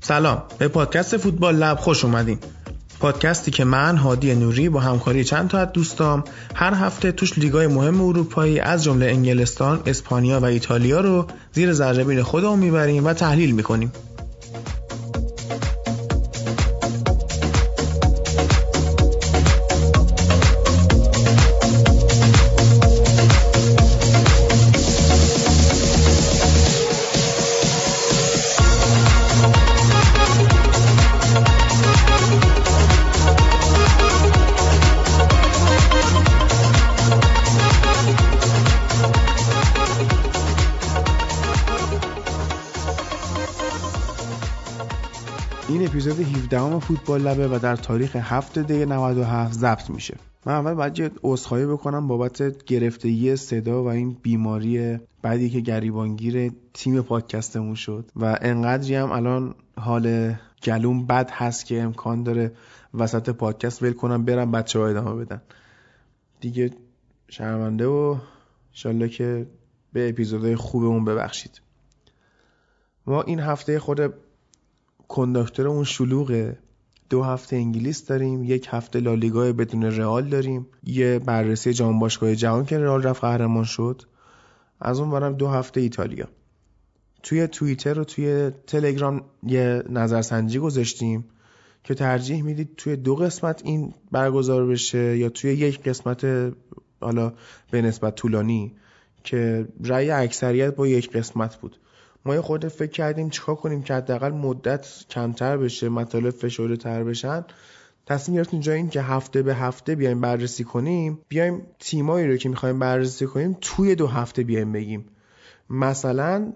سلام. 0.00 0.42
به 0.58 0.68
پادکست 0.68 1.16
فوتبال 1.16 1.56
لب 1.56 1.78
خوش 1.78 2.04
اومدین. 2.04 2.38
پادکستی 3.00 3.50
که 3.50 3.64
من 3.64 3.96
هادی 3.96 4.34
نوری 4.34 4.68
با 4.68 4.80
همکاری 4.80 5.24
چند 5.24 5.48
تا 5.48 5.58
از 5.58 5.72
دوستام 5.72 6.24
هر 6.54 6.74
هفته 6.74 7.12
توش 7.12 7.38
لیگای 7.38 7.66
مهم 7.66 8.00
اروپایی 8.00 8.60
از 8.60 8.84
جمله 8.84 9.06
انگلستان، 9.06 9.82
اسپانیا 9.86 10.40
و 10.40 10.44
ایتالیا 10.44 11.00
رو 11.00 11.26
زیر 11.52 11.72
ذره 11.72 12.22
خودمون 12.22 12.58
می‌بریم 12.58 13.06
و 13.06 13.12
تحلیل 13.12 13.54
می‌کنیم. 13.54 13.92
اپیزود 45.98 46.20
17 46.20 46.78
فوتبال 46.78 47.22
لبه 47.22 47.48
و 47.48 47.58
در 47.58 47.76
تاریخ 47.76 48.16
7 48.16 48.58
دی 48.58 48.86
97 48.86 49.52
ضبط 49.52 49.90
میشه. 49.90 50.16
من 50.46 50.52
اول 50.52 50.74
باید 50.74 50.98
یه 50.98 51.10
عذرخواهی 51.22 51.66
بکنم 51.66 52.06
بابت 52.06 52.64
گرفتگی 52.64 53.36
صدا 53.36 53.84
و 53.84 53.86
این 53.86 54.16
بیماری 54.22 54.98
بعدی 55.22 55.50
که 55.50 55.60
گریبانگیر 55.60 56.52
تیم 56.74 57.02
پادکستمون 57.02 57.74
شد 57.74 58.10
و 58.16 58.38
انقدری 58.40 58.94
هم 58.94 59.12
الان 59.12 59.54
حال 59.78 60.34
گلوم 60.64 61.06
بد 61.06 61.30
هست 61.30 61.66
که 61.66 61.82
امکان 61.82 62.22
داره 62.22 62.52
وسط 62.94 63.30
پادکست 63.30 63.82
ول 63.82 63.92
کنم 63.92 64.24
برم 64.24 64.50
بچه 64.50 64.78
ها 64.78 64.86
ادامه 64.86 65.24
بدن. 65.24 65.42
دیگه 66.40 66.70
شرمنده 67.28 67.86
و 67.86 68.16
انشالله 68.70 69.08
که 69.08 69.46
به 69.92 70.08
اپیزودهای 70.08 70.56
خوبمون 70.56 71.04
ببخشید. 71.04 71.60
ما 73.06 73.22
این 73.22 73.40
هفته 73.40 73.78
خود 73.78 74.14
کنداکتورمون 75.08 75.84
شلوغه. 75.84 76.58
دو 77.10 77.22
هفته 77.22 77.56
انگلیس 77.56 78.06
داریم 78.06 78.44
یک 78.44 78.68
هفته 78.70 79.00
لالیگا 79.00 79.52
بدون 79.52 79.82
رئال 79.82 80.28
داریم. 80.28 80.66
یه 80.84 81.18
بررسی 81.18 81.72
جام 81.72 81.98
باشگاه 81.98 82.34
جهان 82.34 82.64
که 82.64 82.78
رئال 82.78 83.02
رفت 83.02 83.20
قهرمان 83.20 83.64
شد. 83.64 84.02
از 84.80 85.00
اون 85.00 85.10
برم 85.10 85.32
دو 85.32 85.48
هفته 85.48 85.80
ایتالیا. 85.80 86.28
توی 87.22 87.46
توییتر 87.46 87.98
و 87.98 88.04
توی 88.04 88.50
تلگرام 88.66 89.22
یه 89.42 89.82
نظرسنجی 89.88 90.58
گذاشتیم 90.58 91.24
که 91.84 91.94
ترجیح 91.94 92.42
می‌دید 92.42 92.70
توی 92.76 92.96
دو 92.96 93.16
قسمت 93.16 93.62
این 93.64 93.94
برگزار 94.10 94.66
بشه 94.66 95.16
یا 95.16 95.28
توی 95.28 95.52
یک 95.52 95.82
قسمت 95.82 96.52
حالا 97.00 97.32
به 97.70 97.82
نسبت 97.82 98.14
طولانی 98.14 98.72
که 99.24 99.68
رأی 99.84 100.10
اکثریت 100.10 100.74
با 100.74 100.86
یک 100.86 101.10
قسمت 101.10 101.56
بود. 101.56 101.76
ما 102.24 102.34
یه 102.34 102.40
خورده 102.40 102.68
فکر 102.68 102.90
کردیم 102.90 103.30
چیکار 103.30 103.54
کنیم 103.54 103.82
که 103.82 103.94
حداقل 103.94 104.30
مدت 104.30 105.04
کمتر 105.10 105.56
بشه 105.56 105.88
مطالب 105.88 106.30
فشرده 106.30 106.76
تر 106.76 107.04
بشن. 107.04 107.44
تصمیم 108.06 108.36
گرفتیم 108.36 108.60
جای 108.60 108.76
این 108.76 108.88
که 108.88 109.02
هفته 109.02 109.42
به 109.42 109.54
هفته 109.54 109.94
بیایم 109.94 110.20
بررسی 110.20 110.64
کنیم. 110.64 111.18
بیایم 111.28 111.62
تیمایی 111.78 112.26
رو 112.26 112.36
که 112.36 112.48
می‌خوایم 112.48 112.78
بررسی 112.78 113.26
کنیم 113.26 113.56
توی 113.60 113.94
دو 113.94 114.06
هفته 114.06 114.42
بیایم 114.42 114.72
بگیم. 114.72 115.04
مثلا 115.70 116.52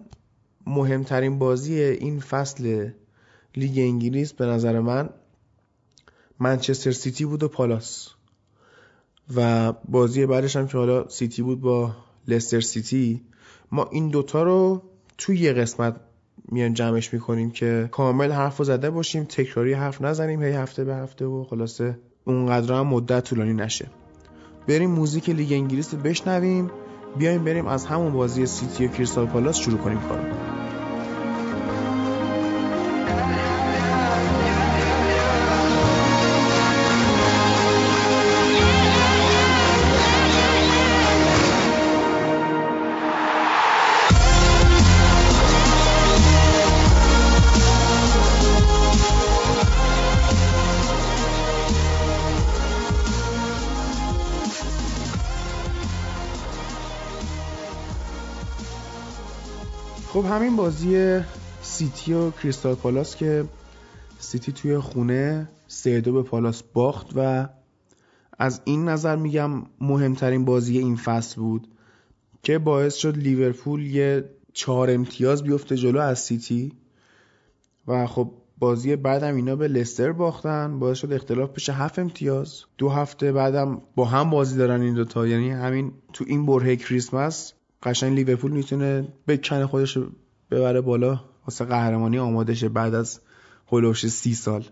مهمترین 0.66 1.38
بازی 1.38 1.80
این 1.80 2.20
فصل 2.20 2.90
لیگ 3.56 3.78
انگلیس 3.78 4.32
به 4.32 4.46
نظر 4.46 4.80
من 4.80 5.10
منچستر 6.38 6.92
سیتی 6.92 7.24
بود 7.24 7.42
و 7.42 7.48
پالاس. 7.48 8.08
و 9.36 9.72
بازی 9.72 10.26
بعدش 10.26 10.56
هم 10.56 10.68
که 10.68 10.78
حالا 10.78 11.08
سیتی 11.08 11.42
بود 11.42 11.60
با 11.60 11.96
لستر 12.28 12.60
سیتی. 12.60 13.22
ما 13.72 13.88
این 13.92 14.08
دوتا 14.08 14.42
رو 14.42 14.82
توی 15.18 15.38
یه 15.38 15.52
قسمت 15.52 15.96
میان 16.48 16.74
جمعش 16.74 17.12
می‌کنیم 17.14 17.50
که 17.50 17.88
کامل 17.90 18.32
حرف 18.32 18.60
و 18.60 18.64
زده 18.64 18.90
باشیم 18.90 19.24
تکراری 19.24 19.72
حرف 19.72 20.02
نزنیم 20.02 20.42
هی 20.42 20.52
هفته 20.52 20.84
به 20.84 20.94
هفته 20.94 21.24
و 21.24 21.44
خلاصه 21.44 21.98
اونقدر 22.24 22.74
هم 22.74 22.86
مدت 22.86 23.24
طولانی 23.24 23.54
نشه. 23.54 23.86
بریم 24.68 24.90
موزیک 24.90 25.30
لیگ 25.30 25.52
انگلیس 25.52 25.94
رو 25.94 26.00
بشنویم 26.00 26.70
بیایم 27.18 27.44
بریم 27.44 27.66
از 27.66 27.86
همون 27.86 28.12
بازی 28.12 28.46
سیتی 28.46 28.86
و 28.86 28.88
کریستال 28.88 29.26
پالاس 29.26 29.58
شروع 29.58 29.78
کنیم 29.78 30.00
کارو. 30.00 30.51
خب 60.12 60.24
همین 60.24 60.56
بازی 60.56 61.20
سیتی 61.62 62.12
و 62.12 62.30
کریستال 62.30 62.74
پالاس 62.74 63.16
که 63.16 63.44
سیتی 64.18 64.52
توی 64.52 64.78
خونه 64.78 65.48
سه 65.68 66.00
دو 66.00 66.12
به 66.12 66.22
پالاس 66.22 66.62
باخت 66.62 67.06
و 67.16 67.48
از 68.38 68.60
این 68.64 68.88
نظر 68.88 69.16
میگم 69.16 69.50
مهمترین 69.80 70.44
بازی 70.44 70.78
این 70.78 70.96
فصل 70.96 71.40
بود 71.40 71.68
که 72.42 72.58
باعث 72.58 72.94
شد 72.94 73.16
لیورپول 73.16 73.86
یه 73.86 74.30
چهار 74.52 74.90
امتیاز 74.90 75.42
بیفته 75.42 75.76
جلو 75.76 76.00
از 76.00 76.18
سیتی 76.18 76.72
و 77.86 78.06
خب 78.06 78.32
بازی 78.58 78.96
بعدم 78.96 79.34
اینا 79.34 79.56
به 79.56 79.68
لستر 79.68 80.12
باختن 80.12 80.78
باعث 80.78 80.98
شد 80.98 81.12
اختلاف 81.12 81.50
بشه. 81.50 81.72
هفت 81.72 81.98
امتیاز. 81.98 82.64
دو 82.78 82.88
هفته 82.88 83.32
بعدم 83.32 83.82
با 83.96 84.04
هم 84.04 84.30
بازی 84.30 84.56
دارن 84.56 84.80
این 84.80 84.94
دوتا. 84.94 85.26
یعنی 85.26 85.50
همین 85.50 85.92
تو 86.12 86.24
این 86.28 86.46
برهه 86.46 86.76
کریسمس 86.76 87.52
قشنگ 87.82 88.14
لیورپول 88.14 88.52
می‌تونه 88.52 89.08
بکنه 89.28 89.66
خودش 89.66 89.98
ببره 90.50 90.80
بالا. 90.80 91.20
واسه 91.46 91.64
قهرمانی 91.64 92.18
آماده 92.18 92.54
شه 92.54 92.68
بعد 92.68 92.94
از 92.94 93.20
حول 93.72 93.85
و 93.85 93.89
حوش 93.89 94.06
سی 94.06 94.34
سال. 94.34 94.64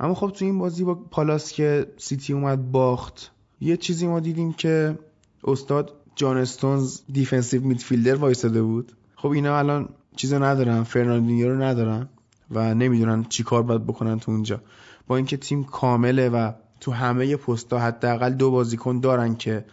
اما 0.00 0.14
خب 0.14 0.30
تو 0.30 0.44
این 0.44 0.58
بازی 0.58 0.84
با 0.84 0.94
پالاس 0.94 1.52
که 1.52 1.86
سیتی 1.96 2.32
اومد 2.32 2.72
باخت 2.72 3.32
یه 3.60 3.76
چیزی 3.76 4.06
ما 4.06 4.20
دیدیم 4.20 4.52
که 4.52 4.98
استاد 5.44 5.92
جان 6.14 6.36
استونز 6.36 7.00
defensive 7.12 7.62
midfielder 7.62 8.14
وایساده 8.14 8.62
بود. 8.62 8.92
خب 9.16 9.28
اینا 9.28 9.58
الان 9.58 9.88
چیزو 10.16 10.38
ندارن 10.38 10.82
فرناندینیو 10.82 11.48
رو 11.48 11.62
ندارن 11.62 12.08
و 12.50 12.74
نمی‌دونن 12.74 13.24
چی 13.24 13.42
کار 13.42 13.62
باید 13.62 13.86
بکنن 13.86 14.18
تو 14.18 14.32
اونجا. 14.32 14.60
با 15.06 15.16
اینکه 15.16 15.36
تیم 15.36 15.64
کامله 15.64 16.28
و 16.28 16.52
تو 16.80 16.92
همه 16.92 17.36
پستا 17.36 17.78
حداقل 17.78 18.32
دو 18.32 18.50
بازیکن 18.50 19.00
دارن 19.00 19.36
که 19.36 19.64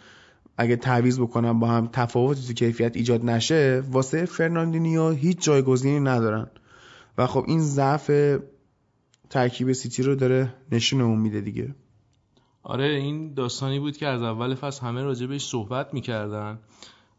اگه 0.63 0.75
تعویض 0.75 1.19
بکنم 1.19 1.59
با 1.59 1.67
هم 1.67 1.89
تفاوتی 1.93 2.47
تو 2.47 2.53
کیفیت 2.53 2.97
ایجاد 2.97 3.25
نشه 3.25 3.83
واسه 3.91 4.25
فرناندینیو 4.25 5.09
هیچ 5.09 5.39
جایگزینی 5.39 5.99
ندارن. 5.99 6.47
و 7.17 7.27
خب 7.27 7.45
این 7.47 7.59
ضعف 7.59 8.11
ترکیب 9.29 9.71
سیتی 9.71 10.03
رو 10.03 10.15
داره 10.15 10.53
نشونمون 10.71 11.19
میده 11.19 11.41
دیگه. 11.41 11.75
آره 12.63 12.85
این 12.85 13.33
داستانی 13.33 13.79
بود 13.79 13.97
که 13.97 14.07
از 14.07 14.21
اول 14.21 14.55
فصل 14.55 14.85
همه 14.85 15.03
راجبش 15.03 15.45
صحبت 15.45 15.93
می‌کردن. 15.93 16.59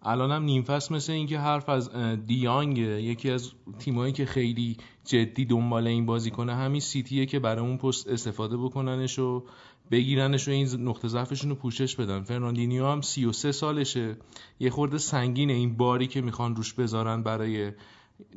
الان 0.02 0.30
هم 0.30 0.42
نیم 0.42 0.62
فصل 0.62 0.94
مثل 0.94 1.12
اینکه 1.12 1.38
حرف 1.38 1.68
از 1.68 1.90
دیانگ 2.26 2.78
یکی 2.78 3.30
از 3.30 3.50
تیمایی 3.78 4.12
که 4.12 4.26
خیلی 4.26 4.76
جدی 5.04 5.44
دنبال 5.44 5.86
این 5.86 6.06
بازی 6.06 6.30
کنه 6.30 6.54
همین 6.54 6.80
سیتیه 6.80 7.26
که 7.26 7.38
برای 7.38 7.66
اون 7.66 7.76
پست 7.76 8.08
استفاده 8.08 8.56
بکننش 8.56 9.18
و 9.18 9.44
بگیرنش 9.90 10.48
و 10.48 10.50
این 10.50 10.68
نقطه 10.88 11.08
ضعفشون 11.08 11.50
رو 11.50 11.56
پوشش 11.56 11.96
بدن. 11.96 12.22
فرناندینیو 12.22 12.86
هم 12.86 13.00
33 13.00 13.52
سالشه. 13.52 14.16
یه 14.60 14.70
خورده 14.70 14.98
سنگین 14.98 15.50
این 15.50 15.76
باری 15.76 16.06
که 16.06 16.20
می‌خوان 16.20 16.56
روش 16.56 16.72
بذارن 16.72 17.22
برای 17.22 17.72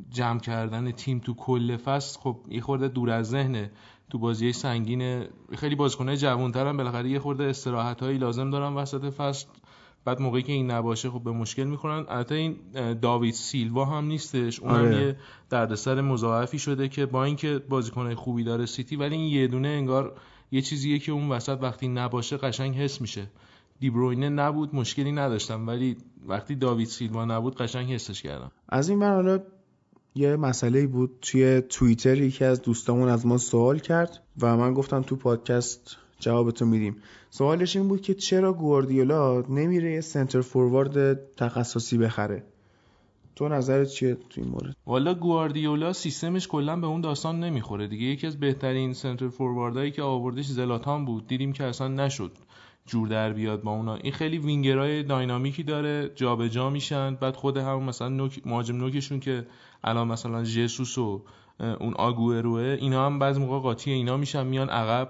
جمع 0.09 0.39
کردن 0.39 0.91
تیم 0.91 1.19
تو 1.19 1.33
کل 1.33 1.77
فصل 1.77 2.19
خب 2.19 2.37
یه 2.49 2.61
خورده 2.61 2.87
دور 2.87 3.09
از 3.09 3.29
ذهنه. 3.29 3.71
تو 4.09 4.19
بازی 4.19 4.53
سنگین 4.53 5.25
خیلی 5.57 5.75
بازیکن‌های 5.75 6.17
جوان‌ترن. 6.17 6.77
بالاخره 6.77 7.09
یه 7.09 7.19
خورده 7.19 7.43
استراحت‌هایی 7.43 8.17
لازم 8.17 8.49
دارن 8.49 8.73
وسط 8.73 9.13
فصل. 9.13 9.47
بعد 10.05 10.21
موقعی 10.21 10.43
که 10.43 10.53
این 10.53 10.71
نباشه 10.71 11.09
خب 11.09 11.23
به 11.23 11.31
مشکل 11.31 11.63
می‌خورن. 11.63 12.05
البته 12.09 12.35
این 12.35 12.55
داوید 13.01 13.33
سیلوا 13.33 13.85
هم 13.85 14.05
نیستش. 14.05 14.59
اونم 14.59 14.75
آره. 14.75 15.01
یه 15.01 15.17
دردسر 15.49 16.01
مضاعفی 16.01 16.59
شده 16.59 16.87
که 16.87 17.05
با 17.05 17.23
اینکه 17.23 17.59
بازیکن 17.69 18.15
خوبی 18.15 18.43
داره 18.43 18.65
سیتی 18.65 18.95
ولی 18.95 19.15
این 19.15 19.25
یه 19.25 19.47
دونه 19.47 19.67
انگار 19.67 20.17
یه 20.51 20.61
چیزیه 20.61 20.99
که 20.99 21.11
اون 21.11 21.29
وسط 21.29 21.57
وقتی 21.61 21.87
نباشه 21.87 22.37
قشنگ 22.37 22.75
حس 22.75 23.01
میشه. 23.01 23.27
دیبروینه 23.79 24.29
نبود 24.29 24.75
مشکلی 24.75 25.11
نداشتم 25.11 25.67
ولی 25.67 25.97
وقتی 26.27 26.55
داوید 26.55 26.87
سیلوا 26.87 27.25
نبود 27.25 27.55
قشنگ 27.55 27.93
حسش 27.93 28.21
کردم. 28.21 28.51
از 28.69 28.89
این 28.89 29.03
حالا 29.03 29.39
یه 30.15 30.35
مسئله 30.35 30.87
بود 30.87 31.17
توی 31.21 31.61
توییتر 31.61 32.17
یکی 32.17 32.45
از 32.45 32.61
دوستامون 32.61 33.09
از 33.09 33.25
ما 33.25 33.37
سوال 33.37 33.79
کرد 33.79 34.23
و 34.41 34.57
من 34.57 34.73
گفتم 34.73 35.01
تو 35.01 35.15
پادکست 35.15 35.97
جوابتو 36.19 36.65
میدیم. 36.65 36.95
سوالش 37.29 37.75
این 37.75 37.87
بود 37.87 38.01
که 38.01 38.13
چرا 38.13 38.53
گواردیولا 38.53 39.41
نمیره 39.41 39.91
یه 39.91 40.01
سنتر 40.01 40.41
فوروارد 40.41 41.35
تخصصی 41.35 41.97
بخره؟ 41.97 42.43
تو 43.37 43.47
نظرت 43.47 43.87
چیه 43.87 44.17
تو 44.29 44.41
این 44.41 44.49
مورد؟ 44.49 44.75
والا 44.85 45.13
گواردیولا 45.13 45.93
سیستمش 45.93 46.47
کلا 46.47 46.75
به 46.75 46.87
اون 46.87 47.01
داستان 47.01 47.39
نمی‌خوره 47.39 47.87
دیگه. 47.87 48.05
یکی 48.05 48.27
از 48.27 48.39
بهترین 48.39 48.93
سنتر 48.93 49.27
فورواردایی 49.27 49.91
که 49.91 50.01
آوردش 50.01 50.45
زلاتان 50.45 51.05
بود. 51.05 51.27
دیدیم 51.27 51.53
که 51.53 51.63
اصلا 51.63 51.87
نشد 51.87 52.31
جور 52.85 53.07
در 53.07 53.33
بیاد 53.33 53.61
با 53.61 53.71
اونا. 53.71 53.95
این 53.95 54.13
خیلی 54.13 54.37
وینگرای 54.37 55.03
داینامیکی 55.03 55.63
داره 55.63 56.11
جابجا 56.15 56.47
جا 56.47 56.69
میشن. 56.69 57.15
بعد 57.15 57.35
خود 57.35 57.57
همون 57.57 57.83
مثلا 57.83 58.09
نوک 58.09 58.41
مهاجم 58.45 58.77
نوکشون 58.77 59.19
که 59.19 59.47
الان 59.83 60.07
مثلا 60.07 60.43
جسوس 60.43 60.97
و 60.97 61.21
اون 61.59 61.93
آگوئروه 61.93 62.77
اینا 62.79 63.05
هم 63.05 63.19
بعضی 63.19 63.39
موقع 63.39 63.59
قاطی 63.59 63.91
اینا 63.91 64.17
میشن 64.17 64.47
میان 64.47 64.69
عقب 64.69 65.09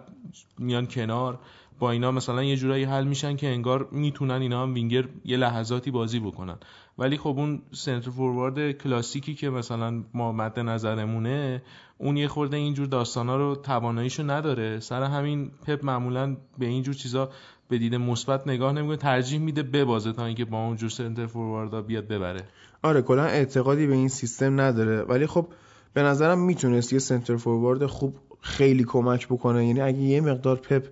میان 0.60 0.88
کنار. 0.88 1.40
با 1.80 1.92
اینا 1.92 2.12
مثلا 2.12 2.44
یه 2.44 2.56
جورایی 2.56 2.84
حل 2.84 3.04
میشن 3.04 3.36
که 3.36 3.48
انگار 3.48 3.88
می‌تونن 3.92 4.42
اینا 4.42 4.64
هم 4.64 4.74
وینگر 4.74 5.06
یه 5.26 5.38
لحظاتی 5.38 5.92
بازی 5.92 6.20
بکنن. 6.20 6.58
ولی 6.98 7.18
خب 7.18 7.28
اون 7.38 7.62
سنتر 7.72 8.12
فوروارد 8.12 8.72
کلاسیکی 8.72 9.34
که 9.36 9.50
مثلا 9.50 10.04
ما 10.14 10.32
مد 10.32 10.60
نظرمونه 10.60 11.62
اون 11.98 12.18
یه 12.18 12.28
خورده 12.28 12.58
اینجور 12.58 12.88
داستانا 12.88 13.38
رو 13.38 13.56
تواناییشو 13.56 14.32
نداره. 14.32 14.80
سر 14.80 15.04
همین 15.04 15.52
پپ 15.68 15.86
معمولا 15.86 16.38
به 16.58 16.66
اینجور 16.66 16.94
چیزا 16.94 17.30
به 17.70 17.78
دید 17.78 17.96
مثبت 17.96 18.48
نگاه 18.48 18.72
نمی‌کنه 18.74 18.98
ترجیح 18.98 19.40
میده 19.40 19.64
ببازه 19.64 20.14
تا 20.14 20.26
اینکه 20.26 20.46
با 20.46 20.66
اونجور 20.66 20.90
سنتر 20.90 21.26
فورواردا 21.26 21.82
بیاد 21.82 22.08
ببره. 22.08 22.42
آره 22.84 23.02
کلا 23.02 23.24
اعتقادی 23.24 23.88
به 23.88 23.94
این 23.94 24.08
سیستم 24.08 24.62
نداره. 24.62 25.02
ولی 25.02 25.28
خب 25.28 25.48
به 25.94 26.04
نظرم 26.04 26.40
می‌تونست 26.40 26.94
یه 26.94 27.00
سنتر 27.00 27.36
فوروارد 27.36 27.86
خوب 27.86 28.16
خیلی 28.42 28.84
کمک 28.84 29.28
بکنه. 29.28 29.68
یعنی 29.68 29.82
اگه 29.82 30.00
یه 30.00 30.22
مقدار 30.22 30.56
پپ 30.56 30.88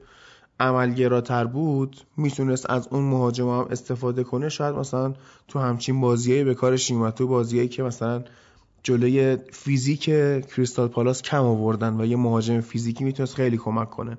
عملگراتر 0.59 1.45
بود 1.45 1.97
می‌تونست 2.17 2.69
از 2.69 2.87
اون 2.91 3.03
مهاجم 3.03 3.49
هم 3.49 3.67
استفاده 3.69 4.23
کنه 4.23 4.49
شاید 4.49 4.75
مثلا 4.75 5.13
تو 5.47 5.59
همچین 5.59 6.01
بازیایی 6.01 6.43
به 6.43 6.53
کارش 6.53 6.91
میومد 6.91 7.13
تو 7.13 7.27
بازیایی 7.27 7.67
که 7.67 7.83
مثلا 7.83 8.23
جلوی 8.83 9.37
فیزیک 9.51 10.03
کریستال 10.47 10.87
پالاس 10.87 11.21
کم 11.21 11.43
آوردن 11.43 12.01
و 12.01 12.05
یه 12.05 12.17
مهاجم 12.17 12.59
فیزیکی 12.59 13.03
می‌تونست 13.03 13.35
خیلی 13.35 13.57
کمک 13.57 13.89
کنه. 13.89 14.17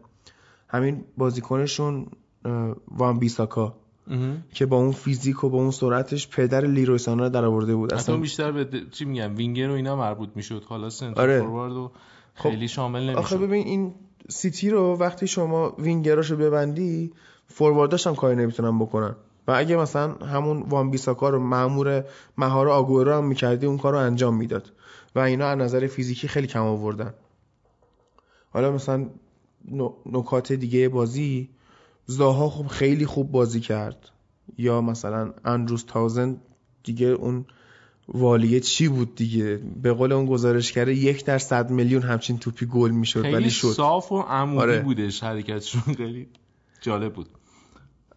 همین 0.69 1.05
بازیکنشون 1.17 2.07
وان 2.89 3.19
بیساکا 3.19 3.77
که 4.55 4.67
با 4.67 4.77
اون 4.77 4.93
فیزیک 4.93 5.45
و 5.45 5.49
با 5.49 5.59
اون 5.59 5.71
سرعتش 5.71 6.29
پدر 6.29 6.67
لیروی 6.67 6.99
سانا 6.99 7.29
در 7.29 7.45
آورده 7.45 7.75
بود. 7.75 7.95
اصلا 7.95 8.17
بیشتر 8.17 8.53
به 8.53 8.69
چی 8.91 9.05
میگم 9.05 9.37
وینگر 9.37 9.71
و 9.71 9.73
اینا 9.73 9.97
مربوط 9.97 10.29
می‌شد. 10.35 10.65
حالا 10.69 10.91
سنتر 10.91 11.23
آره. 11.23 11.41
فوروارد 11.41 11.73
و 11.73 11.91
خب، 12.35 12.51
خیلی 12.51 12.69
شامل 12.69 13.03
نمی‌شد. 13.03 13.19
آخه 13.19 13.37
ببین 13.39 13.67
این 13.67 13.95
سیتی 14.29 14.71
رو 14.71 14.97
وقتی 14.97 15.27
شما 15.27 15.75
وینگراشو 15.79 16.37
ببندی 16.37 17.13
فوروارداش 17.47 18.07
هم 18.07 18.15
کاری 18.15 18.37
نمی‌تونن 18.37 18.79
بکنن. 18.79 19.17
و 19.49 19.53
اگه 19.53 19.77
مثلا 19.77 20.15
همون 20.15 20.63
وان 20.63 20.91
بیساکا 20.91 21.29
رو 21.29 21.39
مامور 21.39 22.05
مهار 22.39 22.69
آگورو 22.69 23.13
هم 23.13 23.25
می‌کردی 23.25 23.67
اون 23.67 23.79
کار 23.79 23.93
رو 23.93 23.99
انجام 23.99 24.37
می‌داد. 24.37 24.73
و 25.15 25.19
اینا 25.19 25.47
از 25.47 25.59
نظر 25.59 25.87
فیزیکی 25.87 26.29
خیلی 26.29 26.47
کم 26.47 26.63
آوردن. 26.63 27.15
حالا 28.51 28.73
مثلا 28.73 29.07
نکات 30.07 30.53
دیگه 30.53 30.89
بازی 30.89 31.51
زاها 32.07 32.49
خوب 32.49 32.67
خیلی 32.67 33.07
خوب 33.07 33.31
بازی 33.31 33.61
کرد. 33.61 34.09
یا 34.59 34.81
مثلا 34.81 35.33
اندروس 35.45 35.85
تاوزن 35.85 36.37
دیگه 36.85 37.07
اون 37.07 37.45
والیه 38.09 38.61
چی 38.61 38.89
بود 38.89 39.15
دیگه؟ 39.15 39.61
به 39.83 39.93
قول 39.93 40.13
اون 40.13 40.27
گزارشگره 40.27 40.95
یک 40.95 41.25
در 41.25 41.39
صد 41.39 41.71
میلیون 41.71 42.03
همچین 42.03 42.39
توپی 42.39 42.67
گل 42.67 42.91
می‌شد 42.91 43.25
ولی 43.25 43.51
شد. 43.51 43.69
صاف 43.69 44.13
و 44.13 44.21
عمودی 44.21 44.63
آره. 44.63 44.81
بودش 44.81 45.23
حرکتشون 45.23 45.95
خیلی 45.95 46.29
جالب 46.81 47.13
بود. 47.13 47.29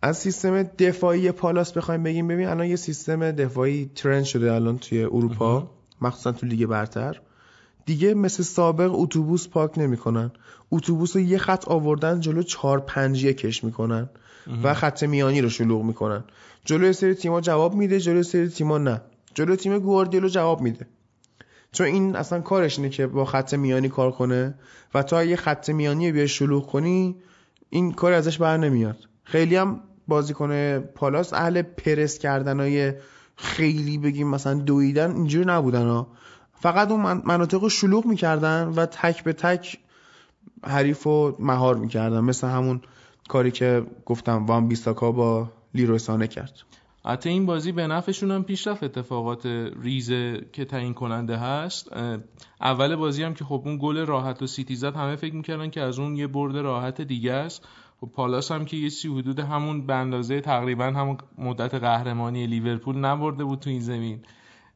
از 0.02 0.18
سیستم 0.18 0.64
دفاعی 0.64 1.32
پالاس 1.32 1.74
بخوایم 1.74 2.04
بگیم 2.04 2.28
ببین 2.28 2.48
الان 2.48 2.68
یه 2.68 2.76
سیستم 2.76 3.32
دفاعی 3.32 3.92
ترند 3.96 4.24
شده 4.24 4.54
الان 4.54 4.78
توی 4.78 5.04
اروپا 5.04 5.72
مخصوصا 6.02 6.32
تو 6.32 6.46
لیگ 6.46 6.66
برتر. 6.66 7.22
دیگه 7.86 8.14
مثل 8.14 8.44
سابق 8.44 8.92
اتوبوس 8.94 9.48
پاک 9.48 9.78
نمی‌کنن. 9.78 10.32
اتوبوس 10.72 11.16
رو 11.16 11.22
یه 11.22 11.38
خط 11.38 11.68
آوردن 11.68 12.20
جلو 12.20 12.44
4 12.44 12.80
5 12.80 13.26
کش 13.26 13.64
می‌کنن 13.64 14.10
و 14.64 14.74
خط 14.74 15.04
میانی 15.04 15.42
رو 15.42 15.50
شلوغ 15.50 15.84
می‌کنن. 15.84 16.24
جلو 16.66 16.94
سری 16.94 17.14
تیما 17.14 17.42
جواب 17.42 17.76
میده 17.76 18.00
جلو 18.00 18.24
سری 18.24 18.50
تیما 18.50 18.78
نه. 18.78 19.02
جلو 19.40 19.56
تیم 19.56 19.80
گواردیولو 19.80 20.28
جواب 20.28 20.62
میده. 20.62 20.88
چون 21.72 21.88
این 21.88 22.16
اصلا 22.16 22.42
کارش 22.42 22.80
اینه 22.80 22.90
که 22.90 23.08
با 23.08 23.26
خط 23.26 23.54
میانی 23.54 23.90
کار 23.90 24.12
کنه 24.12 24.56
و 24.94 25.04
تا 25.04 25.24
یه 25.24 25.36
خط 25.36 25.70
میانی 25.70 26.12
بیای 26.12 26.28
شلوغ 26.28 26.68
کنی 26.68 27.16
این 27.70 27.92
کار 27.92 28.14
ازش 28.14 28.38
بر 28.38 28.58
نمیاد. 28.58 28.98
خیلی 29.24 29.56
هم 29.56 29.80
بازیکن 30.08 30.80
پالاس 30.80 31.34
اهل 31.34 31.62
پرس 31.62 32.18
کردنای 32.18 32.94
خیلی 33.36 33.98
بگیم 33.98 34.28
مثلا 34.28 34.54
دویدن 34.54 35.12
اینجوری 35.16 35.46
نبودن 35.46 35.88
ها. 35.88 36.08
فقط 36.54 36.92
اون 36.92 37.22
مناطق 37.26 37.64
رو 37.64 37.70
شلوغ 37.70 38.06
می‌کردن 38.06 38.68
و 38.68 38.86
تک 38.86 39.24
به 39.24 39.34
تک 39.34 39.80
حریف 40.64 41.04
رو 41.04 41.36
مهار 41.40 41.76
می‌کردن. 41.76 42.20
مثل 42.20 42.48
همون 42.48 42.82
کاری 43.30 43.52
که 43.52 43.86
گفتم 44.06 44.46
وان 44.46 44.68
بیستاکا 44.68 45.12
با 45.12 45.52
لیروسانه 45.74 46.28
کرد. 46.28 46.54
حتی 47.06 47.30
این 47.30 47.46
بازی 47.46 47.72
به 47.72 47.88
نفعشون 47.88 48.32
هم 48.32 48.44
پیش 48.44 48.68
رفت 48.68 48.84
اتفاقات 48.84 49.46
ریزه 49.82 50.48
که 50.54 50.66
تعیین 50.66 50.94
کننده 50.94 51.38
هست. 51.38 51.94
اول 52.62 52.96
بازی 52.96 53.24
هم 53.24 53.34
که 53.34 53.46
خب 53.46 53.62
اون 53.66 53.78
گل 53.82 54.06
راحت 54.06 54.42
و 54.42 54.48
سیتی 54.48 54.76
زد 54.76 54.96
همه 54.96 55.16
فکر 55.16 55.36
می‌کردن 55.36 55.70
که 55.70 55.82
از 55.82 56.00
اون 56.00 56.16
یه 56.16 56.28
برد 56.28 56.58
راحت 56.58 57.02
دیگه 57.02 57.34
است. 57.34 57.66
و 57.66 58.06
خب 58.06 58.12
پالاس 58.12 58.52
هم 58.52 58.66
که 58.66 58.78
یه 58.78 58.90
سی 58.90 59.08
حدود 59.08 59.40
همون 59.40 59.86
به 59.86 59.94
اندازه 59.94 60.42
تقریبا 60.42 60.86
همون 60.86 61.18
مدت 61.38 61.74
قهرمانی 61.74 62.48
لیورپول 62.48 62.98
نبرده 62.98 63.44
بود 63.44 63.60
تو 63.60 63.70
این 63.70 63.82
زمین. 63.82 64.20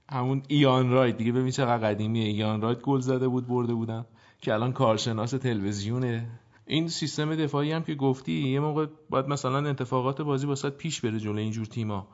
همون 0.09 0.43
ایان 0.47 0.89
رایت. 0.89 1.17
دیگه 1.17 1.31
ببین 1.31 1.51
چقدر 1.51 1.87
قدیمیه. 1.87 2.27
ایان 2.27 2.61
رایت 2.61 2.81
گل 2.81 2.99
زده 2.99 3.27
بود 3.27 3.47
برده 3.47 3.73
بودن. 3.73 4.05
که 4.41 4.53
الان 4.53 4.73
کارشناس 4.73 5.31
تلویزیونه. 5.31 6.29
این 6.73 6.87
سیستم 6.87 7.35
دفاعی 7.35 7.71
هم 7.71 7.83
که 7.83 7.95
گفتی 7.95 8.31
یه 8.31 8.59
موقع 8.59 8.85
باید 9.09 9.27
مثلا 9.27 9.69
اتفاقات 9.69 10.21
بازی 10.21 10.47
واسه 10.47 10.69
پیش 10.69 11.01
بره 11.01 11.19
جلو 11.19 11.37
اینجور 11.37 11.65
تیما 11.65 12.07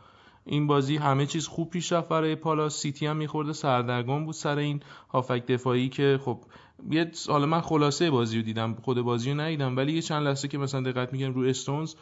این 0.45 0.67
بازی 0.67 0.97
همه 0.97 1.25
چیز 1.25 1.47
خوب 1.47 1.69
پیش 1.69 1.91
رفت 1.91 2.09
برای 2.09 2.35
پالاس. 2.35 2.77
سیتی 2.77 3.05
هم 3.05 3.17
میخورده 3.17 3.53
سردرگم 3.53 4.25
بود 4.25 4.33
سر 4.33 4.57
این 4.57 4.79
هافبک 5.09 5.45
دفاعی 5.45 5.89
که 5.89 6.19
خب 6.25 6.43
یه 6.91 7.11
حالا 7.27 7.45
من 7.45 7.61
خلاصه 7.61 8.11
بازی 8.11 8.37
رو 8.37 8.43
دیدم 8.43 8.73
خود 8.73 9.01
بازی 9.01 9.31
رو 9.31 9.39
ندیدم 9.39 9.77
ولی 9.77 9.93
یه 9.93 10.01
چند 10.01 10.27
لحظه 10.27 10.47
که 10.47 10.57
مثلا 10.57 10.91
دقت 10.91 11.13
میگم 11.13 11.33
رو 11.33 11.41
استونز 11.41 11.95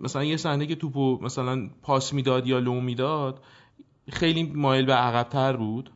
مثلا 0.00 0.24
یه 0.24 0.36
صحنه 0.36 0.66
که 0.66 0.74
توپو 0.74 1.18
مثلا 1.22 1.70
پاس 1.82 2.12
می‌داد 2.12 2.46
یا 2.46 2.58
لو 2.58 2.80
می‌داد 2.80 3.42
خیلی 4.12 4.42
مایل 4.42 4.86
به 4.86 4.94
عقبتر 4.94 5.56
بود. 5.56 5.90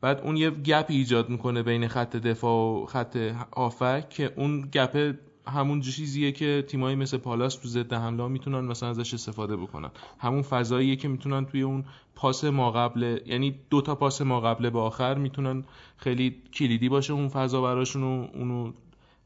بعد 0.00 0.20
اون 0.20 0.36
یه 0.36 0.50
گپ 0.50 0.86
ایجاد 0.88 1.28
می‌کنه 1.28 1.62
بین 1.62 1.88
خط 1.88 2.16
دفاع 2.16 2.82
و 2.82 2.86
خط 2.86 3.16
هافک 3.56 4.08
که 4.08 4.32
اون 4.36 4.60
گپ 4.72 5.14
همون 5.46 5.80
چیزیه 5.80 6.32
که 6.32 6.64
تیمایی 6.68 6.96
مثل 6.96 7.16
پالاس 7.16 7.54
تو 7.54 7.68
ضد 7.68 7.92
حمله 7.92 8.28
می‌تونن 8.28 8.60
مثلا 8.60 8.88
ازش 8.88 9.14
استفاده 9.14 9.56
بکنن. 9.56 9.90
همون 10.18 10.42
فضاییه 10.42 10.96
که 10.96 11.08
می‌تونن 11.08 11.46
توی 11.46 11.62
اون 11.62 11.84
پاس 12.14 12.44
ماقبل 12.44 13.18
یعنی 13.26 13.54
دو 13.70 13.80
تا 13.80 13.94
پاس 13.94 14.22
ماقبل 14.22 14.70
به 14.70 14.78
آخر 14.78 15.14
می‌تونن 15.14 15.64
خیلی 15.96 16.42
کلیدی 16.54 16.88
باشه 16.88 17.12
اون 17.12 17.28
فضا 17.28 17.62
براشون 17.62 18.02
و 18.02 18.26
اونو 18.34 18.72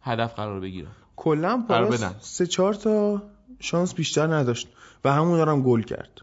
هدف 0.02 0.34
قرار 0.34 0.60
بگیرن. 0.60 0.90
کلا 1.16 1.64
پالاس 1.68 2.04
سه 2.20 2.46
چهار 2.46 2.74
تا 2.74 3.22
شانس 3.60 3.94
بیشتر 3.94 4.26
نداشت 4.34 4.68
و 5.04 5.12
همون 5.12 5.36
دارم 5.36 5.62
گل 5.62 5.82
کرد. 5.82 6.20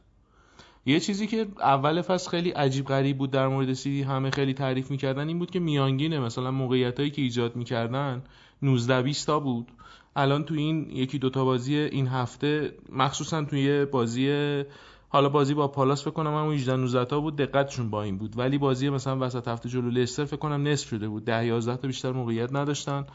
یه 0.85 0.99
چیزی 0.99 1.27
که 1.27 1.47
اول 1.59 2.01
فصل 2.01 2.29
خیلی 2.29 2.49
عجیب 2.49 2.85
غریب 2.85 3.17
بود 3.17 3.31
در 3.31 3.47
مورد 3.47 3.73
سیتی 3.73 4.01
همه 4.01 4.31
خیلی 4.31 4.53
تعریف 4.53 4.91
می‌کردن 4.91 5.27
این 5.27 5.39
بود 5.39 5.51
که 5.51 5.59
میانگینه. 5.59 6.19
مثلا 6.19 6.51
موقعیت 6.51 6.99
هایی 6.99 7.11
که 7.11 7.21
ایجاد 7.21 7.55
می‌کردن 7.55 8.23
19 8.61 9.01
20 9.01 9.27
تا 9.27 9.39
بود. 9.39 9.71
الان 10.15 10.43
تو 10.43 10.53
این 10.53 10.89
یکی 10.89 11.19
دوتا 11.19 11.45
بازی 11.45 11.75
این 11.77 12.07
هفته 12.07 12.73
مخصوصا 12.89 13.43
توی 13.43 13.85
بازی 13.85 14.63
حالا 15.09 15.29
بازی 15.29 15.53
با 15.53 15.67
پالاس 15.67 16.01
فکر 16.01 16.11
کنم 16.11 16.35
همون 16.35 16.53
18 16.53 16.75
19 16.75 17.05
تا 17.05 17.19
بود 17.19 17.35
دقتشون 17.35 17.89
با 17.89 18.03
این 18.03 18.17
بود. 18.17 18.39
ولی 18.39 18.57
بازی 18.57 18.89
مثلا 18.89 19.25
وسط 19.25 19.47
هفته 19.47 19.69
جلو 19.69 19.89
لستر 19.89 20.25
فکر 20.25 20.37
کنم 20.37 20.67
نصف 20.67 20.87
شده 20.87 21.07
بود. 21.07 21.25
10 21.25 21.45
11 21.45 21.77
تا 21.77 21.87
بیشتر 21.87 22.11
موقعیت 22.11 22.53
نداشتن. 22.53 23.05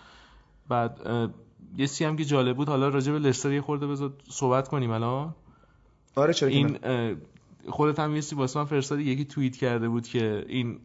بعد 0.69 1.01
یه 1.77 1.87
سی 1.87 2.05
هم 2.05 2.17
که 2.17 2.25
جالب 2.25 2.57
بود. 2.57 2.69
حالا 2.69 2.89
راجع 2.89 3.13
به 3.13 3.19
لستر 3.19 3.53
یه 3.53 3.61
خورده 3.61 3.87
بذار 3.87 4.13
صحبت 4.31 4.69
کنیم 4.69 4.91
الان. 4.91 5.35
آره 6.17 6.33
چرا 6.33 6.49
این 6.49 6.79
خودت 7.69 8.01
هم 8.01 8.15
یه 8.15 8.21
سی 8.21 8.37
واسه 8.37 8.59
من 8.59 8.65
فرستادی 8.67 9.03
یکی 9.03 9.25
توییت 9.25 9.57
کرده 9.57 9.89
بود 9.89 10.07
که 10.07 10.45
این 10.49 10.79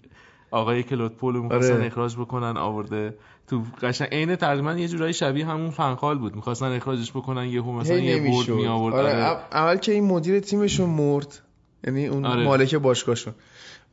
آقای 0.51 0.83
کلود 0.83 1.15
پولو 1.17 1.43
می‌خواستن 1.43 1.73
آره. 1.73 1.85
اخراج 1.85 2.15
بکنن 2.15 2.57
آورده 2.57 3.17
تو 3.47 3.63
قشنگ 3.81 4.07
عین 4.11 4.35
تقریبا 4.35 4.73
یه 4.73 4.87
جورایی 4.87 5.13
شبیه 5.13 5.45
همون 5.45 5.69
فنخال 5.69 6.17
بود 6.17 6.35
می‌خواستن 6.35 6.65
اخراجش 6.65 7.11
بکنن 7.11 7.47
یهو 7.47 7.71
مثلا 7.71 7.97
یه 7.97 8.31
بورد 8.31 8.49
می 8.49 8.67
آورد 8.67 8.95
آره. 8.95 9.07
آره. 9.07 9.39
اول 9.51 9.77
که 9.77 9.91
این 9.91 10.03
مدیر 10.03 10.39
تیمشون 10.39 10.89
مرد 10.89 11.39
یعنی 11.83 12.07
اون 12.07 12.25
آره. 12.25 12.43
مالک 12.43 12.75
باشگاهشون 12.75 13.33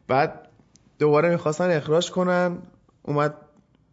بعد 0.09 0.49
دوباره 0.99 1.31
می‌خواستن 1.31 1.71
اخراج 1.71 2.11
کنن 2.11 2.59
اومد 3.03 3.35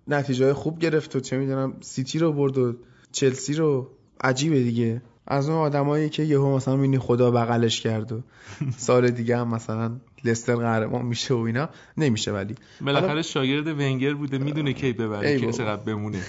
نتیجه 0.08 0.54
خوب 0.54 0.80
گرفت 0.80 1.16
و 1.16 1.20
چه 1.20 1.38
می‌دونم 1.38 1.74
سیتی 1.82 2.20
رو 2.20 2.34
برد 2.34 2.58
و 2.58 2.74
چلسی 3.12 3.54
رو 3.54 3.90
عجیبه 4.22 4.64
دیگه 4.64 5.02
از 5.28 5.50
اون 5.50 5.58
آدمایی 5.58 6.10
که 6.10 6.24
یهو 6.24 6.56
مثلا 6.56 6.76
می‌بینی 6.76 7.00
خدا 7.00 7.32
بغلش 7.32 7.82
کرد 7.82 8.12
و 8.12 8.22
سال 8.78 9.10
دیگه 9.10 9.38
هم 9.38 9.48
مثلا 9.48 9.92
لستر 10.24 10.56
قهرمان 10.56 11.06
میشه 11.06 11.34
و 11.34 11.38
اینا 11.38 11.70
نمیشه 11.98 12.32
ولی. 12.32 12.56
بالاخره 12.82 13.22
شاگرد 13.22 13.68
ونگر 13.68 14.14
بوده 14.14 14.38
می‌دونه 14.38 14.74
کی 14.74 14.94
ببره 14.94 15.40
که 15.40 15.52
چقدر 15.52 15.84
بمونه. 15.84 16.20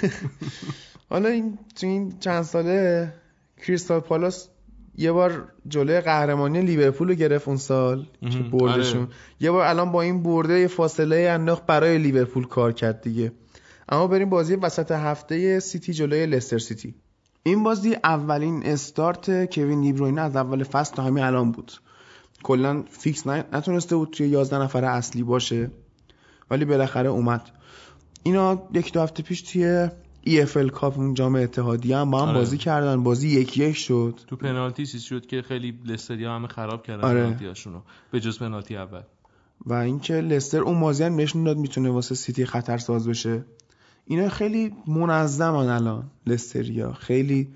حالا 1.11 1.29
این 1.29 1.59
تو 1.81 1.87
این 1.87 2.19
چند 2.21 2.43
ساله 2.43 3.13
کریستال 3.67 4.01
پالاس 4.01 4.49
یه 4.97 5.13
بار 5.13 5.49
جلوی 5.69 6.01
قهرمانی 6.01 6.63
لیورپول 6.63 7.09
رو 7.09 7.15
گرفت 7.15 7.49
اون 7.49 7.57
سال 7.57 8.07
که 8.31 8.39
بردشون. 8.39 9.01
آره. 9.01 9.11
یه 9.41 9.51
بار 9.51 9.67
الان 9.67 9.93
با 9.93 10.03
این 10.03 10.23
برده 10.23 10.67
فاصله 10.67 11.17
انداخت 11.17 11.67
برای 11.67 11.99
لیورپول 11.99 12.47
کار 12.47 12.73
کرد 12.73 13.01
دیگه. 13.01 13.33
اما 13.89 14.07
بریم 14.07 14.31
بازی 14.31 14.55
وسط 14.55 14.91
هفته 14.91 15.61
سیتی 15.61 15.93
جلوی 15.93 16.27
لستر 16.27 16.59
سیتی. 16.59 16.95
این 17.49 17.63
بازی 17.63 17.95
اولین 18.05 18.67
استارت 18.67 19.55
کوین 19.55 19.81
دیبروینه 19.81 20.21
از 20.21 20.37
اول 20.37 20.65
فصل 20.65 20.95
تا 20.95 21.03
همین 21.03 21.25
الان 21.25 21.53
بود. 21.53 21.73
کلا 22.43 22.83
فیکس 22.91 23.27
نتونسته 23.27 23.97
بود 23.97 24.11
توی 24.11 24.29
11 24.29 24.59
نفر 24.59 24.85
اصلی 24.85 25.23
باشه 25.23 25.71
ولی 26.51 26.65
بالاخره 26.65 27.09
اومد. 27.09 27.51
اینا 28.23 28.63
یک 28.75 28.93
دو 28.93 29.01
هفته 29.01 29.23
پیش 29.23 29.43
توی 29.43 29.89
EFL 30.27 30.71
Cup 30.71 30.99
اون 30.99 31.15
جام 31.15 31.35
اتحادیه 31.35 31.97
هم 31.97 32.11
با 32.11 32.23
هم 32.23 32.29
آره. 32.29 32.39
بازی 32.39 32.59
کردن. 32.59 33.03
بازی 33.03 33.29
یکی 33.29 33.65
یک 33.65 33.77
شد. 33.77 34.21
تو 34.27 34.37
پنالتی 34.37 34.87
چیز 34.87 35.03
شد 35.03 35.27
که 35.27 35.43
خیلی 35.43 35.79
لستریا 35.85 36.35
همه 36.35 36.49
خراب 36.49 36.83
کردن 36.83 37.05
آره. 37.05 37.25
پنالتیاشونو 37.25 37.81
به 38.11 38.21
جز 38.21 38.39
پنالتی 38.39 38.77
اول. 38.77 39.03
و 39.67 39.73
اینکه 39.73 40.15
لستر 40.15 40.61
اون 40.61 40.81
بازی 40.81 41.05
هم 41.05 41.17
نشون 41.17 41.45
داد 41.45 41.57
می‌تونه 41.59 41.91
واسه 41.91 42.15
سیتی 42.15 42.47
خطر 42.47 42.79
ساز 42.79 43.09
بشه. 43.09 43.45
اینا 44.11 44.29
خیلی 44.29 44.73
منظمان 44.87 45.69
الان 45.69 46.11
لستریا. 46.27 46.93
خیلی 46.93 47.49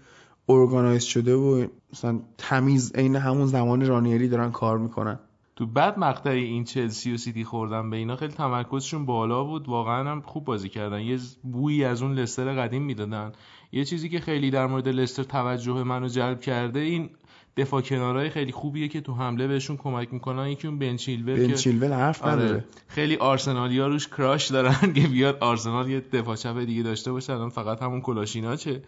organize 0.49 1.03
شده 1.03 1.35
و 1.35 1.67
مثلا 1.93 2.21
تمیز 2.39 2.93
عین 2.95 3.17
همون 3.17 3.47
زمان 3.47 3.87
رانیری 3.87 4.29
دارن 4.29 4.51
کار 4.51 4.79
می‌کنن. 4.79 5.19
تو 5.57 5.67
بعد 5.67 5.99
مقطعی 5.99 6.45
این 6.45 6.65
چلسی 6.65 7.15
و 7.15 7.17
سیتی 7.17 7.45
خوردن 7.45 7.91
به 7.91 7.97
اینا 7.97 8.17
خیلی 8.17 8.33
تمرکزشون 8.33 9.07
بالا 9.07 9.45
بود. 9.45 9.69
واقعا 9.69 10.11
هم 10.11 10.21
خوب 10.21 10.45
بازی 10.45 10.69
کردن. 10.69 11.01
یه 11.01 11.19
بویی 11.43 11.85
از 11.85 12.03
اون 12.03 12.15
لستر 12.15 12.55
قدیم 12.55 12.83
می‌دادن. 12.83 13.33
یه 13.73 13.85
چیزی 13.85 14.09
که 14.09 14.21
خیلی 14.21 14.51
در 14.51 14.67
مورد 14.67 14.89
لستر 14.89 15.23
توجه 15.23 15.83
منو 15.83 16.09
جلب 16.09 16.41
کرده 16.41 16.81
این 16.81 17.11
دفاع 17.57 17.81
کنارهای 17.81 18.31
خیلی 18.31 18.53
خوبیه 18.53 18.89
که 18.89 19.01
تو 19.01 19.15
حمله 19.15 19.47
بهشون 19.49 19.77
کمک 19.77 20.13
می‌کنن. 20.13 20.49
یکی 20.49 20.69
اون 20.69 20.79
بن 20.79 20.93
چیلول 20.93 21.37
بن 21.37 21.51
چیلول 21.51 21.93
حرف 21.93 22.23
آره، 22.23 22.33
نداره. 22.33 22.65
خیلی 22.89 23.17
آرسنالیا 23.17 23.87
روش 23.87 24.09
crush 24.09 24.51
دارن 24.51 24.93
که 24.97 25.09
بیاد 25.09 25.39
آرسنال 25.41 25.91
یه 25.91 26.01
دفاع 26.01 26.37
چپ 26.37 26.59
دیگه 26.59 26.83
داشته 26.83 27.13
باشه. 27.13 27.33
الان 27.33 27.49
فقط 27.49 27.83
همون 27.83 28.01
کلاشیناچه. 28.01 28.83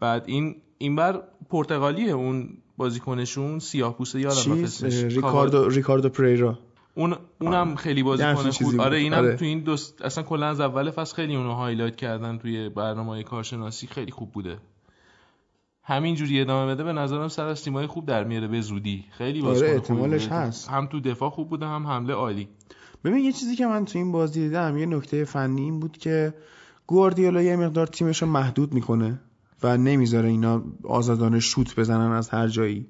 بعد 0.00 0.24
این 0.26 0.56
این 0.78 0.96
ور 0.96 1.22
پرتغالیه 1.50 2.12
اون 2.12 2.48
بازیکنشون. 2.76 3.58
سیاه 3.58 3.96
پوسته 3.96 4.20
یادم 4.20 4.64
ریکاردو 5.08 5.68
ریکاردو 5.68 6.08
پریرا. 6.08 6.58
اون 6.94 7.16
اونم 7.40 7.74
خیلی 7.76 8.02
بازیکن 8.02 8.50
خوب. 8.50 8.80
آره 8.80 8.96
اینم 8.96 9.18
آره. 9.18 9.36
تو 9.36 9.44
این 9.44 9.60
دوست 9.60 10.02
اصلا 10.02 10.24
کلا 10.24 10.46
از 10.46 10.60
اول 10.60 10.90
فصل 10.90 11.14
خیلی 11.14 11.36
اونو 11.36 11.52
highlight 11.52 11.96
کردن 11.96 12.38
توی 12.38 12.68
برنامه 12.68 13.22
کارشناسی. 13.22 13.86
خیلی 13.86 14.10
خوب 14.10 14.32
بوده. 14.32 14.58
همینجوری 15.84 16.40
ادامه 16.40 16.74
بده 16.74 16.84
به 16.84 16.92
نظرم 16.92 17.28
سر 17.28 17.46
از 17.46 17.64
تیمای 17.64 17.86
خوب 17.86 18.06
در 18.06 18.24
میاره 18.24 18.48
به 18.48 18.60
زودی. 18.60 19.04
خیلی 19.10 19.42
آره 19.42 19.70
احتمالش 19.70 20.28
هست. 20.28 20.68
هم 20.68 20.86
تو 20.86 21.00
دفاع 21.00 21.30
خوب 21.30 21.48
بوده 21.48 21.66
هم 21.66 21.86
حمله 21.86 22.14
عالی. 22.14 22.48
ببین 23.04 23.24
یه 23.24 23.32
چیزی 23.32 23.56
که 23.56 23.66
من 23.66 23.84
تو 23.84 23.98
این 23.98 24.12
بازی 24.12 24.40
دیدم 24.40 24.78
یه 24.78 24.86
نکته 24.86 25.24
فنی 25.24 25.62
این 25.62 25.80
بود 25.80 25.98
که 25.98 26.34
گواردیولا 26.86 27.42
یه 27.42 27.56
مقدار 27.56 27.86
تیمش 27.86 28.22
رو 28.22 28.28
محدود 28.28 28.74
می‌کنه 28.74 29.20
و 29.62 29.76
نمی‌ذاره 29.76 30.28
اینا 30.28 30.62
آزادانه 30.84 31.40
شوت 31.40 31.76
بزنن 31.76 32.12
از 32.12 32.28
هر 32.28 32.48
جایی. 32.48 32.86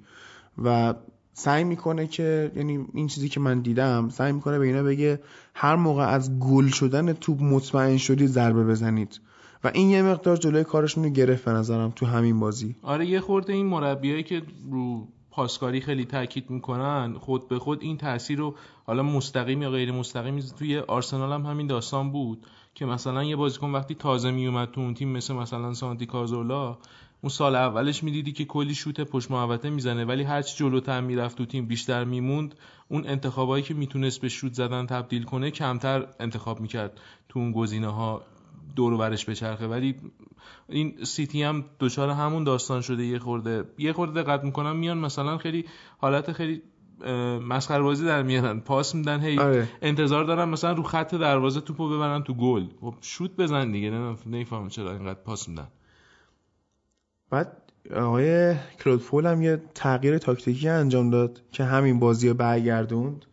و 0.64 0.94
سعی 1.32 1.64
می‌کنه 1.64 2.06
که 2.06 2.52
یعنی 2.56 2.87
این 2.94 3.06
چیزی 3.06 3.28
که 3.28 3.40
من 3.40 3.61
دیدم 3.61 4.08
سعی 4.08 4.32
می‌کنه 4.32 4.58
به 4.58 4.66
اینا 4.66 4.82
بگه 4.82 5.20
هر 5.54 5.76
موقع 5.76 6.06
از 6.06 6.38
گل 6.38 6.68
شدن 6.68 7.12
توپ 7.12 7.42
مطمئن 7.42 7.96
شدید 7.96 8.28
ضربه 8.28 8.64
بزنید. 8.64 9.20
و 9.64 9.71
این 9.75 9.90
یه 9.90 10.02
مقدار 10.02 10.37
جلوی 10.37 10.64
کارشون 10.64 11.04
رو 11.04 11.11
گرفت 11.11 11.45
به 11.45 11.50
نظرم 11.50 11.90
تو 11.90 12.07
همین 12.07 12.40
بازی. 12.40 12.76
آره 12.83 13.07
یه 13.07 13.21
خورده 13.21 13.52
این 13.52 13.66
مربیایی 13.66 14.23
که 14.23 14.42
رو 14.71 15.09
پاسکاری 15.31 15.81
خیلی 15.81 16.04
تاکید 16.04 16.50
می‌کنن 16.50 17.14
خود 17.21 17.49
به 17.49 17.59
خود 17.59 17.83
این 17.83 17.97
تاثیر 17.97 18.38
رو 18.38 18.54
حالا 18.87 19.02
مستقیم 19.02 19.62
یا 19.62 19.71
غیر 19.71 19.92
مستقیم 19.92 20.38
توی 20.59 20.78
آرسنال 20.78 21.33
هم 21.33 21.47
همین 21.47 21.66
داستان 21.66 22.12
بود 22.12 22.47
که 22.75 22.87
مثلا 22.87 23.25
یه 23.25 23.37
بازیکن 23.37 23.71
وقتی 23.71 23.95
تازه 23.95 24.31
میومد 24.31 24.71
تو 24.71 24.81
اون 24.81 24.95
تیم 24.95 25.09
مثل 25.09 25.35
مثلا 25.35 25.75
سانتی 25.75 26.07
کازولا 26.07 26.78
اون 27.21 27.31
سال 27.31 27.54
اولش 27.54 28.04
می‌دیدی 28.04 28.33
که 28.33 28.45
کلی 28.45 28.75
شوت 28.75 29.00
پشت 29.00 29.31
محوطه 29.31 29.71
می‌زنه 29.71 30.04
ولی 30.04 30.23
هرچی 30.23 30.57
جلوتر 30.57 31.00
می‌رفت 31.00 31.38
تو 31.38 31.47
تیم 31.47 31.66
بیشتر 31.66 32.04
میموند 32.04 32.54
اون 32.88 33.07
انتخابایی 33.07 33.64
که 33.64 33.75
می‌تونست 33.75 34.21
به 34.21 34.28
شوت 34.28 34.52
زدن 34.52 34.87
تبدیل 34.87 35.23
کنه 35.23 35.50
کمتر 35.50 36.07
انتخاب 36.21 36.61
می‌کرد 36.61 37.00
تو 37.28 37.38
اون 37.38 37.52
گزینه 37.52 37.88
ها 37.88 38.23
دور 38.76 38.97
برش 38.97 39.29
بچرخه. 39.29 39.67
ولی 39.67 39.95
این 40.69 41.05
سیتی 41.05 41.43
هم 41.43 41.64
دچار 41.81 42.11
همون 42.11 42.45
داستان 42.45 42.81
شده. 42.81 43.05
یه 43.05 43.19
خورده 43.19 43.64
یه 43.79 43.93
خورده 43.93 44.23
دقت 44.23 44.45
می‌کنم 44.45 44.76
میان 44.76 44.99
مثلا 44.99 45.38
خیلی 45.38 45.64
حالت 45.99 46.33
خیلی 46.33 46.62
مسخره 47.49 47.83
بازی 47.83 48.05
در 48.05 48.23
میارن. 48.23 48.61
پاس 48.61 48.95
میدن 48.95 49.21
هی 49.21 49.38
آره. 49.38 49.69
انتظار 49.83 50.25
دارن 50.25 50.49
مثلا 50.49 50.73
رو 50.73 50.83
خط 50.83 51.14
دروازه 51.14 51.61
توپو 51.61 51.88
ببرن 51.88 52.23
تو 52.23 52.35
گل. 52.35 52.67
خب 52.81 52.95
شوت 53.00 53.37
بزن 53.37 53.73
دیگه 53.73 53.91
نمی‌فهمم 54.26 54.69
چرا 54.69 54.93
اینقدر 54.93 55.21
پاس 55.21 55.49
میدن. 55.49 55.69
بعد 57.31 57.57
آقای 57.97 58.55
کلود 58.85 59.26
هم 59.26 59.43
یه 59.43 59.62
تغییر 59.75 60.19
تاکتیکی 60.19 60.69
انجام 60.69 61.11
داد 61.11 61.43
که 61.52 61.64
همین 61.64 61.99
بازی 61.99 62.29
رو 62.29 62.35
برگردوند. 62.35 63.25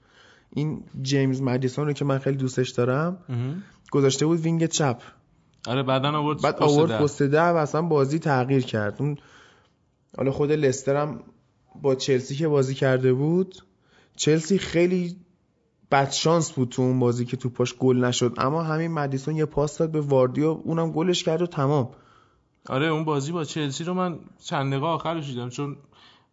این 0.49 0.83
جیمز 1.01 1.41
مدیسون 1.41 1.87
رو 1.87 1.93
که 1.93 2.05
من 2.05 2.17
خیلی 2.17 2.37
دوستش 2.37 2.69
دارم 2.69 3.17
گذاشته 3.91 4.25
بود 4.25 4.39
wing 4.39 4.65
چپ. 4.65 5.01
آره 5.67 5.83
بعدا 5.83 6.11
آورد 6.11 6.41
بعد 6.41 6.63
آورد 6.63 7.01
پست 7.01 7.21
ده 7.21 7.41
و 7.41 7.55
اصلا 7.55 7.81
بازی 7.81 8.19
تغییر 8.19 8.63
کرد. 8.63 8.95
اون 8.99 9.17
حالا 10.17 10.31
خود 10.31 10.51
لستر 10.51 10.95
هم 10.95 11.23
با 11.81 11.95
چلسی 11.95 12.35
که 12.35 12.47
بازی 12.47 12.75
کرده 12.75 13.13
بود 13.13 13.55
چلسی 14.15 14.57
خیلی 14.57 15.15
بد 15.91 16.11
شانس 16.11 16.51
بود 16.51 16.69
تو 16.69 16.81
اون 16.81 16.99
بازی 16.99 17.25
که 17.25 17.37
تو 17.37 17.49
پاش 17.49 17.75
گل 17.75 17.97
نشد. 18.05 18.33
اما 18.37 18.63
همین 18.63 18.91
مدیسون 18.91 19.35
یه 19.35 19.45
پاس 19.45 19.77
داد 19.77 19.91
به 19.91 20.01
واردیو 20.01 20.61
اونم 20.63 20.91
گلش 20.91 21.23
کرد 21.23 21.41
و 21.41 21.47
تمام. 21.47 21.89
آره 22.69 22.87
اون 22.87 23.05
بازی 23.05 23.31
با 23.31 23.43
چلسی 23.43 23.83
رو 23.83 23.93
من 23.93 24.19
چند 24.45 24.71
دقیقه 24.71 24.85
آخرش 24.85 25.27
دیدم. 25.27 25.49
چون 25.49 25.77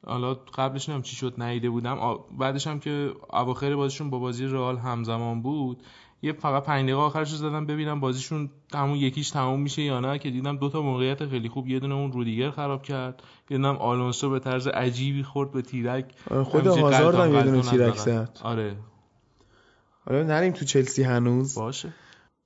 حالا 0.07 0.35
قبلش 0.35 0.89
نمی‌دونم 0.89 1.03
چی 1.03 1.17
شد 1.17 1.43
نیده 1.43 1.71
بودم. 1.71 2.19
بعدش 2.39 2.67
هم 2.67 2.81
که 2.81 3.13
اواخر 3.33 3.77
بازیشون 3.77 4.11
با 4.11 4.19
بازی 4.19 4.47
رئال 4.47 4.77
همزمان 4.77 5.43
بود 5.43 5.83
یه 6.27 6.33
فقط 6.33 6.63
5 6.63 6.83
دقیقه 6.83 6.99
آخرش 6.99 7.31
رو 7.31 7.37
زدم 7.37 7.67
ببینم 7.67 8.01
بازیشون 8.01 8.51
همون 8.75 8.97
یکیش 8.97 9.31
تموم 9.31 9.61
میشه 9.61 9.83
یا 9.83 10.01
نه 10.01 10.19
که 10.19 10.31
دیدم 10.31 10.57
دو 10.57 10.69
تا 10.69 10.83
موقعیت 10.83 11.27
خیلی 11.27 11.49
خوب 11.49 11.69
یه 11.69 11.81
دونه 11.81 11.95
اون 11.95 12.13
رودیگر 12.13 12.51
خراب 12.51 12.83
کرد 12.83 13.23
یه 13.51 13.57
دونه 13.57 13.69
آلونسو 13.69 14.31
به 14.31 14.39
طرز 14.39 14.67
عجیبی 14.67 15.23
خورد 15.23 15.53
به 15.53 15.63
تیرک. 15.63 16.15
آره، 16.31 16.45
خود 16.45 16.67
هازارد 16.67 17.15
هم 17.15 17.35
یه 17.35 17.43
دونه 17.43 17.63
تیرک 17.63 17.97
زد. 17.97 18.39
آره. 18.43 18.77
آره 20.07 20.25
نریم 20.25 20.53
تو 20.53 20.65
چلسی 20.65 21.03
هنوز. 21.03 21.55
باشه. 21.55 21.93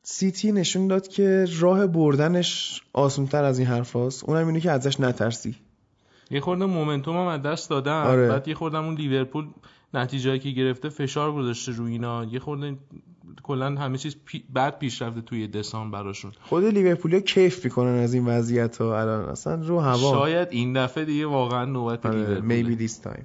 سیتی 0.03 0.53
نشون 0.53 0.87
داد 0.87 1.09
که 1.09 1.47
راه 1.59 1.87
بردنش 1.87 2.83
آسونتر 2.93 3.45
از 3.45 3.59
این 3.59 3.69
حرفاست. 3.69 4.25
اونم 4.25 4.47
اینه 4.47 4.61
که 4.61 4.71
ازش 4.71 5.01
نترسی. 5.01 5.57
یه 6.31 6.41
خورده 6.41 6.67
momentum 6.67 7.17
هم 7.17 7.27
از 7.27 7.43
دست 7.43 7.71
دادن. 7.71 8.03
آره. 8.03 8.29
بعد 8.29 8.49
یه 8.49 8.55
خورده 8.55 8.79
اون 8.79 8.95
لیورپول 8.95 9.47
نتیجه 9.95 10.39
که 10.39 10.51
گرفته 10.51 10.89
فشار 10.89 11.33
گذاشته 11.33 11.73
روی 11.73 11.93
اینا. 11.93 12.25
یه 12.25 12.39
خورده 12.39 12.79
کلا 13.43 13.67
همه 13.67 13.99
چیز 13.99 14.17
پی... 14.25 14.45
بد 14.51 14.79
پیش 14.79 15.00
رفته 15.00 15.21
توی 15.21 15.49
دسامبر 15.49 16.03
براشون. 16.03 16.33
خود 16.41 16.65
لیورپولیا 16.65 17.21
کیف 17.21 17.65
می‌کنن 17.65 17.99
از 17.99 18.15
این 18.15 18.27
وضعیت 18.27 18.77
ها 18.77 19.01
الان. 19.01 19.29
اصلا 19.29 19.55
رو 19.55 19.81
هوا. 19.81 20.11
شاید 20.11 20.49
این 20.51 20.73
دفعه 20.73 21.05
دیگه 21.05 21.27
واقعا 21.27 21.65
نوبت 21.65 22.07
آره، 22.07 22.41
لیورپول 22.41 22.77
maybe 22.77 22.89
this 22.89 22.95
time. 23.07 23.25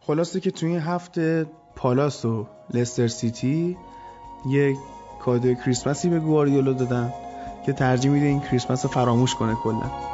خلاصه 0.00 0.40
که 0.40 0.50
توی 0.50 0.68
این 0.68 0.80
هفته 0.80 1.46
پالاس 1.76 2.24
و 2.24 2.46
لستر 2.74 3.08
سیتی 3.08 3.76
یک 4.48 4.76
کادو 5.20 5.54
کریسمسی 5.54 6.08
به 6.08 6.20
گواردیولا 6.20 6.72
دادن 6.72 7.12
که 7.66 7.72
ترجیح 7.72 8.10
میده 8.10 8.26
این 8.26 8.40
کریسمس 8.40 8.84
رو 8.84 8.90
فراموش 8.90 9.34
کنه 9.34 9.54
کلا. 9.54 10.13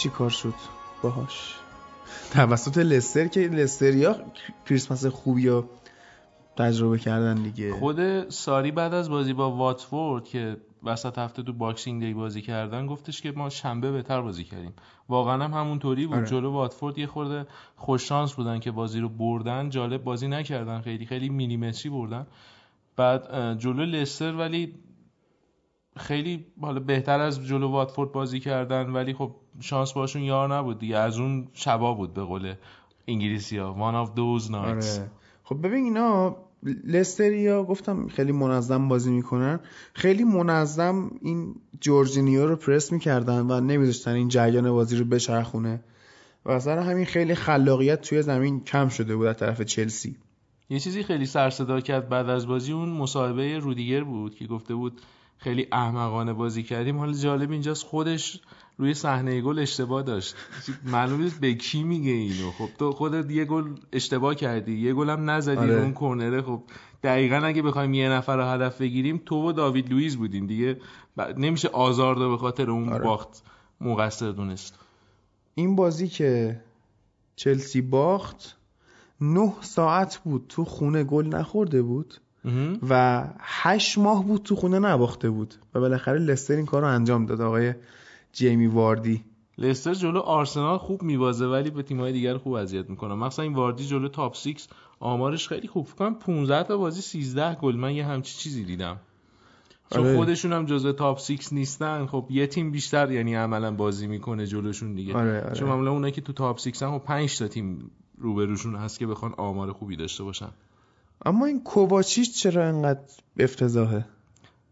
چی 0.00 0.08
کار 0.08 0.30
شد 0.30 0.54
باهاش؟ 1.02 1.54
توسط 2.32 2.78
لستر 2.78 3.26
که 3.26 3.40
لستریا 3.40 4.16
کریسمس 4.66 5.06
خوبی 5.06 5.48
ها 5.48 5.64
تجربه 6.56 6.98
کردن 6.98 7.34
دیگه. 7.42 7.72
خود 7.72 8.28
ساری 8.28 8.70
بعد 8.70 8.94
از 8.94 9.10
بازی 9.10 9.32
با 9.32 9.50
واتفورد 9.50 10.24
که 10.24 10.56
وسط 10.82 11.18
هفته 11.18 11.42
تو 11.42 11.52
Boxing 11.52 12.02
Day 12.02 12.14
بازی 12.14 12.42
کردن 12.42 12.86
گفتش 12.86 13.22
که 13.22 13.32
ما 13.32 13.48
شنبه 13.50 13.92
بهتر 13.92 14.20
بازی 14.20 14.44
کردیم. 14.44 14.72
واقعا 15.08 15.44
هم 15.44 15.54
همونطوری 15.54 16.06
بود. 16.06 16.16
آره. 16.16 16.26
جلو 16.26 16.52
واتفورد 16.52 16.98
یه 16.98 17.06
خورده 17.06 17.46
خوش 17.76 18.08
شانس 18.08 18.32
بودن 18.32 18.58
که 18.58 18.70
بازی 18.70 19.00
رو 19.00 19.08
بردن. 19.08 19.70
جالب 19.70 20.04
بازی 20.04 20.28
نکردن. 20.28 20.80
خیلی 20.80 21.06
خیلی 21.06 21.28
میلیمتری 21.28 21.90
بردن. 21.90 22.26
بعد 22.96 23.58
جلو 23.58 23.84
لستر 23.84 24.34
ولی 24.34 24.74
خیلی 26.00 26.46
حالا 26.60 26.80
بهتر 26.80 27.20
از 27.20 27.46
جلو 27.46 27.68
واتفورد 27.68 28.12
بازی 28.12 28.40
کردن 28.40 28.90
ولی 28.90 29.14
خب 29.14 29.34
شانس 29.60 29.92
باشون 29.92 30.22
یار 30.22 30.54
نبود 30.54 30.78
دیگه. 30.78 30.96
از 30.96 31.18
اون 31.18 31.48
شبا 31.52 31.94
بود 31.94 32.14
به 32.14 32.22
قول 32.22 32.54
انگلیسی 33.08 33.58
ها 33.58 33.76
one 33.78 34.08
of 34.08 34.10
those 34.16 34.48
nights. 34.48 34.54
آره. 34.54 35.10
خب 35.44 35.66
ببین 35.66 35.84
اینا 35.84 36.36
لستریا 36.84 37.64
گفتم 37.64 38.08
خیلی 38.08 38.32
منظم 38.32 38.88
بازی 38.88 39.10
می‌کنن. 39.10 39.60
خیلی 39.94 40.24
منظم 40.24 41.10
این 41.22 41.54
جورجینیو 41.80 42.46
رو 42.46 42.56
پرس 42.56 42.92
می‌کردن 42.92 43.50
و 43.50 43.60
نمیذاشتن 43.60 44.10
این 44.10 44.28
جریان 44.28 44.70
بازی 44.70 44.96
رو 44.96 45.04
بچرخونه. 45.04 45.84
و 46.44 46.50
اصلا 46.50 46.82
همین 46.82 47.04
خیلی 47.04 47.34
خلاقیت 47.34 48.00
توی 48.00 48.22
زمین 48.22 48.64
کم 48.64 48.88
شده 48.88 49.16
بود 49.16 49.26
از 49.26 49.36
طرف 49.36 49.62
چلسی. 49.62 50.16
یه 50.70 50.80
چیزی 50.80 51.02
خیلی 51.02 51.26
سر 51.26 51.50
صدا 51.50 51.80
کرد 51.80 52.08
بعد 52.08 52.28
از 52.28 52.46
بازی 52.46 52.72
اون 52.72 52.88
مصاحبه 52.88 53.58
رودیگر 53.58 54.04
بود 54.04 54.34
که 54.34 54.46
گفته 54.46 54.74
بود 54.74 55.00
خیلی 55.40 55.66
احمقانه 55.72 56.32
بازی 56.32 56.62
کردیم. 56.62 56.98
حالا 56.98 57.12
جالب 57.12 57.50
اینجاست 57.50 57.86
خودش 57.86 58.40
روی 58.78 58.94
صحنه 58.94 59.40
گل 59.40 59.58
اشتباه 59.58 60.02
داشت. 60.02 60.34
معلومه 60.84 61.30
به 61.40 61.54
کی 61.54 61.82
میگه 61.82 62.10
اینو. 62.10 62.50
خب 62.50 62.68
تو 62.78 62.92
خودت 62.92 63.30
یه 63.30 63.44
گل 63.44 63.74
اشتباه 63.92 64.34
کردی. 64.34 64.78
یه 64.78 64.94
گل 64.94 65.10
هم 65.10 65.30
نزدی 65.30 65.56
آره. 65.56 65.82
اون 65.82 65.94
کرنره 65.94 66.42
خب 66.42 66.62
دقیقا 67.02 67.36
اگه 67.36 67.62
بخوایم 67.62 67.94
یه 67.94 68.08
نفر 68.08 68.36
رو 68.36 68.44
هدف 68.44 68.80
بگیریم 68.80 69.22
تو 69.26 69.48
و 69.48 69.52
داوید 69.52 69.90
لوئیس 69.90 70.16
بودین 70.16 70.46
دیگه. 70.46 70.80
نمیشه 71.36 71.68
آزارده 71.68 72.28
به 72.28 72.36
خاطر 72.36 72.70
اون 72.70 72.88
آره. 72.88 73.04
باخت 73.04 73.42
مقصر 73.80 74.30
دونست. 74.30 74.78
این 75.54 75.76
بازی 75.76 76.08
که 76.08 76.60
چلسی 77.36 77.80
باخت 77.80 78.56
نه 79.20 79.52
ساعت 79.60 80.18
بود 80.18 80.46
تو 80.48 80.64
خونه 80.64 81.04
گل 81.04 81.26
نخورده 81.26 81.82
بود. 81.82 82.14
و 82.88 83.24
هشت 83.40 83.98
ماه 83.98 84.24
بود 84.24 84.42
تو 84.42 84.56
خونه 84.56 84.78
نباخته 84.78 85.30
بود 85.30 85.54
و 85.74 85.80
بالاخره 85.80 86.18
لستر 86.18 86.54
این 86.54 86.66
کار 86.66 86.82
رو 86.82 86.88
انجام 86.88 87.26
داد 87.26 87.40
آقای 87.40 87.74
جیمی 88.32 88.66
واردی. 88.66 89.24
لستر 89.58 89.94
جلو 89.94 90.18
آرسنال 90.18 90.78
خوب 90.78 91.02
میبازه 91.02 91.46
ولی 91.46 91.70
به 91.70 91.82
تیم‌های 91.82 92.12
دیگر 92.12 92.36
خوب 92.36 92.52
اذیت 92.52 92.90
می‌کنه. 92.90 93.14
مثلا 93.14 93.42
این 93.42 93.54
واردی 93.54 93.86
جلو 93.86 94.08
top 94.08 94.34
6 94.34 94.66
آمارش 95.00 95.48
خیلی 95.48 95.68
خوب. 95.68 95.86
فکر 95.86 96.10
15 96.10 96.62
تا 96.62 96.76
بازی 96.76 97.02
13 97.02 97.54
گل. 97.54 97.76
من 97.76 97.94
یه 97.94 98.06
همچی 98.06 98.38
چیزی 98.38 98.64
دیدم. 98.64 98.96
چون 99.90 100.06
آره. 100.06 100.16
خودشون 100.16 100.52
هم 100.52 100.66
جزو 100.66 100.92
top 100.92 101.18
6 101.18 101.52
نیستن. 101.52 102.06
خب 102.06 102.26
یه 102.30 102.46
تیم 102.46 102.70
بیشتر 102.70 103.10
یعنی 103.10 103.34
عملا 103.34 103.70
بازی 103.74 104.06
می‌کنه 104.06 104.46
جلوشون 104.46 104.94
دیگه. 104.94 105.14
آره 105.14 105.44
آره. 105.44 105.54
چون 105.54 105.68
معمولا 105.68 105.90
اونایی 105.90 106.12
که 106.12 106.20
تو 106.20 106.32
top 106.32 106.58
6 106.58 106.82
هم 106.82 106.98
5 106.98 107.30
خب 107.30 107.38
تا 107.38 107.48
تیم 107.48 107.90
روبروشون 108.18 108.76
هست 108.76 108.98
که 108.98 109.06
بخوان 109.06 109.32
آمار 109.36 109.72
خوبی 109.72 109.96
داشته 109.96 110.24
باشن. 110.24 110.50
اما 111.26 111.46
این 111.46 111.62
کوواچیچ 111.62 112.42
چرا 112.42 112.68
انقدر 112.68 113.00
افتضاحه؟ 113.38 114.04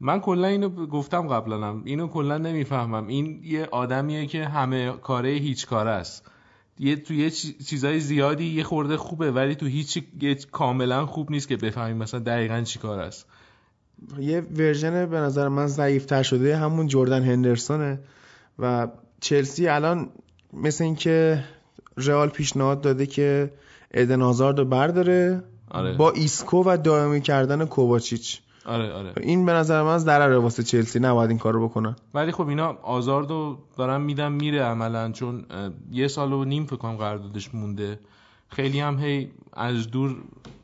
من 0.00 0.20
کلا 0.20 0.46
اینو 0.46 0.86
گفتم 0.86 1.28
قبلا 1.28 1.80
اینو 1.84 2.08
کلا 2.08 2.38
نمی‌فهمم. 2.38 3.06
این 3.06 3.40
یه 3.44 3.68
آدمیه 3.70 4.26
که 4.26 4.44
همه 4.44 4.92
کاره 4.92 5.30
هیچ 5.30 5.66
کاره 5.66 5.90
است. 5.90 6.30
یه 6.78 6.96
تو 6.96 7.14
یه 7.14 7.30
چیزای 7.66 8.00
زیادی 8.00 8.44
یه 8.44 8.64
خورده 8.64 8.96
خوبه 8.96 9.32
ولی 9.32 9.54
تو 9.54 9.66
هیچ 9.66 9.98
کاملا 10.52 11.06
خوب 11.06 11.30
نیست 11.30 11.48
که 11.48 11.56
بفهمیم 11.56 11.96
مثلا 11.96 12.20
دقیقا 12.20 12.60
چی 12.60 12.78
کار 12.78 12.98
است. 12.98 13.26
یه 14.18 14.40
ورژن 14.40 15.06
به 15.06 15.16
نظر 15.16 15.48
من 15.48 15.66
ضعیفتر 15.66 16.22
شده 16.22 16.56
همون 16.56 16.86
جردن 16.86 17.22
هندرسونه 17.22 18.00
و 18.58 18.88
چلسی 19.20 19.68
الان 19.68 20.08
مثل 20.52 20.84
اینکه 20.84 21.44
رئال 21.96 22.28
پیشنهاد 22.28 22.80
داده 22.80 23.06
که 23.06 23.52
ادن 23.90 24.22
آزارد 24.22 24.58
رو 24.58 24.64
برداره. 24.64 25.42
آره. 25.70 25.96
با 25.96 26.10
ایسکو 26.10 26.62
و 26.66 26.76
دائمی 26.76 27.20
کردن 27.20 27.64
کوواچیچ. 27.64 28.40
آره 28.66 28.92
آره. 28.92 29.12
این 29.20 29.46
به 29.46 29.52
نظر 29.52 29.82
من 29.82 29.94
از 29.94 30.04
ضرر 30.04 30.32
واسه 30.32 30.62
چلسی 30.62 31.00
نباید 31.00 31.30
این 31.30 31.38
کارو 31.38 31.68
بکنن. 31.68 31.96
ولی 32.14 32.32
خب 32.32 32.48
اینا 32.48 32.66
آزاردو 32.82 33.58
دارن 33.76 34.00
میدم 34.00 34.32
میره 34.32 34.62
عملا 34.62 35.12
چون 35.12 35.44
یه 35.90 36.08
سال 36.08 36.32
و 36.32 36.44
نیم 36.44 36.66
فکر 36.66 36.76
کنم 36.76 36.96
قراردادش 36.96 37.54
مونده. 37.54 38.00
خیلی 38.48 38.80
هم 38.80 38.98
هی 38.98 39.30
از 39.52 39.90
دور 39.90 40.16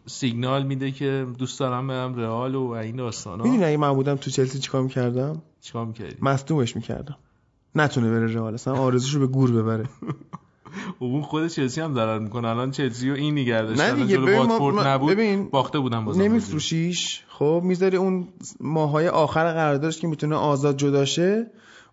سیگنال 0.07 0.63
میده 0.63 0.91
که 0.91 1.27
دوست 1.39 1.61
دارم 1.61 1.87
برم 1.87 2.15
رئال 2.15 2.55
و 2.55 2.69
این 2.69 2.97
داستانا. 2.97 3.45
می‌دونی 3.45 3.65
اگه 3.65 3.77
من 3.77 3.93
بودم 3.93 4.17
تو 4.17 4.31
چلسی 4.31 4.59
چیکار 4.59 4.83
می‌کردم؟ 4.83 5.43
چیکار 5.61 5.87
می‌کردی؟ 5.87 6.17
مصدومش 6.21 6.77
می‌کردم. 6.77 7.17
نتونه 7.75 8.11
بره 8.11 8.35
رئال 8.35 8.55
اصلا 8.55 8.75
آرزوشو 8.75 9.19
به 9.19 9.27
گور 9.27 9.53
ببره. 9.53 9.85
اون 10.99 11.23
خود 11.23 11.47
چلسی 11.47 11.81
هم 11.81 11.95
ضرر 11.95 12.19
می‌کنه. 12.19 12.49
الان 12.49 12.71
چلسی 12.71 13.11
و 13.11 13.15
این 13.15 13.39
نگه 13.39 13.63
داشتن 13.63 13.97
نه 13.97 14.03
دیگه 14.03 14.19
ببین 14.19 14.43
ما... 14.43 14.83
نبود 14.87 15.11
ببین 15.11 15.49
باخته 15.49 15.79
بودن 15.79 16.05
بازم 16.05 16.23
نمیفروشیش. 16.23 17.25
خب 17.29 17.61
می‌ذاری 17.65 17.97
اون 17.97 18.29
ماهای 18.61 19.09
آخر 19.09 19.53
قراردادش 19.53 20.01
که 20.01 20.07
می‌تونه 20.07 20.37
آزاد 20.37 20.77
جداشه 20.77 21.47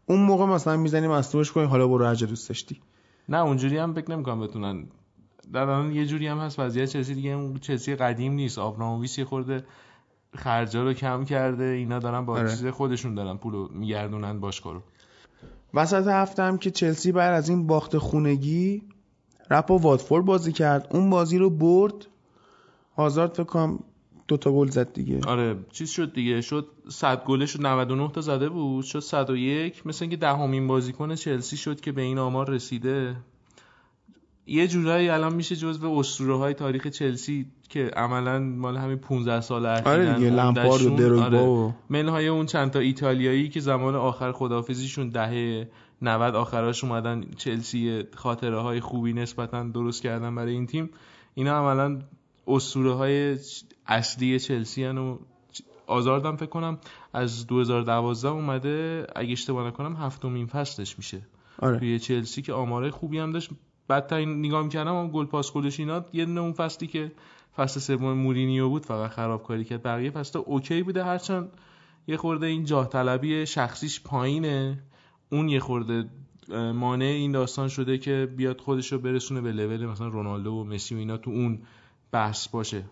اون 0.05 0.19
موقع 0.19 0.45
مثلا 0.45 0.77
می‌زنی 0.77 1.07
مصدومش 1.07 1.51
کنی 1.51 1.65
حالا 1.65 1.87
برو 1.87 2.05
هر 2.05 2.13
دوست 2.13 2.49
داشتی. 2.49 2.81
نه 3.29 3.37
اونجوری 3.37 3.77
هم 3.77 3.93
فکر 3.93 4.11
نمی‌کنم 4.11 4.39
بتونن. 4.39 4.85
در 5.53 5.61
الان 5.61 5.91
یه 5.91 6.05
جوری 6.05 6.27
هم 6.27 6.37
هست 6.37 6.59
وضعیت 6.59 6.89
چلسی 6.89 7.15
دیگه 7.15 7.29
اون 7.29 7.57
چلسی 7.59 7.95
قدیم 7.95 8.33
نیست. 8.33 8.59
آبراموویچ 8.59 9.19
خورده 9.19 9.63
خرجا 10.35 10.83
رو 10.83 10.93
کم 10.93 11.25
کرده. 11.25 11.63
اینا 11.63 11.99
دارن 11.99 12.25
با 12.25 12.33
آره. 12.33 12.49
چیز 12.49 12.65
خودشون 12.65 13.15
دارن 13.15 13.37
پولو 13.37 13.67
میگردونن 13.71 14.39
باشگاه 14.39 14.83
وسط 15.73 16.07
هفته 16.07 16.43
هم 16.43 16.57
که 16.57 16.71
چلسی 16.71 17.11
بعد 17.11 17.33
از 17.33 17.49
این 17.49 17.67
باخت 17.67 17.97
خونگی 17.97 18.81
رپ 19.51 19.67
با 19.67 19.77
واتفورد 19.77 20.25
بازی 20.25 20.51
کرد. 20.51 20.87
اون 20.91 21.09
بازی 21.09 21.37
رو 21.37 21.49
برد. 21.49 22.07
هازارد 22.97 23.33
فکر 23.33 23.43
کنم 23.43 23.79
دو 24.27 24.37
تا 24.37 24.51
گل 24.51 24.69
زد 24.69 24.93
دیگه. 24.93 25.19
آره 25.27 25.55
چیز 25.71 25.89
شد 25.89 26.13
دیگه. 26.13 26.41
شد 26.41 26.67
100 26.89 27.23
گلش 27.23 27.53
شد 27.53 27.65
99 27.65 28.11
تا 28.11 28.21
زده 28.21 28.49
بود. 28.49 28.85
شد 28.85 28.99
101 28.99 29.87
مثل 29.87 30.03
اینکه 30.03 30.17
دهمین 30.17 30.67
بازیکن 30.67 31.15
چلسی 31.15 31.57
شد 31.57 31.81
که 31.81 31.91
به 31.91 32.01
این 32.01 32.17
آمار 32.17 32.49
رسیده. 32.49 33.15
یه 34.45 34.67
جورایی 34.67 35.09
الان 35.09 35.33
میشه 35.35 35.55
جزو 35.55 35.91
اسطوره 35.91 36.37
های 36.37 36.53
تاریخ 36.53 36.87
چلسی 36.87 37.45
که 37.69 37.91
عملا 37.95 38.39
مال 38.39 38.77
همین 38.77 38.97
15 38.97 39.41
سال 39.41 39.65
اخیرا 39.65 39.91
آره 39.91 40.13
دیگه 40.13 40.29
لامپارد 40.29 40.81
و 40.81 40.95
دروگبا 40.95 41.73
آره. 41.89 42.25
اون 42.25 42.45
چند 42.45 42.71
تا 42.71 42.79
ایتالیایی 42.79 43.49
که 43.49 43.59
زمان 43.59 43.95
آخر 43.95 44.31
خدافزیشون 44.31 45.09
دهه 45.09 45.67
90 46.01 46.35
آخراش 46.35 46.83
اومدن 46.83 47.23
چلسی 47.37 48.03
خاطره 48.15 48.59
های 48.59 48.79
خوبی 48.79 49.13
نسبتا 49.13 49.63
درست 49.63 50.01
کردن 50.01 50.35
برای 50.35 50.53
این 50.53 50.65
تیم 50.65 50.89
اینا 51.33 51.57
عملا 51.57 51.99
اسطوره 52.47 52.93
های 52.93 53.37
اصلی 53.87 54.39
چلسی 54.39 54.85
و 54.85 55.17
آزاردم 55.87 56.35
فکر 56.35 56.49
کنم 56.49 56.77
از 57.13 57.47
2012 57.47 58.29
اومده 58.29 59.07
اگه 59.15 59.31
اشتباه 59.31 59.67
نکنم 59.67 59.95
هفتمین 59.95 60.47
فصلش 60.47 60.97
میشه 60.97 61.21
آره. 61.59 61.79
توی 61.79 61.99
چلسی 61.99 62.41
که 62.41 62.53
آماره 62.53 62.91
خوبی 62.91 63.19
هم 63.19 63.31
داشت 63.31 63.49
بدترین 63.91 64.39
نگاه 64.39 64.63
می‌کردم 64.63 64.95
هم 64.95 65.07
گل 65.07 65.25
پاس 65.25 65.53
گلش 65.53 65.79
اینا 65.79 66.05
یه 66.13 66.25
دونه 66.25 66.41
اون 66.41 66.53
فصلی 66.53 66.87
که 66.87 67.11
فصل 67.55 67.79
سوم 67.79 68.13
مورینیو 68.13 68.69
بود 68.69 68.85
فقط 68.85 69.11
خرابکاری 69.11 69.63
کرد. 69.63 69.83
بقیه 69.83 70.09
فصل 70.09 70.39
اوکی 70.45 70.83
بوده 70.83 71.03
هرچند 71.03 71.49
یه 72.07 72.17
خورده 72.17 72.45
این 72.45 72.65
جاه 72.65 72.89
طلبی 72.89 73.45
شخصیش 73.45 74.01
پایینه. 74.01 74.83
اون 75.31 75.49
یه 75.49 75.59
خورده 75.59 76.09
مانع 76.73 77.05
این 77.05 77.31
داستان 77.31 77.67
شده 77.67 77.97
که 77.97 78.33
بیاد 78.37 78.61
خودش 78.61 78.91
رو 78.91 78.99
برسونه 78.99 79.41
به 79.41 79.51
لول 79.51 79.85
مثلا 79.85 80.07
رونالدو 80.07 80.51
و 80.51 80.63
مسی 80.63 80.95
و 80.95 80.97
اینا 80.97 81.17
تو 81.17 81.31
اون 81.31 81.61
بحث 82.11 82.47
باشه. 82.47 82.83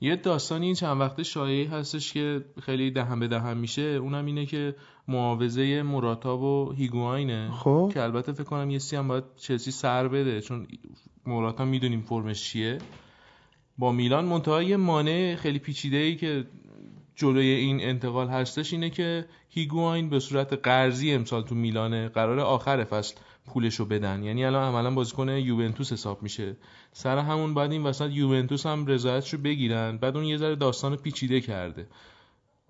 یه 0.00 0.16
داستانی 0.16 0.66
این 0.66 0.74
چند 0.74 1.00
وقته 1.00 1.22
شایعی 1.22 1.64
هستش 1.64 2.12
که 2.12 2.44
خیلی 2.62 2.90
دهن 2.90 3.20
به 3.20 3.28
دهن 3.28 3.56
میشه. 3.56 3.82
اونم 3.82 4.26
اینه 4.26 4.46
که 4.46 4.76
معاوضه 5.08 5.82
مراتا 5.82 6.38
و 6.38 6.72
هیگواینه 6.72 7.50
خب. 7.50 7.90
که 7.94 8.02
البته 8.02 8.32
فکر 8.32 8.44
کنم 8.44 8.70
یه 8.70 8.78
سی 8.78 8.96
هم 8.96 9.08
باید 9.08 9.24
چلسی 9.36 9.70
سر 9.70 10.08
بده 10.08 10.40
چون 10.40 10.66
موراتا 11.26 11.64
می‌دونیم 11.64 12.00
فرمش 12.00 12.44
چیه. 12.44 12.78
با 13.78 13.92
میلان 13.92 14.24
منتها 14.24 14.62
یه 14.62 14.76
مانع 14.76 15.34
خیلی 15.34 15.58
پیچیده 15.58 15.96
ای 15.96 16.16
که 16.16 16.44
جلوی 17.14 17.46
این 17.46 17.80
انتقال 17.82 18.28
هستش 18.28 18.72
اینه 18.72 18.90
که 18.90 19.26
هیگواین 19.48 20.10
به 20.10 20.20
صورت 20.20 20.52
قرضی 20.52 21.12
امسال 21.12 21.42
تو 21.42 21.54
میلانه 21.54 22.08
قرار 22.08 22.40
آخر 22.40 22.84
فصل 22.84 23.14
پولشو 23.46 23.84
بدن. 23.84 24.22
یعنی 24.22 24.44
الان 24.44 24.74
عملا 24.74 24.94
بازیکن 24.94 25.28
یوونتوس 25.28 25.92
حساب 25.92 26.22
میشه. 26.22 26.56
سر 26.92 27.18
همون 27.18 27.54
بعد 27.54 27.72
این 27.72 27.82
وسط 27.82 28.10
یوونتوس 28.10 28.66
هم 28.66 28.86
رضایتشو 28.86 29.38
بگیرن. 29.38 29.96
بعد 29.96 30.16
اون 30.16 30.26
یه 30.26 30.36
ذره 30.36 30.56
داستان 30.56 30.96
پیچیده 30.96 31.40
کرده. 31.40 31.88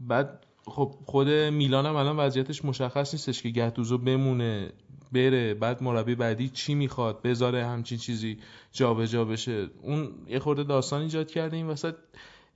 بعد 0.01 0.47
خب 0.69 0.95
خود 1.07 1.29
میلان 1.29 1.87
هم 1.87 1.97
الان 1.97 2.17
وضعیتش 2.17 2.65
مشخص 2.65 3.15
نیستش 3.15 3.43
که 3.43 3.49
گتوزو 3.49 3.99
بمونه 3.99 4.73
بره 5.13 5.55
بعد 5.55 5.83
مربی 5.83 6.15
بعدی 6.15 6.49
چی 6.49 6.75
می‌خواد 6.75 7.23
بذاره 7.23 7.67
همچین 7.67 7.99
چیزی 7.99 8.39
جابجا 8.73 9.07
جا 9.07 9.25
بشه. 9.25 9.69
اون 9.83 10.09
یه 10.29 10.39
خورده 10.39 10.63
داستان 10.63 11.03
ایجاد 11.03 11.31
کرده 11.31 11.57
این 11.57 11.67
وسط 11.67 11.95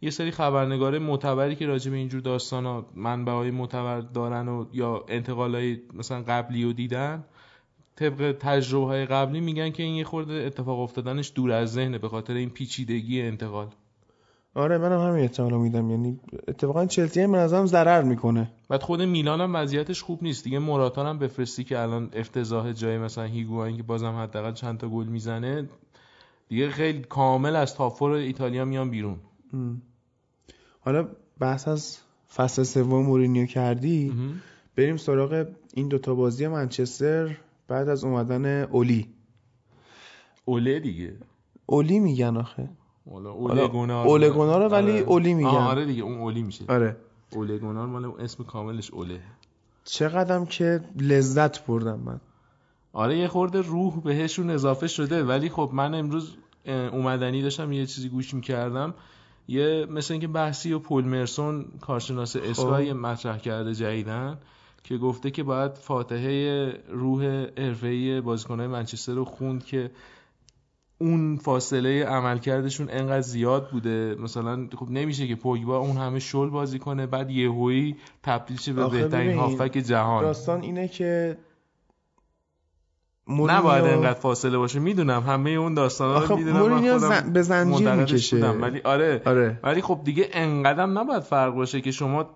یه 0.02 0.10
سری 0.10 0.30
خبرنگاره 0.30 0.98
معتبری 0.98 1.56
که 1.56 1.66
راجع 1.66 1.90
به 1.90 1.96
اینجور 1.96 2.20
داستانا 2.20 2.86
منبعای 2.94 3.50
معتبر 3.50 4.00
دارن 4.00 4.48
و 4.48 4.66
یا 4.72 5.04
انتقالای 5.08 5.80
مثلا 5.94 6.22
قبلی 6.22 6.64
و 6.64 6.72
دیدن 6.72 7.24
طبق 7.96 8.36
تجربه 8.40 8.86
های 8.86 9.06
قبلی 9.06 9.40
میگن 9.40 9.70
که 9.70 9.82
این 9.82 9.94
یه 9.94 10.04
خورده 10.04 10.34
اتفاق 10.34 10.80
افتادنش 10.80 11.32
دور 11.34 11.52
از 11.52 11.72
ذهنه 11.72 11.98
به 11.98 12.08
خاطر 12.08 12.34
این 12.34 12.50
پیچیدگی 12.50 13.22
انتقال. 13.22 13.68
آره 14.54 14.78
منم 14.78 15.00
هم 15.00 15.08
همین 15.08 15.22
احتمال 15.22 15.60
میدم. 15.60 15.90
یعنی 15.90 16.20
اتفاقا 16.48 16.86
چلسی 16.86 17.20
هم 17.20 17.36
نظرم 17.36 17.66
ضرر 17.66 18.02
می‌کنه. 18.02 18.50
بعد 18.68 18.82
خود 18.82 19.02
میلان 19.02 19.40
هم 19.40 19.54
وضعیتش 19.54 20.02
خوب 20.02 20.22
نیست. 20.22 20.44
دیگه 20.44 20.58
مراتان 20.58 21.06
هم 21.06 21.18
بفرستی 21.18 21.64
که 21.64 21.78
الان 21.78 22.10
افتضاح 22.12 22.72
جای 22.72 22.98
مثلا 22.98 23.24
هیگواین 23.24 23.76
که 23.76 23.82
بازم 23.82 24.14
حداقل 24.16 24.52
چند 24.52 24.78
تا 24.78 24.88
گل 24.88 25.06
می‌زنه 25.06 25.68
دیگه 26.48 26.70
خیلی 26.70 27.00
کامل 27.00 27.56
از 27.56 27.74
تاپ 27.74 28.02
ایتالیا 28.02 28.64
میان 28.64 28.90
بیرون. 28.90 29.16
حالا 30.80 31.08
بحث 31.38 31.68
از 31.68 31.98
فصل 32.36 32.62
سوم 32.62 33.06
مورینیو 33.06 33.46
کردی 33.46 34.12
بریم 34.76 34.96
سراغ 34.96 35.46
این 35.74 35.88
دوتا 35.88 36.14
بازی 36.14 36.46
منچستر 36.46 37.36
بعد 37.68 37.88
از 37.88 38.04
اومدن 38.04 38.62
اولی. 38.62 39.08
اوله 40.44 40.80
دیگه. 40.80 41.12
اولی 41.66 41.98
میگن 41.98 42.36
آخه. 42.36 42.68
اولگونار 43.04 44.06
اولگونار 44.06 44.72
ولی 44.72 44.92
آره. 44.92 45.00
اولی 45.00 45.34
میگن. 45.34 45.48
آره 45.48 45.84
دیگه 45.84 46.02
اون 46.02 46.18
اولی 46.18 46.42
میشه. 46.42 46.64
آره. 46.68 46.96
اولگونار 47.30 47.86
مال 47.86 48.04
اسم 48.20 48.44
کاملش 48.44 48.90
اوله. 48.90 49.20
چقدرم 49.84 50.46
که 50.46 50.80
لذت 51.00 51.66
بردم 51.66 52.00
من. 52.00 52.20
آره 52.92 53.18
یه 53.18 53.28
خورده 53.28 53.60
روح 53.60 54.00
بهشون 54.00 54.50
اضافه 54.50 54.86
شده. 54.86 55.24
ولی 55.24 55.48
خب 55.48 55.70
من 55.72 55.94
امروز 55.94 56.36
اومدنی 56.66 57.42
داشتم 57.42 57.72
یه 57.72 57.86
چیزی 57.86 58.08
گوش 58.08 58.34
می‌کردم. 58.34 58.94
یه 59.48 59.86
مثل 59.90 60.14
اینکه 60.14 60.28
بحثی 60.28 60.72
و 60.72 60.78
پول 60.78 61.04
مرسون 61.04 61.64
کارشناس 61.80 62.36
خب. 62.36 62.66
مطرح 62.76 63.38
کرده 63.38 63.74
جدیدن 63.74 64.38
که 64.84 64.96
گفته 64.96 65.30
که 65.30 65.42
باید 65.42 65.72
فاتحه 65.72 66.66
روح 66.88 67.46
حرفه‌ای 67.58 68.20
بازیکن‌های 68.20 68.68
منچستر 68.68 69.12
رو 69.12 69.24
خوند 69.24 69.64
که 69.64 69.90
اون 71.02 71.36
فاصله 71.36 72.04
عملکردشون 72.04 72.88
انقدر 72.90 73.20
زیاد 73.20 73.70
بوده. 73.70 74.14
مثلا 74.14 74.68
خب 74.76 74.90
نمیشه 74.90 75.26
که 75.26 75.34
پوگبا 75.34 75.78
اون 75.78 75.96
همه 75.96 76.18
شل 76.18 76.48
بازی 76.48 76.78
کنه 76.78 77.06
بعد 77.06 77.30
یهویی 77.30 77.96
تبدیل 78.22 78.56
شه 78.56 78.72
به 78.72 78.88
بهترین 78.88 79.38
هافک 79.38 79.72
جهان. 79.72 80.22
داستان 80.22 80.60
اینه 80.60 80.88
که 80.88 81.38
مورینیو... 83.26 83.58
نباید 83.58 83.84
انقدر 83.84 84.20
فاصله 84.20 84.58
باشه. 84.58 84.78
می‌دونم 84.78 85.22
همه 85.22 85.50
اون 85.50 85.74
داستانا 85.74 86.24
رو 86.24 86.36
می‌دونم. 86.36 86.58
مورینیو 86.58 86.98
زن... 86.98 87.32
به 87.32 87.42
زنجیر 87.42 87.92
می‌کشه. 87.92 88.46
ولی 88.46 88.80
آره. 88.80 89.22
آره. 89.24 89.60
ولی 89.62 89.82
خب 89.82 90.00
دیگه 90.04 90.28
انقدرم 90.32 90.98
نباید 90.98 91.22
فرق 91.22 91.54
باشه 91.54 91.80
که 91.80 91.90
شما 91.90 92.30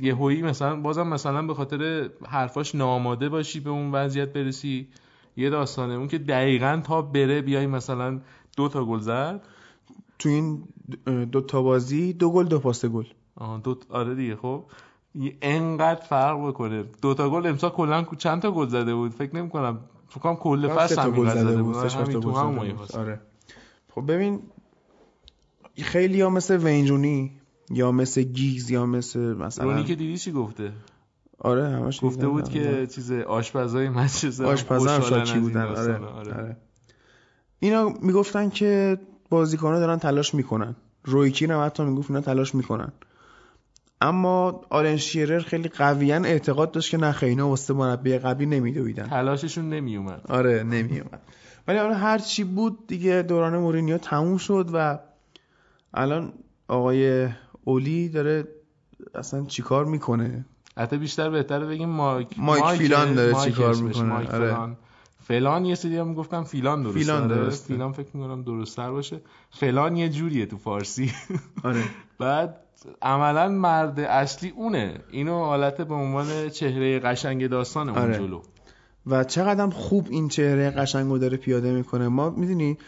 یهویی 0.00 0.42
مثلا 0.42 0.76
بازم 0.76 1.06
مثلا 1.08 1.42
به 1.42 1.54
خاطر 1.54 2.10
حرفاش 2.28 2.74
ناماده 2.74 3.28
باشی 3.28 3.60
به 3.60 3.70
اون 3.70 3.92
وضعیت 3.92 4.32
برسی. 4.32 4.88
یه 5.36 5.50
داستانه. 5.50 5.94
اون 5.94 6.08
که 6.08 6.18
دقیقا 6.18 6.80
تا 6.84 7.02
بره 7.02 7.42
بیای 7.42 7.66
مثلا 7.66 8.20
دو 8.56 8.68
تا 8.68 8.84
گل 8.84 8.98
زد. 8.98 9.40
تو 10.18 10.28
این 10.28 10.64
دو 11.32 11.40
تا 11.40 11.62
بازی 11.62 12.12
دو 12.12 12.30
گل 12.30 12.44
دو 12.44 12.58
پاس 12.58 12.84
گل. 12.84 13.04
آه 13.34 13.60
دو 13.60 13.76
آره 13.88 14.14
دیگه 14.14 14.36
خب. 14.36 14.64
انقدر 15.42 16.00
فرق 16.00 16.48
بکنه. 16.48 16.84
دو 17.02 17.14
تا 17.14 17.30
گل 17.30 17.46
امسال 17.46 17.70
کلا 17.70 18.04
چند 18.18 18.42
تا 18.42 18.50
گل 18.50 18.68
زده 18.68 18.94
بود؟ 18.94 19.12
فکر 19.12 19.36
نمی 19.36 19.48
کنم 19.48 19.80
فکر 20.08 20.20
کنم 20.20 20.36
کل 20.36 20.68
فصل 20.68 21.02
هم 21.02 21.10
گل 21.10 21.28
زده 21.28 21.62
بود. 21.62 21.76
همین 21.76 22.20
تو 22.20 22.32
هم 22.32 22.76
آره. 22.94 23.20
خب 23.94 24.12
ببین 24.12 24.40
خیلی 25.82 26.20
ها 26.20 26.30
مثل 26.30 26.56
وینجونی 26.56 27.32
یا 27.70 27.92
مثل 27.92 28.22
گیز 28.22 28.70
یا 28.70 28.86
مثل 28.86 29.20
مثلا 29.20 29.64
رونی 29.64 29.84
که 29.84 29.94
دیدی 29.94 30.18
چی 30.18 30.32
گفته؟ 30.32 30.72
آره 31.44 31.68
همش 31.68 32.04
گفته 32.04 32.28
بود 32.28 32.48
که 32.48 32.86
چیز 32.86 33.12
آشپزای 33.12 33.88
منچستر 33.88 34.44
آشپزا 34.44 34.90
هم 34.90 35.00
شاکی 35.00 35.38
بودن؟ 35.38 35.62
آره. 35.62 35.96
آره. 35.96 36.34
آره. 36.34 36.56
اینا 37.58 37.88
می‌گفتن 38.02 38.48
که 38.50 38.98
بازیکن‌ها 39.30 39.78
دارن 39.78 39.98
تلاش 39.98 40.34
می‌کنن. 40.34 40.76
رویکین 41.04 41.50
هم 41.50 41.64
حتی 41.66 41.82
می‌گفت 41.84 42.10
اینا 42.10 42.20
تلاش 42.20 42.54
می‌کنن. 42.54 42.92
اما 44.00 44.60
آرن 44.70 44.96
شیرر 44.96 45.40
خیلی 45.40 45.68
قویا 45.68 46.22
اعتقاد 46.22 46.72
داشت 46.72 46.90
که 46.90 46.96
نخه 46.96 47.26
اینا 47.26 47.48
واسه 47.48 47.74
مربی 47.74 48.18
قبلی 48.18 48.46
نمیدویدن. 48.46 49.06
تلاششون 49.06 49.68
نمیومد 49.68 50.20
آره 50.28 50.62
نمیومد 50.62 51.20
ولی 51.68 51.78
حالا 51.78 51.94
هر 51.94 52.18
چی 52.18 52.44
بود 52.44 52.86
دیگه 52.86 53.22
دوران 53.22 53.58
مورینیو 53.58 53.98
تموم 53.98 54.36
شد 54.36 54.68
و 54.72 54.98
الان 55.94 56.32
آقای 56.68 57.28
اولی 57.64 58.08
داره 58.08 58.48
اصلا 59.14 59.44
چیکار 59.44 59.84
می‌کنه؟ 59.84 60.44
حتی 60.76 60.96
بیشتر 60.96 61.30
بهتره 61.30 61.66
بگیم 61.66 61.88
مایک 61.88 62.28
مایک, 62.36 62.64
فیلان 62.64 63.14
داره 63.14 63.34
چیکار 63.44 63.74
می‌کنه. 63.74 64.02
مایک 64.02 64.34
آره. 64.34 64.50
فلان. 64.50 64.76
فلان 65.28 65.64
یه 65.64 65.74
سری 65.74 65.96
هم 65.98 66.14
گفتم 66.14 66.44
فیلان 66.44 66.82
درست 66.82 66.98
فیلان 66.98 67.28
درست 67.28 67.66
فیلان 67.66 67.92
فکر 67.92 68.08
می‌کنم 68.14 68.42
درست 68.42 68.76
تر 68.76 68.90
باشه. 68.90 69.20
فلان 69.50 69.96
یه 69.96 70.08
جوریه 70.08 70.46
تو 70.46 70.56
فارسی. 70.56 71.12
آره. 71.64 71.82
بعد 72.18 72.60
عملا 73.02 73.48
مرد 73.48 74.00
اصلی 74.00 74.50
اونه. 74.50 75.00
اینو 75.10 75.44
حالت 75.44 75.80
به 75.80 75.94
عنوان 75.94 76.48
چهره 76.48 76.98
قشنگ 76.98 77.46
داستان 77.46 77.88
اون 77.88 77.98
آره. 77.98 78.18
جلو. 78.18 78.40
و 79.06 79.24
چقدر 79.24 79.70
خوب 79.70 80.06
این 80.10 80.28
چهره 80.28 80.70
قشنگو 80.70 81.18
داره 81.18 81.36
پیاده 81.36 81.72
می‌کنه. 81.72 82.08
ما 82.08 82.30
می‌دونی 82.30 82.78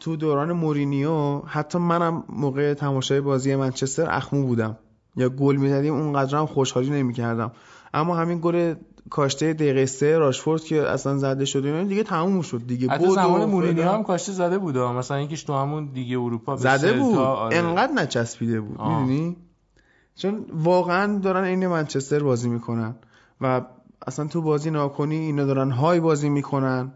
تو 0.00 0.16
دوران 0.16 0.52
مورینیو 0.52 1.38
حتی 1.38 1.78
منم 1.78 2.24
موقع 2.28 2.74
تماشای 2.74 3.20
بازی 3.20 3.56
منچستر 3.56 4.10
اخمو 4.10 4.46
بودم. 4.46 4.78
یا 5.16 5.28
گل 5.28 5.56
می‌زدیم 5.56 5.94
اونقدر 5.94 6.38
هم 6.38 6.46
خوشحالی 6.46 6.90
نمی‌کردم. 6.90 7.52
اما 7.94 8.16
همین 8.16 8.38
گل 8.42 8.74
کاشته 9.10 9.52
دقیقه 9.52 9.86
سه 9.86 10.18
راشفورد 10.18 10.64
که 10.64 10.82
اصلا 10.82 11.18
زده 11.18 11.44
شده 11.44 11.84
دیگه 11.84 12.02
تموم 12.02 12.42
شد 12.42 12.66
دیگه. 12.66 12.98
بود 12.98 13.14
زمان 13.14 13.44
مورینیو 13.44 13.88
هم 13.88 14.02
کاشته 14.02 14.32
زده 14.32 14.58
بود 14.58 14.78
مثلا 14.78 15.16
اینکه 15.16 15.36
تو 15.36 15.54
همون 15.54 15.86
دیگه 15.94 16.18
اروپا 16.18 16.56
زده 16.56 16.92
بود. 16.92 17.18
آره. 17.18 17.56
انقدر 17.56 17.92
نچسبیده 17.92 18.60
بود 18.60 18.80
می‌دونی؟ 18.80 19.36
چون 20.16 20.46
واقعا 20.52 21.18
دارن 21.18 21.44
این 21.44 21.66
منچستر 21.66 22.22
بازی 22.22 22.48
می‌کنن 22.48 22.94
و 23.40 23.62
اصلا 24.06 24.26
تو 24.26 24.42
بازی 24.42 24.70
ناکنی 24.70 25.16
اینا 25.16 25.44
دارن 25.44 25.70
های 25.70 26.00
بازی 26.00 26.28
می‌کنن 26.28 26.92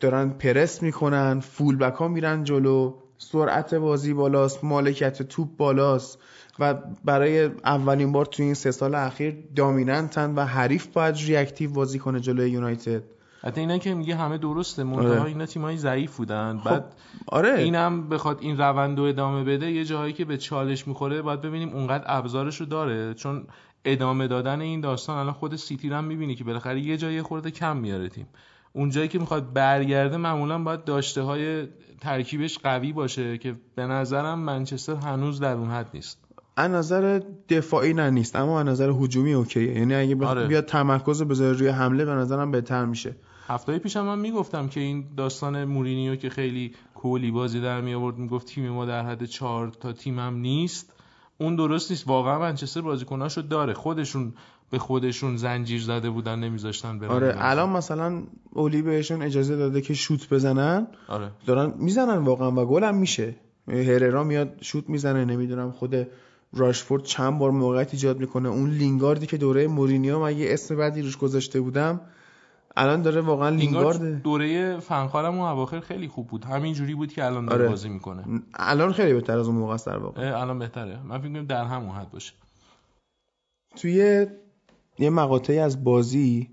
دارن 0.00 0.30
پرس 0.30 0.82
می‌کنن 0.82 1.40
فول 1.40 1.76
بک 1.76 1.94
ها 1.94 2.08
میرن 2.08 2.44
جلو 2.44 2.94
سرعت 3.18 3.74
بازی 3.74 4.14
بالاست 4.14 4.64
مالکیت 4.64 5.22
توپ 5.22 5.48
بالاست. 5.56 6.18
و 6.60 6.74
برای 7.04 7.44
اولین 7.64 8.12
بار 8.12 8.26
تو 8.26 8.42
این 8.42 8.54
سه 8.54 8.70
سال 8.70 8.94
اخیر 8.94 9.36
دامیننتن 9.56 10.34
و 10.34 10.44
حریف 10.44 10.86
باید 10.86 11.16
ریاکتیو 11.16 11.72
بازی 11.72 11.98
کنه 11.98 12.20
جلوی 12.20 12.50
یونایتد. 12.50 13.02
حتی 13.42 13.60
اینا 13.60 13.78
که 13.78 13.94
میگه 13.94 14.16
همه 14.16 14.38
درسته 14.38 14.84
منتها 14.84 15.10
آره. 15.10 15.24
اینا 15.24 15.46
تیمای 15.46 15.76
ضعیف 15.76 16.16
بودن. 16.16 16.58
خب 16.58 16.70
بعد 16.70 16.84
آره. 17.26 17.54
اینم 17.54 18.08
بخواد 18.08 18.38
این 18.40 18.58
روند 18.58 18.98
رو 18.98 19.04
ادامه 19.04 19.44
بده 19.44 19.70
یه 19.70 19.84
جاهایی 19.84 20.12
که 20.12 20.24
به 20.24 20.36
چالش 20.36 20.88
می‌خوره 20.88 21.22
باید 21.22 21.40
ببینیم 21.40 21.68
اونقدر 21.68 22.04
ابزارش 22.06 22.56
رو 22.60 22.66
داره. 22.66 23.14
چون 23.14 23.46
ادامه 23.84 24.28
دادن 24.28 24.60
این 24.60 24.80
داستان 24.80 25.16
الان 25.18 25.32
خود 25.32 25.56
سیتی 25.56 25.88
رو 25.88 25.96
هم 25.96 26.04
می‌بینی 26.04 26.34
که 26.34 26.44
بالاخره 26.44 26.80
یه 26.80 26.96
جایی 26.96 27.22
خورده 27.22 27.50
کم 27.50 27.76
میاره 27.76 28.08
تیم. 28.08 28.26
اون 28.72 28.90
جایی 28.90 29.08
که 29.08 29.18
می‌خواد 29.18 29.52
برگرده 29.52 30.16
معمولا 30.16 30.58
باید 30.58 30.84
داشته 30.84 31.22
های 31.22 31.68
ترکیبش 32.00 32.58
قوی 32.58 32.92
باشه 32.92 33.38
که 33.38 33.56
به 33.74 33.86
نظرم 33.86 34.38
منچستر 34.38 34.94
هنوز 34.94 35.40
در 35.40 35.54
اون 35.54 35.70
حد 35.70 35.90
نیست. 35.94 36.18
از 36.60 36.70
نظر 36.70 37.20
دفاعی 37.48 37.94
نه 37.94 38.10
نیست. 38.10 38.36
اما 38.36 38.60
از 38.60 38.66
نظر 38.66 38.90
هجومی 38.90 39.32
اوکیه. 39.32 39.78
یعنی 39.78 39.94
اگه 39.94 40.14
بخ... 40.14 40.28
آره. 40.28 40.46
بیاد 40.46 40.64
تمرکز 40.64 41.22
بذاره 41.22 41.58
روی 41.58 41.68
حمله 41.68 42.04
به 42.04 42.12
نظرم 42.12 42.50
بهتر 42.50 42.84
میشه. 42.84 43.16
هفته 43.46 43.78
پیش 43.78 43.96
هم 43.96 44.04
من 44.04 44.18
می‌گفتم 44.18 44.68
که 44.68 44.80
این 44.80 45.04
داستان 45.16 45.64
مورینیو 45.64 46.16
که 46.16 46.30
خیلی 46.30 46.74
کولی 46.94 47.30
بازی 47.30 47.60
در 47.60 47.80
می 47.80 47.94
آورد 47.94 48.18
می‌گفت 48.18 48.46
تیم 48.46 48.68
ما 48.68 48.86
در 48.86 49.06
حد 49.06 49.24
چهار 49.24 49.68
تا 49.68 49.92
تیم 49.92 50.18
هم 50.18 50.36
نیست. 50.36 50.92
اون 51.38 51.56
درست 51.56 51.90
نیست. 51.90 52.08
واقعا 52.08 52.38
منچستر 52.38 52.80
بازیکناشو 52.80 53.40
داره. 53.40 53.72
خودشون 53.72 54.32
به 54.70 54.78
خودشون 54.78 55.36
زنجیر 55.36 55.82
زده 55.82 56.10
بودن 56.10 56.38
نمیذاشتن 56.38 56.98
برن 56.98 57.10
آره. 57.10 57.26
بازی. 57.26 57.38
الان 57.40 57.70
مثلا 57.70 58.22
اولی 58.50 58.82
بهشون 58.82 59.22
اجازه 59.22 59.56
داده 59.56 59.80
که 59.80 59.94
شوت 59.94 60.28
بزنن. 60.28 60.86
آره. 61.08 61.30
دارن 61.46 61.74
می‌زنن 61.78 62.18
واقعا 62.18 62.52
و 62.52 62.66
گل 62.66 62.84
هم 62.84 62.96
میشه. 62.96 63.34
هررا 63.68 64.24
میاد 64.24 64.52
شوت 64.60 64.88
می‌زنه. 64.88 65.24
نمی‌دونم 65.24 65.70
خود 65.70 66.06
راشفورد 66.52 67.02
چند 67.02 67.38
بار 67.38 67.50
موقعیت 67.50 67.94
ایجاد 67.94 68.20
می‌کنه. 68.20 68.48
اون 68.48 68.70
لینگاردی 68.70 69.26
که 69.26 69.36
دوره 69.36 69.66
مورینیو 69.66 70.18
من 70.18 70.38
یه 70.38 70.52
اسم 70.52 70.76
بعدی 70.76 71.02
روش 71.02 71.16
گذاشته 71.16 71.60
بودم 71.60 72.00
الان 72.76 73.02
داره 73.02 73.20
واقعا 73.20 73.48
لینگارد 73.48 74.22
دوره 74.22 74.78
فنخالم 74.80 75.38
اون 75.38 75.48
اواخر 75.48 75.80
خیلی 75.80 76.08
خوب 76.08 76.26
بود. 76.26 76.44
همین 76.44 76.74
جوری 76.74 76.94
بود 76.94 77.12
که 77.12 77.24
الان 77.24 77.46
داره 77.46 77.60
آره. 77.60 77.68
بازی 77.68 77.88
می‌کنه. 77.88 78.24
الان 78.54 78.92
خیلی 78.92 79.12
بهتر 79.12 79.38
از 79.38 79.46
اون 79.46 79.56
موقع 79.56 79.74
است 79.74 79.86
در 79.86 79.98
واقع. 79.98 80.40
الان 80.40 80.58
بهتره. 80.58 81.02
من 81.02 81.18
فکر 81.18 81.28
می‌کنم 81.28 81.46
در 81.46 81.64
همون 81.64 81.90
حد 81.90 82.10
باشه. 82.10 82.32
توی 83.76 84.26
یه 84.98 85.10
مقاطعی 85.10 85.58
از 85.58 85.84
بازی 85.84 86.50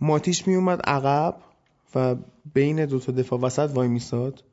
ماتیش 0.00 0.48
میومد 0.48 0.80
عقب 0.84 1.36
و 1.94 2.16
بین 2.54 2.86
دو 2.86 2.98
تا 2.98 3.12
دفاع 3.12 3.40
وسط 3.40 3.70
وای 3.74 3.88
میساد. 3.88 4.44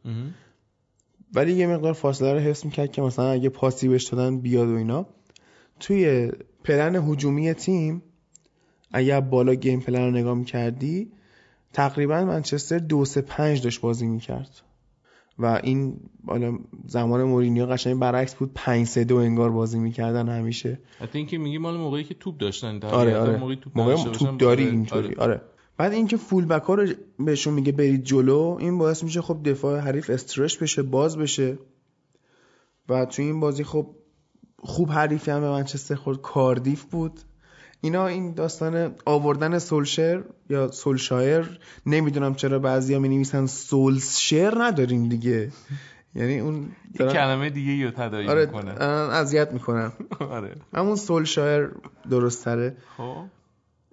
ولی 1.33 1.53
یه 1.53 1.67
مقدار 1.67 1.93
فاصله 1.93 2.33
رو 2.33 2.39
حفظ 2.39 2.65
می‌کرد 2.65 2.91
که 2.91 3.01
مثلا 3.01 3.29
اگه 3.31 3.49
پاسی 3.49 3.87
بهش 3.87 4.03
دادن 4.03 4.39
بیاد 4.39 4.67
و 4.69 4.75
اینا. 4.75 5.05
توی 5.79 6.31
پلن 6.63 6.95
هجومی 6.95 7.53
تیم 7.53 8.01
اگه 8.91 9.21
بالا 9.21 9.53
گیم 9.53 9.79
پلن 9.79 10.05
رو 10.05 10.11
نگاه 10.11 10.33
می‌کردی 10.33 11.11
تقریبا 11.73 12.25
منچستر 12.25 12.77
دو 12.77 13.05
سه 13.05 13.21
پنج 13.21 13.63
داشت 13.63 13.81
بازی 13.81 14.07
می‌کرد. 14.07 14.49
و 15.39 15.59
این 15.63 15.97
حالا 16.27 16.59
زمان 16.87 17.23
مورینیو 17.23 17.65
قشنگ 17.65 17.99
برعکس 17.99 18.35
بود 18.35 18.51
5 18.55 18.87
3 18.87 19.03
2 19.03 19.15
انگار 19.15 19.51
بازی 19.51 19.79
می‌کردن 19.79 20.29
همیشه. 20.29 20.79
حتی 20.99 21.17
اینکه 21.17 21.37
میگی 21.37 21.57
مال 21.57 21.77
موقعی 21.77 22.03
که 22.03 22.13
توپ 22.13 22.37
داشتن 22.37 22.79
در 22.79 22.89
آره 22.89 23.17
آره. 23.17 23.37
موقعی 23.37 23.55
توپ, 23.55 23.77
موقع 23.77 23.95
توپ 23.95 24.37
داری 24.37 24.63
آره، 24.63 24.71
اینطوری. 24.71 25.07
آره. 25.07 25.17
آره. 25.17 25.41
بعد 25.79 25.93
اینکه 25.93 26.17
فول 26.17 26.45
بک 26.45 26.63
ها 26.63 26.73
رو 26.73 26.87
بهشون 27.19 27.53
میگه 27.53 27.71
برید 27.71 28.03
جلو 28.03 28.57
این 28.59 28.77
باعث 28.77 29.03
میشه 29.03 29.21
خب 29.21 29.49
دفاع 29.49 29.79
حریف 29.79 30.09
استرش 30.09 30.57
بشه 30.57 30.83
باز 30.83 31.17
بشه. 31.17 31.57
و 32.89 33.05
توی 33.05 33.25
این 33.25 33.39
بازی 33.39 33.63
خب 33.63 33.87
خوب 34.57 34.91
حریفی 34.91 35.31
هم 35.31 35.41
به 35.41 35.49
منچستر 35.49 35.95
خورد. 35.95 36.21
کاردیف 36.21 36.83
بود. 36.83 37.19
اینا 37.81 38.07
این 38.07 38.33
داستان 38.33 38.95
آوردن 39.05 39.59
سولشر 39.59 40.23
یا 40.49 40.71
سولشایر 40.71 41.59
نمی‌دونم 41.85 42.35
چرا 42.35 42.59
بعضیا 42.59 42.99
می 42.99 43.09
نویسن 43.09 43.45
سولشر 43.45 44.53
نداریم 44.57 45.09
دیگه. 45.09 45.51
یعنی 46.15 46.39
اون 46.39 46.71
یه 46.99 47.07
کلمه 47.07 47.49
دیگه 47.49 47.71
یا 47.71 47.91
تداعی 47.91 48.27
آره 48.27 48.49
اذیت 49.11 49.53
می‌کنن 49.53 49.91
آره. 50.19 50.55
همون 50.73 50.95
سولشایر 50.95 51.69
درست 52.09 52.45
تره 52.45 52.77
خب. 52.97 53.38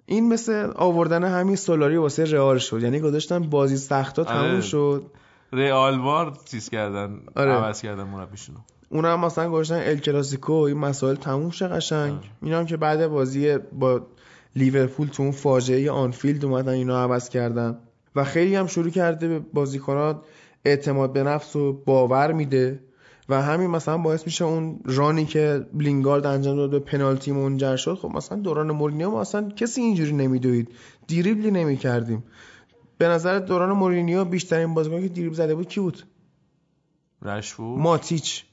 این 0.09 0.33
مثل 0.33 0.71
آوردن 0.75 1.23
همین 1.23 1.55
سولاری 1.55 1.97
واسه 1.97 2.23
رئال 2.23 2.57
شد. 2.57 2.83
یعنی 2.83 2.99
گذاشتن 2.99 3.39
بازی 3.39 3.77
سختا 3.77 4.23
تموم 4.23 4.51
آره. 4.51 4.61
شد. 4.61 5.05
رئال 5.53 5.99
وار 5.99 6.37
چیز 6.45 6.69
کردن 6.69 7.19
آره. 7.35 7.51
عوض 7.51 7.81
کردن 7.81 8.03
مربیشونو. 8.03 8.59
اونا 8.89 9.13
هم 9.13 9.25
مثلا 9.25 9.49
گذاشتن 9.49 9.89
ال 9.89 9.97
کلاسیکو. 9.97 10.53
این 10.53 10.77
مسائل 10.77 11.15
تموم 11.15 11.49
شه 11.49 11.67
قشنگ. 11.67 12.19
اینا 12.41 12.59
هم 12.59 12.65
که 12.65 12.77
بعد 12.77 13.07
بازی 13.07 13.57
با 13.57 14.01
لیورپول 14.55 15.07
تو 15.07 15.23
اون 15.23 15.31
فاجعه 15.31 15.91
آنفیلد 15.91 16.45
اومدن 16.45 16.73
اینا 16.73 17.03
عوض 17.03 17.29
کردن. 17.29 17.77
و 18.15 18.23
خیلی 18.23 18.55
هم 18.55 18.67
شروع 18.67 18.89
کرده 18.89 19.27
به 19.27 19.39
بازیکنات 19.39 20.21
اعتماد 20.65 21.13
به 21.13 21.23
نفس 21.23 21.55
و 21.55 21.73
باور 21.73 22.31
میده. 22.31 22.79
و 23.29 23.41
همین 23.41 23.67
مثلا 23.69 23.97
باعث 23.97 24.25
میشه 24.25 24.45
اون 24.45 24.79
رانی 24.85 25.25
که 25.25 25.65
لینگارد 25.73 26.25
انجام 26.25 26.55
داد 26.55 26.69
به 26.69 26.79
پنالتی 26.79 27.31
منجر 27.31 27.75
شد 27.75 27.95
خب 27.95 28.09
مثلا 28.09 28.39
دوران 28.39 28.71
مورینیو 28.71 29.11
ما 29.11 29.21
اصلا 29.21 29.49
کسی 29.49 29.81
اینجوری 29.81 30.13
نمیدوید. 30.13 30.71
دیریبلی 31.07 31.51
نمی‌کردیم. 31.51 32.23
به 32.97 33.07
نظر 33.07 33.39
دوران 33.39 33.71
مورینیو 33.71 34.25
بیشترین 34.25 34.73
بازیکن 34.73 35.01
که 35.01 35.07
دیریب 35.07 35.33
زده 35.33 35.55
بود 35.55 35.67
کی 35.67 35.79
بود؟ 35.79 36.03
رشفو 37.21 37.63
ماتیچ. 37.63 38.45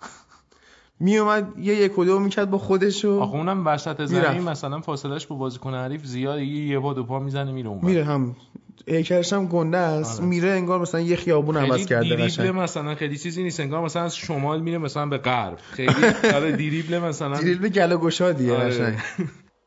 میومد 1.00 1.58
یه 1.58 1.74
یک 1.76 1.98
و 1.98 2.04
دو 2.04 2.18
می‌کرد 2.18 2.50
با 2.50 2.58
خودش 2.58 3.04
و 3.04 3.20
آخه 3.20 3.34
اونم 3.34 3.66
وسط 3.66 4.04
زمین. 4.04 4.42
مثلا 4.42 4.80
فاصلش 4.80 5.26
با 5.26 5.36
بازیکن 5.36 5.74
حریف 5.74 6.04
زیاده 6.04 6.44
یه 6.44 6.66
یه 6.66 6.80
پا 6.80 6.94
دو 6.94 7.04
پا 7.04 7.18
می‌زنه 7.18 7.52
میره 7.52 7.68
اون 7.68 7.84
میره 7.84 8.04
هم. 8.04 8.36
هیکلش 8.86 9.32
هم 9.32 9.46
گنده 9.46 9.76
است. 9.76 10.20
آره. 10.20 10.28
میره 10.28 10.50
انگار 10.50 10.80
مثلا 10.80 11.00
یه 11.00 11.16
خیابون 11.16 11.56
عوض 11.56 11.86
کرده 11.86 12.02
دیریبل 12.02 12.24
قشنگ. 12.24 12.48
مثلا 12.48 12.94
خیلی 12.94 13.18
چیزی 13.18 13.42
نیست. 13.42 13.60
انگار 13.60 13.84
مثلا 13.84 14.02
از 14.02 14.16
شمال 14.16 14.60
میره 14.60 14.78
مثلا 14.78 15.06
به 15.06 15.18
غرب. 15.18 15.58
خیلی 15.62 15.94
آره 16.34 16.52
دیریبل 16.52 16.98
مثلا. 16.98 17.38
دیریل 17.38 17.58
به 17.58 17.68
گله 17.68 17.96
گشادیه 17.96 18.54
آره. 18.54 18.96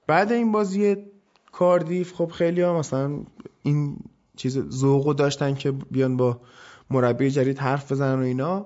بعد 0.08 0.32
این 0.32 0.52
بازی 0.52 0.96
کاردیف 1.52 2.14
خب 2.14 2.32
خیلی 2.32 2.62
ها 2.62 2.80
مثلا 2.80 3.20
این 3.64 3.98
چیز 4.36 4.70
ذوقو 4.70 5.14
داشتن 5.14 5.56
که 5.56 5.72
بیان 5.72 6.18
با 6.18 6.42
مربی 6.90 7.32
جدید 7.32 7.60
حرف 7.60 7.92
بزنن 7.92 8.20
و 8.20 8.24
اینا 8.24 8.66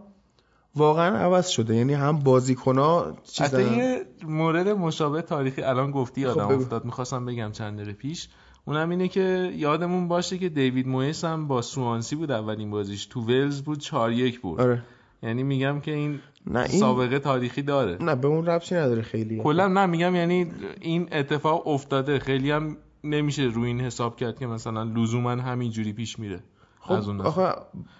واقعا 0.75 1.17
عوض 1.17 1.47
شده. 1.47 1.75
یعنی 1.75 1.93
هم 1.93 2.19
بازیکن‌ها 2.19 3.11
حتی 3.11 3.43
چیزن 3.43 3.73
یه 3.73 4.05
مورد 4.27 4.67
مشابه 4.67 5.21
تاریخی 5.21 5.61
الان 5.61 5.91
گفتی 5.91 6.21
یادم 6.21 6.47
خب. 6.47 6.51
افتاد. 6.51 6.85
می‌خواستم 6.85 7.25
بگم 7.25 7.51
چند 7.51 7.77
دقیقه 7.77 7.93
پیش. 7.93 8.29
اونم 8.67 8.89
اینه 8.89 9.07
که 9.07 9.53
یادمون 9.55 10.07
باشه 10.07 10.37
که 10.37 10.49
دیوید 10.49 10.87
مویس 10.87 11.25
هم 11.25 11.47
با 11.47 11.61
سوانسی 11.61 12.15
بود 12.15 12.31
اولین 12.31 12.71
بازیش. 12.71 13.05
تو 13.05 13.21
ولز 13.21 13.61
بود 13.61 13.79
4 13.79 14.11
یک 14.11 14.39
بود 14.39 14.61
آره. 14.61 14.83
یعنی 15.23 15.43
میگم 15.43 15.79
که 15.79 15.91
این, 15.91 16.19
نه 16.47 16.59
این 16.59 16.79
سابقه 16.79 17.19
تاریخی 17.19 17.61
داره. 17.61 18.03
نه 18.03 18.15
به 18.15 18.27
اون 18.27 18.45
ربطی 18.45 18.75
نداره 18.75 19.01
خیلی. 19.01 19.39
کلا 19.43 19.67
نه 19.67 19.85
میگم 19.85 20.15
یعنی 20.15 20.51
این 20.81 21.07
اتفاق 21.11 21.67
افتاده. 21.67 22.19
خیلی 22.19 22.51
هم 22.51 22.77
نمیشه 23.03 23.41
روی 23.41 23.67
این 23.67 23.81
حساب 23.81 24.15
کرد 24.15 24.39
که 24.39 24.47
مثلا 24.47 24.83
لزوما 24.83 25.31
همینجوری 25.31 25.93
پیش 25.93 26.19
میره. 26.19 26.39
خب. 26.79 27.21
آخه 27.21 27.51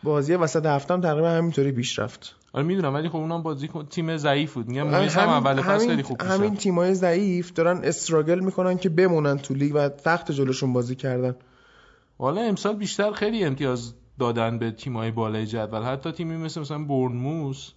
بازی 0.03 0.33
وسط 0.33 0.65
هفته 0.65 0.93
هم 0.93 1.01
تقریبا 1.01 1.29
همینطوری 1.29 1.71
پیش 1.71 1.99
رفت. 1.99 2.35
آره 2.53 2.65
می‌دونم 2.65 2.93
ولی 2.93 3.09
خب 3.09 3.15
اونم 3.15 3.43
بازی 3.43 3.67
کن- 3.67 3.85
تیم 3.85 4.17
ضعیف 4.17 4.53
بود. 4.53 4.67
میگم 4.67 4.87
مویس 4.87 5.17
هم 5.17 5.29
اول 5.29 5.61
فصل 5.61 5.87
خیلی 5.87 6.03
خوب 6.03 6.21
همین. 6.21 6.55
تیمای 6.55 6.93
ضعیف 6.93 7.53
دارن 7.53 7.77
استراگل 7.83 8.39
می‌کنن 8.39 8.77
که 8.77 8.89
بمونن 8.89 9.37
تو 9.37 9.53
لیگ 9.53 9.71
و 9.75 9.89
تخت 9.89 10.31
جلوشون 10.31 10.73
بازی 10.73 10.95
کردن. 10.95 11.35
حالا 12.17 12.41
امسال 12.41 12.75
بیشتر 12.75 13.11
خیلی 13.11 13.43
امتیاز 13.43 13.93
دادن 14.19 14.59
به 14.59 14.71
تیمای 14.71 15.11
بالای 15.11 15.45
جدول. 15.45 15.83
حتی 15.83 16.11
تیمی 16.11 16.37
مثل 16.37 16.61
مثلا 16.61 16.83
بورنموس 16.83 17.71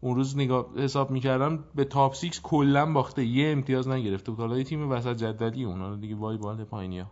اون 0.00 0.16
روز 0.16 0.36
نگاه 0.36 0.66
حساب 0.76 1.10
می‌کردم 1.10 1.64
به 1.74 1.84
تاپ 1.84 2.14
6 2.14 2.40
کلا 2.42 2.92
باخته. 2.92 3.24
یه 3.24 3.52
امتیاز 3.52 3.88
نگرفته 3.88 4.30
بود. 4.30 4.40
حالا 4.40 4.58
یه 4.58 4.64
تیم 4.64 4.90
وسط 4.90 5.16
جدولی 5.16 5.64
اونا 5.64 5.96
دیگه 5.96 6.14
وای 6.14 6.36
بال 6.36 6.64
پایینیا. 6.64 7.06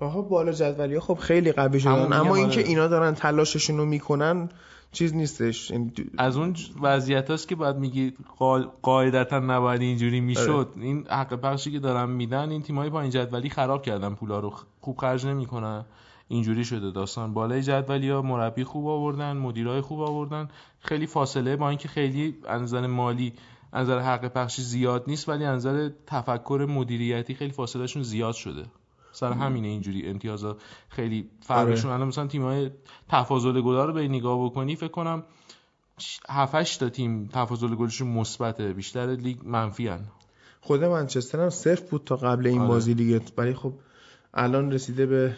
آها 0.00 0.22
بالا 0.22 0.52
جدولی 0.52 1.00
خب 1.00 1.14
خیلی 1.14 1.52
قوی 1.52 1.80
شدن. 1.80 1.90
اما 2.12 2.16
آره. 2.30 2.32
اینکه 2.32 2.60
اینا 2.60 2.88
دارن 2.88 3.14
تلاششون 3.14 3.76
رو 3.78 3.84
می‌کنن 3.84 4.48
چیز 4.92 5.14
نیستش. 5.14 5.70
یعنی 5.70 5.92
از 6.18 6.36
اون 6.36 6.54
وضعیت 6.82 7.30
هست 7.30 7.48
که 7.48 7.54
باید 7.54 7.76
میگی 7.76 8.10
قا- 8.38 8.68
قاعدتا 8.82 9.38
نباید 9.38 9.80
اینجوری 9.80 10.20
می‌شد. 10.20 10.72
آره. 10.76 10.84
این 10.84 11.06
حق 11.10 11.34
بخشی 11.34 11.72
که 11.72 11.78
دارن 11.78 12.10
میدن 12.10 12.50
این 12.50 12.62
تیمای 12.62 12.90
پایین 12.90 13.10
جدولی 13.10 13.50
خراب 13.50 13.82
کردن 13.82 14.14
پولا 14.14 14.38
رو. 14.40 14.52
خوب 14.80 14.96
خرج 14.96 15.26
نمی‌کنن. 15.26 15.84
اینجوری 16.28 16.64
شده 16.64 16.90
داستان. 16.90 17.34
بالای 17.34 17.62
جدولی 17.62 18.10
ها 18.10 18.22
مربی 18.22 18.64
خوب 18.64 18.86
آوردن 18.86 19.36
مدیرای 19.36 19.80
خوب 19.80 20.00
آوردن. 20.00 20.48
خیلی 20.80 21.06
فاصله 21.06 21.56
با 21.56 21.68
اینکه 21.68 21.88
خیلی 21.88 22.36
از 22.46 22.62
نظر 22.62 22.86
مالی 22.86 23.32
از 23.72 23.88
نظر 23.88 23.98
حق 23.98 24.28
پخشی 24.28 24.62
زیاد 24.62 25.04
نیست 25.06 25.28
ولی 25.28 25.44
از 25.44 25.66
نظر 25.66 25.90
تفکر 26.06 26.66
مدیریتی 26.70 27.34
خیلی 27.34 27.52
فاصلهشون 27.52 28.02
زیاد 28.02 28.34
شده. 28.34 28.64
سر 29.12 29.32
همینه 29.32 29.68
اینجوری 29.68 30.06
امتیازا 30.06 30.56
خیلی 30.88 31.30
فرقشون. 31.40 31.90
الان 31.90 32.08
مثلا 32.08 32.26
تیم‌های 32.26 32.70
تفاضل 33.08 33.60
گل‌ها 33.60 33.84
رو 33.84 33.92
به 33.92 34.08
نگاه 34.08 34.44
بکنی 34.44 34.76
فکر 34.76 34.88
کنم 34.88 35.24
7 36.28 36.80
تا 36.80 36.88
تیم 36.88 37.28
تفاضل 37.32 37.74
گلشون 37.74 38.08
مثبته. 38.08 38.72
بیشتر 38.72 39.06
لیگ 39.06 39.38
منفی 39.44 39.88
هن. 39.88 40.00
خود 40.60 40.84
منچستر 40.84 41.40
هم 41.40 41.50
صفر 41.50 41.84
بود 41.90 42.04
تا 42.04 42.16
قبل 42.16 42.46
این 42.46 42.58
آره. 42.58 42.68
بازی 42.68 42.94
دیگه. 42.94 43.20
ولی 43.36 43.54
خب 43.54 43.72
الان 44.34 44.72
رسیده 44.72 45.06
به 45.06 45.36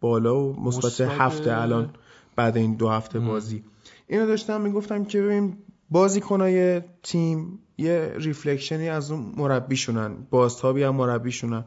بالا 0.00 0.40
و 0.40 0.60
مثبت 0.60 1.00
هفته 1.00 1.56
الان 1.56 1.90
بعد 2.36 2.56
این 2.56 2.74
دو 2.74 2.88
هفته 2.88 3.20
بازی. 3.20 3.64
اینو 4.06 4.26
داشتم 4.26 4.60
می‌گفتم 4.60 5.04
که 5.04 5.22
ببین 5.22 5.58
بازیکنای 5.90 6.80
تیم 7.02 7.58
یه 7.78 8.12
reflectionی 8.16 8.88
از 8.88 9.10
اون 9.10 9.32
مربیشونن 9.36 10.26
بازتابی 10.30 10.82
هم 10.82 10.96
مربیشونن. 10.96 11.64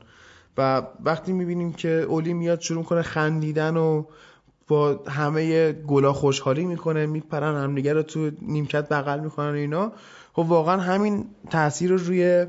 و 0.57 0.81
وقتی 1.03 1.33
می‌بینیم 1.33 1.73
که 1.73 1.89
اولی 1.89 2.33
میاد 2.33 2.59
شروع 2.59 2.83
کنه 2.83 3.01
خندیدن 3.01 3.77
و 3.77 4.03
با 4.67 4.99
همه 5.07 5.71
گلا 5.71 6.13
خوشحالی 6.13 6.65
می‌کنه 6.65 7.05
میپرن 7.05 7.63
همدیگه 7.63 7.93
رو 7.93 8.03
تو 8.03 8.31
نیمکت 8.41 8.89
بغل 8.89 9.19
می‌کنن 9.19 9.53
اینا 9.53 9.91
خب 10.33 10.39
واقعا 10.39 10.77
همین 10.77 11.25
تاثیر 11.49 11.91
رو 11.91 11.97
روی 11.97 12.45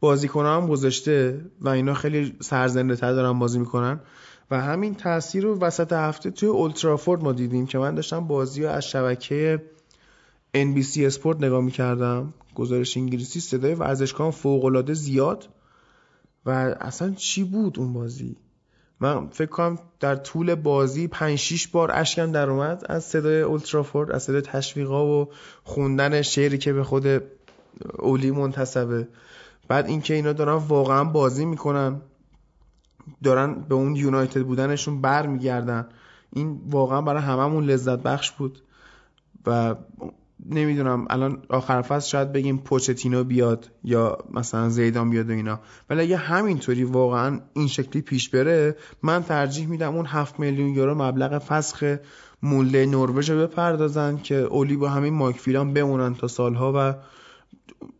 بازیکن 0.00 0.46
هم 0.46 0.66
گذاشته 0.66 1.44
و 1.60 1.68
اینا 1.68 1.94
خیلی 1.94 2.36
سرزنده 2.40 2.96
تر 2.96 3.12
دارن 3.12 3.38
بازی 3.38 3.58
می‌کنن. 3.58 4.00
و 4.50 4.60
همین 4.60 4.94
تاثیر 4.94 5.44
رو 5.44 5.58
وسط 5.58 5.92
هفته 5.92 6.30
توی 6.30 6.48
اولترافورد 6.48 7.22
ما 7.22 7.32
دیدیم 7.32 7.66
که 7.66 7.78
من 7.78 7.94
داشتم 7.94 8.26
بازی 8.26 8.62
رو 8.62 8.70
از 8.70 8.84
شبکه 8.84 9.62
NBC 10.56 10.98
اسپورت 10.98 11.42
نگاه 11.42 11.60
می‌کردم. 11.60 12.34
گزارش 12.54 12.96
انگلیسی 12.96 13.40
صدای 13.40 13.74
ورزشکار 13.74 14.30
فوق 14.30 14.92
زیاد. 14.92 15.48
و 16.48 16.50
اصلا 16.80 17.14
چی 17.14 17.44
بود 17.44 17.78
اون 17.78 17.92
بازی؟ 17.92 18.36
من 19.00 19.28
فکر 19.28 19.50
کنم 19.50 19.78
در 20.00 20.16
طول 20.16 20.54
بازی 20.54 21.08
5 21.08 21.38
6 21.38 21.68
بار 21.68 21.90
اشکم 21.94 22.32
در 22.32 22.50
اومد. 22.50 22.84
از 22.88 23.04
صدای 23.04 23.40
اولترافورد 23.40 24.10
از 24.10 24.22
صدای 24.22 24.40
تشویقا 24.40 25.06
و 25.06 25.28
خوندن 25.64 26.22
شعری 26.22 26.58
که 26.58 26.72
به 26.72 26.84
خود 26.84 27.22
اولی 27.98 28.30
منتسبه. 28.30 29.08
بعد 29.68 29.86
اینکه 29.86 30.14
اینا 30.14 30.32
دارن 30.32 30.52
واقعا 30.52 31.04
بازی 31.04 31.44
می‌کنن 31.44 32.00
دارن 33.22 33.54
به 33.54 33.74
اون 33.74 33.96
یونایتد 33.96 34.42
بودنشون 34.42 35.00
برمیگردن. 35.00 35.88
این 36.32 36.60
واقعا 36.70 37.02
برای 37.02 37.22
هممون 37.22 37.64
لذت 37.64 37.98
بخش 37.98 38.30
بود. 38.30 38.62
و 39.46 39.74
نمی‌دونم. 40.46 41.06
الان 41.10 41.42
آخر 41.48 41.82
فصل 41.82 42.08
شاید 42.08 42.32
بگیم 42.32 42.58
پوچتینو 42.58 43.24
بیاد 43.24 43.70
یا 43.84 44.18
مثلا 44.34 44.68
زیدان 44.68 45.10
بیاد 45.10 45.30
و 45.30 45.32
اینا. 45.32 45.60
ولی 45.90 46.00
اگه 46.00 46.16
همینطوری 46.16 46.84
واقعا 46.84 47.40
این 47.52 47.68
شکلی 47.68 48.02
پیش 48.02 48.28
بره 48.28 48.76
من 49.02 49.22
ترجیح 49.22 49.66
میدم 49.66 49.94
اون 49.96 50.06
هفت 50.06 50.40
میلیون 50.40 50.68
یورو 50.68 50.94
مبلغ 51.02 51.38
فسخ 51.38 51.96
مولده 52.42 52.86
نروژ 52.86 53.30
رو 53.30 53.38
بپردازن 53.46 54.16
که 54.16 54.34
اوله 54.34 54.76
با 54.76 54.88
همین 54.88 55.14
مایک 55.14 55.36
فیلان 55.36 55.72
بمونن 55.72 56.14
تا 56.14 56.28
سالها 56.28 56.72
و 56.76 56.94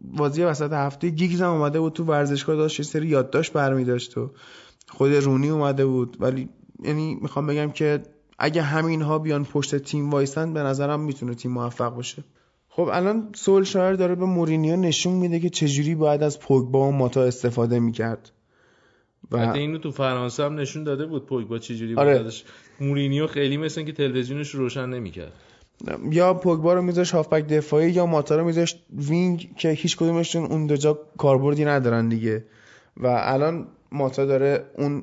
بازی 0.01 0.42
وسط 0.42 0.72
هفته 0.72 1.11
گیگز 1.11 1.42
هم 1.42 1.51
اومده 1.51 1.81
بود 1.81 1.92
تو 1.92 2.05
ورزشگاه 2.05 2.57
داشت 2.57 2.81
یه 2.81 2.87
سری 2.87 3.07
یادداشت 3.07 3.53
برمی 3.53 3.85
داشت 3.85 4.18
و 4.18 4.31
خود 4.88 5.12
رونی 5.14 5.48
اومده 5.48 5.87
بود. 5.87 6.16
ولی 6.20 6.48
یعنی 6.85 7.18
می‌خوام 7.22 7.46
بگم 7.46 7.70
که 7.70 8.03
اگه 8.38 8.62
همین 8.62 9.03
ها 9.03 9.18
بیان 9.18 9.44
پشت 9.44 9.77
تیم 9.77 10.11
وایسن 10.11 10.53
به 10.53 10.61
نظرم 10.61 11.01
می‌تونه 11.01 11.35
تیم 11.35 11.53
موفق 11.53 11.94
باشه. 11.94 12.24
خب 12.68 12.88
الان 12.92 13.29
سول 13.35 13.64
شایر 13.64 13.96
داره 13.96 14.14
به 14.14 14.24
مورینیو 14.24 14.77
نشون 14.77 15.12
میده 15.12 15.40
که 15.40 15.51
چجوری 15.51 15.94
باید 15.94 16.22
از 16.22 16.40
پوگبا 16.40 16.88
و 16.88 16.92
ماتا 16.92 17.22
استفاده 17.22 17.79
می‌کرد. 17.79 18.31
و 19.31 19.37
اینو 19.37 19.79
تو 19.79 19.90
فرانسه 19.90 20.44
هم 20.44 20.61
نشون 20.61 20.85
داده 20.85 21.07
بود 21.07 21.27
پوگبا 21.27 21.59
چجوری 21.59 21.94
آره. 21.94 22.18
باید 22.18 22.33
مورینیو 22.81 23.27
خیلی 23.27 23.57
مثل 23.57 23.83
که 23.83 23.92
تلویزیونش 23.92 24.51
روشن 24.51 24.88
نمی‌کرد. 24.88 25.33
یا 26.11 26.35
پوگبا 26.35 26.74
رو 26.74 26.83
میذاش 26.83 27.11
هافبک 27.11 27.46
دفاعی 27.46 27.90
یا 27.90 28.07
ماتا 28.07 28.37
رو 28.37 28.44
میذاش 28.44 28.77
wing 28.97 29.57
که 29.57 29.70
هیچ 29.70 29.96
کدومشون 29.96 30.44
اون 30.44 30.66
دو 30.66 30.77
جا 30.77 30.98
کاربردی 31.18 31.64
ندارن 31.64 32.09
دیگه. 32.09 32.44
و 32.96 33.07
الان 33.07 33.66
ماتا 33.92 34.24
داره 34.24 34.64
اون 34.79 35.03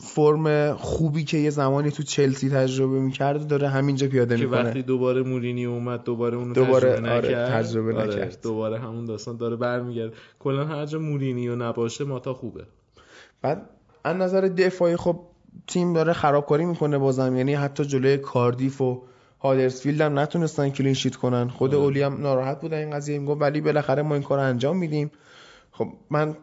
فرم 0.00 0.74
خوبی 0.74 1.24
که 1.24 1.38
یه 1.38 1.50
زمانی 1.50 1.90
تو 1.90 2.02
چلسی 2.02 2.50
تجربه 2.50 3.00
می‌کرد 3.00 3.46
داره 3.46 3.68
همینجا 3.68 4.06
پیاده 4.06 4.36
که 4.36 4.44
می‌کنه. 4.44 4.62
وقتی 4.62 4.82
دوباره 4.82 5.22
مورینی 5.22 5.64
اومد 5.64 6.04
دوباره 6.04 6.36
اونو 6.36 6.54
دوباره 6.54 6.90
تجربه 6.92 7.10
آره، 7.10 7.28
نکرد 7.28 7.50
تجربه 7.50 7.94
آره، 7.94 8.06
نکرد. 8.06 8.38
دوباره 8.42 8.78
همون 8.78 9.04
داستان 9.04 9.36
داره 9.36 9.56
برمیگرده. 9.56 10.14
کلا 10.38 10.64
هر 10.64 10.86
جا 10.86 10.98
مورینیو 10.98 11.56
نباشه 11.56 12.04
ماتا 12.04 12.34
خوبه. 12.34 12.64
بعد 13.42 13.70
از 14.04 14.16
نظر 14.16 14.40
دفاعی 14.40 14.96
خب 14.96 15.20
تیم 15.66 15.92
داره 15.92 16.12
خرابکاری 16.12 16.64
می‌کنه 16.64 16.98
بازم. 16.98 17.36
یعنی 17.36 17.54
حتی 17.54 17.84
جلوی 17.84 18.16
کاردیف 18.16 18.80
و 18.80 19.02
هادرسفیلد 19.40 20.00
هم 20.00 20.18
نتونستن 20.18 20.70
کلین 20.70 20.94
شیت 20.94 21.16
کنن. 21.16 21.48
خود 21.48 21.74
آره. 21.74 21.84
اولی 21.84 22.02
هم 22.02 22.20
ناراحت 22.20 22.60
بود 22.60 22.72
این 22.74 22.90
قضیه. 22.90 23.18
می‌گفت 23.18 23.40
ولی 23.40 23.60
بالاخره 23.60 24.02
ما 24.02 24.14
این 24.14 24.22
کار 24.22 24.38
انجام 24.38 24.78
میدیم. 24.78 25.10
خب 25.72 25.86
من 26.10 26.36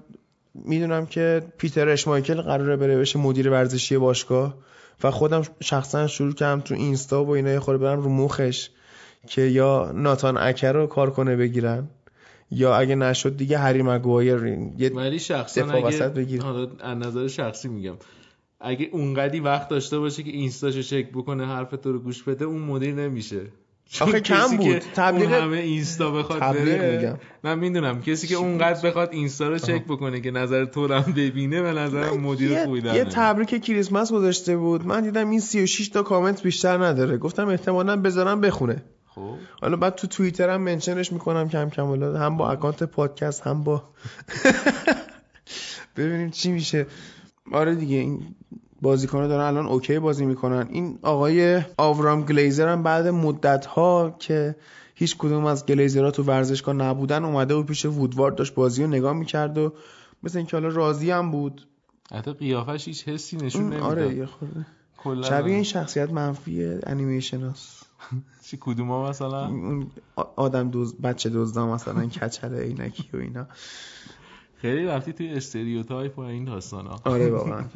می‌دونم 0.55 1.05
که 1.05 1.43
پیتر 1.57 1.89
اشمایکل 1.89 2.41
قراره 2.41 2.75
بره 2.75 2.97
بشه 2.97 3.19
مدیر 3.19 3.49
ورزشی 3.49 3.97
باشگاه 3.97 4.55
و 5.03 5.11
خودم 5.11 5.41
شخصا 5.63 6.07
شروع 6.07 6.33
کردم 6.33 6.61
تو 6.61 6.73
اینستا 6.73 7.23
و 7.23 7.29
اینا 7.29 7.49
یه 7.49 7.59
خورده 7.59 7.83
برم 7.83 8.01
رو 8.01 8.09
مخش 8.09 8.69
که 9.27 9.41
یا 9.41 9.91
ناتان 9.95 10.37
اکر 10.37 10.71
رو 10.71 10.87
کار 10.87 11.09
کنه 11.09 11.35
بگیرن 11.35 11.87
یا 12.51 12.75
اگه 12.75 12.95
نشد 12.95 13.37
دیگه 13.37 13.57
هری 13.57 13.81
مگوایر 13.81 14.45
یه 14.77 14.93
ولی 14.93 15.19
شخصا 15.19 15.71
اگه. 15.71 16.41
حالا 16.41 16.67
از 16.79 16.97
نظر 16.97 17.27
شخصی 17.27 17.67
میگم 17.67 17.95
اگه 18.59 18.89
اونقدی 18.91 19.39
وقت 19.39 19.69
داشته 19.69 19.99
باشه 19.99 20.23
که 20.23 20.31
اینستاشو 20.31 20.81
چک 20.81 21.09
بکنه 21.09 21.45
حرف 21.45 21.71
تو 21.71 21.91
رو 21.91 21.99
گوش 21.99 22.23
بده 22.23 22.45
اون 22.45 22.61
مدیر 22.61 22.93
نمیشه 22.93 23.41
آخه 24.01 24.19
کم 24.21 24.57
بود. 24.57 24.79
تبلیغ- 24.95 25.31
همه 25.31 25.57
اینستا 25.57 26.11
بخواد 26.11 26.39
تبلیغ 26.39 26.77
بره 26.77 26.97
میگم. 26.97 27.17
من 27.43 27.59
می‌دونم. 27.59 28.01
کسی 28.01 28.27
که 28.27 28.35
اونقدر 28.35 28.89
بخواد 28.89 29.09
اینستا 29.11 29.47
رو 29.49 29.57
چک 29.57 29.83
بکنه 29.85 30.21
که 30.21 30.31
نظر 30.31 30.65
تو 30.65 30.87
رو 30.87 30.95
هم 30.95 31.11
ببینه 31.13 31.61
به 31.61 31.71
نظرم 31.71 32.17
مدیر 32.21 32.63
خوبی 32.65 32.81
در 32.81 32.95
یه. 32.95 33.03
تبریک 33.03 33.63
کریسمس 33.63 34.11
گذاشته 34.11 34.57
بود. 34.57 34.85
من 34.85 35.01
دیدم 35.01 35.29
این 35.29 35.39
36 35.39 35.89
تا 35.89 36.03
کامنت 36.03 36.43
بیشتر 36.43 36.85
نداره. 36.85 37.17
گفتم 37.17 37.47
احتمالا 37.47 38.01
بذارم 38.01 38.41
بخونه. 38.41 38.83
خب. 39.07 39.35
حالا 39.61 39.77
بعد 39.77 39.95
تو 39.95 40.07
توییتر 40.07 40.49
هم 40.49 40.61
mentionش 40.61 41.13
می‌کنم 41.13 41.49
کم 41.49 41.69
کم. 41.69 41.85
حالا 41.85 42.19
هم 42.19 42.37
با 42.37 42.51
اکانت 42.51 42.83
پادکست 42.83 43.41
هم 43.47 43.63
با 43.63 43.83
ببینیم 45.97 46.29
چی 46.29 46.51
میشه. 46.51 46.85
آره 47.51 47.75
دیگه 47.75 47.97
این 47.97 48.35
بازیکن‌ها 48.81 49.27
دارن 49.27 49.43
الان 49.43 49.67
OK 49.67 49.99
بازی 49.99 50.25
می‌کنن. 50.25 50.67
این 50.69 50.99
آقای 51.01 51.61
اورام 51.77 52.23
گلیزر 52.23 52.67
هم 52.67 52.83
بعد 52.83 53.07
مدت 53.07 53.65
ها 53.65 54.15
که 54.19 54.55
هیچ 54.95 55.17
کدوم 55.17 55.45
از 55.45 55.65
گلیزرها 55.65 56.11
تو 56.11 56.23
ورزشگاه 56.23 56.75
نبودن 56.75 57.25
اومده 57.25 57.53
و 57.53 57.63
پیش 57.63 57.85
وودوارد 57.85 58.35
داشت 58.35 58.53
بازی 58.53 58.83
رو 58.83 58.89
نگاه 58.89 59.13
می‌کرد 59.13 59.57
و 59.57 59.73
مثل 60.23 60.37
اینکه 60.37 60.57
حالا 60.57 60.67
راضی 60.67 61.11
هم 61.11 61.31
بود. 61.31 61.67
حتی 62.11 62.33
قیافش 62.33 62.87
هیچ 62.87 63.07
حسی 63.07 63.37
نشون 63.37 63.63
نمیده 63.63 63.81
آره 63.81 64.15
یه 64.15 64.25
خورده. 64.25 64.65
شبیه 65.23 65.53
این 65.53 65.63
شخصیت 65.63 66.09
منفی 66.11 66.79
انیمیشن 66.83 67.41
هست 67.41 67.85
چی 68.45 68.57
کدوما 68.61 69.09
مثلا؟ 69.09 69.47
اون 69.47 69.87
آدم 70.35 70.69
دوز 70.69 70.95
بچه 71.01 71.29
دزدا 71.29 71.67
مثلا 71.73 72.05
کچل 72.05 72.53
عینکی 72.55 73.09
و 73.13 73.17
اینا. 73.17 73.47
خیلی 74.61 74.85
رفتی 74.85 75.13
توی 75.13 75.29
stereotype 75.29 76.19
و 76.19 76.21
این 76.21 76.45
داستانا. 76.45 76.99
آره 77.03 77.29
واقعا. 77.29 77.63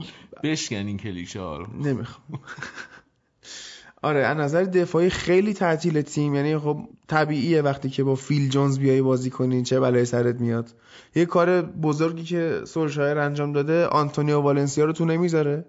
خب 0.00 0.04
بشکن 0.42 0.76
این 0.76 0.96
کلیشه 0.96 1.40
ها 1.40 1.56
رو. 1.56 1.66
نمی‌خوام. 1.82 2.40
آره 4.02 4.20
از 4.20 4.36
نظر 4.36 4.64
دفاعی 4.64 5.10
خیلی 5.10 5.54
تعطیل 5.54 6.02
تیم. 6.02 6.34
یعنی 6.34 6.58
خب 6.58 6.78
طبیعیه 7.08 7.62
وقتی 7.62 7.90
که 7.90 8.04
با 8.04 8.14
فیل 8.14 8.48
جونز 8.48 8.78
بیای 8.78 9.02
بازی 9.02 9.30
کنی 9.30 9.62
چه 9.62 9.80
بلایی 9.80 10.04
سرت 10.04 10.40
میاد. 10.40 10.74
یه 11.14 11.26
کار 11.26 11.62
بزرگی 11.62 12.24
که 12.24 12.60
سولشایر 12.66 13.18
انجام 13.18 13.52
داده 13.52 13.86
آنتونیو 13.86 14.40
والنسیا 14.40 14.84
رو 14.84 14.92
تو 14.92 15.04
نمی‌ذاره 15.04 15.64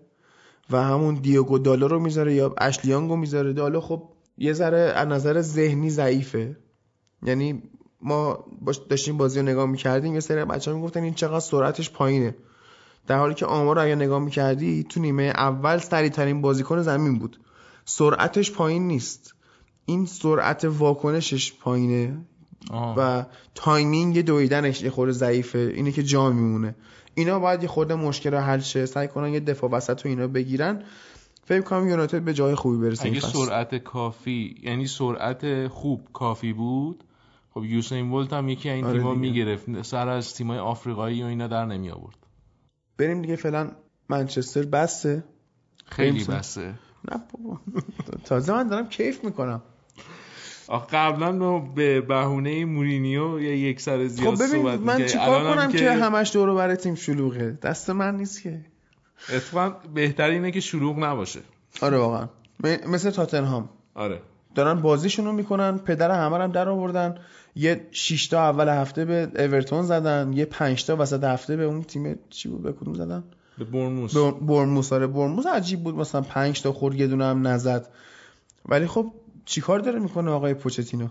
و 0.69 0.83
همون 0.83 1.15
دیوگو 1.15 1.59
دالو 1.59 1.87
رو 1.87 1.99
می‌ذاره 1.99 2.33
یا 2.33 2.55
اشلی 2.57 2.86
یانگو 2.86 3.15
می‌ذاره. 3.15 3.53
دالو 3.53 3.81
خب 3.81 4.03
یه 4.37 4.53
ذره 4.53 4.93
از 4.95 5.07
نظر 5.07 5.41
ذهنی 5.41 5.89
ضعیفه. 5.89 6.57
یعنی 7.23 7.63
ما 8.01 8.45
داشتیم 8.89 9.17
بازی 9.17 9.39
رو 9.39 9.45
نگاه 9.45 9.65
می‌کردیم 9.65 10.13
یه 10.13 10.19
سری 10.19 10.45
بچه 10.45 10.71
ها 10.71 10.77
می‌گفتن 10.77 11.03
این 11.03 11.13
چقدر 11.13 11.39
سرعتش 11.39 11.91
پایینه. 11.91 12.35
در 13.07 13.17
حالی 13.17 13.33
که 13.33 13.45
آمار 13.45 13.75
رو 13.75 13.81
اگه 13.81 13.95
نگاه 13.95 14.19
می‌کردی 14.19 14.83
تو 14.83 14.99
نیمه 14.99 15.23
اول 15.23 15.77
سریعترین 15.77 16.41
بازیکن 16.41 16.81
زمین 16.81 17.19
بود. 17.19 17.39
سرعتش 17.85 18.51
پایین 18.51 18.87
نیست. 18.87 19.33
این 19.85 20.05
سرعت 20.05 20.65
واکنشش 20.65 21.53
پایینه 21.53 22.17
آه. 22.71 22.95
و 22.97 23.23
timing 23.55 24.21
دویدنش 24.21 24.81
یه 24.81 24.89
خورده 24.89 25.11
ضعیفه. 25.13 25.73
اینه 25.75 25.91
که 25.91 26.03
جا 26.03 26.29
میمونه. 26.29 26.75
اینا 27.15 27.39
باید 27.39 27.63
یه 27.63 27.69
خورده 27.69 27.95
مشکل 27.95 28.31
رو 28.31 28.39
حل 28.39 28.59
شه. 28.59 28.85
سعی 28.85 29.07
کنن 29.07 29.33
یه 29.33 29.39
دفاع 29.39 29.69
وسط 29.69 30.05
و 30.05 30.09
اینا 30.09 30.27
بگیرن. 30.27 30.83
فکر 31.45 31.61
کنم 31.61 31.87
یونایتد 31.87 32.21
به 32.21 32.33
جای 32.33 32.55
خوبی 32.55 32.77
برسه 32.77 33.09
اگه. 33.09 33.19
سرعت 33.19 33.75
کافی 33.75 34.55
یعنی 34.63 34.87
سرعت 34.87 35.67
خوب 35.67 36.07
کافی 36.13 36.53
بود 36.53 37.03
خب 37.53 37.63
یوسین 37.63 38.09
بولت 38.09 38.33
هم 38.33 38.49
یکی 38.49 38.69
این 38.69 38.85
آره 38.85 38.99
دیگه. 38.99 39.13
می‌گرفت. 39.13 39.81
سر 39.81 40.07
از 40.07 40.33
تیمای 40.33 40.59
آفریقایی 40.59 41.23
و 41.23 41.25
اینا 41.25 41.47
در 41.47 41.65
نمی 41.65 41.89
آورد 41.89 42.26
بریم 42.97 43.21
دیگه 43.21 43.35
فعلا 43.35 43.71
منچستر 44.09 44.63
بسته 44.63 45.23
خیلی 45.85 46.23
بسه. 46.23 46.73
نه 47.11 47.21
بابا. 47.31 47.59
تازه 48.25 48.53
من 48.53 48.67
دارم 48.67 48.89
کیف 48.89 49.23
می‌کنم. 49.23 49.61
آخه 50.67 50.97
قبلا 50.97 51.31
ما 51.31 51.59
به 51.59 52.01
بهونه 52.01 52.65
مورینیو 52.65 53.39
یا 53.39 53.55
یک 53.55 53.81
سر 53.81 54.07
زیاد 54.07 54.35
خب 54.35 54.43
ببین 54.43 54.75
من. 54.75 55.05
چیکار 55.05 55.55
کنم 55.55 55.71
که 55.71 55.91
همش 55.91 56.33
دور 56.33 56.49
و 56.49 56.55
بر 56.55 56.75
تیم 56.75 56.95
شلوغه؟ 56.95 57.57
دست 57.61 57.89
من 57.89 58.17
نیست 58.17 58.41
که. 58.41 58.65
اتفاقا 59.33 59.69
بهتر 59.93 60.29
اینه 60.29 60.51
که 60.51 60.59
شلوغ 60.59 60.99
نباشه. 60.99 61.39
آره 61.81 61.97
واقعا. 61.97 62.27
مثل 62.87 63.11
تاتنهام. 63.11 63.69
آره. 63.95 64.21
دارن 64.55 64.81
بازیشون 64.81 65.25
رو 65.25 65.31
می‌کنن 65.31 65.77
پدر 65.77 66.11
همه 66.11 66.37
هم 66.37 66.51
در 66.51 66.69
آوردن. 66.69 67.19
یه 67.57 67.87
6 67.91 68.27
تا 68.27 68.39
اول 68.39 68.69
هفته 68.69 69.05
به 69.05 69.31
اورتون 69.35 69.81
زدن 69.81 70.33
یه 70.33 70.45
5 70.45 70.85
تا 70.85 70.95
وسط 70.95 71.23
هفته 71.23 71.55
به 71.55 71.63
اون 71.63 71.83
تیم 71.83 72.19
چی 72.29 72.49
بود؟ 72.49 72.63
به 72.63 72.71
کدوم 72.71 72.93
زدن؟ 72.93 73.23
به 73.57 73.65
برموس 73.65 74.17
برموس 74.41 74.93
آره 74.93 75.07
برموس 75.07 75.45
عجیب 75.45 75.83
بود 75.83 75.95
مثلا 75.95 76.21
5 76.21 76.61
تا 76.61 76.71
خورد 76.71 76.95
یه 76.95 77.07
دونه 77.07 77.25
هم 77.25 77.47
نزد. 77.47 77.87
ولی 78.65 78.87
خب 78.87 79.13
چیکار 79.45 79.79
داره 79.79 79.99
می‌کنه 79.99 80.31
آقای 80.31 80.53
پوچتینو؟ 80.53 81.07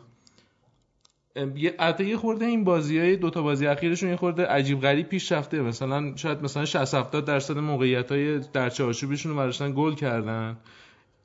یه 1.57 2.17
خورده 2.17 2.45
این 2.45 2.65
بازی 2.65 2.99
های 2.99 3.17
دو 3.17 3.31
تا 3.31 3.43
بازی 3.43 3.67
اخیرشون 3.67 4.11
یه 4.11 4.17
خورده 4.17 4.47
عجیب 4.47 4.81
غریب 4.81 5.09
پیش 5.09 5.33
رفته. 5.33 5.61
مثلا 5.61 6.17
شاید 6.17 6.43
مثلا 6.43 6.65
60 6.65 6.95
70 6.95 7.25
درصد 7.25 7.59
موقعیت 7.59 8.13
های 8.13 8.39
در 8.39 8.71
چارچوبشون 8.71 9.37
رو 9.37 9.73
گل 9.73 9.95
کردن. 9.95 10.57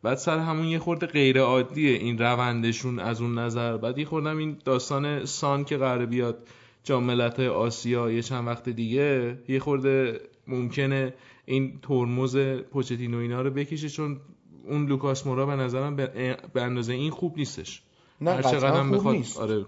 بعد 0.03 0.17
سر 0.17 0.39
همون 0.39 0.65
یه 0.65 0.79
خورده 0.79 1.05
غیر 1.05 1.39
عادیه 1.39 1.91
این 1.91 2.17
روندشون 2.17 2.99
از 2.99 3.21
اون 3.21 3.39
نظر. 3.39 3.77
بعد 3.77 3.97
یه 3.97 4.05
خوردم 4.05 4.37
این 4.37 4.57
داستان 4.65 5.25
سان 5.25 5.63
که 5.63 5.77
قراره 5.77 6.05
بیاد 6.05 6.47
جام 6.83 7.03
ملت‌های 7.03 7.47
آسیا 7.47 8.11
یه 8.11 8.21
چند 8.21 8.47
وقت 8.47 8.69
دیگه 8.69 9.37
یه 9.47 9.59
خورده 9.59 10.19
ممکنه 10.47 11.13
این 11.45 11.79
ترمز 11.81 12.37
پوچتینو 12.71 13.17
اینا 13.17 13.41
رو 13.41 13.49
بکشه 13.49 13.89
چون 13.89 14.19
اون 14.67 14.85
لوکاس 14.85 15.27
مورا 15.27 15.45
به 15.45 15.55
نظرم 15.55 15.95
به 15.95 16.37
اندازه 16.55 16.93
این 16.93 17.11
خوب 17.11 17.37
نیستش. 17.37 17.81
نه 18.21 18.33
قطعا 18.33 18.83
خوب 18.83 18.95
بخواد 18.95 19.15
نیست. 19.15 19.39
آره. 19.39 19.65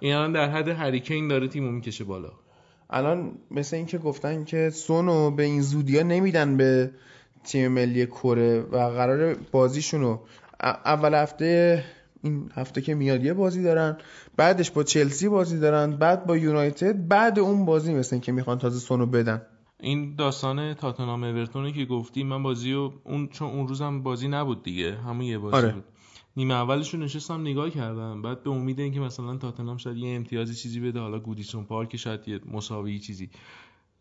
این 0.00 0.14
الان 0.14 0.32
در 0.32 0.50
حد 0.50 0.68
هریکین 0.68 1.28
داره 1.28 1.48
تیمو 1.48 1.70
می‌کشه 1.70 2.04
بالا. 2.04 2.32
الان 2.90 3.38
مثل 3.50 3.76
اینکه 3.76 3.98
گفتن 3.98 4.44
که 4.44 4.70
سونو 4.70 5.30
به 5.30 5.42
این 5.42 5.62
زودیا 5.62 6.02
نمیدن 6.02 6.56
به 6.56 6.90
تیم 7.46 7.68
ملی 7.68 8.06
کره 8.06 8.60
و 8.60 8.76
قرار 8.76 9.34
بازیشونو 9.52 10.18
اول 10.84 11.14
هفته 11.14 11.84
این 12.22 12.50
هفته 12.54 12.80
که 12.82 12.94
میاد 12.94 13.24
یه 13.24 13.34
بازی 13.34 13.62
دارن 13.62 13.96
بعدش 14.36 14.70
با 14.70 14.82
چلسی 14.82 15.28
بازی 15.28 15.58
دارن 15.58 15.96
بعد 15.96 16.26
با 16.26 16.36
یونایتد 16.36 17.08
بعد 17.08 17.38
اون 17.38 17.64
بازی 17.64 17.94
مثل 17.94 18.18
که 18.18 18.32
می‌خوان 18.32 18.58
تازه 18.58 18.78
سونو 18.78 19.06
بدن. 19.06 19.42
این 19.80 20.14
داستان 20.16 20.74
تاتنهام 20.74 21.24
اورتون 21.24 21.72
که 21.72 21.84
گفتی 21.84 22.24
من 22.24 22.42
بازی 22.42 22.72
و 22.72 22.90
اون 23.04 23.28
چون 23.28 23.48
اون 23.48 23.68
روزم 23.68 24.02
بازی 24.02 24.28
نبود 24.28 24.62
دیگه 24.62 24.96
همون 24.96 25.22
یه 25.22 25.38
بازی 25.38 25.56
آره. 25.56 25.72
بود. 25.72 25.84
نیمه 26.36 26.54
اولش 26.54 26.94
رو 26.94 27.00
نشستم 27.00 27.40
نگاه 27.40 27.70
کردم 27.70 28.22
بعد 28.22 28.42
به 28.42 28.50
امید 28.50 28.80
اینکه 28.80 29.00
مثلا 29.00 29.36
تاتنهام 29.36 29.76
شاید 29.76 29.96
یه 29.96 30.16
امتیازی 30.16 30.54
چیزی 30.54 30.80
بده 30.80 31.00
حالا 31.00 31.18
گودیسون 31.18 31.64
پارک 31.64 31.96
شاید 31.96 32.28
یه 32.28 32.40
مساوی 32.52 32.98
چیزی. 32.98 33.30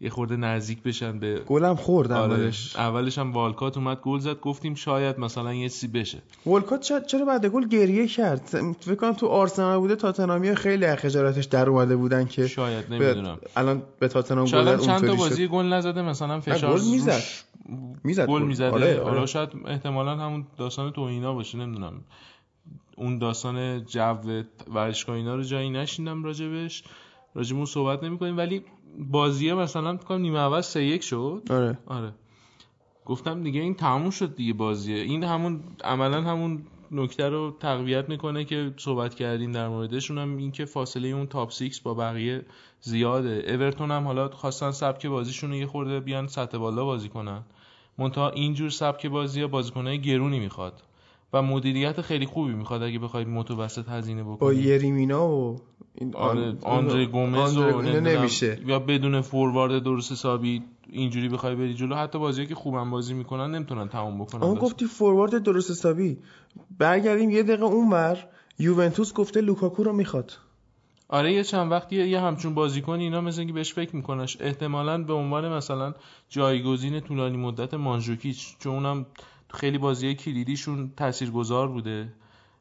یه 0.02 0.10
خورده 0.10 0.36
نزدیک 0.36 0.84
بشن 0.84 1.20
به 1.20 1.40
گلم 1.40 1.76
خورد 1.76 2.12
آره. 2.12 2.34
اولش. 2.34 2.76
اولش 2.76 3.18
هم 3.18 3.34
والکات 3.34 3.78
اومد 3.78 4.02
گل 4.02 4.20
زد 4.20 4.40
گفتیم 4.40 4.76
شاید 4.76 5.20
مثلا 5.20 5.54
یه 5.54 5.68
سی 5.68 5.88
بشه. 5.88 6.22
ولکات 6.46 7.08
چرا, 7.08 7.26
بعد 7.26 7.46
گل 7.46 7.68
گریه 7.68 8.08
کرد؟ 8.08 8.46
فکر 8.80 8.96
کنم 8.96 9.14
تو 9.14 9.28
آرسنال 9.28 9.80
بوده 9.80 9.96
تاتنهامی 9.96 10.56
خیلی 10.56 10.96
خجالتش 10.96 11.46
در 11.46 11.70
اومده 11.70 11.96
بودن 11.96 12.26
که 12.26 12.48
شاید 12.48 12.94
نمی‌دونم. 12.94 13.38
الان 13.56 13.84
به 14.00 14.08
تاتنهام 14.08 14.46
شاید 14.46 14.68
گل 14.68 14.86
چند 14.86 15.08
تا 15.08 15.16
بازی 15.16 15.44
شد 15.44 15.52
گل 15.52 15.66
نزده 15.66 16.02
مثلا 16.02 16.40
فشار 16.40 16.80
گل 16.80 16.86
می‌زد. 16.92 17.22
می‌زد 18.04 18.28
گل 18.28 18.42
می‌زده 18.42 18.72
آره، 18.72 19.04
حالا 19.04 19.18
آره. 19.18 19.26
شاید 19.26 19.50
احتمالا 19.66 20.16
همون 20.16 20.48
داستان 20.58 20.92
توهینا 20.92 21.34
باشه 21.34 21.58
نمی‌دونم. 21.58 21.94
اون 22.98 23.18
داستان 23.18 23.86
جو 23.86 24.16
ورزشگاه 24.74 25.16
اینا 25.16 25.36
رو 25.36 25.44
جایی 25.44 25.70
نشیندم 25.70 26.24
راجبش. 26.24 26.84
راجبمون 27.36 27.66
صحبت 27.66 28.04
نمی‌کنیم 28.04 28.38
ولی 28.38 28.62
بازیه 29.00 29.54
مثلا 29.54 29.98
فکر 29.98 30.06
کنم 30.06 30.22
نیمه 30.22 30.40
اول 30.40 30.62
3 30.62 30.84
1 30.84 31.04
شد. 31.04 31.42
آره. 31.50 31.78
آره. 31.88 32.14
گفتم 33.06 33.44
دیگه 33.44 33.62
این 33.62 33.74
تموم 33.74 34.10
شد 34.10 34.36
دیگه 34.36 34.54
بازیه. 34.54 34.98
این 34.98 35.24
همون 35.24 35.64
عملا 35.84 36.22
همون 36.22 36.64
نکته 36.92 37.30
رو 37.30 37.56
تقویت 37.60 38.10
می‌کنه 38.10 38.46
که 38.46 38.74
صحبت 38.78 39.16
کردیم 39.16 39.52
در 39.52 39.68
موردشون 39.68 40.18
هم 40.18 40.38
این 40.38 40.52
که 40.52 40.66
فاصله 40.66 41.08
اون 41.08 41.28
تاپ 41.28 41.52
6 41.52 41.82
با 41.82 41.94
بقیه 41.94 42.46
زیاده. 42.82 43.46
اورتون 43.48 43.92
هم 43.92 44.04
حالا 44.04 44.30
خواستن 44.30 44.72
سبک 44.72 45.06
بازیشون 45.06 45.50
رو 45.50 45.56
یه 45.56 45.66
خورده 45.66 46.00
بیان 46.00 46.28
سطح 46.28 46.58
بالا 46.58 46.86
بازی 46.86 47.10
کنن. 47.10 47.44
منتها 47.98 48.30
اینجور 48.30 48.70
سبک 48.70 49.06
بازی 49.06 49.42
ها 49.42 49.48
بازیکنهای 49.48 50.02
گرونی 50.02 50.40
می‌خواد. 50.40 50.84
و 51.36 51.42
مدیریت 51.42 52.02
خیلی 52.02 52.26
خوبی 52.26 52.54
می‌خواد 52.54 52.84
اگه 52.84 53.00
بخواید 53.00 53.28
متوسط 53.28 53.90
هزینه 53.90 54.24
با 54.24 54.36
بکنید 54.36 54.66
یریمینا 54.66 55.28
و 55.30 55.60
این 55.96 56.16
آره 56.16 56.58
آندره 56.62 57.06
گومز 57.06 57.58
آندره 57.58 57.98
و 57.98 58.00
نمیشه. 58.00 58.60
یا 58.66 58.80
بدون 58.80 59.22
فوروارد 59.22 59.84
درست 59.84 60.12
حسابی 60.12 60.64
اینجوری 60.90 61.30
بخوای 61.30 61.56
بری 61.56 61.74
جلو. 61.74 61.96
حتی 61.96 62.20
بازی 62.20 62.46
که 62.46 62.56
خوبم 62.56 62.92
بازی 62.92 63.14
می‌کنن 63.14 63.56
نمی‌تونن 63.56 63.88
تموم 63.88 64.22
بکنن. 64.24 64.44
اون. 64.44 64.56
گفتی 64.56 64.86
فوروارد 64.86 65.44
درست 65.44 65.72
حسابی. 65.72 66.18
برگردیم 66.78 67.30
یه 67.30 67.44
دقیقه 67.44 67.64
اونور. 67.64 68.18
یوونتوس 68.60 69.14
گفته 69.14 69.42
لوکاکو 69.42 69.84
رو 69.84 69.94
می‌خواد. 69.94 70.34
آره 71.10 71.34
یه 71.34 71.44
چند 71.44 71.72
وقتی 71.72 72.08
یه 72.08 72.20
همچون 72.22 72.54
بازیکن 72.54 73.00
اینا 73.00 73.22
مثل 73.22 73.40
اینکه 73.40 73.54
بهش 73.54 73.74
فکر 73.74 73.96
میکنش 73.96 74.38
احتمالاً 74.40 75.04
به 75.04 75.14
عنوان 75.14 75.54
مثلا 75.54 75.94
جایگزین 76.30 77.00
طولانی 77.00 77.38
مدت 77.38 77.74
مانجوکیچ 77.74 78.58
چون 78.60 78.74
اونم 78.74 79.06
تو 79.50 79.58
خیلی 79.58 79.78
بازی 79.78 80.16
کلیدیشون 80.16 80.92
تاثیرگذار 80.98 81.68
بوده. 81.68 82.08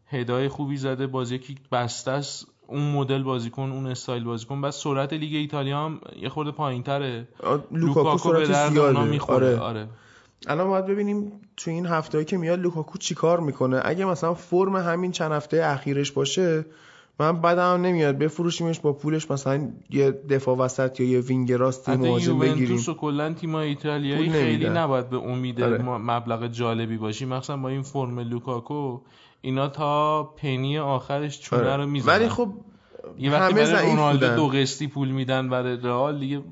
هدای 0.07 0.49
خوبی 0.49 0.77
زده 0.77 1.07
بازی 1.07 1.39
که 1.39 1.55
بسته 1.73 2.11
است. 2.11 2.47
اون 2.67 2.93
مدل 2.93 3.23
بازیکن 3.23 3.71
اون 3.73 3.87
استایل 3.87 4.25
بازیکن. 4.25 4.61
بس 4.61 4.83
سرعت 4.83 5.13
لیگ 5.13 5.35
ایتالیا 5.35 5.85
هم 5.85 6.01
یه 6.17 6.29
خورده 6.29 6.51
پایینتره. 6.51 7.29
لوکاکو 7.71 8.33
به 8.33 8.45
سرعت 8.45 8.75
درد 8.75 8.79
اونا 8.79 9.05
می‌خوره. 9.05 9.47
آره. 9.47 9.59
آره. 9.59 9.89
الان 10.47 10.69
باید 10.69 10.87
ببینیم 10.87 11.33
تو 11.57 11.71
این 11.71 11.87
هفته 11.87 12.25
که 12.25 12.37
میاد 12.37 12.61
لوکاکو 12.61 12.99
چیکار 12.99 13.41
می‌کنه. 13.41 13.81
اگه 13.85 14.05
مثلا 14.05 14.35
فرم 14.35 14.77
همین 14.77 15.13
چند 15.13 15.33
هفته 15.33 15.65
اخیرش 15.65 16.13
باشه 16.13 16.65
من 17.19 17.41
بدم 17.41 17.83
نمیاد 17.83 18.19
بفروشیمش 18.19 18.81
با 18.81 18.93
پولش 18.93 19.31
مثلا 19.31 19.69
یه 19.91 20.11
دفاع 20.11 20.57
وسط 20.57 21.01
یا 21.01 21.09
یه 21.09 21.21
wing 21.21 21.53
راست 21.53 21.89
حتی 21.89 21.99
مهاجم 21.99 22.39
بگیریم 22.39 22.63
یوونتوس 22.63 22.89
و 22.89 22.95
کلا 22.95 23.33
تیم‌های 23.33 23.69
ایتالیایی 23.69 24.31
خیلی. 24.31 24.69
نباید 24.69 25.11
به 25.11 25.17
امید 25.17 25.63
آره. 25.63 25.83
مبلغ 25.83 26.47
جالبی 26.47 26.97
باشی 26.97 27.25
مثلا 27.25 27.57
با 27.57 27.69
این 27.69 27.83
فرم 27.83 28.19
لوکاکو 28.21 29.01
اینا 29.41 29.69
تا 29.69 30.23
پنی 30.23 30.79
آخرش 30.79 31.41
چونه 31.41 31.63
آره. 31.63 31.77
رو 31.77 31.87
می‌زنن 31.87 32.15
ولی 32.15 32.29
خب 32.29 32.49
یه 33.19 33.33
وقتی 33.33 33.53
همه 33.55 33.73
برای 33.73 33.91
رونالدو. 33.91 34.37
دو 34.37 34.47
قسطی 34.47 34.87
پول 34.87 35.09
میدن 35.09 35.49
برای 35.49 35.77
رئال 35.77 36.21
دیگه 36.21 36.43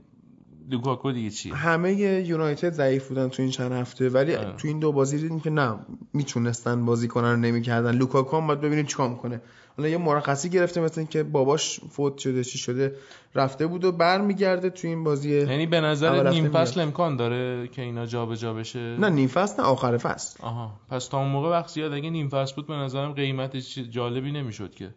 لوکاکو 0.71 1.13
دیگه 1.13 1.31
چیه 1.31 1.55
همه 1.55 1.93
یونایتد 2.27 2.73
ضعیف 2.73 3.09
بودن 3.09 3.29
تو 3.29 3.43
این 3.43 3.51
چند 3.51 3.73
هفته 3.73 4.09
ولی 4.09 4.35
آره. 4.35 4.53
تو 4.57 4.69
این 4.69 4.79
دو 4.79 4.93
بازی 4.93 5.19
دیدیم 5.19 5.41
که 5.41 5.51
نه 5.51 5.79
می‌تونستن 6.13 6.85
بازی 6.85 7.09
کنن 7.09 7.31
رو 7.31 7.37
نمی‌کردن 7.37 7.95
لوکاکو 7.95 8.37
هم 8.37 8.47
باید 8.47 8.61
ببینیم 8.61 8.87
چیکار 8.87 9.09
می‌کنه 9.09 9.41
حالا 9.77 9.89
یه 9.89 9.99
مرخصی 9.99 10.49
گرفته 10.49 10.81
مثل 10.81 11.01
اینکه 11.01 11.23
باباش 11.23 11.81
فوت 11.91 12.18
شده 12.18 12.45
چی 12.45 12.59
شده 12.59 12.95
رفته 13.35 13.66
بود 13.66 13.85
و 13.85 13.93
برمیگرده 13.93 14.70
تو 14.70 14.89
این 14.89 15.05
بازی 15.05 15.41
یعنی 15.41 15.66
به 15.66 15.81
نظر 15.81 16.31
نیم. 16.31 16.51
فصل 16.51 16.81
امکان 16.81 17.16
داره 17.16 17.68
که 17.68 17.83
اینا 17.83 18.07
جابجا 18.07 18.55
بشه 18.55 18.97
نه 18.97 19.09
نیم 19.09 19.29
فصل 19.29 19.62
نه 19.62 19.68
آخر 19.68 19.97
فصل 19.97 20.43
آها 20.43 20.73
پس 20.89 21.07
تا 21.09 21.18
اون 21.18 21.29
موقع 21.29 21.51
وقت 21.51 21.68
زیاد 21.68 21.93
اگه 21.93 22.11
نیم 22.11 22.29
فصل 22.29 22.55
بود 22.55 22.66
به 22.66 22.75
نظرم 22.75 23.12
قیمتش 23.12 23.79
جالبی 23.79 24.33
نمی‌شد 24.33 24.75
که 24.75 24.95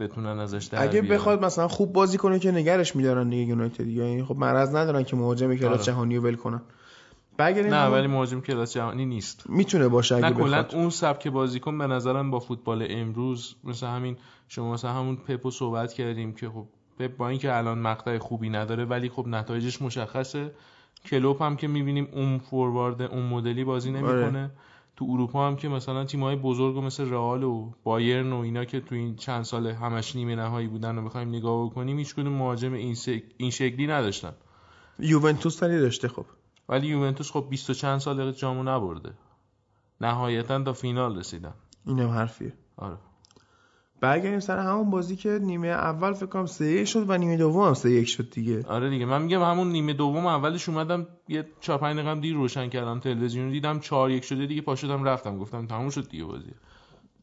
بتونن 0.00 0.38
ازش 0.38 0.64
در 0.64 0.82
اگه. 0.82 1.02
بخواد 1.02 1.44
مثلا 1.44 1.68
خوب 1.68 1.92
بازی 1.92 2.18
کنه 2.18 2.38
که 2.38 2.50
نگرش 2.50 2.96
میدارن 2.96 3.28
دیگه 3.28 3.42
یونایتد 3.42 3.86
یعنی 3.86 4.24
خب 4.24 4.36
مرض 4.36 4.74
ندارن 4.74 5.02
که 5.04 5.16
مهاجم 5.16 5.54
کلاس 5.54 5.72
آره. 5.72 5.82
جهانی 5.82 6.16
رو 6.16 6.22
ول 6.22 6.36
کنن 6.36 6.62
برگردیم 7.36 7.74
نه 7.74 7.86
ولی 7.86 8.06
مهاجم 8.06 8.40
کلاس 8.40 8.74
جهانی 8.74 9.06
نیست. 9.06 9.50
می‌تونه 9.50 9.88
باشه 9.88 10.16
اگه 10.16 10.28
نه 10.28 10.34
کلا 10.34 10.66
اون 10.72 10.90
سبک 10.90 11.28
بازیکن 11.28 11.78
به 11.78 11.86
نظرم 11.86 12.30
با 12.30 12.38
فوتبال 12.38 12.86
امروز 12.90 13.56
مثل 13.64 13.86
همین 13.86 14.16
شما 14.48 14.72
مثلا 14.72 14.92
همون 14.92 15.16
پپو 15.16 15.50
صحبت 15.50 15.92
کردیم 15.92 16.32
که 16.32 16.48
خب 16.48 16.66
پپ 16.98 17.16
با 17.16 17.28
اینکه 17.28 17.56
الان 17.56 17.78
مقطع 17.78 18.18
خوبی 18.18 18.50
نداره 18.50 18.84
ولی 18.84 19.08
خب 19.08 19.26
نتایجش 19.28 19.82
مشخصه. 19.82 20.52
کلوپ 21.06 21.42
هم 21.42 21.56
که 21.56 21.68
می‌بینیم 21.68 22.08
اون 22.12 22.38
فوروارد 22.38 23.02
اون 23.02 23.22
مدلی 23.22 23.64
بازی 23.64 23.90
نمی‌کنه. 23.90 24.50
تو 24.96 25.06
اروپا 25.10 25.46
هم 25.46 25.56
که 25.56 25.68
مثلا 25.68 26.04
تیم‌های 26.04 26.36
بزرگ 26.36 26.76
و 26.76 26.80
مثل 26.80 27.10
رئال 27.10 27.42
و 27.42 27.70
بایرن 27.84 28.32
و 28.32 28.36
اینا 28.36 28.64
که 28.64 28.80
تو 28.80 28.94
این 28.94 29.16
چند 29.16 29.44
سال 29.44 29.66
همش 29.66 30.16
نیمه 30.16 30.34
نهایی 30.34 30.68
بودن 30.68 30.98
و 30.98 31.04
بخوایم 31.04 31.28
نگاه 31.28 31.66
بکنیم 31.66 31.98
هیچ 31.98 32.14
کدوم 32.14 32.32
مهاجم 32.32 32.72
این, 32.72 32.96
این 33.36 33.50
شکلی 33.50 33.86
نداشتن. 33.86 34.32
یوونتوس 34.98 35.62
ولی 35.62 35.80
داشته 35.80 36.08
خب. 36.08 36.24
ولی 36.70 36.86
یوونتوس 36.86 37.30
خب 37.30 37.46
20 37.50 37.70
و 37.70 37.74
چند 37.74 37.98
سال 37.98 38.32
جامو 38.32 38.62
نبرده. 38.62 39.12
نهایتا 40.00 40.62
تا 40.62 40.72
فینال 40.72 41.18
رسیدن. 41.18 41.54
اینم 41.86 42.08
حرفیه. 42.08 42.52
آره. 42.76 42.96
برگردیم 44.00 44.40
سر 44.40 44.58
همون 44.58 44.90
بازی 44.90 45.16
که 45.16 45.38
نیمه 45.42 45.68
اول 45.68 46.12
فکر 46.12 46.26
کنم 46.26 46.46
3 46.46 46.84
شد 46.84 47.10
و 47.10 47.18
نیمه 47.18 47.36
دوم 47.36 47.66
هم 47.66 47.74
3 47.74 48.04
شد 48.04 48.30
دیگه. 48.30 48.66
آره 48.66 48.90
دیگه. 48.90 49.06
من 49.06 49.22
میگم 49.22 49.42
همون 49.42 49.68
نیمه 49.68 49.92
دوم 49.92 50.26
اولش 50.26 50.68
اومدم 50.68 51.06
یه 51.28 51.48
4 51.60 51.78
5 51.78 51.98
دقیقه 51.98 52.20
دیر 52.20 52.34
روشن 52.34 52.68
کردم 52.68 53.00
تلویزیون 53.00 53.50
دیدم 53.50 53.78
4 53.78 54.10
1 54.10 54.24
شده 54.24 54.46
دیگه 54.46 54.62
پا 54.62 54.74
شدم 54.74 55.04
رفتم. 55.04 55.38
گفتم 55.38 55.66
تموم 55.66 55.90
شد 55.90 56.08
دیگه 56.08 56.24
بازی. 56.24 56.50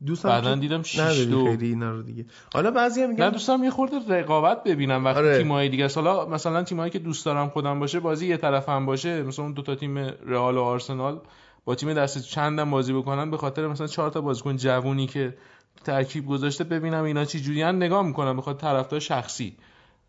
دوستم 0.05 0.29
بعدا 0.29 0.55
دیدم 0.55 0.83
6 0.83 0.99
نداری 0.99 1.25
دو 1.25 1.45
خیلی 1.45 1.67
اینا 1.67 1.91
رو 1.91 2.01
دیگه 2.01 2.25
حالا 2.53 2.71
بعضی 2.71 3.01
هم 3.01 3.07
نه 3.07 3.13
میگن 3.13 3.29
دوستم 3.29 3.63
یه 3.63 3.69
خورده 3.69 3.95
رقابت 4.09 4.63
ببینم 4.63 5.05
وقتی 5.05 5.19
آره. 5.19 5.37
تیم‌های 5.37 5.69
دیگه 5.69 5.85
است. 5.85 5.97
حالا 5.97 6.25
مثلا 6.25 6.63
تیمایی 6.63 6.91
که 6.91 6.99
دوست 6.99 7.25
دارم 7.25 7.49
خودم 7.49 7.79
باشه 7.79 7.99
بازی 7.99 8.27
یه 8.27 8.37
طرف 8.37 8.69
هم 8.69 8.85
باشه 8.85 9.23
مثلا 9.23 9.45
اون 9.45 9.53
دو 9.53 9.61
تا 9.61 9.75
تیم 9.75 9.97
رئال 10.25 10.57
و 10.57 10.61
آرسنال 10.61 11.21
با 11.65 11.75
تیم 11.75 11.93
دست 11.93 12.23
چندم 12.23 12.71
بازی 12.71 12.93
بکنن 12.93 13.31
به 13.31 13.37
خاطر 13.37 13.67
مثلا 13.67 13.87
چهار 13.87 14.09
تا 14.09 14.21
بازیکن 14.21 14.57
جوونی 14.57 15.07
که 15.07 15.37
ترکیب 15.83 16.27
گذاشته 16.27 16.63
ببینم 16.63 17.03
اینا 17.03 17.25
چی 17.25 17.39
جوریان 17.39 17.75
نگاه 17.75 18.05
می‌کنم 18.05 18.35
به 18.35 18.41
خاطر 18.41 18.59
طرفدار 18.59 18.99
شخصی 18.99 19.57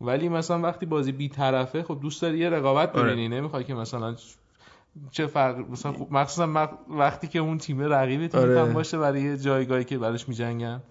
ولی 0.01 0.29
مثلا 0.29 0.59
وقتی 0.59 0.85
بازی 0.85 1.11
بی 1.11 1.29
طرفه 1.29 1.83
خب 1.83 1.99
دوست 2.01 2.21
داری 2.21 2.37
یه 2.37 2.49
رقابت 2.49 2.95
آره. 2.95 3.11
ببینی 3.11 3.29
نمی‌خوای 3.29 3.63
که 3.63 3.73
مثلا 3.73 4.15
چه 5.11 5.27
فرق 5.27 5.71
مثلا 5.71 5.93
خب 5.93 6.07
مخصوصا 6.11 6.47
وق- 6.53 6.89
وقتی 6.89 7.27
که 7.27 7.39
اون 7.39 7.57
تیم 7.57 7.81
رقیب 7.81 8.35
آره. 8.35 8.61
هم 8.61 8.73
باشه 8.73 8.97
برای 8.97 9.21
یه 9.21 9.37
جایگاهی 9.37 9.83
که 9.83 9.97
براش 9.97 10.29
میجنگن 10.29 10.81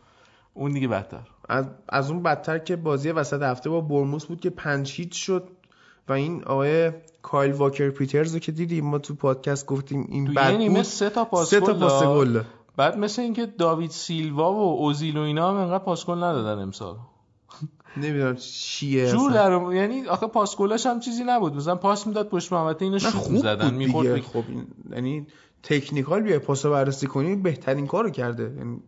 اون 0.55 0.73
دیگه 0.73 0.89
بدتر 0.89 1.21
از, 1.49 1.67
از 1.89 2.11
اون 2.11 2.23
بدتر 2.23 2.59
که 2.59 2.77
بازی 2.77 3.11
وسط 3.11 3.43
هفته 3.43 3.71
با 3.71 3.81
برموس 3.81 4.27
بود 4.27 4.41
که 4.41 4.51
پنج 4.51 4.93
هیچ 4.93 5.27
شد 5.27 5.49
و 6.09 6.13
این 6.13 6.45
آقای 6.45 6.93
کایل 7.23 7.53
واکر 7.53 7.91
پیترز 7.91 8.35
رو 8.35 8.39
که 8.39 8.53
دیدیم 8.53 8.85
ما 8.85 8.99
تو 8.99 9.15
پادکست 9.15 9.67
گفتیم 9.67 10.07
این 10.09 10.35
بد 10.35 10.59
بود 10.59 10.83
سه 10.83 11.11
تا 11.11 11.25
پاس 11.25 11.51
سه 11.51 11.61
تا 11.61 12.15
گل. 12.15 12.43
بعد 12.77 12.99
مثل 12.99 13.23
اینکه 13.23 13.47
داوید 13.47 13.91
سیلوا 13.91 14.53
و 14.53 14.57
اوزیل 14.57 15.17
و 15.17 15.21
اینا 15.21 15.51
هم 15.51 15.57
انقدر 15.57 15.85
پاسگل 15.85 16.17
ندادن 16.19 16.63
امسال 16.63 16.97
نمی‌دونم 17.97 18.37
چیه 18.37 19.11
جور. 19.11 19.33
در 19.33 19.75
یعنی 19.75 20.07
آخه 20.07 20.27
پاسگلاش 20.27 20.87
هم 20.87 21.01
چیزی 21.01 21.25
نبود. 21.25 21.57
مثلا 21.57 21.77
پاس 21.77 22.07
می‌داد 22.07 22.29
پشت 22.29 22.53
محوطه 22.53 22.85
اینو 22.85 22.99
شوت 22.99 23.11
خوب 23.11 23.33
می‌زدن 23.33 23.75
می‌خورد 23.75 24.21
خب 24.21 24.45
این 24.49 24.67
یعنی 24.91 25.27
تکنیکال 25.63 26.21
بیای 26.23 26.39
پاس 26.39 26.65
رو 26.65 26.73
بررسی 26.73 27.07
کنی 27.07 27.37
بهترین 27.37 27.87
کارو 27.87 28.11
کرده. 28.11 28.53
یعنی 28.59 28.81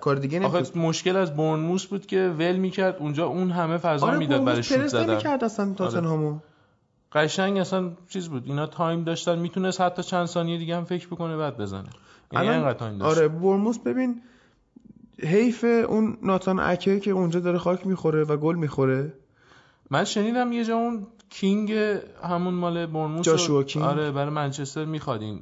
کار 0.00 0.16
دیگه 0.16 0.38
نمی‌تونست. 0.38 0.70
آخه 0.70 0.80
مشکل 0.80 1.16
از 1.16 1.36
برنموس 1.36 1.86
بود 1.86 2.06
که 2.06 2.34
ول 2.38 2.56
می‌کرد 2.56 2.96
اونجا 2.98 3.26
اون 3.26 3.50
همه 3.50 3.76
فضا 3.76 4.06
آره 4.06 4.18
می‌داد 4.18 4.44
برای 4.44 4.62
شوت 4.62 4.86
زدن. 4.86 5.10
نمی‌کرد 5.10 5.44
اصلا 5.44 5.74
تاتنهام 5.74 6.20
و. 6.20 6.38
قشنگ 7.12 7.58
اصلا 7.58 7.90
چیز 8.08 8.28
بود. 8.28 8.42
اینا 8.46 8.66
time 8.66 9.04
داشتن 9.04 9.38
می‌تونست 9.38 9.80
حتی 9.80 10.02
چند 10.02 10.26
ثانیه 10.26 10.58
دیگه 10.58 10.76
هم 10.76 10.84
فکر 10.84 11.06
بکنه 11.06 11.36
بعد 11.36 11.56
بزنه. 11.56 11.88
یعنی 12.32 12.48
الان- 12.48 12.60
انقدر 12.60 12.78
time 12.78 12.98
داشت. 12.98 13.18
آره 13.18 13.28
بورنموث 13.28 13.78
ببین 13.78 14.22
حیف 15.22 15.64
اون 15.64 16.16
ناتان 16.22 16.58
اکه 16.60 17.00
که 17.00 17.10
اونجا 17.10 17.40
داره 17.40 17.58
خاک 17.58 17.86
می‌خوره 17.86 18.24
و 18.24 18.36
گل 18.36 18.54
می‌خوره 18.54 19.12
من 19.90 20.04
شنیدم 20.04 20.52
یه 20.52 20.64
جا 20.64 20.76
اون 20.76 21.06
کینگ 21.30 21.72
همون 22.24 22.54
مال 22.54 22.86
بورنموث 22.86 23.26
جاشوا 23.26 23.62
کینگ. 23.62 23.84
آره 23.84 24.10
برای 24.10 24.30
منچستر 24.30 24.84
می‌خواد 24.84 25.22
این 25.22 25.40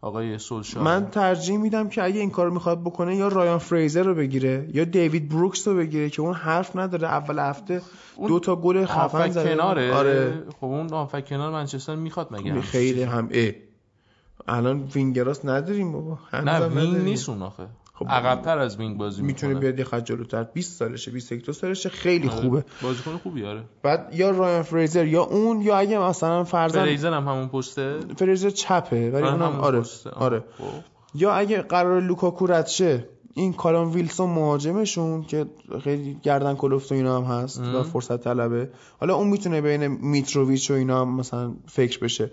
آقای 0.00 0.38
سولشایر 0.38 0.82
من 0.82 1.10
ترجیح 1.10 1.58
میدم 1.58 1.88
که 1.88 2.02
اگه 2.02 2.20
این 2.20 2.30
کار 2.30 2.50
می‌خواد 2.50 2.80
بکنه 2.80 3.16
یا 3.16 3.28
رایان 3.28 3.58
فریزر 3.58 4.02
رو 4.02 4.14
بگیره 4.14 4.68
یا 4.74 4.84
دیوید 4.84 5.28
بروکس 5.28 5.68
رو 5.68 5.76
بگیره 5.76 6.10
که 6.10 6.22
اون 6.22 6.34
حرف 6.34 6.76
نداره 6.76 7.08
اول 7.08 7.38
هفته 7.38 7.82
دو 8.28 8.40
تا 8.40 8.56
گل 8.56 8.84
خفن 8.86 9.30
زده 9.30 9.54
کناره 9.54 9.94
آره 9.94 10.42
خب 10.60 10.64
اون 10.64 10.92
آفک 10.92 11.28
کنار 11.28 11.52
منچستر 11.52 11.94
می‌خواد 11.94 12.28
مگه 12.30 12.60
خیلی؟ 12.60 13.02
هم 13.02 13.28
اه. 13.32 13.52
الان 14.48 14.82
وینگراس 14.94 15.44
نداریم 15.44 15.92
بابا 15.92 16.18
نه 16.32 16.66
وینگ. 16.66 16.96
نیست 16.96 17.28
اون 17.28 17.42
آخه 17.42 17.66
خب 17.98 18.08
عقبتر 18.08 18.58
از 18.58 18.76
وینگ 18.76 18.96
بازی 18.96 19.22
می‌تونه 19.22 19.54
بیاد 19.54 19.78
یه 19.78 19.84
خط 19.84 20.04
جلوتر 20.04 20.42
20 20.42 20.78
سالشه 20.78 21.10
21 21.10 21.44
دو 21.44 21.52
سالشه 21.52 21.88
خیلی 21.88 22.28
آره. 22.28 22.40
خوبه 22.40 22.64
بازیکن 22.82 23.16
خوبی 23.16 23.44
آره 23.44 23.62
بعد 23.82 24.10
یا 24.14 24.30
رایان 24.30 24.62
فریزر 24.62 25.06
یا 25.06 25.22
اون 25.22 25.60
یا 25.60 25.76
اگه 25.76 25.98
مثلا 25.98 26.44
فرزن 26.44 26.84
فریزر 26.84 27.12
هم 27.12 27.28
همون 27.28 27.48
پسته 27.48 28.00
فریزر 28.16 28.50
چپه 28.50 29.10
ولی 29.10 29.22
آره، 29.22 29.32
اونم 29.32 29.60
آره 29.60 29.80
پسته. 29.80 30.10
آره 30.10 30.44
خب. 30.58 30.64
یا 31.14 31.32
اگه 31.32 31.62
قرار 31.62 32.00
لوکاکو 32.00 32.46
رد 32.46 32.66
شه 32.66 33.04
این 33.34 33.52
کالوم 33.52 33.88
ویلسون 33.88 34.30
مهاجمشون 34.30 35.24
که 35.24 35.46
خیلی 35.84 36.16
گردن 36.22 36.54
کلفت 36.54 36.92
و 36.92 36.94
اینا 36.94 37.22
هم 37.22 37.42
هست 37.42 37.60
ام. 37.60 37.74
و 37.74 37.82
فرصت 37.82 38.24
طلبه 38.24 38.70
حالا 39.00 39.14
اون 39.14 39.28
می‌تونه 39.28 39.60
بین 39.60 39.86
میتروویچ 39.86 40.70
و 40.70 40.74
اینا 40.74 41.00
هم 41.00 41.16
مثلا 41.16 41.54
فکر 41.66 41.98
بشه 41.98 42.30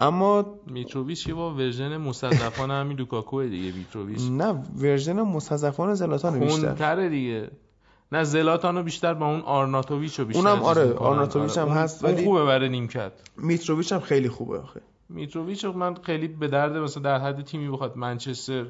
اما 0.00 0.44
میتروویچ 0.66 1.26
که 1.26 1.34
با 1.34 1.54
version 1.54 1.96
مستضعفان 1.96 2.74
همین 2.74 2.96
لوکاکو 2.96 3.42
دیگه 3.42 3.78
میتروویچ. 3.78 4.20
نه 4.30 4.62
version 4.78 5.22
مستضعفان 5.22 5.94
زلاتان 5.94 6.40
بیشتر. 6.40 7.08
دیگه. 7.08 7.50
نه 8.12 8.24
زلاتانو 8.24 8.82
بیشتر 8.82 9.14
با 9.14 9.26
اون 9.26 9.40
آرناتوویچ 9.40 10.18
رو 10.18 10.24
بیشتر 10.24 10.48
اونم 10.48 10.62
آره،. 10.62 10.92
آرناتوویچ 10.94 11.58
هم 11.58 11.68
اون- 11.68 11.76
هست، 11.76 12.04
ولی- 12.04 12.24
خوبه 12.24 12.44
برای 12.44 12.68
نیمکت. 12.68 13.12
میتروویچ 13.36 13.92
هم 13.92 14.00
خیلی 14.00 14.28
خوبه 14.28 14.58
آخه. 14.58 14.80
میتروویچ 15.08 15.64
رو 15.64 15.72
من 15.72 15.94
خیلی 15.94 16.28
به 16.28 16.48
درد 16.48 16.76
مثلا 16.76 17.02
در 17.02 17.18
حد 17.18 17.44
تیمی 17.44 17.70
بخواد 17.70 17.96
منچستر 17.96 18.66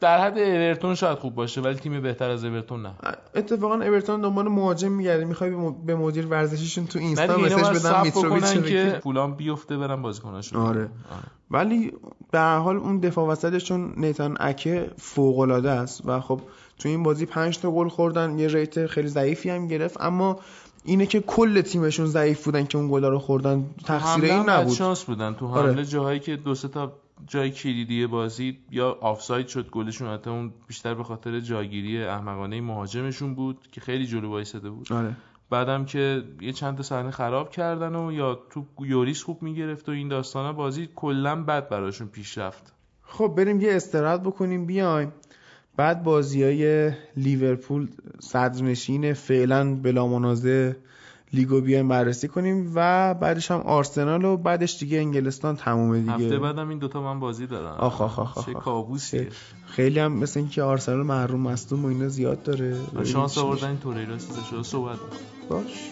در 0.00 0.18
حد 0.18 0.38
اورتون 0.38 0.94
شاید 0.94 1.18
خوب 1.18 1.34
باشه 1.34 1.60
ولی 1.60 1.74
تیم 1.74 2.00
بهتر 2.00 2.30
از 2.30 2.44
اورتون 2.44 2.82
نه 2.82 2.92
اتفاقا 3.34 3.74
اورتون 3.74 4.20
دنبال 4.20 4.48
مهاجم 4.48 4.92
میگرده 4.92 5.24
می‌خوای 5.24 5.50
به 5.86 5.94
مدیر 5.94 6.26
ورزشیشون 6.26 6.86
تو 6.86 6.98
اینستا 6.98 7.36
مسج 7.36 7.78
صبر 7.78 8.02
میتروویچ 8.02 8.64
که. 8.64 9.00
پولام 9.02 9.34
بیفته 9.34 9.76
برن 9.76 10.02
بازیکناشون 10.02 10.60
آره. 10.60 10.88
ولی 11.50 11.92
به 12.30 12.38
هر 12.38 12.58
حال 12.58 12.76
اون 12.76 12.98
دفاع 12.98 13.28
وسطشون 13.28 13.92
نیتان 13.96 14.36
اکه 14.40 14.90
فوق 14.96 15.38
العاده 15.38 15.70
است 15.70 16.02
و 16.04 16.20
خب 16.20 16.40
تو 16.78 16.88
این 16.88 17.02
بازی 17.02 17.26
5 17.26 17.58
تا 17.58 17.70
گل 17.70 17.88
خوردن 17.88 18.38
یه 18.38 18.48
ریت 18.48 18.86
خیلی 18.86 19.08
ضعیفی 19.08 19.50
هم 19.50 19.66
گرفت 19.66 20.00
اما 20.00 20.38
اینه 20.84 21.06
که 21.06 21.20
کل 21.20 21.60
تیمشون 21.60 22.06
ضعیف 22.06 22.44
بودن 22.44 22.66
که 22.66 22.78
اون 22.78 22.90
گلا 22.90 23.08
رو 23.08 23.18
خوردن 23.18 23.66
تقصیر 23.84 24.24
این 24.24 24.48
نبود 24.48 24.74
شانس 24.74 25.04
بودن 25.04 25.34
تو 25.34 25.46
آره. 25.46 25.70
حمله 25.70 25.84
جاهایی 25.84 26.20
که 26.20 26.36
دو 26.36 26.54
سه 26.54 26.68
تا 26.68 26.92
جای 27.26 27.50
کلیدی 27.50 28.06
بازی 28.06 28.58
یا 28.70 28.98
آفساید 29.00 29.48
شد 29.48 29.70
گلشون 29.70 30.08
حتی 30.08 30.30
اون 30.30 30.52
بیشتر 30.66 30.94
به 30.94 31.04
خاطر 31.04 31.40
جاگیری 31.40 32.02
احمقانه 32.02 32.60
مهاجمشون 32.60 33.34
بود 33.34 33.68
که 33.72 33.80
خیلی 33.80 34.06
جلو 34.06 34.30
وایساده 34.30 34.70
بود. 34.70 34.92
آره. 34.92 35.16
بعدم 35.50 35.84
که 35.84 36.22
یه 36.40 36.52
چند 36.52 36.76
تا 36.76 36.82
صحنه 36.82 37.10
خراب 37.10 37.50
کردن 37.50 37.94
و 37.94 38.12
یا 38.12 38.40
تو 38.50 38.64
یوریس 38.80 39.22
خوب 39.22 39.42
می‌گرفت 39.42 39.88
و 39.88 39.92
این 39.92 40.08
داستانا 40.08 40.52
بازی 40.52 40.88
کلا 40.94 41.44
بد 41.44 41.68
براشون 41.68 42.08
پیش 42.08 42.38
رفت. 42.38 42.72
خب 43.02 43.34
بریم 43.36 43.60
یه 43.60 43.76
استراحت 43.76 44.20
بکنیم 44.20 44.66
بیایم. 44.66 45.12
بعد 45.76 46.02
بازی 46.02 46.42
های 46.42 46.92
لیورپول 47.16 47.88
صدرنشین 48.20 49.12
فعلا 49.12 49.74
بلا 49.74 50.06
منازع 50.06 50.72
لیگو 51.32 51.60
بیایم 51.60 51.88
بررسی 51.88 52.28
کنیم 52.28 52.72
و 52.74 53.14
بعدش 53.14 53.50
هم 53.50 53.60
آرسنال 53.60 54.24
و 54.24 54.36
بعدش 54.36 54.78
دیگه 54.78 54.98
انگلستان 54.98 55.56
تمومه 55.56 56.00
دیگه. 56.00 56.12
هفته 56.12 56.38
بعدم 56.38 56.68
این 56.68 56.78
دوتا 56.78 57.02
من 57.02 57.20
بازی 57.20 57.46
دارم. 57.46 57.74
آخ 57.78 58.00
آخ 58.00 58.18
آخ 58.18 58.38
آخ 58.38 58.46
چه. 58.46 58.54
کابوسیه. 58.54 59.28
خیلی 59.66 59.98
هم 59.98 60.12
مثل 60.12 60.40
اینکه 60.40 60.62
آرسنال 60.62 61.06
محروم 61.06 61.40
مصدوم 61.40 61.84
و 61.84 61.88
اینا 61.88 62.08
زیاد 62.08 62.42
داره. 62.42 62.76
شانس 63.04 63.38
آوردن 63.38 63.68
این 63.68 63.78
توریرا 63.78 64.16
چیزا 64.16 64.42
شده 64.50 64.62
صحبت. 64.62 64.98
باش. 65.48 65.90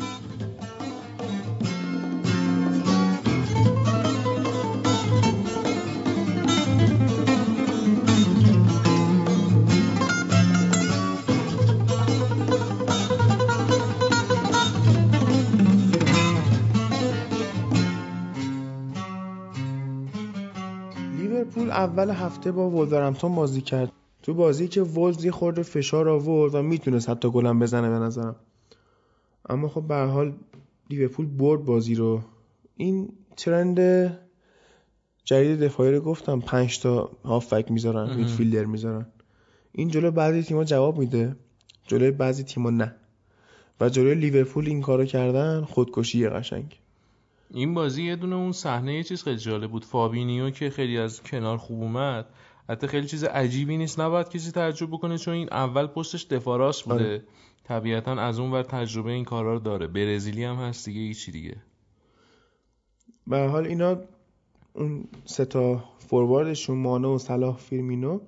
اول 21.78 22.10
هفته 22.10 22.52
با 22.52 22.70
وولورهمپتون 22.70 23.34
بازی 23.34 23.60
کرد. 23.60 23.92
تو 24.22 24.34
بازی 24.34 24.68
که 24.68 24.82
وولز 24.82 25.24
یه 25.24 25.30
خورده 25.30 25.62
فشار 25.62 26.08
آورد 26.08 26.54
و 26.54 26.62
می‌تونست 26.62 27.08
حتی 27.08 27.30
گلم 27.30 27.58
بزنه 27.58 27.88
به 27.90 27.98
نظرم. 27.98 28.36
اما 29.48 29.68
خب 29.68 29.82
به 29.82 29.94
حال 29.94 30.32
لیورپول 30.90 31.26
برد 31.26 31.64
بازی 31.64 31.94
رو. 31.94 32.20
این 32.76 33.08
trend 33.36 33.78
جدید 35.24 35.60
دفاعی 35.60 35.92
رو 35.92 36.00
گفتم. 36.00 36.40
5 36.40 36.80
تا 36.80 37.10
هافبک 37.24 37.70
می‌ذارن. 37.70 38.16
midfielder 38.16 38.64
می‌ذارن. 38.64 39.06
این 39.72 39.88
جلو 39.88 40.10
بعضی 40.10 40.42
تیم‌ها 40.42 40.64
جواب 40.64 40.98
میده. 40.98 41.36
جلوی 41.86 42.10
بعضی 42.10 42.42
تیم‌ها 42.42 42.70
نه. 42.70 42.94
و 43.80 43.88
جلوی 43.88 44.14
لیورپول 44.14 44.66
این 44.66 44.80
کارو 44.80 45.04
کردن 45.04 45.64
خودکشی 45.64 46.28
قشنگ. 46.28 46.78
این 47.50 47.74
بازی 47.74 48.02
یه 48.02 48.16
دونه 48.16 48.36
اون 48.36 48.52
صحنه 48.52 48.94
یه 48.94 49.02
چیز 49.02 49.22
خیلی 49.22 49.38
جالب 49.38 49.70
بود. 49.70 49.84
فابینیو 49.84 50.50
که 50.50 50.70
خیلی 50.70 50.98
از 50.98 51.22
کنار 51.22 51.56
خوب 51.56 51.82
اومد. 51.82 52.26
حتی 52.68 52.86
خیلی 52.86 53.06
چیز 53.06 53.24
عجیبی 53.24 53.76
نیست. 53.76 54.00
نباید 54.00 54.28
کسی 54.28 54.50
تعجب 54.50 54.90
بکنه 54.90 55.18
چون 55.18 55.34
این 55.34 55.48
اول 55.52 55.86
پستش 55.86 56.24
دفاع 56.24 56.58
راست 56.58 56.84
بوده. 56.84 57.04
آره. 57.04 57.24
طبیعتا 57.64 58.12
از 58.12 58.38
اون 58.38 58.50
ور 58.50 58.62
تجربه 58.62 59.12
این 59.12 59.24
کارا 59.24 59.52
رو 59.52 59.60
داره. 59.60 59.86
برزیلی 59.86 60.44
هم 60.44 60.56
هست 60.56 60.84
دیگه 60.84 61.00
هیچی 61.00 61.32
دیگه. 61.32 61.56
به 63.26 63.38
حال 63.38 63.66
اینا 63.66 64.00
اون 64.72 65.04
سه 65.24 65.44
تا 65.44 65.84
فورواردشون 65.98 66.78
مانه 66.78 67.08
و 67.08 67.18
صلاح 67.18 67.56
فیرمینو 67.56 68.20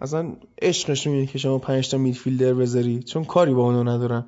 اصلا 0.00 0.32
عشقشون 0.62 1.12
اینه 1.12 1.26
که 1.26 1.38
شما 1.38 1.58
پنج 1.58 1.90
تا 1.90 1.98
midfielder 1.98 2.54
بذاری 2.54 3.02
چون 3.02 3.24
کاری 3.24 3.54
با 3.54 3.62
اونا 3.62 3.84
ندارن. 3.84 4.24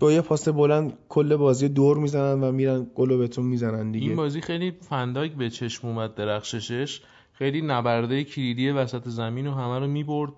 با 0.00 0.12
یه 0.12 0.20
پاس 0.20 0.48
بلند 0.48 0.92
کل 1.08 1.36
بازی 1.36 1.68
دور 1.68 1.96
می‌زنن 1.96 2.44
و 2.44 2.52
میرن 2.52 2.86
گلو 2.94 3.18
بهتون 3.18 3.44
می‌زنن 3.44 3.92
دیگه. 3.92 4.06
این 4.06 4.16
بازی 4.16 4.40
خیلی 4.40 4.70
فنداک 4.70 5.32
به 5.32 5.50
چشم 5.50 5.88
اومد 5.88 6.14
درخششش. 6.14 7.00
خیلی 7.32 7.62
نبرده 7.62 8.24
کلیدی 8.24 8.70
وسط 8.70 9.08
زمین 9.08 9.46
و 9.46 9.54
همه 9.54 9.78
رو 9.78 9.86
می‌برد. 9.86 10.32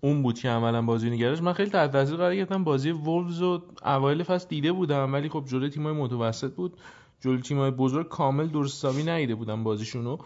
اون 0.00 0.22
بود 0.22 0.38
که 0.38 0.48
عملا 0.48 0.82
بازی 0.82 1.10
نگرش. 1.10 1.42
من 1.42 1.52
خیلی 1.52 1.70
تحت 1.70 1.92
تاثیر 1.92 2.16
قرار 2.16 2.36
گرفتم. 2.36 2.64
بازی 2.64 2.90
وولز 2.90 3.40
رو 3.40 3.62
اوایل 3.86 4.22
فصل 4.22 4.46
دیده 4.48 4.72
بودم 4.72 5.12
ولی 5.12 5.28
خب 5.28 5.44
جلوی 5.46 5.70
تیمای 5.70 5.92
متوسط 5.92 6.52
بود. 6.52 6.72
جلوی 7.20 7.42
تیمای 7.42 7.70
بزرگ 7.70 8.08
کامل 8.08 8.46
درست 8.46 8.78
حسابی 8.78 9.02
ندیده 9.02 9.34
بودم 9.34 9.64
بازیشونو 9.64 10.16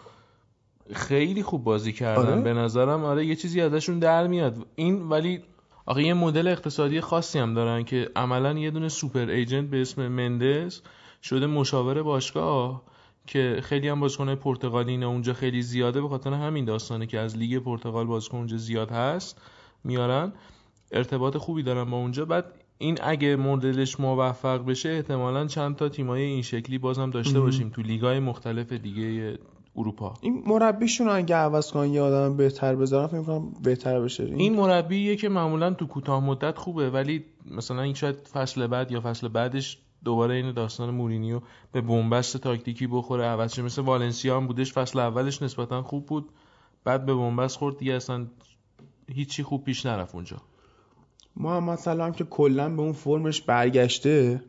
خیلی 0.93 1.43
خوب 1.43 1.63
بازی 1.63 1.93
کردن. 1.93 2.33
آره؟ 2.33 2.41
به 2.41 2.53
نظرم 2.53 3.03
آره 3.03 3.25
یه 3.25 3.35
چیزی 3.35 3.61
ازشون 3.61 3.99
در 3.99 4.27
میاد. 4.27 4.67
این 4.75 5.01
ولی 5.01 5.41
آخه 5.85 6.03
یه 6.03 6.13
مدل 6.13 6.47
اقتصادی 6.47 7.01
خاصی 7.01 7.39
هم 7.39 7.53
دارن 7.53 7.83
که 7.83 8.09
عملا 8.15 8.59
یه 8.59 8.71
دونه 8.71 8.89
سوپر 8.89 9.29
ایجنت 9.29 9.69
به 9.69 9.81
اسم 9.81 10.07
مندس 10.07 10.81
شده 11.23 11.47
مشاور 11.47 12.03
باشگاه 12.03 12.83
که 13.27 13.59
خیلی 13.63 13.87
هم 13.87 13.99
بازیکن 13.99 14.35
پرتغالی 14.35 14.91
اینا 14.91 15.09
اونجا 15.09 15.33
خیلی 15.33 15.61
زیاده. 15.61 16.01
به 16.01 16.07
خاطر 16.07 16.33
همین 16.33 16.65
داستانه 16.65 17.05
که 17.05 17.19
از 17.19 17.37
لیگ 17.37 17.63
پرتغال 17.63 18.05
بازیکن 18.05 18.37
اونجا 18.37 18.57
زیاد 18.57 18.91
هست 18.91 19.41
میارن. 19.83 20.33
ارتباط 20.91 21.37
خوبی 21.37 21.63
دارن 21.63 21.89
با 21.89 21.97
اونجا. 21.97 22.25
بعد 22.25 22.45
این 22.77 22.97
اگه 23.01 23.35
مدلش 23.35 23.99
موفق 23.99 24.65
بشه 24.65 24.89
احتمالا 24.89 25.47
چند 25.47 25.75
تا 25.75 25.89
تیمای 25.89 26.21
این 26.21 26.41
شکلی 26.41 26.77
بازم 26.77 27.09
داشته 27.09 27.39
باشیم 27.39 27.69
تو 27.69 27.81
لیگای 27.81 28.19
مختلف 28.19 28.73
دیگه 28.73 29.37
اروپا. 29.75 30.13
این 30.21 30.43
مربیشون 30.45 31.09
اگه 31.09 31.35
عوض 31.35 31.71
کنن 31.71 31.93
یه 31.93 32.01
آدم 32.01 32.37
بهتر 32.37 32.75
بذارن 32.75 33.07
فکر 33.07 33.21
کنم 33.21 33.51
بهتر 33.63 33.99
بشه. 33.99 34.23
این 34.23 34.55
مربیه 34.55 35.15
که 35.15 35.29
معمولا 35.29 35.73
تو 35.73 35.87
کوتاه 35.87 36.25
مدت 36.25 36.57
خوبه 36.57 36.89
ولی 36.89 37.25
مثلا 37.51 37.81
این 37.81 37.93
شاید 37.93 38.15
فصل 38.15 38.67
بعد 38.67 38.91
یا 38.91 39.01
فصل 39.01 39.27
بعدش 39.27 39.77
دوباره 40.03 40.35
این 40.35 40.53
داستان 40.53 40.89
مورینیو 40.89 41.41
به 41.71 41.81
بنبست 41.81 42.37
تاکتیکی 42.37 42.87
بخوره 42.87 43.25
عوض 43.25 43.53
شه. 43.53 43.61
مثل 43.61 43.81
والنسیا 43.81 44.37
هم 44.37 44.47
بودش 44.47 44.73
فصل 44.73 44.99
اولش 44.99 45.41
نسبتا 45.41 45.81
خوب 45.81 46.05
بود 46.05 46.29
بعد 46.83 47.05
به 47.05 47.13
بنبست 47.15 47.57
خورد. 47.57 47.77
دیگه 47.77 47.93
اصلا 47.93 48.27
هیچی 49.13 49.43
خوب 49.43 49.63
پیش 49.63 49.85
نرفت 49.85 50.15
اونجا. 50.15 50.37
محمد 51.37 51.77
سلام 51.77 52.11
که 52.11 52.23
کلا 52.23 52.69
به 52.69 52.81
اون 52.81 52.93
فرمش 52.93 53.41
برگشته 53.41 54.43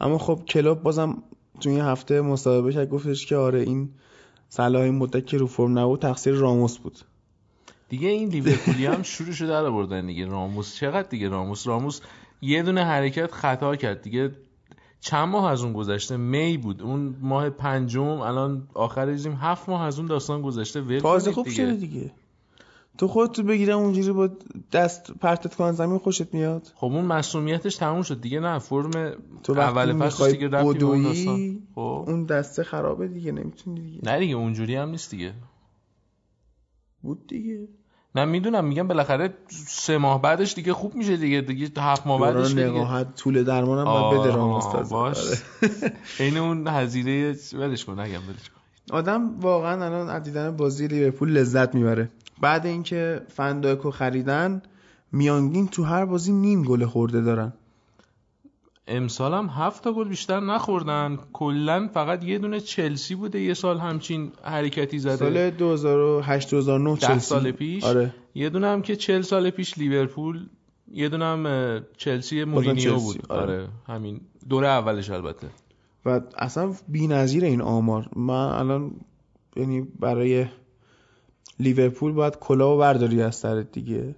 اما 0.00 0.18
خب 0.18 0.40
کلوب 0.48 0.82
بازم 0.82 1.22
تو 1.60 1.70
این 1.70 1.80
هفته 1.80 2.20
مصاحبه 2.20 2.72
کرد 2.72 2.88
گفتش 2.88 3.26
که 3.26 3.36
آره 3.36 3.60
این 3.60 3.88
صلاح 4.52 4.82
این 4.82 4.94
مدت 4.94 5.26
که 5.26 5.36
رو 5.36 5.46
فرم 5.46 5.78
نبود 5.78 6.00
تقصیر 6.00 6.34
راموس 6.34 6.78
بود. 6.78 6.98
دیگه 7.88 8.08
این 8.08 8.28
لیورپولی 8.28 8.86
هم 8.86 9.02
شروعشو 9.02 9.46
در 9.46 9.64
آوردن 9.64 10.06
دیگه. 10.06 10.26
راموس 10.26 10.76
چقدر 10.76 11.08
دیگه 11.08 11.28
راموس؟ 11.28 11.66
راموس 11.66 12.00
یه 12.42 12.62
دونه 12.62 12.84
حرکت 12.84 13.32
خطا 13.32 13.76
کرد 13.76 14.02
دیگه. 14.02 14.30
چند 15.00 15.28
ماه 15.28 15.50
از 15.50 15.62
اون 15.62 15.72
گذشته؟ 15.72 16.16
می 16.16 16.56
بود. 16.56 16.82
اون 16.82 17.16
ماه 17.20 17.50
پنجم 17.50 18.02
الان 18.02 18.68
آخر 18.74 19.06
ریزیم 19.06 19.32
هفت 19.32 19.68
ماه 19.68 19.82
از 19.82 19.98
اون 19.98 20.06
داستان 20.06 20.42
گذشته. 20.42 20.80
ول 20.80 20.98
تازه 20.98 21.32
خوب. 21.32 21.48
شده 21.48 21.72
دیگه. 21.74 22.12
تو 23.00 23.08
خودتو 23.08 23.42
بگیرم 23.42 23.78
اونجوری 23.78 24.12
با 24.12 24.30
دست 24.72 25.12
پرتت 25.12 25.54
کنن 25.54 25.72
زمین 25.72 25.98
خوشت 25.98 26.34
میاد؟ 26.34 26.72
خب 26.74 26.86
اون 26.86 27.04
مسئولیتش 27.04 27.76
تموم 27.76 28.02
شد 28.02 28.20
دیگه 28.20 28.40
نه 28.40 28.58
فرم 28.58 29.12
تو 29.42 29.60
اول 29.60 29.92
می‌خوای 29.92 30.32
دیگه 30.32 30.48
بدویی 30.48 31.62
خب. 31.74 32.04
اون 32.08 32.24
دسته 32.24 32.64
خرابه 32.64 33.08
دیگه 33.08 33.32
نمی‌تونی 33.32 33.80
دیگه. 33.80 34.00
نه 34.02 34.18
دیگه 34.18 34.34
اونجوری 34.34 34.76
هم 34.76 34.88
نیست 34.88 35.10
دیگه. 35.10 35.32
بود 37.02 37.26
دیگه. 37.26 37.68
نه 38.14 38.24
می‌دونم 38.24 38.64
میگم 38.64 38.88
بالاخره 38.88 39.34
سه 39.48 39.98
ماه 39.98 40.22
بعدش 40.22 40.54
دیگه 40.54 40.72
خوب 40.72 40.94
میشه 40.94 41.16
دیگه 41.16 41.40
دیگه 41.40 41.82
هفت 41.82 42.06
ماه 42.06 42.20
بعدش 42.20 42.48
دیگه. 42.48 42.66
نقاهت 42.66 43.14
طول 43.14 43.44
درمانم 43.44 43.84
باید 43.84 44.20
بده 44.20 44.36
باش. 44.90 45.18
آره. 45.18 45.38
عین 46.20 46.36
اون 46.36 46.68
هزینه 46.68 47.34
ولش 47.52 47.84
کن 47.84 48.00
نگم 48.00 48.28
ولش 48.28 48.50
کن. 48.50 48.60
آدم 48.96 49.40
واقعا 49.40 49.84
الان 49.84 50.08
از 50.08 50.22
دیدن 50.22 50.56
بازی 50.56 50.88
لیورپول 50.88 51.32
لذت 51.32 51.74
می‌بره. 51.74 52.10
بعد 52.40 52.66
اینکه 52.66 53.22
فندایکو 53.28 53.90
خریدن 53.90 54.62
میانگین 55.12 55.68
تو 55.68 55.82
هر 55.82 56.04
بازی 56.04 56.32
نیم 56.32 56.62
گل 56.62 56.86
خورده 56.86 57.20
دارن. 57.20 57.52
امسال 58.88 59.34
هم 59.34 59.46
هفت 59.46 59.84
تا 59.84 59.92
گل 59.92 60.08
بیشتر 60.08 60.40
نخوردن. 60.40 61.18
کلا 61.32 61.88
فقط 61.94 62.24
یه 62.24 62.38
دونه 62.38 62.60
چلسی 62.60 63.14
بوده 63.14 63.40
یه 63.40 63.54
سال 63.54 63.78
همچین 63.78 64.32
حرکتی 64.42 64.98
زده. 64.98 65.16
سال 65.16 65.50
2008 65.50 66.50
2009 66.50 66.94
ده 66.94 67.00
چلسی. 67.06 67.20
سال 67.20 67.50
پیش. 67.50 67.84
آره. 67.84 68.14
یه 68.34 68.50
دونه 68.50 68.66
هم 68.66 68.82
که 68.82 68.96
چل 68.96 69.20
سال 69.20 69.50
پیش 69.50 69.78
لیورپول 69.78 70.46
یه 70.92 71.08
دونه 71.08 71.24
هم 71.24 71.80
چلسی 71.96 72.44
مورینیو 72.44 72.74
چلسی، 72.76 73.18
بود 73.18 73.32
آره. 73.32 73.42
آره. 73.42 73.68
همین. 73.86 74.20
دوره 74.48 74.68
اولش 74.68 75.10
البته. 75.10 75.46
و 76.06 76.20
اصلا 76.38 76.74
بی‌نظیر 76.88 77.44
این 77.44 77.62
آمار. 77.62 78.08
من 78.16 78.34
الان 78.34 78.92
یعنی 79.56 79.80
برای 80.00 80.46
لیورپول 81.58 82.12
باید 82.12 82.36
کلاهو 82.38 82.78
برداری 82.78 83.22
از 83.22 83.36
سرت 83.36 83.72
دیگه. 83.72 84.14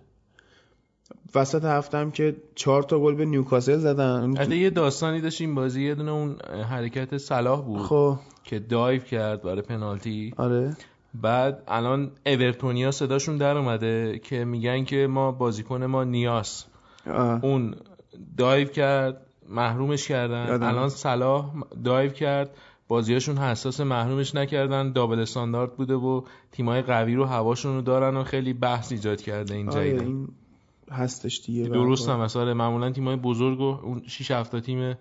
وسط 1.35 1.65
هفته 1.65 1.99
هم 1.99 2.11
که 2.11 2.37
چهار 2.55 2.83
تا 2.83 3.01
گل 3.01 3.15
به 3.15 3.25
نیوکاسل 3.25 3.79
زدن. 3.79 4.21
البته 4.21 4.57
یه 4.57 4.71
داستانی 4.71 5.21
داشت 5.21 5.41
این 5.41 5.55
بازی 5.55 5.83
یه 5.83 5.95
دونه 5.95 6.11
اون 6.11 6.37
حرکت 6.71 7.19
صلاح 7.19 7.63
بود 7.63 7.81
خب. 7.81 8.19
که 8.45 8.59
دایو 8.59 9.01
کرد 9.01 9.43
برای 9.43 9.63
پنالتی. 9.63 10.35
آره. 10.37 10.77
بعد 11.15 11.63
الان 11.69 12.11
اورتونیا 12.27 12.91
صداشون 12.91 13.37
در 13.37 13.57
اومده 13.57 14.19
که 14.19 14.45
میگن 14.45 14.85
که 14.85 15.07
ما 15.07 15.33
بازیکن 15.33 15.85
ما 15.85 16.05
نیاس 16.05 16.65
آه. 17.07 17.45
اون 17.45 17.75
دایو 18.37 18.69
کرد 18.69 19.27
محرومش 19.49 20.09
کردن. 20.09 20.63
الان 20.63 20.89
صلاح 20.89 21.53
دایو 21.85 22.11
کرد. 22.11 22.51
بازیاشون 22.93 23.39
حساس 23.39 23.81
محرومش 23.81 24.35
نکردن 24.35 24.93
دابل 24.93 25.19
استاندارد 25.19 25.77
بوده 25.77 25.95
و 25.95 26.23
تیمای 26.51 26.83
قوی 26.83 27.15
رو 27.15 27.25
هواشون 27.25 27.75
رو 27.75 27.83
دارن 27.83 28.17
و 28.17 28.25
خیلی 28.25 28.53
بحث 28.53 28.93
ایجاد 28.93 29.21
کرده 29.21 29.55
این 29.55 29.69
آره 29.69 29.91
جدیدن 29.91 30.07
این 30.07 30.29
هستش 30.91 31.43
دیگه 31.47 31.69
درست 31.69 32.09
هم 32.09 32.21
مثلا 32.21 32.55
معمولا 32.55 32.91
تیمای 32.91 33.17
بزرگ 33.17 33.61
و 33.61 33.79
اون 33.83 34.03
6 34.07 34.31
7 34.31 34.53
تا 34.53 34.61
تیم 34.61 34.91
م. 34.91 34.97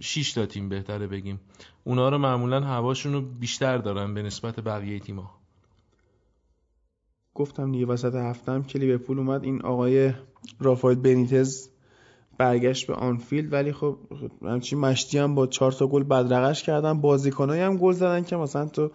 6 0.00 0.32
تا 0.32 0.46
تیم 0.46 0.68
بهتره 0.68 1.06
بگیم. 1.06 1.40
اونا 1.84 2.08
رو 2.08 2.18
معمولا 2.18 2.60
هواشون 2.60 3.12
رو 3.12 3.20
بیشتر 3.20 3.78
دارن 3.78 4.14
به 4.14 4.22
نسبت 4.22 4.60
بقیه 4.60 4.98
تیما 4.98 5.30
گفتم 7.34 7.72
دیگه 7.72 7.86
وسط 7.86 8.14
هفتم 8.14 8.62
که 8.62 8.78
لیورپول 8.78 9.18
اومد. 9.18 9.44
این 9.44 9.62
آقای 9.62 10.12
رافائل 10.60 10.96
بنیتز 10.96 11.68
برگشت 12.38 12.86
به 12.86 12.94
آنفیلد 12.94 13.52
ولی 13.52 13.72
خب 13.72 13.98
همچین 14.42 14.78
مشتی 14.78 15.18
هم 15.18 15.34
با 15.34 15.46
چهار 15.46 15.72
تا 15.72 15.86
گل 15.86 16.02
بدرقش 16.02 16.62
کردن. 16.62 17.00
بازیکنایی 17.00 17.62
هم 17.62 17.76
گل 17.76 17.92
زدن 17.92 18.24
که 18.24 18.36
مثلا 18.36 18.66
تو 18.66 18.90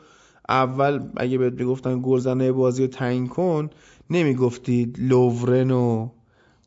اول 0.49 1.09
اگه 1.17 1.37
بهت 1.37 1.53
می‌گفتن 1.53 1.99
گل 2.03 2.19
زنه 2.19 2.51
بازی 2.51 2.81
رو 2.81 2.87
تعیین 2.87 3.27
کن 3.27 3.69
نمی‌گفتی 4.09 4.93
لوورن 4.97 5.71
و 5.71 6.09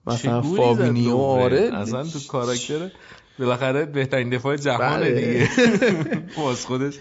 مثلا 0.06 0.42
فابینیو؟ 0.42 1.16
آره. 1.16 1.70
اصلا 1.72 2.04
تو 2.04 2.18
کاراکتر 2.28 2.90
بالاخره 3.38 3.84
بهترین 3.84 4.30
دفاع 4.30 4.56
جهانه 4.56 4.96
بله. 4.96 5.14
دیگه. 5.14 5.48
باز 6.36 6.66
خودش. 6.66 6.98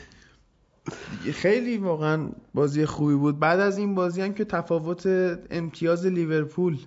خیلی 1.34 1.78
واقعا 1.78 2.30
بازی 2.54 2.86
خوبی 2.86 3.16
بود. 3.16 3.40
بعد 3.40 3.60
از 3.60 3.78
این 3.78 3.96
بازی 3.96 4.22
هم 4.22 4.34
که 4.34 4.46
تفاوت 4.46 5.08
امتیاز 5.52 6.06
لیورپول 6.06 6.78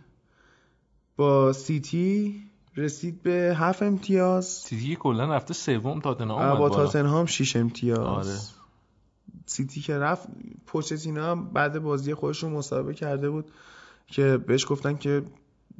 با 1.17 1.53
سیتی 1.53 2.35
رسید 2.77 3.23
به 3.23 3.57
هفت 3.59 3.83
امتیاز. 3.83 4.47
سیتی 4.47 4.97
کلا 4.97 5.35
رفته 5.35 5.55
سوم 5.55 6.01
تاتنهام 6.01 6.59
با. 6.59 6.69
تاتنهام 6.69 7.27
6 7.27 7.57
امتیاز. 7.57 7.99
آره. 7.99 8.39
سیتی 9.47 9.81
که 9.81 9.99
رفت 9.99 10.29
پوچتینو 10.67 11.23
هم 11.23 11.49
بعد 11.49 11.79
بازی 11.79 12.15
خودش 12.15 12.43
رو 12.43 12.49
مصاحبه 12.49 12.95
کرده 12.95 13.31
بود 13.31 13.51
که 14.07 14.37
بهش 14.47 14.67
گفتن 14.69 14.97
که 14.97 15.23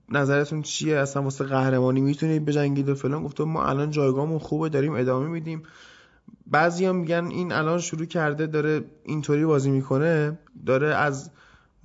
نظرتون 0.09 0.63
چیه؟ 0.63 0.97
اصلا 0.97 1.23
واسه 1.23 1.45
قهرمانی 1.45 2.01
می‌تونید 2.01 2.45
بجنگید 2.45 2.89
و 2.89 2.95
فلان. 2.95 3.25
گفته 3.25 3.45
ما 3.45 3.65
الان 3.65 3.91
جایگاهمون 3.91 4.39
خوبه 4.39 4.69
داریم 4.69 4.95
ادامه 4.95 5.29
میدیم. 5.29 5.63
بعضی 6.47 6.85
هم 6.87 6.97
میگن 6.97 7.27
این 7.31 7.53
الان 7.53 7.79
شروع 7.79 8.05
کرده 8.05 8.47
داره 8.47 8.85
اینطوری 9.05 9.45
بازی 9.45 9.71
می‌کنه. 9.71 10.39
داره 10.67 10.95
از 10.95 11.31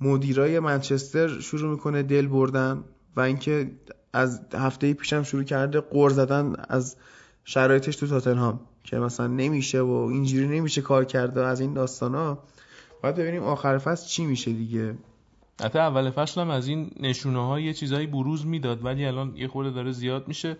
مدیرای 0.00 0.60
منچستر 0.60 1.40
شروع 1.40 1.70
می‌کنه 1.70 2.02
دل 2.02 2.26
بردن 2.26 2.84
و 3.16 3.20
اینکه 3.20 3.70
از 4.12 4.40
هفته 4.54 4.94
پیشم 4.94 5.22
شروع 5.22 5.42
کرده 5.44 5.80
قر 5.80 6.10
زدن 6.10 6.54
از 6.68 6.96
شرایطش 7.44 7.96
تو 7.96 8.06
تاتنهام 8.06 8.60
که 8.84 8.98
مثلا 8.98 9.26
نمیشه 9.26 9.80
و 9.80 9.90
اینجوری 9.90 10.48
نمیشه 10.48 10.82
کار 10.82 11.04
کرده 11.04 11.46
از 11.46 11.60
این 11.60 11.74
داستانا. 11.74 12.38
باید 13.02 13.16
ببینیم 13.16 13.42
آخر 13.42 13.78
فصل 13.78 14.08
چی 14.08 14.24
میشه 14.24 14.52
دیگه. 14.52 14.94
حتی 15.62 15.78
اول 15.78 16.10
فصل 16.10 16.40
هم 16.40 16.50
از 16.50 16.66
این 16.66 16.90
نشونه 17.00 17.46
ها 17.46 17.60
یه 17.60 17.72
چیزایی 17.72 18.06
بروز 18.06 18.46
می‌داد 18.46 18.84
ولی 18.84 19.06
الان 19.06 19.36
یه 19.36 19.48
خورده 19.48 19.70
داره 19.70 19.92
زیاد 19.92 20.28
میشه. 20.28 20.56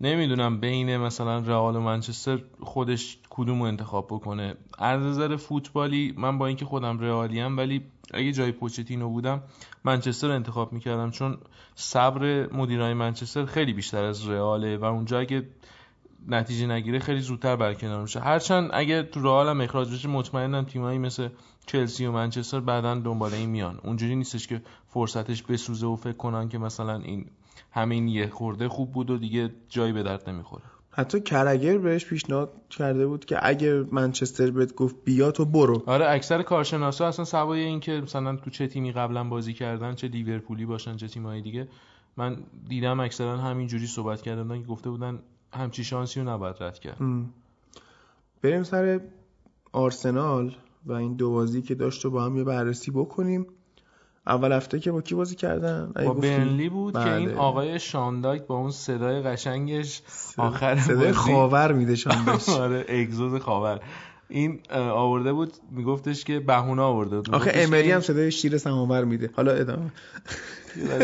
نمی‌دونم 0.00 0.60
بین 0.60 0.96
مثلا 0.96 1.38
رئال 1.38 1.76
و 1.76 1.80
منچستر 1.80 2.42
خودش 2.60 3.18
کدوم 3.34 3.58
رو 3.58 3.64
انتخاب 3.64 4.06
بکنه. 4.06 4.54
از 4.78 5.02
نظر 5.02 5.36
فوتبالی 5.36 6.14
من 6.16 6.38
با 6.38 6.46
اینکه 6.46 6.64
خودم 6.64 6.98
رئالی 6.98 7.40
ام 7.40 7.56
ولی 7.56 7.82
اگه 8.14 8.32
جای 8.32 8.52
پوچتینو 8.52 9.08
بودم 9.08 9.42
منچستر 9.84 10.28
رو 10.28 10.34
انتخاب 10.34 10.72
می‌کردم. 10.72 11.10
چون 11.10 11.38
صبر 11.74 12.52
مدیرای 12.52 12.94
منچستر 12.94 13.44
خیلی 13.44 13.72
بیشتر 13.72 14.04
از 14.04 14.28
رئاله 14.28 14.76
و 14.76 14.84
اونجا 14.84 15.18
اگه 15.18 15.48
نتیجه 16.28 16.66
نگیره 16.66 16.98
خیلی 16.98 17.20
زودتر 17.20 17.56
برکنار 17.56 18.02
میشه. 18.02 18.20
هرچند 18.20 18.70
اگه 18.72 19.02
تو 19.02 19.22
رئال 19.22 19.48
هم 19.48 19.60
اخراج 19.60 19.94
بشه 19.94 20.08
مطمئنم 20.08 20.64
تیمایی 20.64 20.98
مثل 20.98 21.28
چلسی 21.66 22.06
و 22.06 22.12
منچستر 22.12 22.60
بعدا 22.60 22.94
دنبال 22.94 23.34
این 23.34 23.50
میان. 23.50 23.80
اونجوری 23.82 24.16
نیستش 24.16 24.46
که 24.46 24.62
فرصتش 24.88 25.42
بسوزه 25.42 25.86
و 25.86 25.96
فکر 25.96 26.16
کنن 26.16 26.48
که 26.48 26.58
مثلا 26.58 26.96
این 26.96 27.26
همین 27.70 28.08
یه 28.08 28.28
خورده 28.28 28.68
خوب 28.68 28.92
بود 28.92 29.10
و 29.10 29.18
دیگه 29.18 29.50
جایی 29.68 29.92
به 29.92 30.02
درد 30.02 30.30
نمی‌خوره. 30.30 30.64
حتی 30.94 31.20
کرگر 31.20 31.78
بهش 31.78 32.04
پیشنهاد 32.04 32.52
کرده 32.70 33.06
بود 33.06 33.24
که 33.24 33.38
اگه 33.42 33.84
منچستر 33.92 34.50
بهت 34.50 34.74
گفت 34.74 34.96
بیا 35.04 35.30
تو 35.30 35.44
برو. 35.44 35.82
آره 35.86 36.10
اکثر 36.10 36.42
کارشناسا 36.42 37.06
اصلا 37.06 37.24
سوای 37.24 37.60
این 37.60 37.80
که 37.80 37.92
مثلا 37.92 38.36
تو 38.36 38.50
چه 38.50 38.66
تیمی 38.66 38.92
قبلا 38.92 39.24
بازی 39.24 39.52
کردن 39.52 39.94
چه 39.94 40.08
لیورپولی 40.08 40.66
باشن 40.66 40.96
چه 40.96 41.08
تیمایی 41.08 41.42
دیگه 41.42 41.68
من 42.16 42.36
دیدم 42.68 43.00
اکثرا 43.00 43.36
همین 43.36 43.66
جوری 43.66 43.86
صحبت 43.86 44.22
کردن 44.22 44.60
که 44.62 44.66
گفته 44.66 44.90
بودن 44.90 45.18
همچی 45.52 45.84
شانسی 45.84 46.20
رو 46.20 46.28
نباید 46.28 46.56
رد 46.60 46.78
کرد. 46.78 46.96
بریم 48.42 48.62
سر 48.62 49.00
آرسنال 49.72 50.54
و 50.86 50.92
این 50.92 51.14
دو 51.14 51.30
بازی 51.30 51.62
که 51.62 51.74
داشت 51.74 52.04
رو 52.04 52.10
با 52.10 52.24
هم 52.24 52.36
یه 52.36 52.44
بررسی 52.44 52.90
بکنیم. 52.90 53.46
اول 54.26 54.52
هفته 54.52 54.80
که 54.80 54.92
با 54.92 55.00
کی 55.00 55.14
بازی 55.14 55.34
کردن؟ 55.36 55.92
با 56.06 56.14
برنلی 56.14 56.68
بود 56.68 56.94
بله. 56.94 57.04
که 57.04 57.14
این 57.14 57.34
آقای 57.34 57.78
شانداک 57.78 58.46
با 58.46 58.56
اون 58.56 58.70
صدای 58.70 59.22
قشنگش 59.22 60.02
آخر 60.38 60.76
صدای 60.76 61.12
خاور 61.12 61.72
میده 61.72 61.96
شانداک 61.96 62.48
آره 62.60 62.84
اگزوز 62.88 63.40
خاور. 63.40 63.80
این 64.28 64.60
آورده 64.72 65.32
بود 65.32 65.52
میگفتش 65.70 66.24
که 66.24 66.40
بهونه 66.40 66.82
آورده 66.82 67.16
بود. 67.16 67.34
آخه 67.34 67.52
امری 67.54 67.90
هم 67.90 68.00
صدای 68.00 68.32
شیر 68.32 68.58
سماور 68.58 69.04
میده. 69.04 69.30
حالا 69.36 69.52
ادامه. 69.52 69.92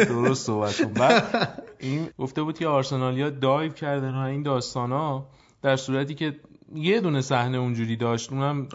درست 0.08 0.46
صحبت 0.46 0.82
کن. 0.82 0.92
بعد 0.92 1.62
این 1.78 2.08
گفته 2.18 2.42
بود 2.42 2.58
که 2.58 2.66
آرسنالیا 2.66 3.30
دایو 3.30 3.72
کردن 3.72 4.12
ها 4.12 4.26
این 4.26 4.42
داستانا 4.42 5.26
در 5.62 5.76
صورتی 5.76 6.14
که 6.14 6.36
یه 6.74 7.00
دونه 7.00 7.20
صحنه 7.20 7.58
اونجوری 7.58 7.96
داشت 7.96 8.32
اونم 8.32 8.68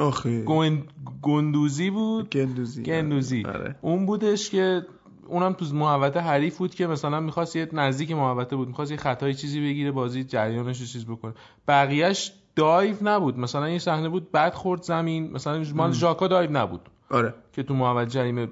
گوند... 0.45 0.83
گندوزی 1.21 1.89
بود؟ 1.89 2.29
گندوزی. 2.29 2.83
گندوزی. 2.83 3.43
آره. 3.45 3.75
اون 3.81 4.05
بودش 4.05 4.49
که 4.49 4.85
اونم 5.27 5.53
تو 5.53 5.65
محوطه 5.65 6.19
حریف 6.19 6.57
بود 6.57 6.75
که 6.75 6.87
مثلا 6.87 7.19
می‌خواست 7.19 7.55
یه 7.55 7.69
نزدیک 7.73 8.11
محوطه 8.11 8.55
بود 8.55 8.67
می‌خواست 8.67 8.91
یه 8.91 8.97
خطای 8.97 9.33
چیزی 9.33 9.61
بگیره 9.61 9.91
بازی 9.91 10.23
جریانش 10.23 10.79
رو 10.79 10.85
چیز 10.85 11.05
بکنه. 11.05 11.33
بقیهش 11.67 12.33
دایو 12.55 12.95
نبود. 13.01 13.39
مثلا 13.39 13.65
این 13.65 13.79
صحنه 13.79 14.09
بود 14.09 14.31
بعد 14.31 14.53
خورد 14.53 14.81
زمین 14.81 15.31
مثلا 15.31 15.63
مال 15.75 15.91
ژاکا 15.91 16.27
دایو 16.27 16.51
نبود. 16.51 16.81
آره. 17.09 17.33
که 17.53 17.63
تو 17.63 17.73
محوطه 17.73 18.09
جریمه 18.09 18.47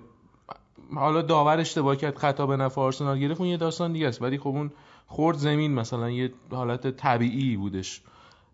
حالا 0.96 1.22
داور 1.22 1.60
اشتباه 1.60 1.96
کرد 1.96 2.18
خطا 2.18 2.46
به 2.46 2.58
نفع 2.58 2.82
آرسنال 2.82 3.20
گرفت 3.20 3.42
اون 3.42 3.50
یه 3.50 3.58
داستان 3.58 3.94
دیگه 3.94 4.08
است. 4.08 4.22
ولی 4.22 4.38
خب 4.38 4.48
اون 4.48 4.72
خورد 5.08 5.38
زمین 5.38 5.74
مثلا 5.74 6.10
یه 6.10 6.34
حالت 6.52 6.88
طبیعی 6.88 7.58
بودش. 7.58 8.02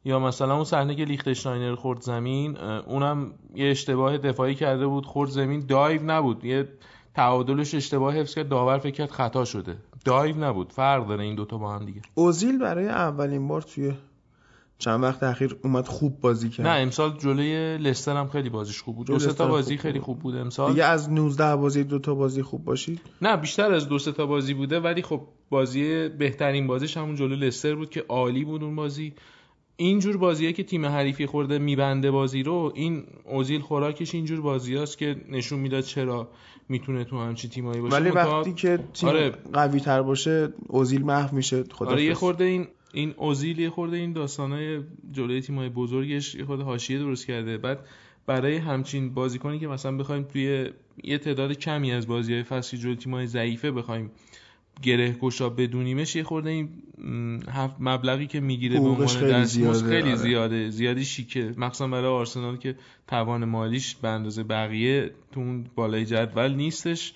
یا 0.08 0.20
مثلا 0.20 0.56
اون 0.56 0.64
صحنه 0.64 0.96
که 0.96 1.06
لیختشتاینر 1.06 1.76
خورد 1.76 2.02
زمین 2.02 2.58
اونم 2.58 3.32
یه 3.56 3.72
اشتباه 3.72 4.18
دفاعی 4.18 4.56
کرده 4.56 4.88
بود 4.88 5.06
خورد 5.06 5.30
زمین 5.30 5.66
دایو 5.68 6.04
نبود. 6.04 6.46
یه 6.46 6.68
تعادلش 7.16 7.76
اشتباه 7.76 8.16
حفظ 8.16 8.36
کرد 8.36 8.50
داور 8.50 8.78
فکر 8.78 8.94
کرد 8.94 9.12
خطا 9.12 9.46
شده. 9.46 9.78
دایو 10.06 10.38
نبود 10.38 10.74
فرق 10.74 11.08
داره 11.08 11.24
این 11.24 11.36
دوتا 11.36 11.58
با 11.58 11.74
هم 11.74 11.86
دیگه. 11.86 12.02
اوزیل 12.14 12.60
برای 12.60 12.88
اولین 12.88 13.48
بار 13.48 13.62
توی 13.62 13.94
چند 14.80 15.04
وقت 15.04 15.24
اخیر 15.24 15.58
اومد 15.64 15.88
خوب 15.88 16.20
بازی 16.20 16.50
کرد. 16.50 16.68
نه 16.68 16.74
امسال 16.74 17.18
جلوی 17.18 17.78
لستر 17.78 18.18
هم 18.18 18.28
خیلی 18.28 18.50
بازیش 18.50 18.82
خوب 18.82 18.96
بود. 18.96 19.08
دو 19.08 19.18
تا 19.18 19.48
بازی 19.48 19.78
خیلی 19.78 20.00
خوب 20.00 20.20
بود 20.20 20.36
امسال. 20.36 20.72
دیگه 20.72 20.84
از 20.84 21.12
19 21.12 21.56
بازی 21.56 21.84
دو 21.84 22.00
تا 22.00 22.16
بازی 22.16 22.42
خوب 22.42 22.64
باشید. 22.64 23.02
نه 23.22 23.38
بیشتر 23.38 23.74
از 23.74 23.90
دو 23.90 24.00
تا 24.00 24.26
بازی 24.26 24.54
بوده 24.54 24.80
ولی 24.80 25.02
خب 25.02 25.22
بازی 25.50 26.10
بهترین 26.10 26.68
بازیش 26.68 26.98
همون 26.98 27.16
جلو 27.16 27.36
لستر 27.36 27.76
بود 27.76 27.90
که 27.90 28.06
عالی 28.10 28.46
بود 28.46 28.64
اون 28.64 28.76
بازی. 28.76 29.14
اینجور 29.78 30.18
بازیه 30.18 30.54
که 30.54 30.64
تیم 30.64 30.86
حریفی 30.86 31.26
خورده 31.26 31.60
میبنده 31.60 32.12
بازی 32.12 32.44
رو 32.44 32.72
این 32.76 33.04
اوزیل 33.26 33.62
خوراکش 33.62 34.16
اینجور 34.16 34.42
بازیاست 34.42 34.98
که 34.98 35.16
نشون 35.30 35.60
می‌داد 35.60 35.84
چرا 35.84 36.30
می‌تونه 36.70 37.04
تو 37.04 37.20
همچین 37.20 37.50
تیمایی 37.50 37.82
باشه. 37.82 37.96
ولی 37.96 38.10
وقتی 38.10 38.54
که 38.54 38.80
تیم 38.94 39.10
آره. 39.10 39.30
قوی 39.54 39.80
تر 39.80 40.02
باشه 40.02 40.54
اوزیل 40.68 41.06
محو 41.06 41.36
میشه 41.36 41.64
خدا 41.72 41.92
آره 41.92 42.04
یه 42.04 42.14
خورده 42.14 42.44
این 42.44 42.68
این 42.94 43.14
اوزیل 43.18 43.60
یه 43.60 43.70
خورده 43.70 43.98
این 43.98 44.14
داستانای 44.14 44.80
جلوی 45.12 45.42
تیمای 45.42 45.70
بزرگش 45.70 46.36
یه 46.36 46.46
خورده 46.46 46.64
حاشیه 46.64 47.00
درست 47.00 47.28
کرده. 47.28 47.58
بعد 47.58 47.80
برای 48.26 48.58
همچین 48.58 49.14
بازیکنی 49.14 49.60
که 49.60 49.68
مثلا 49.68 49.98
بخوایم 49.98 50.24
توی 50.24 50.70
یه 51.04 51.18
تعداد 51.18 51.54
کمی 51.54 51.92
از 51.92 52.08
بازی‌های 52.08 52.44
فصلی 52.44 52.80
جلوی 52.80 52.96
تیمای 52.96 53.28
ضعیفه 53.28 53.72
بخوایم 53.72 54.12
گره 54.82 55.12
گشا 55.12 55.50
بدونیمش 55.50 56.16
یه 56.16 56.24
خورده 56.24 56.50
این 56.50 56.70
مبلغی 57.80 58.28
که 58.28 58.40
می‌گیره 58.40 58.80
به 58.80 58.86
عنوان 58.86 59.06
دستمزد 59.06 59.90
خیلی 59.90 60.10
آره. 60.10 60.16
زیاده 60.16 60.70
زیادی 60.70 61.06
شیکه. 61.06 61.54
مخصوصا 61.58 61.88
برای 61.88 62.06
آرسنال 62.06 62.58
که 62.58 62.76
توان 63.08 63.46
مالیش 63.46 63.96
به 63.96 64.08
اندازه 64.08 64.44
بقیه 64.44 65.12
تو 65.32 65.40
اون 65.40 65.66
بالای 65.76 66.06
جدول 66.06 66.56
نیستش. 66.56 67.14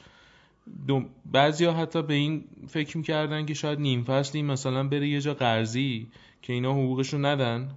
بعضی 1.31 1.65
ها 1.65 1.73
حتی 1.73 2.03
به 2.03 2.13
این 2.13 2.43
فکر 2.67 2.97
می‌کردن 2.97 3.45
که 3.45 3.53
شاید 3.53 3.79
نیم 3.79 4.03
فصلی 4.03 4.41
مثلا 4.41 4.83
بره 4.83 5.07
یه 5.07 5.21
جا 5.21 5.33
قرضی 5.33 6.07
که 6.41 6.53
اینا 6.53 6.71
حقوقشو 6.71 7.17
ندن. 7.17 7.69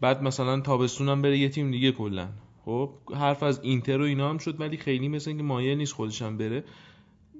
بعد 0.00 0.22
مثلا 0.22 0.60
تابستون 0.60 1.08
هم 1.08 1.22
بره 1.22 1.38
یه 1.38 1.48
تیم 1.48 1.70
دیگه 1.70 1.92
کلا. 1.92 2.28
خب 2.64 2.90
حرف 3.14 3.42
از 3.42 3.60
اینتر 3.62 4.00
و 4.00 4.04
اینا 4.04 4.30
هم 4.30 4.38
شد 4.38 4.60
ولی 4.60 4.76
خیلی 4.76 5.08
مثل 5.08 5.30
اینکه 5.30 5.44
مایل 5.44 5.78
نیست 5.78 5.92
خودشم 5.92 6.36
بره. 6.38 6.64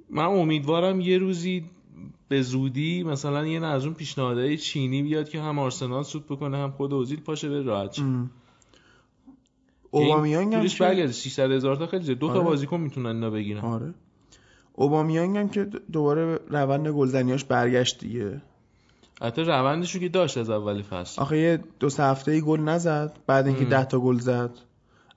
من 0.09 0.25
امیدوارم 0.25 0.99
یه 0.99 1.17
روزی 1.17 1.65
به 2.27 2.41
زودی 2.41 3.03
مثلا 3.03 3.47
یه 3.47 3.65
از 3.65 3.85
اون 3.85 3.93
پیشنهادهای 3.93 4.57
چینی 4.57 5.03
بیاد 5.03 5.29
که 5.29 5.41
هم 5.41 5.59
آرسنال 5.59 6.03
سود 6.03 6.25
بکنه 6.25 6.57
هم 6.57 6.71
خود 6.71 6.93
اوزیل 6.93 7.19
پاشه 7.19 7.49
به 7.49 7.61
راحت 7.61 7.99
اوبامیانگ 9.91 10.53
هم 10.53 10.65
برگرده 10.79 11.11
600 11.11 11.51
هزار 11.51 11.75
تا 11.75 11.87
خیلی 11.87 12.15
دو 12.15 12.27
تا 12.27 12.33
آره. 12.33 12.43
بازیکن 12.43 12.79
می‌تونن 12.79 13.15
اینا 13.15 13.29
بگیرن. 13.29 13.61
آره. 13.61 13.93
اوبامیانگ 14.73 15.37
هم 15.37 15.49
که 15.49 15.67
دوباره 15.91 16.39
روند 16.49 16.87
گلزنیاش 16.87 17.43
برگشت 17.43 17.99
دیگه. 17.99 18.41
حتی 19.21 19.41
روندش 19.41 19.95
رو 19.95 20.01
که 20.01 20.09
داشت 20.09 20.37
از 20.37 20.49
اولی 20.49 20.83
فصل. 20.83 21.21
آخه 21.21 21.37
یه 21.37 21.59
دو 21.79 21.89
سه 21.89 22.03
هفته 22.03 22.31
ای 22.31 22.41
گل 22.41 22.59
نزد 22.59 23.19
بعد 23.27 23.47
اینکه 23.47 23.65
10 23.65 23.85
تا 23.85 23.99
گل 23.99 24.19
زد. 24.19 24.51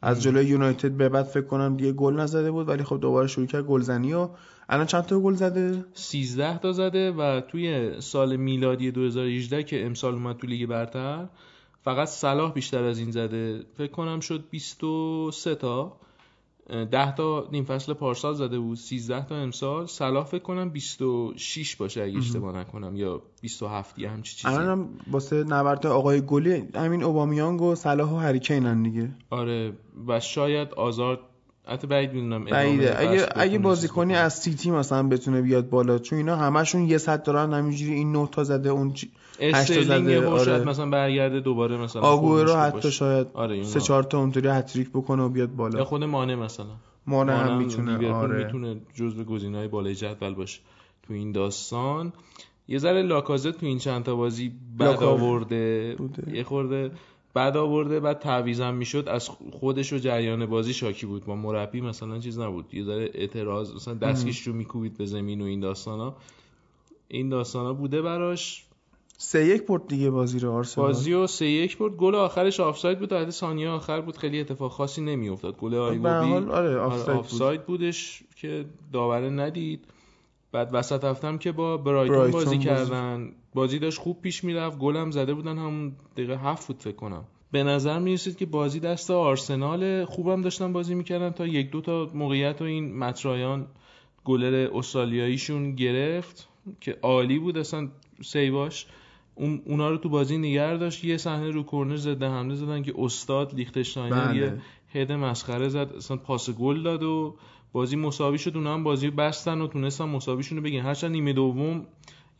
از 0.03 0.23
جلوی 0.23 0.47
یونایتد 0.47 0.93
به 0.93 1.09
بعد 1.09 1.25
فکر 1.25 1.47
کنم 1.47 1.77
دیگه 1.77 1.93
گل 1.93 2.21
نزده 2.21 2.51
بود 2.51 2.69
ولی 2.69 2.85
خب 2.85 3.01
دوباره 3.01 3.27
شروع 3.27 3.47
کرد 3.47 3.65
گلزنی 3.65 4.13
و 4.13 4.29
الان 4.73 4.87
چند 4.87 5.03
تا 5.03 5.21
گل 5.21 5.35
زده؟ 5.35 5.85
13 5.95 6.59
تا 6.59 6.73
زده 6.73 7.13
و 7.13 7.41
توی 7.41 7.93
سال 8.01 8.37
میلادی 8.37 8.91
2018 8.91 9.63
که 9.63 9.87
امسال 9.87 10.15
اومد 10.15 10.37
تو 10.37 10.47
لیگ 10.47 10.67
برتر 10.67 11.27
فقط 11.83 12.09
صلاح 12.09 12.53
بیشتر 12.53 12.85
از 12.85 12.99
این 12.99 13.11
زده. 13.11 13.61
فکر 13.77 13.93
کنم 13.93 14.21
شد 14.21 14.45
23 14.51 15.55
تا. 15.55 15.97
10 16.91 17.15
تا 17.15 17.49
نیم 17.53 17.65
فصل 17.65 17.93
پارسال 17.93 18.35
زده 18.35 18.59
بود 18.59 18.77
13 18.77 19.25
تا 19.25 19.37
امسال. 19.37 19.87
صلاح 19.87 20.25
فکر 20.25 20.43
کنم 20.43 20.71
26 20.71 21.77
باشه 21.77 22.03
اگه 22.03 22.19
اشتباه 22.19 22.57
نکنم 22.57 22.97
یا 22.97 23.23
27 23.43 23.99
یا 23.99 24.11
همچی 24.11 24.37
چیزی. 24.37 24.55
الانم 24.55 24.89
واسه 25.11 25.45
نبرد 25.45 25.87
آقای 25.87 26.21
گلی 26.27 26.69
همین 26.75 27.03
اوبامیانگ 27.03 27.63
و 27.63 27.75
صلاح 27.75 28.11
و 28.11 28.17
هریکینن 28.17 28.83
دیگه. 28.83 29.11
آره 29.31 29.73
و 30.07 30.21
شاید 30.21 30.75
آزار 30.75 31.21
حتی 31.71 31.87
بعید 31.87 32.13
می‌دونم 32.13 32.45
بعیده. 32.45 33.01
اگه 33.01 33.27
اگه 33.37 33.59
بازیکنی 33.59 34.15
از 34.15 34.35
سیتی 34.35 34.71
مثلا 34.71 35.09
بتونه 35.09 35.43
بیاد 35.43 35.69
بالا 35.69 35.99
چون 35.99 36.19
اینا 36.19 36.37
همشون 36.37 36.89
یه 36.89 36.99
صد 36.99 37.23
دارن 37.23 37.53
همینجوری 37.53 37.93
این 37.93 38.13
9 38.13 38.29
تا 38.33 38.45
زده 38.45 38.69
اون 38.69 38.95
8 39.41 39.75
تا 39.75 39.83
زده 39.83 40.27
آره. 40.29 40.65
مثلا 40.65 40.91
برگرده 40.91 41.41
دوباره 41.41 41.77
مثلا 41.77 42.15
رو 42.43 42.55
حتی 42.55 42.91
شاید 42.91 43.27
آره 43.35 43.63
سه 43.63 43.81
چهار 43.81 44.03
تا 44.03 44.19
اونطوری 44.19 44.49
هتریک 44.49 44.91
بکنه 44.91 45.23
و 45.23 45.29
بیاد 45.29 45.57
بالا. 45.57 45.79
یا 45.79 45.85
خود 45.85 46.05
مانه 46.05 46.37
مثلا. 46.37 46.67
مانه 47.07 47.33
هم 47.33 47.59
می‌تونه 47.59 48.13
آره. 48.13 48.45
می‌تونه 48.45 48.77
جزو 48.95 49.25
گزینه‌های 49.25 49.69
بالای 49.69 49.95
جدول 49.95 50.35
باشه 50.35 50.61
تو 51.03 51.15
این 51.15 51.33
داستان. 51.33 52.13
یه 52.69 52.79
ذره 52.79 53.03
لاکازت 53.03 53.61
تو 53.61 53.67
این 53.67 53.79
چند 53.79 54.05
تا 54.05 54.15
بازی 54.17 54.53
بد 54.79 55.03
آورده. 55.03 55.97
یه 56.33 56.45
خورده 56.45 56.91
بعد 57.35 57.57
آورده 57.57 58.01
بعد 58.01 58.19
تعویضم 58.19 58.75
می‌شد 58.75 59.09
از 59.09 59.29
خودش 59.53 59.93
و 59.93 59.99
جریان 59.99 60.47
بازی 60.47 60.75
شاکی 60.75 61.07
بود. 61.07 61.25
با 61.25 61.37
مربی 61.37 61.81
مثلا 61.81 62.19
چیز 62.19 62.39
نبود. 62.39 62.75
یه 62.75 62.85
ذره 62.85 63.11
اعتراض 63.15 63.75
مثلا 63.75 63.95
دستکش 63.95 64.47
رو 64.47 64.53
میکوبید 64.53 64.97
به 64.97 65.07
زمین 65.07 65.41
و 65.41 65.45
این 65.45 65.61
داستانا. 65.61 66.15
این 67.09 67.29
داستانا 67.29 67.73
بوده 67.73 68.03
براش. 68.03 68.65
سه 69.19 69.47
یک 69.47 69.67
برد 69.67 69.89
دیگه 69.89 70.11
بازی 70.11 70.39
رو 70.39 70.53
آرسنال. 70.53 70.87
بازی 70.87 71.13
رو 71.13 71.27
سه 71.27 71.47
یک 71.47 71.79
برد. 71.79 71.97
گل 71.97 72.15
آخرش 72.15 72.61
آفساید 72.61 72.99
بود 72.99 73.09
در 73.09 73.31
ثانیه 73.31 73.69
آخر 73.69 74.01
بود. 74.01 74.17
خیلی 74.17 74.41
اتفاق 74.41 74.73
خاصی 74.73 75.01
نمیافتاد. 75.01 75.57
گل 75.57 75.75
آیوبی. 75.75 76.09
آره 76.09 76.51
آره 76.51 76.79
آفساید, 76.79 77.19
آفساید 77.19 77.67
بودش 77.67 78.23
که 78.37 78.65
داوره 78.93 79.31
ندید. 79.31 79.85
بعد 80.53 80.71
وسط 80.73 81.05
هفتم 81.05 81.39
که 81.39 81.53
با 81.53 81.77
برایتون, 81.77 82.31
بازی. 82.31 82.59
کردن. 82.59 83.33
بازی 83.55 83.79
داشت 83.79 83.99
خوب 83.99 84.21
پیش 84.23 84.45
می‌رفت 84.45 84.79
گلم 84.79 85.11
زده 85.11 85.35
بودن 85.35 85.59
همون 85.59 85.93
دقیقه 86.17 86.37
هفت 86.37 86.63
فوت 86.63 86.83
فکر 86.83 86.97
کنم. 86.97 87.25
به 87.53 87.63
نظر 87.63 87.99
می‌رسید 87.99 88.37
که 88.37 88.47
بازی 88.47 88.81
دست 88.81 89.11
آرسنال 89.11 90.05
خوبم 90.05 90.43
داشتن 90.43 90.73
بازی 90.73 90.95
می‌کردن 90.95 91.31
تا 91.31 91.47
یک 91.47 91.71
دو 91.71 91.81
تا 91.81 92.11
موقعیت 92.15 92.63
و 92.63 92.65
این 92.65 92.99
مترایان 92.99 93.67
گلر 94.25 94.69
استرالیاییشون 94.75 95.75
گرفت 95.75 96.49
که 96.81 96.99
عالی 97.03 97.39
بود. 97.39 97.59
اصلا 97.59 97.89
سیواش 98.23 98.87
اون 99.35 99.63
اونا 99.65 99.91
رو 99.91 99.97
تو 99.97 100.09
بازی 100.09 100.39
نگه 100.39 100.77
داشت. 100.77 101.05
یه 101.05 101.17
صحنه 101.17 101.51
رو 101.51 101.63
کرنر 101.63 101.97
زده 101.97 102.29
حمله 102.29 102.55
زدن 102.55 102.83
که 102.83 102.95
استاد 102.99 103.55
لیختشتاینر 103.55 104.29
بله. 104.29 104.37
یه 104.37 104.53
هد 104.93 105.13
مسخره 105.13 105.69
زد. 105.69 105.93
اصلا 105.97 106.17
پاس 106.17 106.51
گل 106.51 106.83
داد 106.83 107.03
و 107.03 107.37
بازی 107.73 107.97
مساوی 107.97 108.39
شد. 108.39 108.57
اونا 108.57 108.75
هم 108.75 108.85
بازی 108.85 109.11
بستن 109.11 109.61
و 109.61 109.67
تونستن 109.67 110.05
مساویشون 110.05 110.59
رو 110.59 110.65
بگیرن. 110.65 110.85
هرچند 110.85 111.11
نیمه 111.11 111.33
دوم 111.33 111.87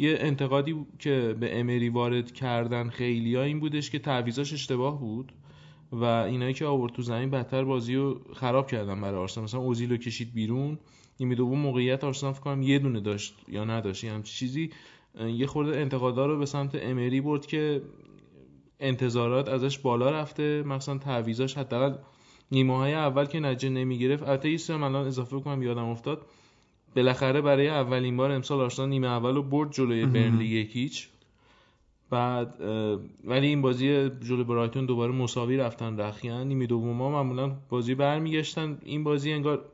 یه 0.01 0.17
انتقادی 0.21 0.87
که 0.99 1.37
به 1.41 1.61
امری 1.61 1.89
وارد 1.89 2.33
کردن 2.33 2.89
خیلی 2.89 3.37
این 3.37 3.61
بودش 3.61 3.91
که 3.91 3.99
تعویضاش 3.99 4.53
اشتباه 4.53 5.01
بود 5.01 5.33
و 5.93 6.05
اینایی 6.05 6.55
که 6.55 6.67
آورد 6.67 6.93
تو 6.93 7.03
زمین 7.03 7.31
بدتر 7.31 7.65
بازی 7.65 7.95
رو 7.95 8.21
خراب 8.35 8.71
کردن 8.71 9.01
برای 9.01 9.21
آرسنال. 9.21 9.45
مثلا 9.45 9.61
اوزیل 9.61 9.91
رو 9.91 9.97
کشید 9.97 10.35
بیرون. 10.35 10.79
نیمه 11.21 11.35
دوم 11.35 11.59
موقعیت 11.59 12.05
آرسنال 12.05 12.33
فکر 12.33 12.43
کنم 12.43 12.63
یه 12.63 12.79
دونه 12.79 13.01
داشت 13.01 13.35
یا 13.49 13.65
نداشت 13.65 14.05
یه 14.05 14.23
چیزی. 14.23 14.71
یه 15.37 15.47
خورده 15.47 15.79
انتقادا 15.79 16.27
رو 16.27 16.39
به 16.39 16.47
سمت 16.47 16.75
امری 16.75 17.21
برد 17.21 17.47
که 17.47 17.83
انتظارات 18.81 19.49
ازش 19.49 19.79
بالا 19.79 20.11
رفته. 20.11 20.63
مثلا 20.63 20.99
تعویضاش 20.99 21.59
حداقل 21.59 21.99
نیمه 22.53 22.77
های 22.77 22.95
اول 22.95 23.25
که 23.25 23.41
نتیجه 23.41 23.69
نمی‌گرفت. 23.69 24.23
البته 24.23 24.51
یه 24.51 24.59
چیزی 24.59 24.73
هم 24.73 24.83
الان 24.83 25.07
اضافه 25.07 25.41
کنم 25.41 25.63
یادم 25.63 25.85
افتاد. 25.85 26.27
بالاخره 26.97 27.41
برای 27.41 27.69
اولین 27.69 28.17
بار 28.17 28.31
امسال 28.31 28.61
آرسنال 28.61 28.89
نیمه 28.89 29.07
اول 29.07 29.35
رو 29.35 29.43
برد 29.43 29.73
جلوی 29.73 30.07
برنلی 30.07 30.45
یک 30.45 30.77
هیچ 30.77 31.09
بعد 32.11 32.61
ولی 33.25 33.47
این 33.47 33.63
بازی 33.63 34.09
جلوی 34.09 34.45
برایتون 34.45 34.87
دوباره 34.87 35.13
مساوی 35.13 35.57
رفتن 35.57 36.01
رخیان. 36.01 36.49
نیمه 36.49 36.67
دوم 36.67 37.03
ها 37.03 37.11
معمولا 37.11 37.57
بازی 37.69 37.95
برمیگشتن. 37.95 38.79
این 38.83 39.05
بازی 39.05 39.33
انگار 39.33 39.65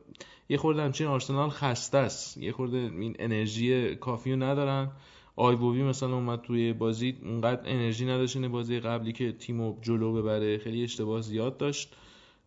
یه 0.48 0.56
خورده 0.56 0.82
همچین 0.82 1.06
آرسنال 1.06 1.50
خسته 1.50 1.98
است. 1.98 2.38
یه 2.38 2.52
خورده 2.52 2.76
این 2.76 3.16
انرژی 3.18 3.94
کافی 3.94 4.32
رو 4.32 4.42
ندارن. 4.42 4.90
آیووی 5.36 5.82
مثلا 5.82 6.14
اومد 6.14 6.40
توی 6.40 6.72
بازی 6.72 7.16
اونقدر 7.24 7.60
انرژی 7.70 8.04
نداشت 8.04 8.36
این 8.36 8.48
بازی 8.48 8.80
قبلی 8.80 9.12
که 9.12 9.32
تیمو 9.32 9.76
جلو 9.82 10.12
ببره. 10.12 10.58
خیلی 10.58 10.82
اشتباه 10.82 11.20
زیاد 11.20 11.56
داشت. 11.56 11.96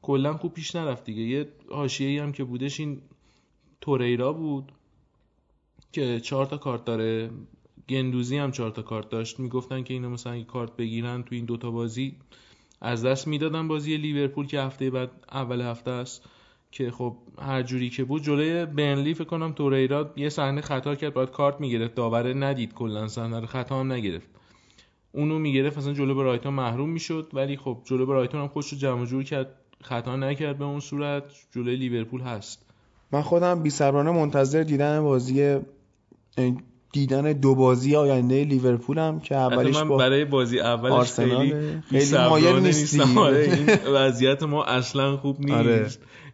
کلا 0.02 0.34
خوب 0.34 0.54
پیش 0.54 0.76
نرفت 0.76 1.06
دیگه. 1.06 1.22
یه 1.22 1.48
حاشیه‌ای 1.72 2.18
هم 2.18 2.32
که 2.32 2.44
بودش 2.44 2.80
این 2.80 3.02
توریرا 3.90 4.34
بود 4.34 4.72
که 5.92 6.20
چهار 6.20 6.46
تا 6.46 6.58
کارت 6.58 6.86
داره. 6.86 7.30
گندوزی 7.90 8.38
هم 8.38 8.52
چهار 8.52 8.72
تا 8.72 8.82
کارت 8.82 9.10
داشت. 9.10 9.40
می‌گفتن 9.40 9.84
که 9.84 9.94
اینا 9.94 10.10
مثلا 10.10 10.44
کارت 10.44 10.76
بگیرن 10.78 11.24
تو 11.24 11.36
این 11.36 11.46
دوتا 11.46 11.72
بازی 11.72 12.16
از 12.82 13.06
دست 13.06 13.28
می‌دادن 13.28 13.68
بازی 13.68 13.98
لیورپول 13.98 14.48
که 14.48 14.62
هفته 14.62 14.90
بعد 14.90 15.12
اول 15.32 15.62
هفته 15.62 15.92
است 15.92 16.26
که 16.72 16.92
خب 16.92 17.16
هر 17.40 17.64
جوری 17.64 17.90
که 17.90 18.04
بود. 18.04 18.24
جلوی 18.24 18.66
بنلی 18.66 19.14
فکر 19.14 19.24
کنم 19.24 19.52
توریرا 19.52 20.14
یه 20.16 20.30
صحنه 20.30 20.62
خطا 20.62 20.96
کرد. 20.96 21.14
باید 21.14 21.32
کارت 21.32 21.62
می‌گرفت. 21.62 21.96
داوره 21.96 22.34
ندید 22.34 22.74
کلا. 22.74 23.08
صحنه 23.08 23.40
رو 23.40 23.46
خطا 23.46 23.80
هم 23.80 23.92
نگرفت. 23.92 24.28
اونو 25.12 25.40
می‌گرفت. 25.40 25.78
مثلا 25.78 25.94
جلو 25.94 26.16
برایتون 26.16 26.54
محروم 26.54 26.90
می‌شد. 26.90 27.30
ولی 27.34 27.58
خب 27.58 27.82
جلو 27.86 28.06
برایتون 28.06 28.42
هم 28.42 28.48
خودش 28.48 28.70
رو 28.74 28.78
جمع 28.78 29.06
جور 29.06 29.24
کرد. 29.24 29.56
خطا 29.82 30.16
نکرد 30.16 30.58
به 30.58 30.66
اون 30.66 30.80
صورت. 30.80 31.24
جلوی 31.52 31.76
لیورپول 31.76 32.22
هست. 32.22 32.69
من 33.12 33.22
خودم 33.22 33.64
بی‌صبرانه 33.64 34.12
منتظر 34.12 34.64
دیدن 34.64 35.01
بازی 35.01 35.57
دیدن 36.91 37.34
دو 37.34 37.55
بازی 37.55 37.95
آینده 37.95 38.43
لیورپولم 38.43 39.20
که 39.20 39.36
اولیش 39.36 39.76
من 39.76 39.88
با 39.88 39.97
برای 39.97 40.26
بازی 40.26 40.60
اولش 40.60 40.91
آرسنال. 40.91 41.47
خیلی 41.89 42.05
خیلی 42.05 42.18
مایل 42.18 42.60
نیستم. 42.60 43.18
آره، 43.18 43.39
این 43.39 43.93
وضعیت 43.93 44.43
ما 44.43 44.64
اصلا 44.64 45.18
خوب 45.18 45.39
نیست. 45.39 45.53
آره. 45.53 45.89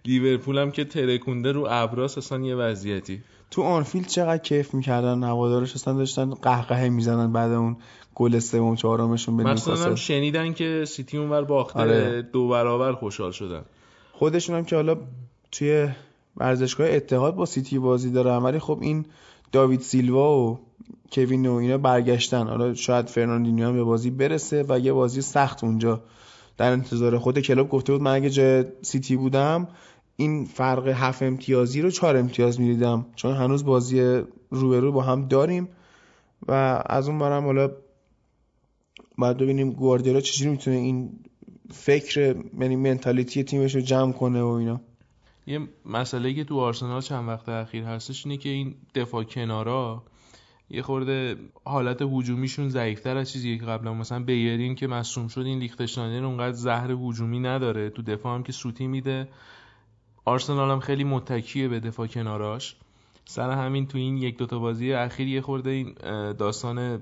لیورپول 0.06 0.58
هم 0.58 0.72
که 0.72 0.86
ترکونده 0.86 1.52
رو 1.52 1.68
ابراس 1.70 2.18
اصلا 2.18 2.40
یه 2.40 2.56
وضعیتی. 2.56 3.22
تو 3.52 3.62
آنفیلد 3.62 4.08
چقدر 4.08 4.38
کیف 4.38 4.74
می‌کردن 4.74 5.24
هوادارش؟ 5.24 5.76
اصلا 5.76 5.94
داشتن 5.94 6.34
قهقهه 6.34 6.90
می‌زنن 6.90 7.34
بعد 7.34 7.52
اون 7.52 7.78
گل 8.16 8.40
سوم 8.40 8.76
چهارمشون 8.76 9.38
به 9.38 9.44
مثلا 9.44 9.74
هم 9.74 9.80
نیوکاسل 9.80 9.96
شنیدن 9.96 10.54
که 10.54 10.84
سیتی 10.88 11.18
اونور 11.18 11.44
باخته 11.44 11.80
آره. 11.80 12.22
دو 12.22 12.48
برابر 12.48 12.94
خوشحال 12.94 13.32
شدن. 13.32 13.62
خودشون 14.14 14.56
هم 14.56 14.66
که 14.66 14.76
حالا 14.76 14.98
توی 15.52 15.90
ورزشگاه 16.38 16.90
اتحاد 16.90 17.36
با 17.36 17.46
سیتی 17.46 17.80
بازی 17.80 18.12
دارن 18.12 18.38
ولی 18.38 18.60
خب 18.60 18.78
این 18.82 19.06
داوید 19.52 19.82
سیلوا 19.82 20.38
و 20.38 20.60
کوین 21.12 21.46
و 21.46 21.54
اینا 21.54 21.78
برگشتن. 21.78 22.48
حالا 22.48 22.74
شاید 22.74 23.10
فرناندینیو 23.10 23.68
هم 23.68 23.74
به 23.74 23.84
بازی 23.84 24.10
برسه 24.10 24.66
و 24.70 24.80
یه 24.80 24.94
بازی 24.94 25.22
سخت 25.22 25.64
اونجا 25.64 26.02
در 26.58 26.72
انتظار 26.72 27.18
خود 27.18 27.40
کلوپ 27.40 27.70
گفته 27.70 27.94
بود 27.94 28.02
من 28.02 28.14
اگه 28.16 28.30
جای 28.30 28.66
سیتی 28.82 29.16
بودم 29.16 29.68
این 30.16 30.46
فرق 30.46 30.88
هفت 30.88 31.24
امتیازی 31.24 31.82
رو 31.82 31.92
چهار 31.92 32.18
امتیاز 32.18 32.60
می‌دیدم. 32.60 33.06
چون 33.16 33.36
هنوز 33.36 33.66
بازی 33.66 34.22
روبرو 34.50 34.92
با 34.92 35.02
هم 35.02 35.28
داریم 35.28 35.68
و 36.48 36.84
از 36.86 37.08
اون 37.08 37.20
برم 37.20 37.46
حالا 37.46 37.72
باید 39.18 39.38
ببینیم 39.38 39.72
گواردیولا 39.72 40.22
چجوری 40.22 40.52
می‌تونه 40.52 40.78
این 40.78 41.20
فکر 41.72 42.36
یعنی 42.60 42.76
mentality 42.76 43.44
تیمش 43.44 43.76
رو 43.76 43.82
جمع 43.82 44.12
کنه 44.12 44.42
و 44.42 44.48
اینا. 44.48 44.82
یه 45.48 45.68
مسئله 45.86 46.34
که 46.34 46.44
تو 46.44 46.60
آرسنال 46.60 47.02
چند 47.02 47.28
وقت 47.28 47.50
اخیر 47.50 47.84
هستش 47.84 48.26
اینه 48.26 48.38
که 48.38 48.50
این 48.50 48.76
دفاع 48.96 49.24
کنارا 49.24 50.04
یه 50.70 50.82
خورده 50.82 51.36
حالت 51.66 52.02
هجومیشون 52.02 52.70
ضعیفتر 52.70 53.18
از 53.18 53.32
چیزی 53.32 53.58
که 53.60 53.66
قبلا. 53.66 53.94
مثلا 53.94 54.20
بیرین 54.24 54.76
که 54.76 54.88
مصوم 54.88 55.28
شد 55.28 55.42
این 55.42 55.60
لیختشتاینر 55.60 56.26
اونقدر 56.26 56.56
زهر 56.56 56.92
هجومی 56.92 57.40
نداره. 57.40 57.90
تو 57.90 58.02
دفاع 58.02 58.36
هم 58.36 58.44
که 58.44 58.52
سوتی 58.52 58.88
میده. 58.88 59.28
آرسنال 60.26 60.72
هم 60.72 60.80
خیلی 60.80 61.04
متکیه 61.04 61.68
به 61.68 61.80
دفاع 61.80 62.08
کناراش. 62.08 62.76
سر 63.26 63.52
همین 63.52 63.88
تو 63.88 63.98
این 63.98 64.18
یک 64.18 64.38
دوتا 64.38 64.60
بازی 64.60 64.94
اخیر 64.94 65.28
یه 65.28 65.42
خورده 65.42 65.70
این 65.70 65.94
داستان 66.34 67.02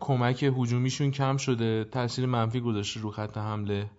کمک 0.00 0.42
هجومیشون 0.42 1.10
کم 1.10 1.36
شده. 1.36 1.84
تاثیر 1.84 2.26
منفی 2.26 2.60
گذاشته 2.60 3.00
رو 3.00 3.10
خط 3.10 3.38
حمله. 3.38 3.90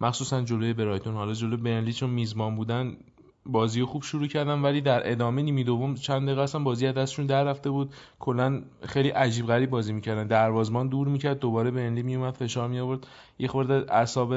مخصوصا 0.00 0.42
جلوی 0.42 0.72
برایتون. 0.72 1.14
حالا 1.14 1.32
جلوی 1.32 1.56
برنلی 1.56 1.92
چون 1.92 2.10
میزبان 2.10 2.56
بودن 2.56 2.96
بازی 3.46 3.84
خوب 3.84 4.02
شروع 4.02 4.26
کردن 4.26 4.62
ولی 4.62 4.80
در 4.80 5.10
ادامه 5.12 5.42
نیمه 5.42 5.64
دوم 5.64 5.94
چند 5.94 6.26
دقیقه 6.26 6.42
اصلا 6.42 6.62
بازی 6.62 6.86
از 6.86 6.94
دستشون 6.94 7.26
در 7.26 7.44
رفته 7.44 7.70
بود. 7.70 7.94
کلا 8.18 8.62
خیلی 8.86 9.08
عجیب 9.08 9.46
غریب 9.46 9.70
بازی 9.70 9.92
می‌کردن. 9.92 10.26
دروازمان 10.26 10.88
دور 10.88 11.08
می‌کرد 11.08 11.38
دوباره 11.38 11.70
برنلی 11.70 12.02
میومد 12.02 12.34
فشار 12.34 12.68
می 12.68 12.80
آورد 12.80 13.06
یه 13.38 13.48
خورده 13.48 13.94
اعصاب 13.94 14.34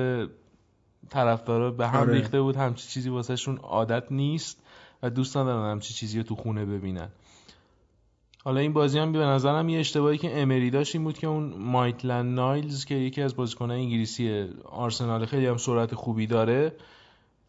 طرفدارا 1.09 1.71
به 1.71 1.87
هم 1.87 1.99
آره. 1.99 2.13
ریخته 2.13 2.41
بود. 2.41 2.55
همچی 2.55 2.87
چیزی 2.87 3.09
واسهشون 3.09 3.57
عادت 3.57 4.11
نیست 4.11 4.63
و 5.03 5.09
دوست 5.09 5.37
ندارن 5.37 5.71
همچی 5.71 5.93
چیزی 5.93 6.17
رو 6.17 6.23
تو 6.23 6.35
خونه 6.35 6.65
ببینن. 6.65 7.09
حالا 8.45 8.59
این 8.59 8.73
بازی 8.73 8.99
هم 8.99 9.11
به 9.11 9.19
نظرم 9.19 9.69
یه 9.69 9.79
اشتباهی 9.79 10.17
که 10.17 10.41
امری 10.41 10.69
داشت 10.69 10.95
این 10.95 11.03
بود 11.03 11.17
که 11.17 11.27
اون 11.27 11.53
مایتلند 11.57 12.35
نایلز 12.35 12.85
که 12.85 12.95
یکی 12.95 13.21
از 13.21 13.35
بازیکنان 13.35 13.77
انگلیسی 13.77 14.49
آرسنال 14.65 15.25
خیلی 15.25 15.45
هم 15.45 15.57
سرعت 15.57 15.95
خوبی 15.95 16.27
داره 16.27 16.75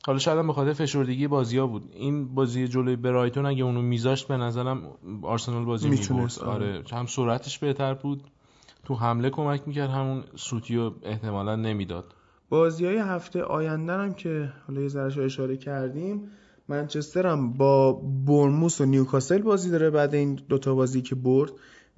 حالا 0.07 0.18
شاید 0.18 0.38
هم 0.38 0.46
به 0.46 0.52
خاطر 0.52 0.72
فشردگی 0.72 1.28
بازی 1.28 1.59
ها 1.59 1.66
بود. 1.66 1.90
این 1.94 2.34
بازی 2.34 2.68
جلوی 2.68 2.96
برایتون 2.96 3.46
اگه 3.46 3.64
اونو 3.64 3.82
میذاشت 3.82 4.28
به 4.28 4.36
نظرم 4.36 4.82
آرسنال 5.22 5.64
بازی 5.64 5.88
می‌تونست 5.88 6.42
آره. 6.42 6.66
آره. 6.66 6.82
هم 6.92 7.07
سرعتش 7.07 7.59
بهتر 7.59 7.94
بود. 7.94 8.22
تو 8.84 8.94
حمله 8.94 9.30
کمک 9.30 9.62
می‌کرد 9.66 9.90
همون 9.90 10.24
سوتی 10.36 10.76
رو 10.76 10.94
احتمالا 11.02 11.57
نمی‌داد. 11.57 12.05
بازی 12.48 12.86
های 12.86 12.96
هفته 12.96 13.42
آینده 13.42 13.92
هم 13.92 14.14
که 14.14 14.52
حالا 14.68 14.80
یه 14.80 14.88
ذرهش 14.88 15.18
رو 15.18 15.24
اشاره 15.24 15.57
کردیم 15.57 16.28
منچستر 16.68 17.26
هم 17.26 17.52
با 17.52 17.92
برموس 18.26 18.80
و 18.80 18.84
نیوکاسل 18.84 19.42
بازی 19.42 19.70
داره 19.70 19.90
بعد 19.90 20.14
این 20.14 20.34
دوتا 20.48 20.74
بازی 20.74 21.02
که 21.02 21.14
برد 21.14 21.52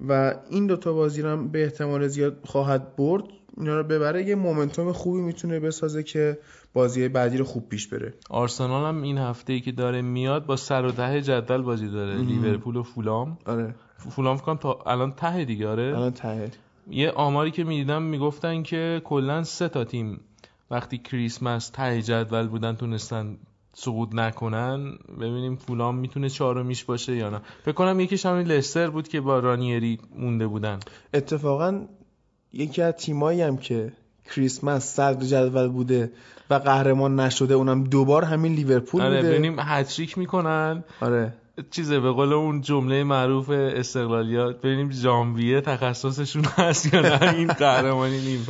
و 0.07 0.35
این 0.49 0.67
دوتا 0.67 0.93
بازی 0.93 1.21
رو 1.21 1.29
هم 1.29 1.47
به 1.47 1.63
احتمال 1.63 2.07
زیاد 2.07 2.39
خواهد 2.45 2.95
برد. 2.95 3.23
اینا 3.57 3.77
رو 3.77 3.83
ببره 3.83 4.23
یه 4.23 4.35
مومنتوم 4.35 4.91
خوبی 4.91 5.21
می‌تونه 5.21 5.59
بسازه 5.59 6.03
که 6.03 6.37
بازی 6.73 7.07
بعدی 7.07 7.37
رو 7.37 7.45
خوب 7.45 7.69
پیش 7.69 7.87
بره. 7.87 8.13
آرسنال 8.29 8.85
هم 8.85 9.01
این 9.01 9.17
هفته 9.17 9.53
ای 9.53 9.59
که 9.59 9.71
داره 9.71 10.01
میاد 10.01 10.45
با 10.45 10.55
سر 10.55 10.85
و 10.85 10.91
ته 10.91 11.21
جدول 11.21 11.61
بازی 11.61 11.87
داره 11.87 12.17
لیورپول 12.17 12.75
و 12.75 12.83
فولام. 12.83 13.37
آره. 13.45 13.75
فولام 13.97 14.37
فکر 14.37 14.55
تا 14.55 14.79
الان 14.85 15.11
ته 15.11 15.45
دیگه 15.45 15.67
آره. 15.67 15.83
الان 15.83 16.11
ته. 16.11 16.51
یه 16.89 17.11
آماری 17.11 17.51
که 17.51 17.63
می‌دیدم 17.63 18.03
می‌گفتن 18.03 18.63
که 18.63 19.01
کلا 19.03 19.43
سه 19.43 19.69
تا 19.69 19.83
تیم 19.83 20.19
وقتی 20.71 20.97
کریسمس 20.97 21.69
ته 21.69 22.01
جدول 22.01 22.47
بودن 22.47 22.75
تونستن 22.75 23.37
سقوط 23.73 24.09
نکنن. 24.13 24.97
ببینیم 25.19 25.55
فولام 25.55 25.95
می‌تونه 25.95 26.29
چهارمیش 26.29 26.83
باشه 26.83 27.15
یا 27.15 27.29
نه. 27.29 27.41
فکر 27.61 27.71
کنم 27.71 27.99
یکیش 27.99 28.25
همین 28.25 28.47
لستر 28.47 28.89
بود 28.89 29.07
که 29.07 29.21
با 29.21 29.39
رانیری 29.39 29.99
مونده 30.15 30.47
بودن. 30.47 30.79
اتفاقا 31.13 31.85
یکی 32.53 32.81
از 32.81 32.93
تیمایی 32.93 33.41
هم 33.41 33.57
که 33.57 33.91
کریسمس 34.35 34.85
صدر 34.85 35.25
جدول 35.25 35.67
بوده 35.67 36.11
و 36.49 36.53
قهرمان 36.53 37.19
نشده 37.19 37.53
اونم 37.53 37.83
دوبار 37.83 38.23
همین 38.23 38.53
لیورپول 38.53 39.01
آره 39.01 39.15
بوده. 39.15 39.29
ببینیم 39.29 39.55
هتریک 39.59 40.17
می‌کنن. 40.17 40.83
آره. 41.01 41.33
چیزه 41.71 41.99
به 41.99 42.11
قول 42.11 42.33
اون 42.33 42.61
جمله 42.61 43.03
معروف 43.03 43.49
استقلالیات 43.49 44.61
ببینیم 44.61 44.91
ژانویه 44.91 45.61
تخصصشون 45.61 46.43
هست 46.57 46.93
یا 46.93 47.01
نه 47.01 47.33
این 47.33 47.47
قهرمانی 47.47 48.19
نیم 48.21 48.45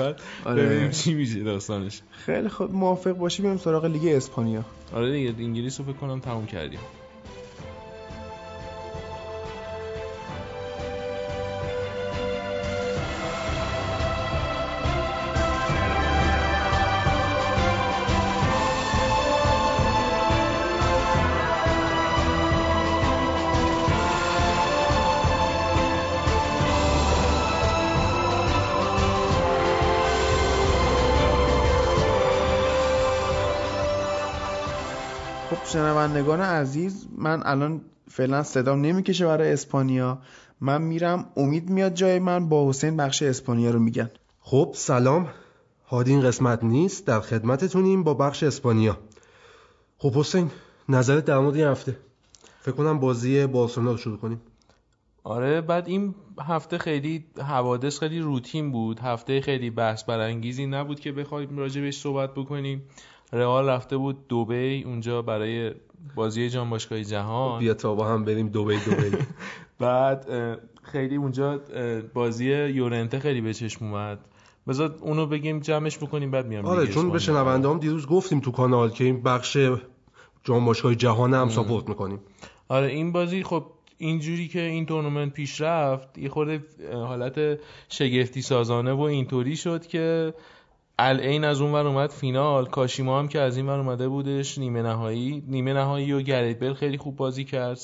آره. 0.46 0.64
ببینیم 0.66 0.90
چی 0.90 1.14
میشه 1.14 1.44
داستانش. 1.44 2.02
خیلی 2.12 2.50
خوب 2.50 2.74
موافق 2.74 3.12
باشی 3.12 3.42
بریم 3.44 3.58
سراغ 3.58 3.86
لیگ 3.86 4.06
اسپانیا. 4.16 4.66
آره 4.94 5.12
دیگه 5.12 5.34
انگلیس 5.44 5.80
رو 5.80 5.86
فکر 5.86 5.96
کنم 5.96 6.20
تموم 6.20 6.46
کردیم. 6.46 6.80
شنوندگان 35.68 36.42
عزیز 36.42 37.08
من 37.18 37.44
الان 37.46 37.82
فعلا 38.12 38.44
صدام 38.44 38.82
نمی‌کشه 38.82 39.26
برای 39.26 39.52
اسپانیا. 39.54 40.18
من 40.62 40.82
میرم 40.82 41.26
امید 41.38 41.70
میاد 41.70 41.94
جای 41.94 42.20
من 42.20 42.50
با 42.50 42.70
حسین 42.70 42.98
بخش 42.98 43.24
اسپانیا 43.24 43.72
رو 43.72 43.80
میگن. 43.80 44.10
خب 44.42 44.72
سلام. 44.76 45.28
هادی 45.88 46.12
این 46.12 46.22
قسمت 46.22 46.64
نیست. 46.64 47.06
در 47.08 47.20
خدمتتونیم 47.20 48.04
با 48.04 48.14
بخش 48.14 48.44
اسپانیا. 48.44 48.98
خب 49.98 50.14
حسین 50.14 50.52
نظرت 50.90 51.26
در 51.26 51.40
مورد 51.40 51.56
این 51.56 51.68
هفته؟ 51.68 51.98
فکر 52.62 52.76
کنم 52.76 53.00
بازی 53.00 53.48
بارسلونا 53.48 53.92
رو 53.92 53.98
شروع 53.98 54.18
کنیم. 54.18 54.42
آره 55.24 55.62
بعد 55.62 55.88
این 55.88 56.16
هفته 56.40 56.78
خیلی 56.78 57.26
حوادث 57.38 58.00
خیلی 58.00 58.20
روتین 58.20 58.72
بود. 58.72 59.00
هفته 59.00 59.42
خیلی 59.42 59.70
بحث 59.70 60.04
برانگیزی 60.04 60.66
نبود 60.66 61.00
که 61.00 61.12
بخوایم 61.12 61.58
راجع 61.58 61.82
بهش 61.82 62.00
صحبت 62.00 62.34
بکنیم. 62.34 62.84
رئال 63.34 63.70
رفته 63.70 63.98
بود 63.98 64.28
دوبی 64.28 64.84
اونجا 64.84 65.22
برای 65.22 65.72
بازی 66.16 66.50
جام 66.50 66.70
باشگاه 66.70 67.04
جهان. 67.04 67.60
بیا 67.60 67.74
تا 67.74 67.96
با 67.96 68.08
هم 68.08 68.26
بریم 68.26 68.48
دوبی 68.48 68.78
دوبی 68.80 69.18
بعد 69.80 70.28
خیلی 70.84 71.16
اونجا 71.16 71.62
بازی 72.14 72.46
یورنته 72.46 73.20
خیلی 73.20 73.42
به 73.42 73.54
چشم 73.54 73.86
اومد. 73.86 74.20
بذار 74.68 74.96
اونو 75.02 75.26
بگیم 75.26 75.60
جمعش 75.60 75.98
بکنیم 75.98 76.32
بعد 76.32 76.48
میام 76.48 76.66
آره 76.66 76.88
چون 76.88 77.12
به 77.12 77.20
شنونده 77.20 77.70
هم 77.70 77.80
دیروز 77.80 78.08
گفتیم 78.08 78.40
تو 78.40 78.52
کانال 78.52 78.90
که 78.90 79.04
این 79.04 79.24
بخش 79.24 79.58
جام 80.44 80.66
باشگاه 80.66 80.96
جهان 80.96 81.34
هم 81.34 81.50
ساپورت 81.50 81.90
می‌کنیم. 81.90 82.20
آره 82.70 82.88
این 82.88 83.12
بازی 83.12 83.44
خب 83.44 83.66
اینجوری 83.98 84.48
که 84.48 84.62
این 84.62 84.86
تورنمنت 84.86 85.34
پیش 85.34 85.62
رفت 85.62 86.18
یه 86.18 86.30
خورده 86.30 86.64
حالت 86.94 87.60
شگفتی 87.90 88.42
سازانه 88.42 88.94
و 88.94 89.02
اینطوری 89.02 89.56
شد 89.56 89.88
که 89.88 90.34
العین 91.00 91.44
از 91.44 91.62
اون 91.62 91.72
ور 91.72 91.88
اومد 91.88 92.10
فینال. 92.10 92.66
کاشیما 92.66 93.20
هم 93.20 93.28
که 93.28 93.40
از 93.40 93.58
این 93.58 93.68
ور 93.68 93.80
اومده 93.80 94.08
بودش. 94.08 94.58
نیمه 94.58 94.82
نهایی. 94.82 95.44
نیمه 95.48 95.74
نهایی 95.74 96.14
و 96.14 96.22
گریت 96.22 96.74
خیلی 96.74 96.98
خوب 96.98 97.16
بازی 97.16 97.44
کرد. 97.44 97.80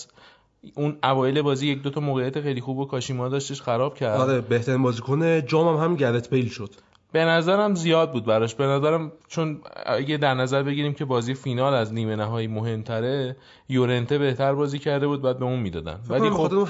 اون 0.75 0.97
اوایل 1.03 1.41
بازی 1.41 1.67
یک 1.67 1.81
دو 1.81 1.89
تا 1.89 2.01
موقعیت 2.01 2.41
خیلی 2.41 2.61
خوب 2.61 2.77
و 2.77 2.85
کاشیما 2.85 3.29
داشتش 3.29 3.61
خراب 3.61 3.95
کرد. 3.95 4.19
آره 4.19 4.41
بهترین 4.41 4.83
بازیکن 4.83 5.45
جام 5.45 5.77
هم, 5.77 5.83
هم 5.83 5.95
گرت 5.95 6.29
بیل 6.29 6.49
شد. 6.49 6.69
به 7.13 7.25
نظرم 7.25 7.75
زیاد 7.75 8.11
بود 8.11 8.25
براش. 8.25 8.55
به 8.55 8.65
نظرم 8.65 9.11
چون 9.27 9.61
اگه 9.85 10.17
در 10.17 10.33
نظر 10.33 10.63
بگیریم 10.63 10.93
که 10.93 11.05
بازی 11.05 11.33
فینال 11.33 11.73
از 11.73 11.93
نیمه 11.93 12.15
نهایی 12.15 12.47
مهمتره 12.47 13.35
یورنته 13.69 14.17
بهتر 14.17 14.53
بازی 14.53 14.79
کرده 14.79 15.07
بود 15.07 15.21
بعد 15.21 15.39
به 15.39 15.45
اون 15.45 15.59
می‌دادن. 15.59 15.99
ولی 16.09 16.29
خب 16.29 16.53
اون 16.53 16.67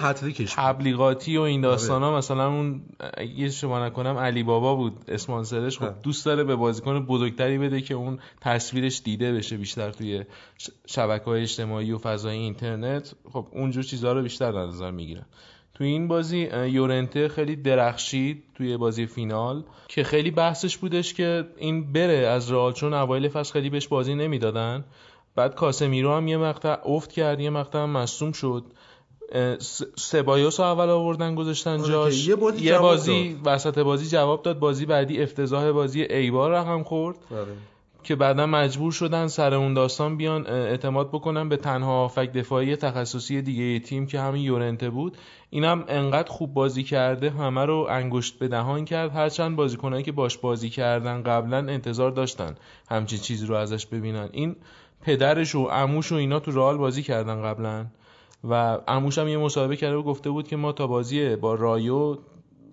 تبلیغاتی 0.56 1.38
و 1.38 1.42
این 1.42 1.62
داستانا 1.62 2.08
آره. 2.08 2.18
مثلا 2.18 2.48
اون 2.48 2.82
اگه 3.14 3.50
شما 3.50 3.86
نکنم 3.86 4.18
علی 4.18 4.44
بابا 4.44 4.76
بود 4.76 4.94
اسپانسرش 5.08 5.80
خب 5.80 6.02
دوست 6.04 6.26
داره 6.26 6.44
به 6.44 6.56
بازیکن 6.56 7.06
بزرگتری 7.06 7.58
بده 7.58 7.82
که 7.82 7.94
اون 7.94 8.20
تصویرش 8.42 9.02
دیده 9.04 9.34
بشه 9.34 9.58
بیشتر 9.58 9.92
توی 9.92 10.24
شبکه 10.88 11.26
های 11.26 11.42
اجتماعی 11.42 11.92
و 11.92 11.98
فضای 11.98 12.38
اینترنت. 12.38 13.16
خب 13.34 13.48
اونجور 13.52 13.84
چیزها 13.84 14.14
رو 14.14 14.22
بیشتر 14.22 14.52
در 14.52 14.66
نظر 14.66 14.92
می‌گیرن. 14.92 15.26
توی 15.76 15.88
این 15.88 16.08
بازی 16.08 16.50
یورنته 16.66 17.28
خیلی 17.28 17.56
درخشید 17.56 18.44
توی 18.56 18.78
بازی 18.78 19.06
فینال 19.06 19.64
که 19.88 20.04
خیلی 20.04 20.32
بحثش 20.32 20.78
بودش 20.78 21.14
که 21.14 21.48
این 21.58 21.94
بره 21.94 22.28
از 22.28 22.52
رئال 22.52 22.74
چون 22.74 22.94
اوایل 22.94 23.30
فصل 23.30 23.54
خیلی 23.54 23.70
بهش 23.70 23.88
بازی 23.88 24.16
نمی‌دادن. 24.16 24.86
بعد 25.36 25.56
کاسمیرو 25.56 26.14
هم 26.14 26.28
یه 26.28 26.38
مقطع 26.38 26.90
افت 26.90 27.12
کرد 27.12 27.40
یه 27.40 27.50
مقطع 27.50 27.80
هم 27.80 27.90
مصوم 27.90 28.32
شد. 28.32 28.64
سبایوس 29.96 30.60
رو 30.60 30.66
اول 30.66 30.90
آوردن 30.90 31.36
گذاشتن 31.36 31.80
آره 31.80 31.88
جاش. 31.88 32.28
یه 32.28 32.36
بازی, 32.36 32.66
یه 32.66 32.80
بازی 32.80 33.40
وسط 33.46 33.80
بازی 33.80 34.10
جواب 34.10 34.44
داد 34.44 34.60
بازی 34.60 34.86
بعدی 34.86 35.24
افتضاح 35.24 35.72
بازی 35.72 36.02
ایبار 36.02 36.52
رقم 36.52 36.84
خورد. 36.84 37.18
آره. 37.32 37.52
که 38.04 38.16
بعدا 38.16 38.46
مجبور 38.46 38.92
شدن 38.92 39.28
سر 39.28 39.54
اون 39.54 39.74
داستان 39.74 40.18
بیان 40.18 40.48
اعتماد 40.48 41.10
بکنن 41.10 41.50
به 41.50 41.58
تنها 41.58 42.04
آفک 42.04 42.32
دفاعی 42.32 42.76
تخصصی 42.76 43.42
دیگه 43.42 43.80
تیم 43.80 44.08
که 44.08 44.20
همین 44.20 44.42
یورنته 44.44 44.90
بود. 44.90 45.18
اینم 45.50 45.84
انقدر 45.88 46.30
خوب 46.30 46.54
بازی 46.54 46.84
کرده 46.84 47.30
همه 47.30 47.66
رو 47.66 47.88
انگشت 47.90 48.40
به 48.40 48.48
دهان 48.48 48.86
کرد. 48.86 49.12
هرچند 49.12 49.56
بازیکنایی 49.56 50.04
که 50.04 50.12
باش 50.12 50.38
بازی 50.38 50.70
کردن 50.70 51.24
قبلا 51.24 51.58
انتظار 51.58 52.12
داشتن 52.12 52.56
همچین 52.90 53.20
چیزی 53.20 53.46
رو 53.46 53.56
ازش 53.56 53.86
ببینن. 53.86 54.30
این 54.32 54.56
پدرش 55.02 55.56
و 55.56 55.64
عموش 55.64 56.12
و 56.12 56.16
اینا 56.16 56.40
تو 56.40 56.52
رئال 56.52 56.78
بازی 56.78 57.04
کردن 57.04 57.42
قبلا. 57.42 57.86
و 58.44 58.78
عموش 58.88 59.18
هم 59.18 59.28
یه 59.28 59.38
مصاحبه 59.38 59.76
کرده 59.76 59.96
و 59.96 60.04
گفته 60.04 60.30
بود 60.30 60.48
که 60.48 60.56
ما 60.56 60.72
تا 60.72 60.88
بازی 60.88 61.36
با 61.36 61.54
رایو 61.54 62.18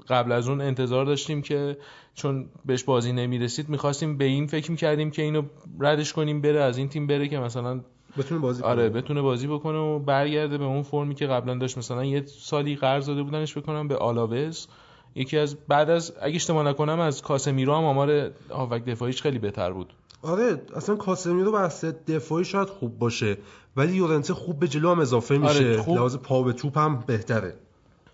قبل 0.09 0.33
از 0.33 0.49
اون 0.49 0.61
انتظار 0.61 1.05
داشتیم 1.05 1.43
که 1.43 1.77
چون 2.15 2.47
بهش 2.65 2.85
بازی 2.85 3.13
نمی‌رسید 3.13 3.69
می‌خواستیم 3.69 4.19
به 4.19 4.25
این 4.25 4.47
فکر 4.47 4.71
می‌کردیم 4.71 5.11
که 5.11 5.23
اینو 5.23 5.43
ردش 5.81 6.13
کنیم 6.13 6.41
بره 6.41 6.61
از 6.61 6.79
این 6.79 6.89
تیم 6.89 7.07
بره 7.07 7.29
که 7.29 7.39
مثلا 7.39 7.81
بتونه 8.19 8.41
بازی 8.41 8.63
آره 8.63 8.89
بتونه 8.89 9.23
بازی 9.23 9.47
بکنه 9.47 9.79
و 9.79 9.99
برگرده 9.99 10.59
به 10.59 10.65
اون 10.65 10.83
فرمی 10.83 11.15
که 11.15 11.27
قبلا 11.27 11.55
داشت 11.55 11.79
مثلا 11.79 12.05
یه 12.05 12.25
سالی 12.27 12.77
قرض 12.77 13.07
داده 13.07 13.23
بودنش 13.23 13.59
بکنم 13.59 13.89
به 13.89 13.97
آلاوز. 13.97 14.69
یکی 15.15 15.39
از 15.39 15.57
بعد 15.69 15.91
از 15.91 16.13
اگه 16.23 16.35
اشتباه 16.35 16.65
نکنم 16.65 17.01
از 17.01 17.23
کاسمیرو 17.23 17.75
هم 17.75 17.85
آمار 17.85 18.31
هافک 18.51 18.85
دفاعیش 18.85 19.23
خیلی 19.23 19.39
بهتر 19.39 19.73
بود. 19.73 19.93
آره 20.23 20.63
اصلا 20.77 20.97
کاسمیرو 20.97 21.53
بحث 21.53 21.85
دفاعی 21.85 22.45
شاید 22.45 22.69
خوب 22.69 22.99
باشه 22.99 23.37
ولی 23.77 23.93
یورنته 23.93 24.35
خوب 24.35 24.59
به 24.61 24.69
جلو 24.69 24.91
هم 24.91 24.99
اضافه 24.99 25.39
میشه. 25.39 25.55
آره 25.55 25.77
خوب... 25.77 25.97
لحاظ 25.97 26.17
پا 26.17 26.43
به 26.43 26.53
توپ 26.53 26.79
هم 26.79 27.05
بهتره. 27.07 27.55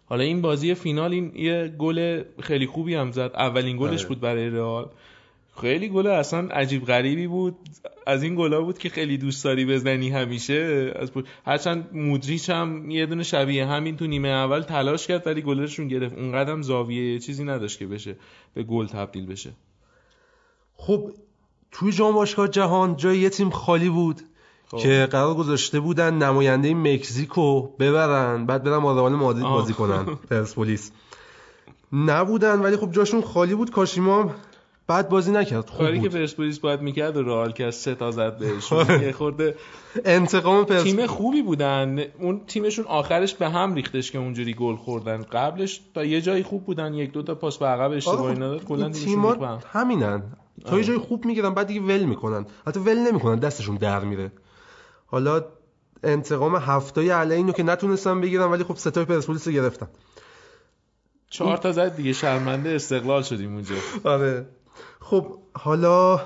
حالا 0.08 0.24
این 0.24 0.42
بازی 0.42 0.74
فینال 0.74 1.12
این 1.12 1.32
یه 1.34 1.74
گل 1.78 2.22
خیلی 2.40 2.66
خوبی 2.66 2.94
هم 2.94 3.12
زد. 3.12 3.30
اولین 3.34 3.76
گلش 3.76 4.00
آره. 4.00 4.08
بود 4.08 4.20
برای 4.20 4.50
رئال. 4.50 4.88
خیلی 5.60 5.88
گل 5.88 6.06
اصلا 6.06 6.48
عجیب 6.48 6.84
غریبی 6.84 7.26
بود. 7.26 7.56
از 8.06 8.22
این 8.22 8.34
گلا 8.34 8.62
بود 8.62 8.78
که 8.78 8.88
خیلی 8.88 9.18
دوست 9.18 9.44
داری 9.44 9.66
بزنی 9.66 10.10
همیشه. 10.10 10.92
از 10.96 11.10
هرچند 11.46 11.88
مودریچ 11.92 12.50
هم 12.50 12.90
یه 12.90 13.06
دونه 13.06 13.22
شبیه 13.22 13.66
همین 13.66 13.96
تو 13.96 14.06
نیمه 14.06 14.28
اول 14.28 14.62
تلاش 14.62 15.06
کرد 15.06 15.26
ولی 15.26 15.42
گلشون 15.42 15.88
گرفت. 15.88 16.18
اون 16.18 16.32
قدم 16.32 16.62
زاویه 16.62 17.18
چیزی 17.18 17.44
نداشت 17.44 17.78
که 17.78 17.86
بشه 17.86 18.16
به 18.54 18.62
گل 18.62 18.86
تبدیل 18.86 19.26
بشه. 19.26 19.50
خب 20.76 21.10
توی 21.70 21.92
جام 21.92 22.14
باشگاه 22.14 22.48
جهان 22.48 22.96
جای 22.96 23.18
یه 23.18 23.30
تیم 23.30 23.50
خالی 23.50 23.88
بود. 23.88 24.20
خب. 24.70 24.78
که 24.78 25.08
قرار 25.10 25.34
گذاشته 25.34 25.80
بودن 25.80 26.14
نماینده 26.14 26.74
مکزیکو 26.74 27.62
ببرن 27.62 28.46
بعد 28.46 28.64
برن 28.64 28.78
با 28.78 29.08
مادرید 29.08 29.44
بازی 29.44 29.72
کنن. 29.72 30.04
پرسپولیس. 30.30 30.90
نبودن 31.92 32.60
ولی 32.60 32.76
خب 32.76 32.92
جاشون 32.92 33.20
خالی 33.22 33.54
بود. 33.54 33.70
کاشیما 33.70 34.30
بعد 34.86 35.08
بازی 35.08 35.32
نکرد. 35.32 35.70
خوب 35.70 35.86
کاری 35.86 36.00
که 36.00 36.08
پرسپولیس 36.08 36.58
باید 36.58 36.80
می‌کرد 36.80 37.16
و 37.16 37.22
رئال 37.22 37.52
که 37.52 37.64
از 37.64 37.74
سه 37.74 37.94
تا 37.94 38.10
زد 38.10 38.38
بهشون. 38.38 38.78
آره. 38.78 39.02
یه 39.02 39.12
خورده 39.12 39.54
انتقام 40.04 40.64
پرس 40.64 40.82
تیم 40.82 41.06
خوبی 41.06 41.42
بودن. 41.42 41.98
اون 42.20 42.40
تیمشون 42.46 42.84
آخرش 42.84 43.34
به 43.34 43.48
هم 43.48 43.74
ریختش 43.74 44.10
که 44.10 44.18
اونجوری 44.18 44.54
گل 44.54 44.76
خوردن. 44.76 45.22
قبلش 45.22 45.80
تا 45.94 46.04
یه 46.04 46.20
جایی 46.20 46.42
خوب 46.42 46.64
بودن. 46.64 46.94
یک 46.94 47.12
دو 47.12 47.22
تا 47.22 47.34
پاس 47.34 47.58
به 47.58 47.66
عقب 47.66 47.92
اشتباهی 47.92 48.24
آره، 48.24 48.36
نداد. 48.36 48.64
کلا 48.64 48.88
تیم‌ها 48.88 49.60
همینن. 49.72 50.22
تا 50.64 50.70
یه 50.70 50.74
آره. 50.74 50.84
جایی 50.84 50.98
خوب 50.98 51.24
می‌گیرن 51.24 51.54
بعد 51.54 51.66
دیگه 51.66 51.80
ول 51.80 52.04
می‌کنن. 52.04 52.46
حتی 52.66 52.80
ول 52.80 52.98
نمی‌کنن. 52.98 53.36
دستشون 53.36 53.76
در 53.76 54.00
میره. 54.00 54.32
حالا 55.06 55.44
انتقام 56.02 56.56
هفتای 56.56 57.10
علی 57.10 57.52
که 57.52 57.62
نتونستن 57.62 58.20
بگیرن 58.20 58.44
ولی 58.44 58.64
خب 58.64 58.76
ستای 58.76 59.04
پرسپولیس 59.04 59.46
رو 59.46 59.52
گرفتن 59.52 59.88
چهار 61.30 61.56
تا 61.56 61.72
زد 61.72 61.96
دیگه 61.96 62.12
شرمنده 62.12 62.70
استقلال 62.70 63.22
شدیم 63.22 63.54
اونجا. 63.54 63.74
آره. 64.04 64.46
خب 65.00 65.38
حالا 65.52 66.20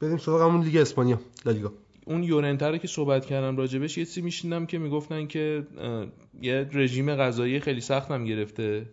بریم 0.00 0.16
سراغ 0.16 0.42
همون 0.42 0.64
لیگ 0.64 0.76
اسپانیا 0.76 1.20
لالیگا 1.46 1.72
اون 2.06 2.22
یورنته 2.22 2.66
رو 2.66 2.78
که 2.78 2.88
صحبت 2.88 3.26
کردم 3.26 3.56
راجبش 3.56 3.98
یه 3.98 4.04
چیزی 4.04 4.20
میشیندم 4.20 4.66
که 4.66 4.78
می‌گفتن 4.78 5.26
که 5.26 5.66
یه 6.42 6.68
رژیم 6.72 7.14
غذایی 7.14 7.60
خیلی 7.60 7.80
سختم 7.80 8.24
گرفته 8.24 8.86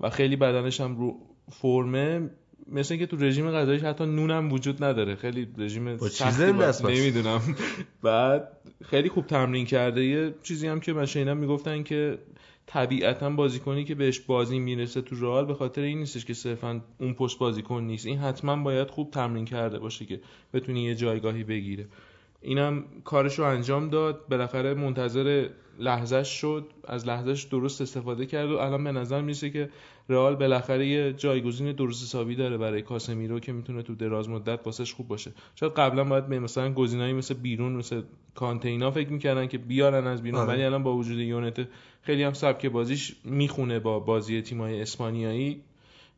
و 0.00 0.10
خیلی 0.10 0.36
بدنش 0.36 0.80
هم 0.80 0.96
رو 0.96 1.16
فرمه. 1.50 2.30
مثل 2.68 2.96
که 2.96 3.06
تو 3.06 3.16
رژیم 3.16 3.50
غذاییش 3.50 3.82
حتی 3.82 4.06
نونم 4.06 4.52
وجود 4.52 4.84
نداره. 4.84 5.16
خیلی 5.16 5.48
رژیم 5.58 5.96
سختی 5.96 6.44
نمی‌دونم. 6.92 7.40
بعد 8.02 8.48
خیلی 8.84 9.08
خوب 9.08 9.26
تمرین 9.26 9.66
کرده. 9.66 10.04
یه 10.04 10.34
چیزی 10.42 10.66
هم 10.66 10.80
که 10.80 10.92
من 10.92 11.06
شنیدم 11.06 11.36
می‌گفتن 11.36 11.82
که 11.82 12.18
طبیعتا 12.66 13.30
بازیکنی 13.30 13.84
که 13.84 13.94
بهش 13.94 14.20
بازی 14.20 14.58
می‌رسه 14.58 15.00
تو 15.00 15.16
رئال 15.20 15.46
به 15.46 15.54
خاطر 15.54 15.82
این 15.82 15.98
نیستش 15.98 16.24
که 16.24 16.34
صرفا 16.34 16.80
اون 16.98 17.14
پست 17.14 17.38
بازیکن 17.38 17.82
نیست. 17.82 18.06
این 18.06 18.18
حتما 18.18 18.56
باید 18.56 18.90
خوب 18.90 19.10
تمرین 19.10 19.44
کرده 19.44 19.78
باشه 19.78 20.04
که 20.04 20.20
بتونی 20.54 20.84
یه 20.84 20.94
جایگاهی 20.94 21.44
بگیره. 21.44 21.86
اینم 22.42 22.84
کارش 23.04 23.38
رو 23.38 23.44
انجام 23.44 23.88
داد. 23.88 24.28
بالاخره 24.28 24.74
منتظر 24.74 25.48
لحظهش 25.78 26.28
شد. 26.28 26.66
از 26.88 27.06
لحظهش 27.06 27.42
درست 27.42 27.80
استفاده 27.80 28.26
کرد 28.26 28.50
و 28.50 28.58
الان 28.58 28.84
به 28.84 28.92
نظر 28.92 29.20
می‌رسه 29.20 29.50
که 29.50 29.70
رئال 30.08 30.36
بالاخره 30.36 30.86
یه 30.86 31.12
جایگزین 31.12 31.72
درست 31.72 32.02
حسابی 32.02 32.34
داره 32.34 32.58
برای 32.58 32.82
کاسمیرو 32.82 33.40
که 33.40 33.52
می‌تونه 33.52 33.82
تو 33.82 33.94
دراز 33.94 34.28
مدت 34.28 34.60
واسش 34.64 34.94
خوب 34.94 35.08
باشه. 35.08 35.32
شاید 35.54 35.72
قبلا 35.72 36.04
باید 36.04 36.26
به 36.26 36.38
مثلا 36.38 36.72
گزینایی 36.72 37.12
مثل 37.12 37.34
بیرون 37.34 37.72
مثل 37.72 38.02
کانتینا 38.34 38.90
فکر 38.90 39.08
می‌کردن 39.08 39.46
که 39.46 39.58
بیارن 39.58 40.06
از 40.06 40.22
بیرون 40.22 40.40
آره. 40.40 40.48
ولی 40.48 40.64
الان 40.64 40.82
با 40.82 40.94
وجود 40.96 41.18
یونت 41.18 41.68
خیلی 42.02 42.22
هم 42.22 42.32
سبک 42.32 42.66
بازیش 42.66 43.16
می‌خونه 43.24 43.78
با 43.78 44.00
بازی 44.00 44.42
تیمای 44.42 44.82
اسپانیایی. 44.82 45.62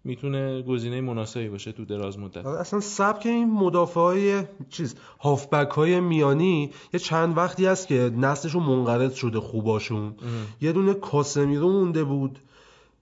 می‌تونه 0.04 0.62
گزینه 0.62 1.00
مناسبی 1.00 1.48
باشه 1.48 1.72
تو 1.72 1.84
دراز 1.84 2.18
مدت. 2.18 2.46
اصلا 2.46 2.80
سبک 2.80 3.26
این 3.26 3.50
مدافع 3.50 4.00
های 4.00 4.42
چیز 4.68 4.94
هافبک 5.20 5.70
های 5.70 6.00
میانی 6.00 6.70
یه 6.92 7.00
چند 7.00 7.36
وقتی 7.36 7.66
هست 7.66 7.88
که 7.88 8.10
نسلشون 8.16 8.62
منقرض 8.62 9.14
شده 9.14 9.40
خوباشون. 9.40 10.14
یه 10.60 10.72
دونه 10.72 10.94
کاسمیرو 10.94 11.72
مونده 11.72 12.04
بود. 12.04 12.38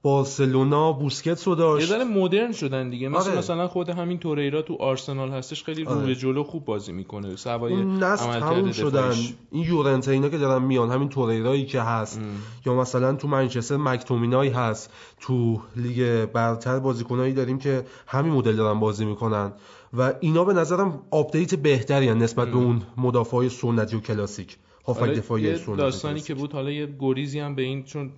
بارسلونا 0.02 0.92
بوسکتس 0.92 1.48
رو 1.48 1.54
داشت. 1.54 1.90
یه 1.90 1.96
ذره 1.96 2.04
مدرن 2.04 2.52
شدن 2.52 2.90
دیگه. 2.90 3.08
مثل 3.08 3.30
آره. 3.30 3.38
مثلا 3.38 3.68
خود 3.68 3.88
همین 3.88 4.18
توریرا 4.18 4.62
تو 4.62 4.76
آرسنال 4.80 5.30
هستش 5.30 5.64
خیلی 5.64 5.84
رو 5.84 5.90
آره. 5.90 6.06
به 6.06 6.14
جلو 6.14 6.44
خوب 6.44 6.64
بازی 6.64 6.92
می‌کنه. 6.92 7.36
سوای 7.36 7.74
عملکرد 7.74 8.72
شدن. 8.72 9.14
این 9.50 9.64
یورنته 9.64 10.10
اینا 10.10 10.28
که 10.28 10.38
دارن 10.38 10.62
میان 10.62 10.90
همین 10.90 11.08
توریرایی 11.08 11.66
که 11.66 11.80
هست. 11.80 12.20
یا 12.66 12.74
مثلا 12.74 13.14
تو 13.14 13.28
منچستر 13.28 13.76
مکتومینایی 13.76 14.50
هست. 14.50 14.90
تو 15.20 15.60
لیگ 15.76 16.24
برتر 16.24 16.78
بازیکنایی 16.78 17.32
داریم 17.32 17.58
که 17.58 17.84
همین 18.06 18.32
مدل 18.32 18.56
دارن 18.56 18.80
بازی 18.80 19.04
می‌کنن. 19.04 19.52
و 19.98 20.14
اینا 20.20 20.44
به 20.44 20.52
نظرم 20.52 21.02
update 21.10 21.54
بهتری 21.54 22.14
نسبت 22.14 22.48
به 22.48 22.56
اون 22.56 22.82
مدافع 22.96 23.48
سنتی 23.48 23.96
و 23.96 24.00
کلاسیک. 24.00 24.56
هافبک 24.84 25.02
آره، 25.02 25.14
دفاعی 25.14 25.42
یه 25.42 25.58
داستانی. 25.58 26.20
که 26.20 26.34
بود 26.34 26.52
حالا 26.52 26.70
یه 26.70 26.88
گریزی 26.98 27.38
هم 27.38 27.54
به 27.54 27.62
این 27.62 27.82
چون 27.82 28.10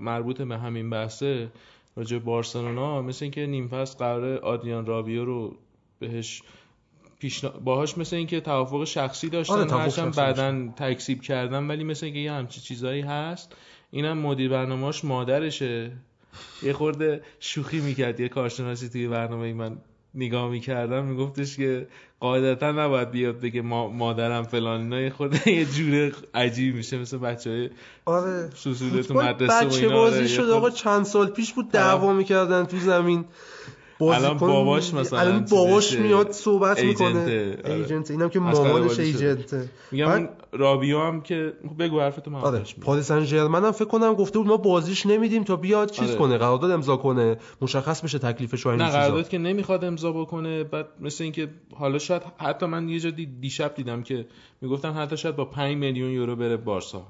مربوط 0.00 0.42
به 0.42 0.58
همین 0.58 0.90
بحثه 0.90 1.48
راجع 1.96 2.18
به 2.18 2.24
بارسلونا 2.24 3.02
مثل 3.02 3.24
اینکه 3.24 3.46
نیم 3.46 3.68
فصل 3.68 3.98
قرار 3.98 4.38
آدریان 4.38 4.86
رابیو 4.86 5.24
رو 5.24 5.56
بهش 5.98 6.42
پیشنا... 7.18 7.50
باهاش 7.50 7.98
مثل 7.98 8.16
اینکه 8.16 8.40
توافق 8.40 8.84
شخصی 8.84 9.28
داشتن 9.28 9.54
آره، 9.54 9.72
هرچند 9.72 10.16
بعدن 10.16 10.74
تکذیب 10.76 11.22
کردن 11.22 11.66
ولی 11.66 11.84
مثل 11.84 12.06
اینکه 12.06 12.20
یه 12.20 12.32
همچی 12.32 12.60
چیزایی 12.60 13.00
هست 13.00 13.56
اینم 13.90 14.18
مدیر 14.18 14.50
برنامه‌اش 14.50 15.04
مادرشه 15.04 15.92
یه 16.62 16.72
خورده 16.72 17.22
شوخی 17.40 17.80
می‌کرد 17.80 18.20
یه 18.20 18.28
کارشناسی 18.28 18.88
توی 18.88 19.08
برنامه 19.08 19.52
من 19.52 19.76
نگاه 20.16 20.50
می‌کردم 20.50 21.04
میگفتش 21.04 21.56
که 21.56 21.86
قاعدتا 22.20 22.72
نباید 22.72 23.10
بیاد 23.10 23.40
بگه 23.40 23.62
ما 23.62 23.88
مادرم 23.88 24.42
فلان 24.42 24.92
اینا 24.92 25.10
خورده 25.10 25.48
یه 25.48 25.64
جوره 25.64 26.12
عجیب 26.34 26.74
میشه 26.74 26.98
مثل 26.98 27.18
بچه 27.18 27.50
های 27.50 27.70
آره. 28.04 28.50
سوسوله 28.54 29.02
تو 29.02 29.14
مدرسه 29.14 29.64
و 29.64 29.66
بچه 29.66 29.76
اینا 29.76 30.00
آره، 30.00 30.10
بازی 30.10 30.20
یه 30.22 30.28
شد 30.28 30.50
آقا 30.50 30.70
چند 30.70 31.04
سال 31.04 31.26
پیش 31.26 31.52
بود 31.52 31.70
دعوا 31.70 32.12
می‌کردن 32.12 32.64
تو 32.64 32.78
زمین. 32.78 33.24
الان 34.00 34.36
باباش 34.36 34.94
مثلا 34.94 35.18
الان 35.18 35.44
باباش. 35.50 35.92
میاد 35.98 36.30
صحبت 36.30 36.84
می‌کنه 36.84 37.06
ایجنته، 37.06 37.58
آره. 37.64 37.74
ایجنت 37.74 38.10
اینم 38.10 38.28
که 38.28 38.38
مامانش. 38.38 38.98
ایجنته 38.98 39.68
میگم 39.92 40.06
بعد- 40.06 40.30
رابیو 40.52 41.00
هم 41.00 41.20
که 41.20 41.52
بگو 41.78 42.00
حرفتو 42.00 42.30
من 42.30 42.40
آره. 42.40 42.62
پاریس 42.80 43.06
سن 43.08 43.24
ژرمن 43.24 43.64
هم 43.64 43.72
فکر 43.72 43.84
کنم 43.84 44.14
گفته 44.14 44.38
بود 44.38 44.48
ما 44.48 44.56
بازیش 44.56 45.06
نمیدیم 45.06 45.44
تا 45.44 45.56
بیاد 45.56 45.90
چیز 45.90 46.08
آره. 46.10 46.18
کنه 46.18 46.38
قرارداد 46.38 46.70
امضا 46.70 46.96
کنه 46.96 47.36
مشخص 47.62 48.00
بشه 48.02 48.18
تکلیفش 48.18 48.66
و 48.66 48.68
این 48.68 48.78
نه 48.80 48.86
چیزا 48.86 48.98
قرارداد 48.98 49.28
که 49.28 49.38
نمی‌خواد 49.38 49.84
امضا 49.84 50.12
بکنه 50.12 50.64
بعد 50.64 50.86
مثل 51.00 51.24
اینکه 51.24 51.48
حالا 51.74 51.98
شاید 51.98 52.22
حتی 52.38 52.66
من 52.66 52.88
یه 52.88 53.00
جا 53.00 53.10
دیشب 53.40 53.74
دیدم 53.74 54.02
که 54.02 54.26
می‌گفتن 54.60 54.92
حتی 54.92 55.16
شاید 55.16 55.36
با 55.36 55.44
5 55.44 55.76
میلیون 55.76 56.10
یورو 56.10 56.36
بره 56.36 56.56
بارسا 56.56 57.02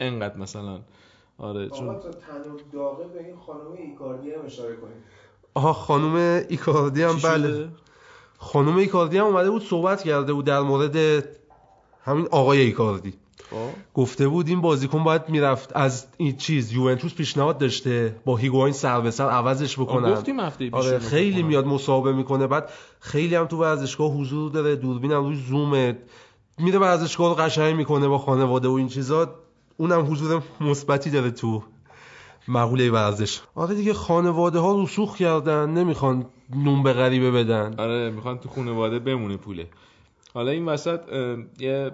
انقدر 0.00 0.36
مثلا 0.36 0.80
آره 1.38 1.68
چون 1.70 1.86
تا 1.98 2.10
داغه 2.72 3.04
به 3.04 3.24
این 3.24 3.36
خانم 3.46 3.72
ایکاردی 3.78 4.30
هم 4.30 4.44
اشاره 4.46 4.76
کنیم 4.76 4.96
آها 5.54 5.72
خانم 5.72 6.44
ایکاردی 6.48 7.02
هم 7.02 7.16
بله؟ 7.24 7.68
خانم 8.38 8.76
ایکاردی 8.76 9.18
هم 9.18 9.24
اومده 9.24 9.50
بود 9.50 9.62
صحبت 9.62 10.02
کرده 10.02 10.32
بود 10.32 10.44
در 10.44 10.60
مورد 10.60 11.24
همین 12.04 12.28
آقای 12.30 12.60
ایکاردی 12.60 13.14
خب. 13.50 13.56
گفته 13.94 14.28
بود 14.28 14.48
این 14.48 14.60
بازیکن 14.60 15.04
باید 15.04 15.28
می‌رفت 15.28 15.76
از 15.76 16.06
این 16.16 16.36
چیز 16.36 16.72
یوونتوس 16.72 17.14
پیشنهاد 17.14 17.58
داشته 17.58 18.16
با 18.24 18.36
هیگواین 18.36 18.72
سر 18.72 19.00
به 19.00 19.10
سر 19.10 19.30
عوضش 19.30 19.78
بکنن 19.78 20.12
گفتیم 20.14 20.40
هفته 20.40 20.68
آره 20.72 20.98
خیلی 20.98 21.40
کنم. 21.40 21.46
میاد 21.46 21.66
مصاحبه 21.66 22.12
می‌کنه 22.12 22.46
بعد 22.46 22.70
خیلی 23.00 23.34
هم 23.34 23.46
تو 23.46 23.56
ورزشگاه 23.56 24.10
حضور 24.10 24.50
داره 24.50 24.76
دوربین 24.76 25.12
هم 25.12 25.24
روی 25.24 25.36
زومه 25.36 25.98
میره 26.58 26.78
ورزشگاه 26.78 27.28
رو 27.28 27.34
قشنگ 27.34 27.76
می‌کنه 27.76 28.08
با 28.08 28.18
خانواده 28.18 28.68
و 28.68 28.72
این 28.72 28.88
چیزا 28.88 29.34
اونم 29.76 30.12
حضور 30.12 30.42
مثبتی 30.60 31.10
داره 31.10 31.30
تو 31.30 31.62
مقوله 32.48 32.90
ورزش. 32.90 33.40
آره 33.54 33.74
دیگه 33.74 33.94
خانواده 33.94 34.58
ها 34.58 34.82
رسوخ 34.82 35.16
کردن 35.16 35.70
نمی‌خوان 35.70 36.26
نون 36.56 36.82
به 36.82 36.92
غریبه 36.92 37.30
بدن. 37.30 37.74
آره 37.78 38.10
می‌خوان 38.10 38.38
تو 38.38 38.48
خانواده 38.48 38.98
بمونه 38.98 39.36
پوله. 39.36 39.66
حالا 40.34 40.50
این 40.50 40.64
وسط 40.64 41.00
یه 41.58 41.90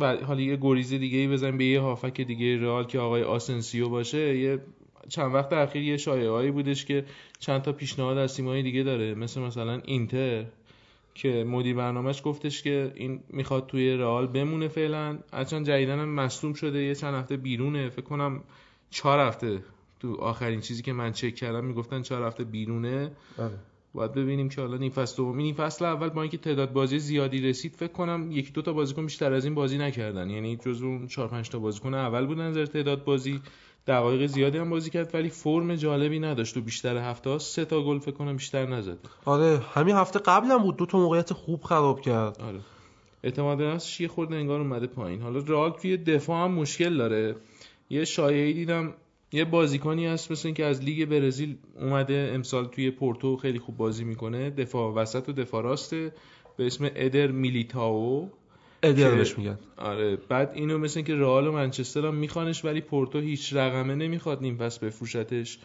و 0.00 0.16
حالا 0.16 0.40
یه 0.40 0.56
گریز 0.56 0.90
دیگه 0.90 1.18
ای 1.18 1.28
بزنیم 1.28 1.58
به 1.58 1.64
یه 1.64 1.80
هافک 1.80 2.20
دیگه 2.20 2.60
رئال 2.60 2.84
که 2.84 2.98
آقای 2.98 3.22
آسنسیو 3.22 3.88
باشه. 3.88 4.38
یه 4.38 4.58
چند 5.08 5.34
وقت 5.34 5.52
اخیر 5.52 5.82
یه 5.82 5.96
شایعه‌ای 5.96 6.50
بودش 6.50 6.84
که 6.84 7.04
چند 7.38 7.62
تا 7.62 7.72
پیشنهاد 7.72 8.18
از 8.18 8.36
تیم‌های 8.36 8.62
دیگه 8.62 8.82
داره. 8.82 9.14
مثل 9.14 9.40
مثلا 9.40 9.80
اینتر 9.84 10.44
که 11.14 11.44
مدیر 11.44 11.76
برنامهش 11.76 12.22
گفتش 12.24 12.62
که 12.62 12.92
این 12.94 13.20
می‌خواد 13.30 13.66
توی 13.66 13.96
رئال 13.96 14.26
بمونه 14.26 14.68
فعلا. 14.68 15.18
هرچند 15.32 15.66
جدیدن 15.66 15.98
هم 15.98 16.08
مصدوم 16.08 16.52
شده 16.52 16.82
یه 16.82 16.94
چند 16.94 17.14
هفته 17.14 17.36
بیرونه. 17.36 17.88
فکر 17.88 18.04
کنم 18.04 18.42
چهار 18.94 19.20
هفته 19.20 19.62
تو 20.00 20.16
آخرین 20.20 20.60
چیزی 20.60 20.82
که 20.82 20.92
من 20.92 21.12
چک 21.12 21.34
کردم 21.34 21.64
می‌گفتن 21.64 22.02
چهار 22.02 22.22
هفته 22.22 22.44
بیرونه. 22.44 23.10
آره. 23.38 23.58
باید 23.94 24.12
ببینیم 24.12 24.48
که 24.48 24.60
حالا 24.60 24.76
نیم 24.76 24.90
فصل 24.90 25.16
دوم 25.16 25.36
نیم 25.36 25.54
فصل 25.54 25.84
اول 25.84 26.08
با 26.08 26.22
اینکه 26.22 26.38
تعداد 26.38 26.72
بازی 26.72 26.98
زیادی 26.98 27.40
رسید 27.40 27.74
فکر 27.74 27.92
کنم 27.92 28.30
یکی 28.32 28.52
دو 28.52 28.62
تا 28.62 28.72
بازیکن 28.72 29.04
بیشتر 29.04 29.32
از 29.32 29.44
این 29.44 29.54
بازی 29.54 29.78
نکردن. 29.78 30.30
یعنی 30.30 30.56
جزو 30.56 30.86
اون 30.86 31.06
4 31.06 31.28
5 31.28 31.48
تا 31.48 31.58
بازیکن 31.58 31.94
اول 31.94 32.26
بودن 32.26 32.48
نظر 32.48 32.66
تعداد 32.66 33.04
بازی 33.04 33.40
دقایق 33.86 34.26
زیادی 34.26 34.58
هم 34.58 34.70
بازی 34.70 34.90
کرد 34.90 35.14
ولی 35.14 35.28
فرم 35.28 35.74
جالبی 35.74 36.18
نداشت. 36.18 36.54
تو 36.54 36.60
بیشتر 36.60 36.96
هفته 36.96 37.30
ها 37.30 37.38
سه 37.38 37.64
تا 37.64 37.82
گل 37.82 37.98
فکر 37.98 38.14
کنم 38.14 38.36
بیشتر 38.36 38.66
نزد. 38.66 38.98
آره 39.24 39.60
همین 39.74 39.96
هفته 39.96 40.18
قبلم 40.18 40.58
بود. 40.58 40.76
دو 40.76 40.86
تا 40.86 40.98
موقعیت 40.98 41.32
خوب 41.32 41.62
خراب 41.62 42.00
کرد. 42.00 42.40
آره. 42.40 42.60
اعتماد 43.24 43.62
نفسش 43.62 44.00
یه 44.00 44.08
خورده 44.08 44.36
انگار 44.36 44.60
اومده 44.60 44.86
پایین. 44.86 45.22
حالا 45.22 45.38
رئال 45.38 45.70
توی 45.70 45.96
دفاع 45.96 46.44
هم 46.44 46.50
مشکل 46.50 46.96
داره. 46.96 47.36
یه 47.90 48.04
شایعی 48.04 48.52
دیدم 48.52 48.94
یه 49.32 49.44
بازیکنی 49.44 50.06
هست 50.06 50.30
مثل 50.30 50.48
اینکه 50.48 50.64
از 50.64 50.82
لیگ 50.82 51.04
برزیل 51.04 51.56
اومده 51.80 52.30
امسال 52.34 52.66
توی 52.66 52.90
پورتو 52.90 53.36
خیلی 53.36 53.58
خوب 53.58 53.76
بازی 53.76 54.04
می‌کنه. 54.04 54.50
دفاع 54.50 54.94
وسط 54.94 55.28
و 55.28 55.32
دفاع 55.32 55.62
راسته 55.62 56.12
به 56.56 56.66
اسم 56.66 56.90
ادر 56.94 57.26
میلیتاو 57.26 58.30
ادر 58.82 59.14
بهش 59.14 59.38
میگن. 59.38 59.58
آره 59.76 60.16
بعد 60.16 60.50
اینو 60.54 60.78
مثل 60.78 60.98
اینکه 60.98 61.14
رئال 61.14 61.46
و 61.46 61.52
منچستر 61.52 62.06
هم 62.06 62.14
میخوانش 62.14 62.64
ولی 62.64 62.80
پورتو 62.80 63.20
هیچ 63.20 63.52
رقمه 63.52 63.94
نمی‌خواد 63.94 64.40
نیم 64.40 64.56
پس 64.56 64.78
بفروشتش. 64.78 65.58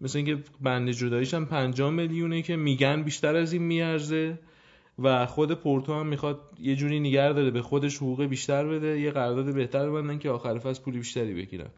مثل 0.00 0.18
اینکه 0.18 0.38
بند 0.60 0.90
جداییش 0.90 1.34
هم 1.34 1.46
5 1.46 1.82
میلیونه 1.82 2.42
که 2.42 2.56
میگن 2.56 3.02
بیشتر 3.02 3.36
از 3.36 3.52
این 3.52 3.62
میارزه. 3.62 4.38
و 4.98 5.26
خود 5.26 5.52
پورتو 5.52 5.94
هم 5.94 6.06
می‌خواد 6.06 6.40
یه 6.60 6.76
جوری 6.76 7.00
نگر 7.00 7.32
داره 7.32 7.50
به 7.50 7.62
خودش 7.62 7.96
حقوق 7.96 8.24
بیشتر 8.24 8.66
بده 8.66 9.00
یه 9.00 9.10
قرارداد 9.10 9.54
بهتر 9.54 9.90
بندن 9.90 10.18
که 10.18 10.30
آخر 10.30 10.58
فصل 10.58 10.82
پول 10.82 10.94
بیشتری 10.94 11.34
بگیرن. 11.34 11.70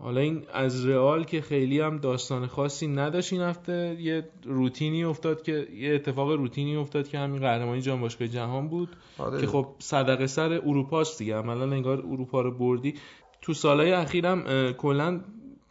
حالا 0.00 0.20
این 0.20 0.42
از 0.52 0.86
رئال 0.86 1.24
که 1.24 1.40
خیلی 1.40 1.80
هم 1.80 1.98
داستان 1.98 2.46
خاصی 2.46 2.86
نداشت 2.86 3.32
این 3.32 3.42
هفته 3.42 3.96
یه 4.00 4.28
روتینی 4.44 5.04
افتاد 5.04 5.42
که 5.42 5.68
یه 5.76 5.94
اتفاق 5.94 6.30
روتینی 6.30 6.76
افتاد 6.76 7.08
که 7.08 7.18
همین 7.18 7.40
قهرمانی 7.40 7.80
جام 7.80 8.00
باشگاه 8.00 8.28
جهان 8.28 8.68
بود 8.68 8.96
آره. 9.18 9.40
که 9.40 9.46
خب 9.46 9.66
صدقه 9.78 10.26
سر 10.26 10.52
اروپاست 10.52 11.18
دیگه. 11.18 11.36
عملا 11.36 11.72
انگار 11.72 11.98
اروپا 11.98 12.40
رو 12.40 12.50
بردی. 12.50 12.94
تو 13.42 13.54
سالهای 13.54 13.92
اخیرم 13.92 14.72
کلا 14.72 15.20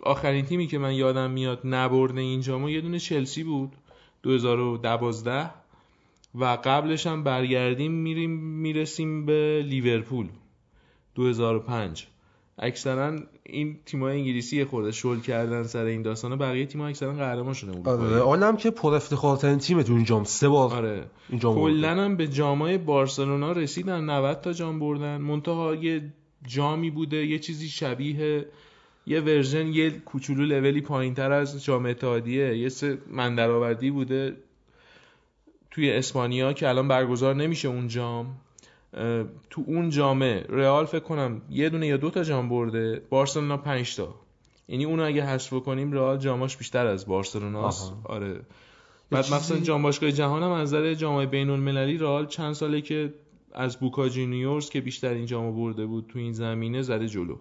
آخرین 0.03 0.45
تیمی 0.45 0.67
که 0.67 0.77
من 0.77 0.93
یادم 0.93 1.31
میاد 1.31 1.59
نبرده 1.63 2.21
این 2.21 2.41
جامو 2.41 2.69
یه 2.69 2.81
دونه 2.81 2.99
چلسی 2.99 3.43
بود 3.43 3.71
2012 4.23 5.49
و 6.39 6.45
قبلش 6.63 7.07
هم 7.07 7.23
برگردیم 7.23 7.91
میریم 7.91 8.31
می‌رسیم 8.39 9.25
به 9.25 9.65
لیورپول. 9.65 10.27
2005 11.15 12.07
اکثرا 12.59 13.19
این 13.43 13.79
تیمای 13.85 14.17
انگلیسی 14.17 14.63
خورده 14.63 14.91
شل 14.91 15.19
کردن 15.19 15.63
سر 15.63 15.85
این 15.85 16.01
داستانا 16.01 16.35
بقیه 16.35 16.65
تیم‌ها 16.65 16.87
اکثرا 16.87 17.13
قهرمان 17.13 17.53
شده 17.53 17.71
آره 17.71 17.89
اروپایی 17.89 18.21
عالم 18.21 18.57
که 18.57 18.71
پر 18.71 18.93
افتخارترین 18.93 19.57
تیم 19.57 19.81
تو 19.81 19.93
این 19.93 20.03
جام. 20.03 20.23
سه 20.23 20.49
بار 20.49 20.73
آره. 20.73 21.05
کلا 21.41 22.03
هم 22.03 22.15
به 22.15 22.27
جامای 22.27 22.77
بارسلونا 22.77 23.51
رسیدن. 23.51 24.09
90 24.09 24.41
تا 24.41 24.53
جام 24.53 24.79
بردن. 24.79 25.17
منتها 25.17 25.75
یه 25.75 26.13
جامی 26.47 26.89
بوده 26.91 27.25
یه 27.25 27.39
چیزی 27.39 27.69
شبیه 27.69 28.45
یه 29.07 29.21
ورژن 29.21 29.67
یه 29.67 29.89
کوچولو 29.89 30.45
لولی 30.45 30.81
پایینتر 30.81 31.31
از 31.31 31.63
جام 31.63 31.85
اتحادیه. 31.85 32.57
یه 32.57 32.69
سه 32.69 32.97
من 33.11 33.35
درآوردی 33.35 33.91
بوده. 33.91 34.35
توی 35.75 35.91
اسپانیا 35.91 36.53
که 36.53 36.69
الان 36.69 36.87
برگزار 36.87 37.35
نمیشه 37.35 37.67
اون 37.67 37.87
جام 37.87 38.35
تو 39.49 39.63
اون 39.65 39.89
جامه 39.89 40.45
رئال 40.49 40.85
فکر 40.85 40.99
کنم 40.99 41.41
یه 41.49 41.69
دونه 41.69 41.87
یا 41.87 41.97
دو 41.97 42.09
تا 42.09 42.23
جام 42.23 42.49
برده 42.49 43.01
بارسلونا 43.09 43.57
پنج 43.57 43.95
تا. 43.95 44.15
یعنی 44.67 44.85
اونو 44.85 45.03
اگه 45.03 45.25
حذف 45.25 45.53
کنیم 45.53 45.91
رئال 45.91 46.17
جاماش 46.17 46.57
بیشتر 46.57 46.87
از 46.87 47.05
بارسلوناست. 47.05 47.93
آره. 48.03 48.39
بعد 49.11 49.33
مثلا 49.33 49.59
جام 49.59 49.81
باشگاه 49.81 50.11
جهان 50.11 50.43
هم 50.43 50.51
از 50.51 50.73
نظر 50.73 50.93
جام 50.93 51.25
بین 51.25 51.49
المللی 51.49 51.97
رئال 51.97 52.25
چند 52.25 52.53
ساله 52.53 52.81
که 52.81 53.13
از 53.53 53.77
بوکا 53.77 54.09
جونیورز 54.09 54.69
که 54.69 54.81
بیشتر 54.81 55.13
این 55.13 55.25
جامو 55.25 55.51
برده 55.53 55.85
بود 55.85 56.05
تو 56.07 56.19
این 56.19 56.33
زمینه 56.33 56.81
زده 56.81 57.07
جلو. 57.07 57.37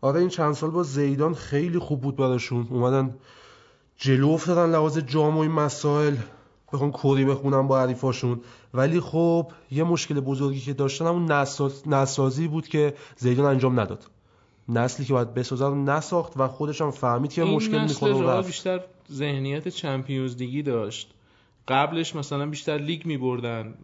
آره 0.00 0.20
این 0.20 0.28
چند 0.28 0.52
سال 0.52 0.70
با 0.70 0.82
زیدان 0.82 1.34
خیلی 1.34 1.78
خوب 1.78 2.00
بود 2.00 2.16
براشون. 2.16 2.66
اومدن 2.70 3.14
جلو 3.96 4.28
افتادن 4.28 4.72
لحاظ 4.72 4.98
جام 4.98 5.36
و 5.36 5.40
این 5.40 5.52
مسائل. 5.52 6.16
بخون 6.72 6.90
کری 6.90 7.24
بخونن 7.24 7.68
با 7.68 7.80
حریفاشون 7.80 8.40
ولی 8.74 9.00
خب 9.00 9.52
یه 9.70 9.84
مشکل 9.84 10.20
بزرگی 10.20 10.60
که 10.60 10.72
داشتن 10.72 11.06
همون 11.06 11.32
نسل‌سازی 11.86 12.48
بود 12.48 12.68
که 12.68 12.94
زیدان 13.16 13.46
انجام 13.46 13.80
نداد. 13.80 14.06
نسلی 14.68 15.06
که 15.06 15.12
باید 15.12 15.34
بسازه 15.34 15.66
رو 15.66 15.84
نساخت 15.84 16.32
و 16.36 16.48
خودش 16.48 16.80
هم 16.80 16.90
فهمید 16.90 17.32
که 17.32 17.44
مشکل 17.44 17.84
می‌کنه 17.84 18.12
و 18.12 18.42
بیشتر 18.42 18.80
ذهنیت 19.12 19.68
Champions 19.68 20.36
League 20.36 20.58
ی 20.58 20.62
داشت. 20.62 21.14
قبلش 21.68 22.16
مثلا 22.16 22.46
بیشتر 22.46 22.78
لیگ 22.78 23.06
میبردن 23.06 23.74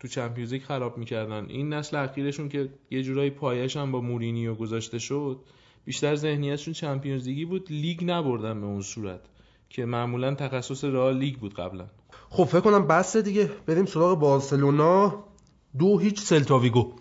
تو 0.00 0.08
Champions 0.08 0.52
League 0.52 0.62
خراب 0.62 0.98
می‌کردن. 0.98 1.46
این 1.48 1.72
نسل 1.72 1.96
اخیرشون 1.96 2.48
که 2.48 2.68
یه 2.90 3.02
جورایی 3.02 3.30
پایه‌اش 3.30 3.76
هم 3.76 3.92
با 3.92 4.00
مورینیو 4.00 4.54
گذاشته 4.54 4.98
شد 4.98 5.40
بیشتر 5.84 6.14
ذهنیتشون 6.14 6.74
Champions 6.74 7.28
League 7.28 7.42
ی 7.42 7.44
بود. 7.44 7.66
لیگ 7.70 8.04
نبردن 8.04 8.60
به 8.60 8.66
اون 8.66 8.82
صورت 8.82 9.20
که 9.70 9.84
معمولا 9.84 10.34
تخصص 10.34 10.84
رئال 10.84 11.18
لیگ 11.18 11.36
بود 11.36 11.54
قبلا. 11.54 11.86
خب 12.30 12.44
فکر 12.44 12.60
کنم 12.60 12.86
بس 12.86 13.16
دیگه. 13.16 13.50
بریم 13.66 13.86
سراغ 13.86 14.18
بارسلونا. 14.18 15.24
دو 15.78 15.98
هیچ 15.98 16.20
سلتاویگو. 16.20 16.92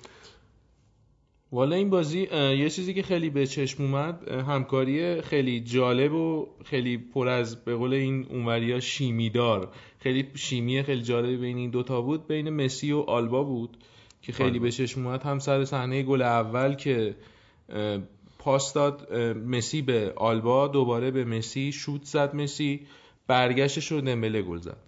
والا 1.52 1.76
این 1.76 1.90
بازی 1.90 2.22
یه 2.32 2.70
چیزی 2.70 2.94
که 2.94 3.04
خیلی 3.04 3.30
به 3.30 3.48
چشم 3.48 3.84
اومد 3.84 4.28
همکاری 4.28 5.22
خیلی 5.22 5.60
جالب 5.60 6.14
و 6.14 6.48
خیلی 6.66 6.98
پر 6.98 7.28
از 7.28 7.66
به 7.66 7.76
قول 7.76 7.94
این 7.94 8.26
اونوریا 8.30 8.80
شیمیدار 8.80 9.72
خیلی 10.00 10.28
شیمی 10.36 10.84
خیلی 10.84 11.02
جالب 11.02 11.42
بین 11.42 11.58
این 11.58 11.70
دوتا 11.70 12.02
بود. 12.02 12.28
بین 12.28 12.50
مسی 12.50 12.92
و 12.92 13.00
آلبا 13.00 13.44
بود 13.44 13.78
که 14.22 14.32
خیلی 14.32 14.60
به 14.60 14.72
چشم 14.72 15.06
اومد. 15.06 15.24
هم 15.24 15.40
سر 15.40 15.66
صحنه 15.66 16.04
گل 16.04 16.22
اول 16.22 16.74
که 16.74 17.16
پاس 18.40 18.74
داد 18.74 19.14
مسی 19.46 19.82
به 19.82 20.14
آلبا 20.16 20.68
دوباره 20.68 21.12
به 21.12 21.26
مسی 21.26 21.72
شوت 21.72 22.04
زد 22.04 22.36
مسی 22.36 22.88
برگشتش 23.28 23.92
رو 23.92 24.02
دمبله 24.02 24.42
گل 24.42 24.58
زد. 24.58 24.87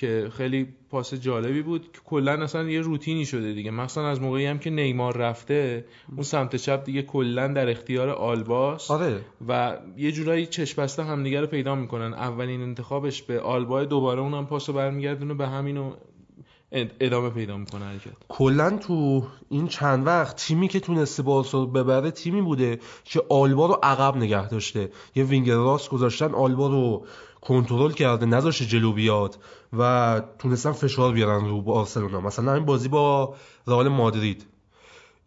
که 0.00 0.30
خیلی 0.36 0.68
پاس 0.90 1.14
جالبی 1.14 1.62
بود. 1.62 1.92
که 1.92 2.00
کلا 2.04 2.32
اصلا 2.32 2.62
یه 2.62 2.80
روتینی 2.80 3.26
شده 3.26 3.52
دیگه. 3.52 3.70
مثلا 3.70 4.08
از 4.08 4.20
موقعی 4.20 4.46
هم 4.46 4.58
که 4.58 4.70
نیمار 4.70 5.16
رفته 5.16 5.84
اون 6.12 6.22
سمت 6.22 6.56
چپ 6.56 6.84
دیگه 6.84 7.02
کلا 7.02 7.48
در 7.48 7.70
اختیار 7.70 8.08
آلباس. 8.08 8.90
آره. 8.90 9.20
و 9.48 9.76
یه 9.96 10.12
جورایی 10.12 10.46
چشم 10.46 10.82
بسته 10.82 11.04
همدیگه 11.04 11.40
رو 11.40 11.46
پیدا 11.46 11.74
می‌کنن. 11.74 12.14
اولین 12.14 12.62
انتخابش 12.62 13.22
به 13.22 13.40
آلبا 13.40 13.84
دوباره 13.84 14.20
اونم 14.20 14.46
پاسو 14.46 14.72
برمیگردونه 14.72 15.34
به 15.34 15.48
همینو 15.48 15.92
ادامه 17.00 17.30
پیدا 17.30 17.56
می‌کنه 17.56 17.84
حرکت. 17.84 18.16
کلا 18.28 18.78
تو 18.78 19.26
این 19.48 19.68
چند 19.68 20.06
وقت 20.06 20.36
تیمی 20.36 20.68
که 20.68 20.80
تونسته 20.80 21.22
بارسا 21.22 21.64
ببره 21.64 22.10
تیمی 22.10 22.42
بوده 22.42 22.78
که 23.04 23.22
آلبا 23.28 23.66
رو 23.66 23.78
عقب 23.82 24.16
نگه 24.16 24.48
داشته. 24.48 24.90
یه 25.14 25.24
وینگر 25.24 25.54
راست 25.54 25.90
گذاشتن 25.90 26.34
آلبا 26.34 26.68
رو 26.68 27.06
کنترل 27.40 27.92
کرده 27.92 28.26
نذاشه 28.26 28.66
جلو 28.66 28.92
بیاد. 28.92 29.36
و 29.78 30.22
تونستن 30.38 30.72
فشار 30.72 31.12
بیارن 31.12 31.44
رو 31.44 31.62
بارسلونا 31.62 32.20
مثلا 32.20 32.54
این 32.54 32.64
بازی 32.64 32.88
با 32.88 33.34
رئال 33.66 33.88
مادرید. 33.88 34.46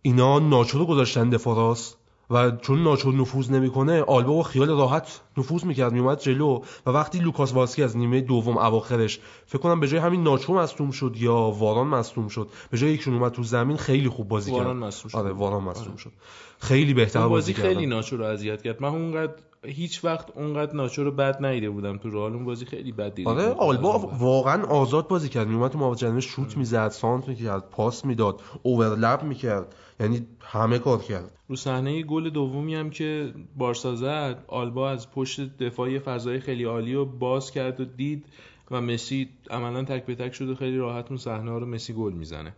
اینا 0.02 0.40
ناچو 0.40 0.80
رو 0.80 0.86
گذاشتن 0.86 1.30
دفاع 1.30 1.56
راست 1.56 1.98
و 2.30 2.52
چون 2.52 2.84
ناچو 2.84 3.12
نفوذ 3.12 3.52
نمی‌کنه 3.52 4.02
آلبا 4.02 4.34
با 4.34 4.44
خیال 4.44 4.70
راحت 4.70 5.22
نفوذ 5.38 5.64
می‌کرد 5.64 5.94
میومد 5.94 6.20
جلو 6.20 6.62
و 6.86 6.90
وقتی 6.90 7.20
لوکاس 7.20 7.54
واسکی 7.54 7.84
از 7.84 7.98
نیمه 7.98 8.22
دوم 8.22 8.58
اواخرش 8.58 9.20
فکر 9.46 9.58
کنم 9.62 9.80
به 9.80 9.88
جای 9.88 10.00
همین 10.00 10.24
ناچو 10.24 10.54
مصدوم 10.54 10.92
شد 10.92 11.16
یا 11.18 11.36
واران 11.36 11.88
مصدوم 11.88 12.28
شد 12.28 12.50
به 12.72 12.78
جای 12.78 12.92
یکشون 12.92 13.14
اومد 13.14 13.32
تو 13.32 13.44
زمین 13.44 13.78
خیلی 13.78 14.10
خوب 14.10 14.28
بازی 14.28 14.52
کرد. 14.52 14.60
واران 14.60 14.78
مصدوم 14.78 15.10
شد. 15.10 15.18
آره 15.18 15.32
واران 15.32 15.64
مصدوم 15.64 15.88
آره. 15.88 15.98
شد. 15.98 16.12
خیلی 16.60 16.94
بهتر 16.94 17.28
بازی, 17.28 17.54
بازی 17.54 17.68
خیلی 17.68 17.86
ناچو 17.86 18.18
رو 18.18 18.26
اذیت 18.26 18.62
کرد. 18.62 18.82
من 18.82 18.90
اونقدر 18.90 19.34
هیچ 19.66 20.06
وقت 20.06 20.38
اونقدر 20.38 20.76
ناچو 20.76 21.04
رو 21.04 21.12
بد 21.12 21.46
ندیده 21.46 21.70
بودم 21.70 21.98
تو 21.98 22.10
رئال 22.10 22.34
اون 22.34 22.46
بازی 22.46 22.66
خیلی 22.66 22.92
بد 22.92 23.14
دیدم 23.14 23.32
آره 23.32 23.44
آلبا 23.44 23.98
واقعا 24.20 24.64
آزاد 24.66 25.08
بازی 25.08 25.30
کرد. 25.30 25.48
میومد 25.48 25.72
تو 25.72 25.80
محوطه 25.80 26.20
شوت 26.20 26.58
می‌زد 26.58 26.88
سانت 26.90 27.28
می‌کرد 27.28 27.70
پاس 27.70 28.06
می‌داد 28.06 28.42
اوورلپ 28.64 29.24
می‌کرد 29.24 29.76
یعنی 30.00 30.28
همه 30.42 30.80
کار 30.80 31.00
کرد. 31.02 31.32
رو 31.48 31.56
صحنه 31.56 32.04
گل 32.04 32.30
دومی 32.30 32.76
هم 32.76 32.90
که 32.90 33.34
بارسا 33.58 33.96
زد 33.96 34.44
آلبا 34.48 34.90
از 34.90 35.12
پشت 35.12 35.58
دفاعی 35.58 36.00
فضای 36.00 36.40
خیلی 36.40 36.64
عالی 36.64 36.94
رو 36.94 37.06
باز 37.06 37.52
کرد 37.52 37.80
و 37.82 37.86
دید 37.86 38.26
و 38.72 38.82
مسی 38.82 39.30
عملا 39.50 39.84
تک 39.84 40.06
به 40.06 40.16
تک 40.16 40.34
شد 40.34 40.50
و 40.50 40.56
خیلی 40.56 40.78
راحت 40.78 41.08
اون 41.10 41.18
صحنه 41.18 41.52
رو 41.52 41.66
مسی 41.66 41.94
گل 41.94 42.14
می‌زنه. 42.14 42.54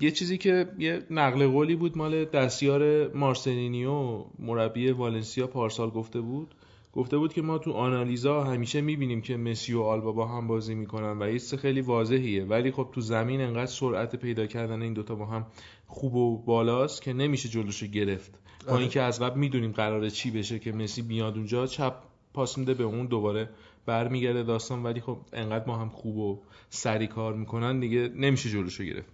یه 0.00 0.10
چیزی 0.10 0.38
که 0.38 0.68
یه 0.78 1.02
نقل 1.10 1.46
قولی 1.46 1.76
بود 1.76 1.98
مال 1.98 2.24
دستیار 2.24 3.12
مارسلینیو 3.14 4.24
مربی 4.38 4.90
والنسیا 4.90 5.46
پارسال 5.46 5.90
گفته 5.90 6.20
بود. 6.20 6.54
گفته 6.92 7.18
بود 7.18 7.32
که 7.32 7.42
ما 7.42 7.58
تو 7.58 7.72
آنالیزا 7.72 8.44
همیشه 8.44 8.80
می‌بینیم 8.80 9.20
که 9.20 9.36
مسی 9.36 9.74
و 9.74 9.80
آلبا 9.80 10.12
با 10.12 10.26
هم 10.26 10.46
بازی 10.46 10.74
می‌کنن 10.74 11.22
و 11.22 11.32
یه 11.32 11.38
خیلی 11.38 11.80
واضحیه. 11.80 12.44
ولی 12.44 12.70
خب 12.70 12.88
تو 12.92 13.00
زمین 13.00 13.40
انقدر 13.40 13.66
سرعت 13.66 14.16
پیدا 14.16 14.46
کردن 14.46 14.82
این 14.82 14.92
دوتا 14.92 15.14
با 15.14 15.26
هم 15.26 15.46
خوب 15.86 16.14
و 16.14 16.38
بالاست 16.44 17.02
که 17.02 17.12
نمیشه 17.12 17.48
جلوشو 17.48 17.86
گرفت. 17.86 18.38
با 18.66 18.72
آره. 18.72 18.80
اینکه 18.80 19.00
از 19.00 19.22
قبل 19.22 19.40
می‌دونیم 19.40 19.72
قراره 19.72 20.10
چی 20.10 20.30
بشه 20.30 20.58
که 20.58 20.72
مسی 20.72 21.02
بیاد 21.02 21.36
اونجا 21.36 21.66
چپ 21.66 21.94
پاس 22.34 22.58
میده 22.58 22.74
به 22.74 22.84
اون 22.84 23.06
دوباره 23.06 23.50
برمیگرده 23.86 24.42
داستان. 24.42 24.82
ولی 24.82 25.00
خب 25.00 25.18
انقدر 25.32 25.66
ما 25.66 25.76
هم 25.76 25.88
خوب 25.88 26.16
و 26.16 26.40
سری 26.68 27.06
کار 27.06 27.34
می‌کنن 27.34 27.80
دیگه 27.80 28.10
نمیشه 28.16 28.50
جلوشو 28.50 28.84
گرفت. 28.84 29.13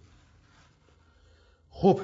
خب 1.81 2.01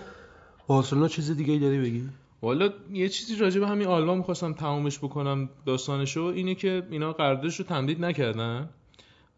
بارسلونا 0.67 1.09
چیز 1.09 1.31
دیگه 1.31 1.53
ای 1.53 1.59
داری 1.59 1.79
بگی؟ 1.79 2.09
والا 2.43 2.71
یه 2.93 3.09
چیزی 3.09 3.37
راجع 3.37 3.61
به 3.61 3.69
همین 3.69 3.87
آلبا 3.87 4.15
می‌خواستم 4.15 4.53
تمومش 4.53 4.99
بکنم 4.99 5.49
داستانشو 5.67 6.21
اینه 6.21 6.55
که 6.55 6.87
اینا 6.91 7.13
قراردادش 7.13 7.57
رو 7.57 7.65
تمدید 7.65 8.05
نکردن 8.05 8.69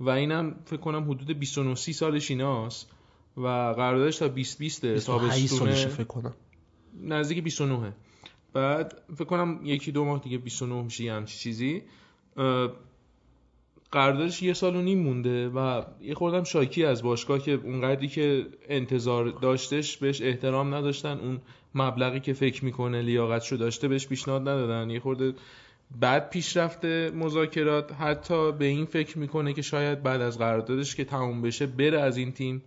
و 0.00 0.10
اینم 0.10 0.56
فکر 0.64 0.80
کنم 0.80 1.10
حدود 1.10 1.38
29 1.38 1.74
30 1.74 1.92
سالش 1.92 2.30
ایناست 2.30 2.90
و 3.36 3.46
قراردادش 3.76 4.18
تا 4.18 4.28
2020 4.28 4.86
تابستونه. 5.06 5.74
فکر 5.74 6.04
کنم. 6.04 6.34
نزدیک 7.02 7.44
29 7.44 7.92
بعد 8.52 9.02
فکر 9.14 9.24
کنم 9.24 9.60
یکی 9.64 9.92
دو 9.92 10.04
ماه 10.04 10.20
دیگه 10.20 10.38
29 10.38 10.82
میشه 10.82 11.04
یه 11.04 11.12
همچی 11.12 11.38
چیزی. 11.38 11.82
قراردادش 13.92 14.42
یه 14.42 14.52
سال 14.52 14.76
و 14.76 14.82
نیم 14.82 14.98
مونده 14.98 15.48
و 15.48 15.82
یه 16.00 16.14
خوردم 16.14 16.44
شاکی 16.44 16.84
از 16.84 17.02
باشگاه 17.02 17.38
که 17.38 17.60
اونقدری 17.64 18.08
که 18.08 18.46
انتظار 18.68 19.28
داشتش 19.28 19.96
بهش 19.96 20.22
احترام 20.22 20.74
نداشتن 20.74 21.18
اون 21.18 21.40
مبلغی 21.74 22.20
که 22.20 22.32
فکر 22.32 22.64
می‌کنه 22.64 23.02
لیاقتشو 23.02 23.56
داشته 23.56 23.88
بهش 23.88 24.06
پیشنهاد 24.06 24.42
ندادن. 24.42 24.90
یه 24.90 25.00
خورده 25.00 25.34
بعد 26.00 26.30
پیشرفت 26.30 26.84
مذاکرات. 27.14 27.92
حتی 27.92 28.52
به 28.52 28.64
این 28.64 28.84
فکر 28.84 29.18
می‌کنه 29.18 29.52
که 29.52 29.62
شاید 29.62 30.02
بعد 30.02 30.20
از 30.20 30.38
قراردادش 30.38 30.94
که 30.94 31.04
تموم 31.04 31.42
بشه 31.42 31.66
بره 31.66 32.00
از 32.00 32.16
این 32.16 32.32
تیم. 32.32 32.62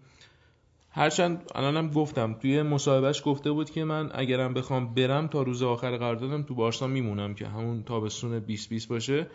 هرچند 0.91 1.51
الانم 1.55 1.89
گفتم 1.89 2.33
توی 2.33 2.61
مصاحبهش 2.61 3.21
گفته 3.25 3.51
بود 3.51 3.69
که 3.69 3.83
من 3.83 4.09
اگرم 4.13 4.53
بخوام 4.53 4.93
برم 4.93 5.27
تا 5.27 5.41
روز 5.41 5.63
آخر 5.63 5.97
قراردادم 5.97 6.43
تو 6.43 6.55
بارسا 6.55 6.87
میمونم 6.87 7.33
که 7.33 7.47
همون 7.47 7.83
تابستون 7.83 8.39
2020 8.39 8.89
باشه. 8.89 9.27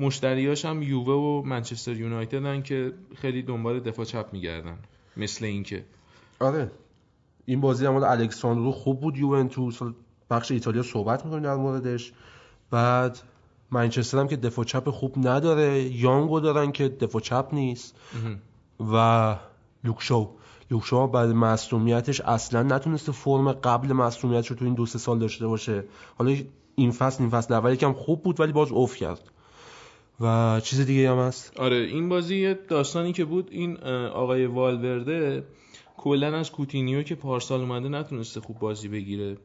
مشتریاش 0.00 0.64
هم 0.64 0.82
یووه 0.82 1.14
و 1.14 1.42
منچستر 1.48 1.96
یونایتدن 1.96 2.62
که 2.62 2.92
خیلی 3.14 3.42
دنبال 3.42 3.80
دفاع 3.80 4.04
چپ 4.04 4.26
میگردن. 4.32 4.78
مثل 5.16 5.44
اینکه. 5.44 5.84
آره. 6.40 6.70
این 7.44 7.60
بازی 7.60 7.86
هم 7.86 7.94
الکساندرو 7.94 8.72
خوب 8.72 9.00
بود. 9.00 9.16
یوونتوس. 9.18 9.78
بخش 10.30 10.50
ایتالیا 10.50 10.82
صحبت 10.82 11.24
می‌کنیم 11.24 11.42
در 11.42 11.56
موردش. 11.56 12.12
بعد 12.70 13.18
منچستر 13.70 14.18
هم 14.18 14.28
که 14.28 14.36
دفاع 14.36 14.64
چپ 14.64 14.90
خوب 14.90 15.28
نداره. 15.28 15.82
یانگو 15.82 16.40
دارن 16.40 16.72
که 16.72 16.88
دفاع 16.88 17.20
چپ 17.20 17.48
نیست. 17.52 17.96
و 18.92 19.36
لوک 19.84 20.10
شاو 20.10 20.30
لوک 20.70 20.91
شاو 20.91 21.06
بعد 21.06 21.28
مصدومیتش 21.28 22.20
اصلا 22.20 22.62
نتونسته 22.62 23.12
فرم 23.12 23.52
قبل 23.52 23.92
مصدومیتش 23.92 24.50
رو 24.50 24.56
تو 24.56 24.64
این 24.64 24.74
دو 24.74 24.86
سه 24.86 24.98
سال 24.98 25.18
داشته 25.18 25.46
باشه. 25.46 25.84
حالا 26.18 26.36
این 26.74 26.90
فصل 26.90 27.22
این 27.22 27.30
فصل 27.30 27.54
اول 27.54 27.76
یکم 27.76 27.92
خوب 27.92 28.22
بود 28.22 28.40
ولی 28.40 28.52
باز 28.52 28.70
افت 28.70 28.96
کرد. 28.96 29.30
و 30.20 30.60
چیز 30.64 30.80
دیگه 30.80 31.10
هم 31.10 31.18
هست؟ 31.18 31.60
آره 31.60 31.76
این 31.76 32.08
بازی 32.08 32.54
داستانی 32.54 33.12
که 33.12 33.24
بود 33.24 33.48
این 33.50 33.76
آقای 34.06 34.46
والورده 34.46 35.44
کلا 35.96 36.36
از 36.38 36.52
کوتینیو 36.52 37.02
که 37.02 37.14
پارسال 37.14 37.60
اومده 37.60 37.88
نتونسته 37.88 38.40
خوب 38.40 38.58
بازی 38.58 38.88
بگیره 38.88 39.36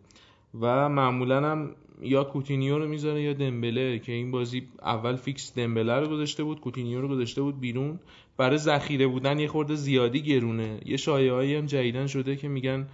و 0.61 0.89
معمولا 0.89 1.51
هم 1.51 1.75
یا 2.01 2.23
کوتینیو 2.23 2.77
رو 2.77 2.87
می‌ذاره 2.87 3.21
یا 3.21 3.33
دمبله 3.33 3.99
که 3.99 4.11
این 4.11 4.31
بازی 4.31 4.67
اول 4.81 5.15
فیکس 5.15 5.53
دمبله 5.53 5.99
رو 5.99 6.07
گذاشته 6.07 6.43
بود 6.43 6.61
کوتینیو 6.61 7.01
رو 7.01 7.07
گذاشته 7.07 7.41
بود 7.41 7.59
بیرون. 7.59 7.99
برای 8.37 8.57
ذخیره 8.57 9.07
بودن 9.07 9.39
یه 9.39 9.47
خورده 9.47 9.75
زیادی 9.75 10.21
گرونه. 10.21 10.79
یه 10.85 10.97
شایعه‌ای 10.97 11.55
هم 11.55 11.65
جدیدن 11.65 12.07
شده 12.07 12.35
که 12.35 12.47
میگن 12.47 12.87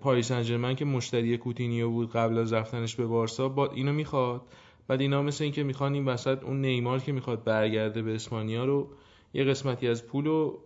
پاریس 0.00 0.32
سن 0.32 0.74
که 0.74 0.84
مشتری 0.84 1.38
کوتینیو 1.38 1.90
بود 1.90 2.12
قبل 2.12 2.38
از 2.38 2.52
رفتنش 2.52 2.94
به 2.94 3.06
بارسا 3.06 3.48
باز 3.48 3.70
اینو 3.70 3.92
می‌خواد. 3.92 4.42
بعد 4.88 5.00
اینا 5.00 5.22
مثل 5.22 5.44
اینکه 5.44 5.62
می‌خوان 5.62 5.94
این 5.94 6.04
وسط 6.04 6.44
اون 6.44 6.60
نیمار 6.60 6.98
که 6.98 7.12
می‌خواد 7.12 7.44
برگرده 7.44 8.02
به 8.02 8.14
اسپانیا 8.14 8.64
رو 8.64 8.88
یه 9.34 9.44
قسمتی 9.44 9.88
از 9.88 10.06
پول 10.06 10.26
و 10.26 10.58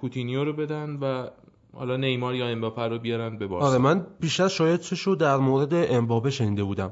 کوتینیو 0.00 0.44
رو 0.44 0.52
بدن 0.52 0.98
و 1.02 1.28
حالا 1.72 1.96
نیمار 1.96 2.34
یا 2.34 2.48
امباپه 2.48 2.82
رو 2.82 2.98
بیارن 2.98 3.38
به 3.38 3.46
بارسا. 3.46 3.66
آره 3.66 3.78
من 3.78 4.06
بیشتر 4.20 4.48
شاید 4.48 4.80
رو 5.04 5.14
در 5.14 5.36
مورد 5.36 5.74
امباپه 5.74 6.30
شنیده 6.30 6.64
بودم. 6.64 6.90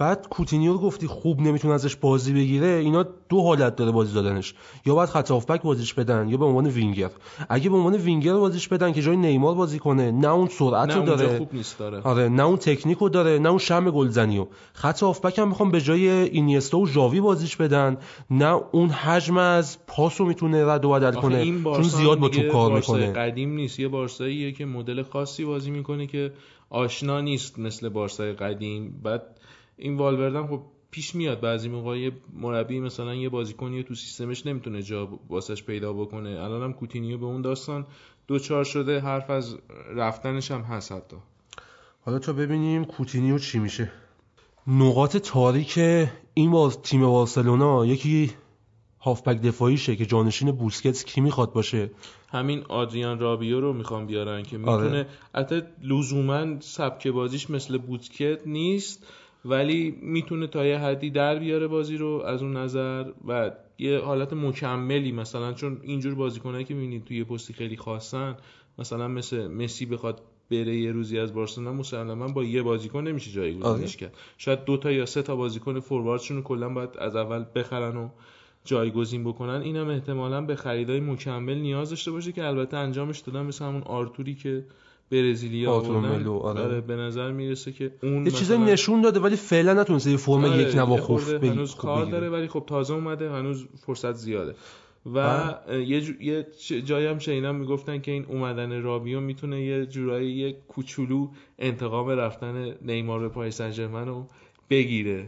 بعد 0.00 0.28
کوتینیو 0.30 0.72
رو 0.72 0.78
گفتی 0.78 1.06
خوب 1.06 1.40
نمی‌تونه 1.40 1.74
ازش 1.74 1.96
بازی 1.96 2.32
بگیره 2.32 2.66
اینا 2.66 3.06
دو 3.28 3.42
حالت 3.42 3.76
داره 3.76 3.90
بازی 3.90 4.14
دادنش. 4.14 4.54
یا 4.86 4.94
باید 4.94 5.08
خط 5.08 5.30
هافبک 5.30 5.62
بازیش 5.62 5.94
بدن 5.94 6.28
یا 6.28 6.36
به 6.36 6.44
عنوان 6.44 6.66
وینگر. 6.66 7.10
اگه 7.48 7.70
به 7.70 7.76
عنوان 7.76 7.94
وینگر 7.94 8.32
بازیش 8.32 8.68
بدن 8.68 8.92
که 8.92 9.02
جای 9.02 9.16
نیمار 9.16 9.54
بازی 9.54 9.78
کنه 9.78 10.10
نه 10.10 10.28
اون 10.28 10.48
سرعت 10.48 10.96
رو 10.96 11.02
داره. 11.02 11.38
خوب 11.38 11.54
نیست 11.54 11.78
داره. 11.78 12.00
آره 12.00 12.28
نه 12.28 12.42
اون 12.42 12.56
تکنیک 12.56 12.98
رو 12.98 13.08
داره 13.08 13.38
نه 13.38 13.48
اون 13.48 13.58
شم 13.58 13.90
گلزنیو. 13.90 14.46
خط 14.72 15.02
هافبک 15.02 15.38
هم 15.38 15.48
می‌خوان 15.48 15.70
به 15.70 15.80
جای 15.80 16.08
اینیستا 16.08 16.78
و 16.78 16.86
ژاوی 16.86 17.20
بازیش 17.20 17.56
بدن. 17.56 17.96
نه 18.30 18.60
اون 18.72 18.88
حجم 18.88 19.36
از 19.36 19.86
پاس 19.86 20.20
رو 20.20 20.26
می‌تونه 20.26 20.64
رد 20.66 20.84
و 20.84 20.90
بدل 20.90 21.12
کنه 21.12 21.44
چون 21.44 21.82
زیاد 21.82 22.18
با 22.18 22.28
تو 22.28 22.42
کار 22.42 22.72
می‌کنه. 22.72 23.12
قدیم 23.12 23.52
نیست. 23.52 23.80
یه 23.80 23.88
بارساییه 23.88 24.52
که 24.52 24.66
مدل 24.66 25.02
خاصی 25.02 25.44
بازی 25.44 25.70
می‌کنه 25.70 26.06
که 26.06 26.32
آشنا 26.70 27.20
نیست 27.20 27.58
مثل 27.58 27.88
بارسای 27.88 28.32
قدیم. 28.32 29.00
بعد 29.02 29.22
این 29.80 29.96
والوردم 29.96 30.46
خب 30.46 30.60
پیش 30.90 31.14
میاد. 31.14 31.40
بعضی 31.40 31.68
موقع 31.68 32.10
مربی 32.32 32.80
مثلا 32.80 33.14
یه 33.14 33.28
بازیکنی 33.28 33.82
تو 33.82 33.94
سیستمش 33.94 34.46
نمی‌تونه 34.46 34.82
جا 34.82 35.08
واسش 35.28 35.62
پیدا 35.62 35.92
بکنه. 35.92 36.28
الانم 36.28 36.72
کوتینیو 36.72 37.18
به 37.18 37.26
اون 37.26 37.42
داستان 37.42 37.86
دچار 38.26 38.64
شده. 38.64 39.00
حرف 39.00 39.30
از 39.30 39.58
رفتنش 39.94 40.50
هم 40.50 40.60
هست 40.60 40.92
حتی. 40.92 41.16
حالا 42.04 42.18
تا 42.18 42.32
ببینیم 42.32 42.84
کوتینیو 42.84 43.38
چی 43.38 43.58
میشه. 43.58 43.92
نقاط 44.66 45.16
تاریک 45.16 45.78
این 46.34 46.50
باز 46.50 46.82
تیم 46.82 47.00
بارسلونا 47.00 47.86
یکی 47.86 48.30
هافبک 49.00 49.42
دفاعیشه 49.42 49.96
که 49.96 50.06
جانشین 50.06 50.52
بوسکتس 50.52 51.04
کی 51.04 51.20
می‌خواد 51.20 51.52
باشه؟ 51.52 51.90
همین 52.28 52.64
آدریان 52.68 53.18
رابیو 53.18 53.60
رو 53.60 53.72
می‌خوان 53.72 54.06
بیارن 54.06 54.42
که 54.42 54.58
می‌تونه 54.58 54.76
آره. 54.76 55.06
حتی 55.34 55.62
لزوما 55.82 56.60
سبک 56.60 57.06
بازیش 57.06 57.50
مثل 57.50 57.78
بوسکتس 57.78 58.46
نیست. 58.46 59.06
ولی 59.44 59.98
می‌تونه 60.02 60.46
تا 60.46 60.66
یه 60.66 60.78
حدی 60.78 61.10
در 61.10 61.38
بیاره 61.38 61.66
بازی 61.66 61.96
رو 61.96 62.22
از 62.26 62.42
اون 62.42 62.56
نظر 62.56 63.10
و 63.28 63.50
یه 63.78 63.98
حالت 63.98 64.32
مکملی 64.32 65.12
مثلا 65.12 65.52
چون 65.52 65.78
اینجور 65.82 66.14
بازیکنایی 66.14 66.64
که 66.64 66.74
می‌بینید 66.74 67.04
توی 67.04 67.24
پستی 67.24 67.52
خیلی 67.52 67.76
خواستن 67.76 68.36
مثلا 68.78 69.08
مثل 69.08 69.46
مسی 69.46 69.86
بخواد 69.86 70.20
بره 70.50 70.76
یه 70.76 70.92
روزی 70.92 71.18
از 71.18 71.34
بارسلونا 71.34 71.72
مسلما 71.72 72.28
با 72.28 72.44
یه 72.44 72.62
بازیکن 72.62 73.08
نمیشه 73.08 73.30
جایگزینش 73.30 73.66
آره. 73.66 73.86
کرد 73.86 74.14
شاید 74.38 74.64
دو 74.64 74.76
تا 74.76 74.90
یا 74.90 75.06
سه 75.06 75.22
تا 75.22 75.36
بازیکن 75.36 75.80
فورواردشون 75.80 76.36
رو 76.36 76.42
کلا 76.42 76.68
باید 76.68 76.90
از 76.98 77.16
اول 77.16 77.44
بخرن 77.54 77.96
و 77.96 78.08
جایگزین 78.64 79.24
بکنن 79.24 79.62
اینم 79.62 79.88
احتمالا 79.88 80.40
به 80.40 80.56
خریدای 80.56 81.00
مکمل 81.00 81.54
نیاز 81.54 81.90
داشته 81.90 82.10
باشه 82.10 82.32
که 82.32 82.46
البته 82.46 82.76
انجامش 82.76 83.18
دادن 83.18 83.42
مثل 83.42 83.64
همون 83.64 83.82
آرتوری 83.82 84.34
که 84.34 84.64
برزیلیا 85.10 85.72
آره. 85.72 86.60
آره 86.60 86.80
به 86.80 86.96
نظر 86.96 87.32
می‌رسه 87.32 87.72
که 87.72 87.92
اون 88.02 88.26
یه 88.26 88.30
چیزایی 88.30 88.60
نشون 88.60 89.00
داده 89.00 89.20
ولی 89.20 89.36
فعلا 89.36 89.74
نتونسته 89.74 90.10
یه 90.10 90.16
فرم 90.16 90.44
آره 90.44 90.62
یک 90.62 90.76
نوا 90.76 90.96
خوب 90.96 91.44
هنوز 91.44 91.74
کار 91.74 92.04
داره 92.04 92.28
ولی 92.28 92.48
خب 92.48 92.64
تازه 92.66 92.94
اومده 92.94 93.30
هنوز 93.30 93.66
فرصت 93.86 94.12
زیاده. 94.12 94.54
و 95.14 95.54
یه, 95.86 96.00
جو... 96.00 96.12
یه 96.20 96.46
جایی 96.84 97.06
هم 97.06 97.18
شینم 97.18 97.54
می‌گفتن 97.54 98.00
که 98.00 98.12
این 98.12 98.24
اومدن 98.28 98.82
رابیو 98.82 99.20
می‌تونه 99.20 99.64
یه 99.64 99.86
جورایی 99.86 100.32
یه 100.32 100.56
کوچولو 100.68 101.28
انتقام 101.58 102.08
رفتن 102.08 102.74
نیمار 102.82 103.20
به 103.20 103.28
پای 103.28 103.50
سن 103.50 103.94
رو 104.06 104.26
بگیره. 104.70 105.26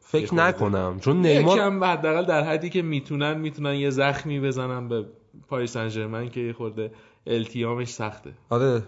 فکر 0.00 0.34
نکنم 0.34 0.98
چون 1.00 1.26
نیمار 1.26 1.56
یکم 1.56 1.84
حداقل 1.84 2.24
در 2.24 2.44
حدی 2.44 2.70
که 2.70 2.82
می‌تونن 2.82 3.38
می‌تونن 3.38 3.74
یه 3.74 3.90
زخمی 3.90 4.40
بزنن 4.40 4.88
به 4.88 5.04
پاریس 5.48 5.72
سن 5.72 6.28
که 6.28 6.40
یه 6.40 6.52
خورده 6.52 6.90
التیامش 7.26 7.88
سخته. 7.88 8.32
آره 8.50 8.82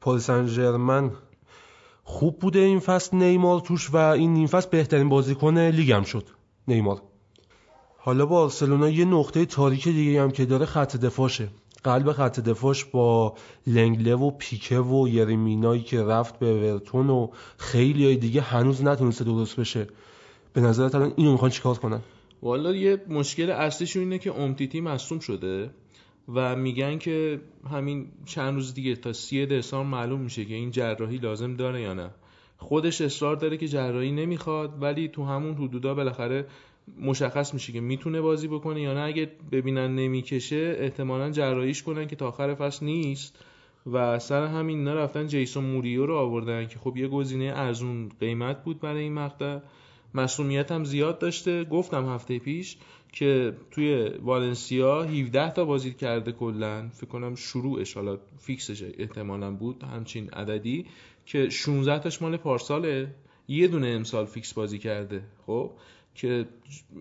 پاریس 0.00 0.26
سن 0.26 1.10
خوب 2.04 2.38
بوده 2.38 2.58
این 2.58 2.78
فصل 2.78 3.16
نیمار 3.16 3.60
توش 3.60 3.90
و 3.90 3.96
این 3.96 4.32
نیم 4.34 4.46
فصل 4.46 4.68
بهترین 4.70 5.08
بازیکن 5.08 5.58
لیگم 5.58 6.02
شد. 6.02 6.24
نیمار. 6.68 7.02
حالا 7.98 8.26
بارسلونا 8.26 8.88
یه 8.88 9.04
نقطه 9.04 9.46
تاریک 9.46 9.88
دیگه 9.88 10.22
هم 10.22 10.30
که 10.30 10.44
داره 10.44 10.66
خط 10.66 10.96
دفاعشه. 10.96 11.48
قلب 11.84 12.12
خط 12.12 12.40
دفاعش 12.40 12.84
با 12.84 13.34
لنگله 13.66 14.14
و 14.14 14.30
پیکه 14.30 14.80
و 14.80 15.08
یریمینایی 15.08 15.82
که 15.82 16.02
رفت 16.02 16.38
به 16.38 16.72
ورتون 16.72 17.10
و 17.10 17.28
خیلی 17.58 18.04
های 18.04 18.16
دیگه 18.16 18.40
هنوز 18.40 18.84
نتونسته 18.84 19.24
درست 19.24 19.60
بشه. 19.60 19.86
به 20.52 20.60
نظرت 20.60 20.94
الان 20.94 21.12
اینو 21.16 21.32
می‌خوان 21.32 21.50
چیکار 21.50 21.74
کنن؟ 21.74 22.00
والا 22.42 22.74
یه 22.74 23.04
مشکل 23.08 23.50
اصلیشون 23.50 24.02
اینه 24.02 24.18
که 24.18 24.40
امتیتی 24.40 24.80
مصوم 24.80 25.18
شده. 25.18 25.70
و 26.34 26.56
میگن 26.56 26.98
که 26.98 27.40
همین 27.70 28.06
چند 28.24 28.54
روز 28.54 28.74
دیگه 28.74 28.96
تا 28.96 29.12
سی 29.12 29.46
دسامبر 29.46 29.98
معلوم 29.98 30.20
میشه 30.20 30.44
که 30.44 30.54
این 30.54 30.70
جراحی 30.70 31.16
لازم 31.16 31.54
داره 31.54 31.80
یا 31.80 31.94
نه. 31.94 32.10
خودش 32.58 33.00
اصرار 33.00 33.36
داره 33.36 33.56
که 33.56 33.68
جراحی 33.68 34.12
نمی‌خواد 34.12 34.82
ولی 34.82 35.08
تو 35.08 35.24
همون 35.24 35.54
حدودا 35.54 35.94
بالاخره 35.94 36.46
مشخص 37.00 37.54
میشه 37.54 37.72
که 37.72 37.80
می‌تونه 37.80 38.20
بازی 38.20 38.48
بکنه 38.48 38.80
یا 38.80 38.94
نه. 38.94 39.00
اگه 39.00 39.30
ببینن 39.52 39.94
نمی‌کشه 39.94 40.76
احتمالا 40.78 41.30
جراحیش 41.30 41.82
کنن 41.82 42.06
که 42.06 42.16
تا 42.16 42.28
آخر 42.28 42.54
فصل 42.54 42.86
نیست 42.86 43.44
و 43.92 44.18
سر 44.18 44.46
همین 44.46 44.84
نرفتن 44.84 45.26
جیسون 45.26 45.64
موریو 45.64 46.06
رو 46.06 46.16
آوردن 46.16 46.66
که 46.66 46.78
خب 46.78 46.96
یه 46.96 47.08
گزینه 47.08 47.52
ارزون 47.56 48.08
قیمت 48.20 48.64
بود 48.64 48.80
برای 48.80 49.02
این 49.02 49.12
مقطع. 49.12 49.58
مسئولیت 50.14 50.72
هم 50.72 50.84
زیاد 50.84 51.18
داشته. 51.18 51.64
گفتم 51.64 52.08
هفته 52.08 52.38
پیش 52.38 52.76
که 53.14 53.56
توی 53.70 54.08
والنسیا 54.22 55.02
17 55.02 55.50
تا 55.50 55.64
بازی 55.64 55.92
کرده 55.92 56.32
کلا 56.32 56.88
فکر 56.88 57.06
کنم 57.06 57.34
شروعش 57.34 57.94
حالا 57.94 58.18
فیکسش 58.38 58.82
احتمالا 58.98 59.50
بود 59.50 59.82
همچین 59.82 60.30
عددی 60.30 60.86
که 61.26 61.48
16 61.48 61.98
تاش 61.98 62.22
مال 62.22 62.36
پارساله. 62.36 63.14
یه 63.48 63.68
دونه 63.68 63.86
امسال 63.86 64.24
فیکس 64.24 64.52
بازی 64.52 64.78
کرده 64.78 65.22
خب؟ 65.46 65.70
که 66.14 66.46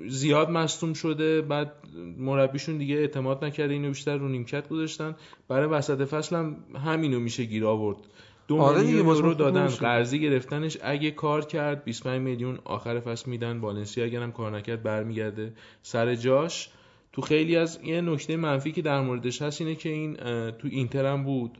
زیاد 0.08 0.50
مصدوم 0.50 0.94
شده 0.94 1.42
بعد 1.42 1.72
مربیشون 2.18 2.78
دیگه 2.78 2.96
اعتماد 2.96 3.46
نکرده 3.46 3.74
اینو 3.74 3.88
بیشتر 3.88 4.18
رو 4.18 4.28
نیمکت 4.28 4.70
گذاشتن. 4.70 5.16
برای 5.48 5.68
وسط 5.68 6.08
فصل 6.08 6.36
هم 6.36 6.56
همینو 6.86 7.20
میشه 7.20 7.44
گیر 7.44 7.66
آورد. 7.66 7.98
دو 8.48 8.58
آره 8.58 8.82
میلیون 8.82 9.06
یورو 9.06 9.34
دادن 9.34 9.68
قرضی 9.68 10.20
گرفتنش. 10.20 10.78
اگه 10.82 11.12
کار 11.12 11.46
کرد 11.46 11.84
25 11.84 12.22
میلیون 12.22 12.60
آخر 12.66 13.00
فصل 13.00 13.30
میدن. 13.30 13.58
والنسیا 13.58 14.06
اگرم 14.06 14.32
کار 14.32 14.58
نکرد 14.58 14.84
برمیگرده. 14.84 15.54
سر 15.82 16.16
جاش 16.16 16.70
تو 17.14 17.22
خیلی 17.22 17.56
از 17.56 17.80
یه 17.84 18.02
نکته 18.02 18.38
منفی 18.38 18.72
که 18.72 18.82
در 18.82 19.02
موردش 19.02 19.42
هست 19.42 19.62
اینه 19.62 19.76
که 19.76 19.90
این 19.90 20.16
تو 20.52 20.68
اینتر 20.72 21.06
هم 21.06 21.24
بود. 21.24 21.58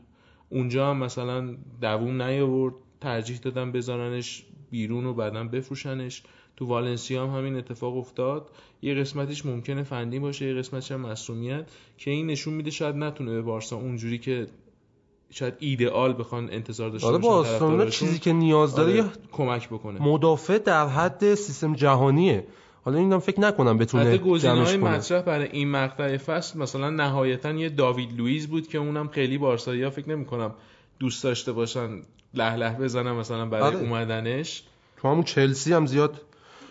اونجا 0.48 0.90
هم 0.90 0.96
مثلا 0.96 1.56
دووم 1.80 2.22
نیاورد. 2.22 2.74
ترجیح 3.00 3.38
دادن 3.38 3.72
بذارنش 3.72 4.44
بیرون 4.70 5.06
و 5.06 5.14
بعدا 5.14 5.44
بفروشنش. 5.44 6.22
تو 6.56 6.66
والنسیا 6.66 7.26
هم 7.26 7.38
همین 7.38 7.56
اتفاق 7.56 7.96
افتاد. 7.96 8.50
یه 8.82 8.94
قسمتش 8.94 9.46
ممکنه 9.46 9.82
فنی 9.82 10.18
باشه 10.18 10.46
یه 10.46 10.54
قسمتش 10.54 10.92
هم 10.92 11.00
مسئولیت 11.00 11.70
که 11.98 12.10
این 12.10 12.26
نشون 12.26 12.54
میده 12.54 12.70
شاید 12.70 12.96
نتونه 12.96 13.30
به 13.30 13.42
بارسا 13.42 13.76
اونجوری 13.76 14.18
که 14.18 14.46
شاید 15.30 15.54
ایدئال 15.58 16.12
بخوان 16.12 16.48
انتظار 16.52 16.90
داشته 16.90 17.06
آره 17.06 17.18
با 17.18 17.86
چیزی 17.86 18.18
که 18.18 18.32
نیاز 18.32 18.74
داره 18.74 19.02
آره 19.02 19.10
کمک 19.32 19.68
بکنه. 19.68 20.02
مدافع 20.02 20.58
در 20.58 20.86
حد 20.86 21.34
سیستم 21.34 21.74
جهانیه. 21.74 22.46
حالا 22.84 22.98
اینم 22.98 23.18
فکر 23.18 23.40
نکنم 23.40 23.78
بتونه 23.78 24.18
جمعش 24.18 24.72
کنه. 24.72 24.76
مطرح 24.76 25.22
برای 25.22 25.48
این 25.52 25.70
مقطع 25.70 26.16
فصل 26.16 26.58
مثلا 26.58 26.90
نهایتا 26.90 27.52
یه 27.52 27.68
داوید 27.68 28.18
لوئیس 28.18 28.46
بود 28.46 28.68
که 28.68 28.78
اونم 28.78 29.08
خیلی 29.08 29.38
بارسایی 29.38 29.90
فکر 29.90 30.08
نمی‌کنم 30.08 30.54
دوست 30.98 31.24
داشته 31.24 31.52
باشن 31.52 32.02
له 32.34 32.56
له 32.56 32.70
بزنن 32.70 33.12
مثلا 33.12 33.46
برای 33.46 33.64
آره. 33.64 33.76
اومدنش. 33.76 34.62
تو 34.96 35.08
همون 35.08 35.22
چلسی 35.22 35.72
هم 35.72 35.86
زیاد 35.86 36.20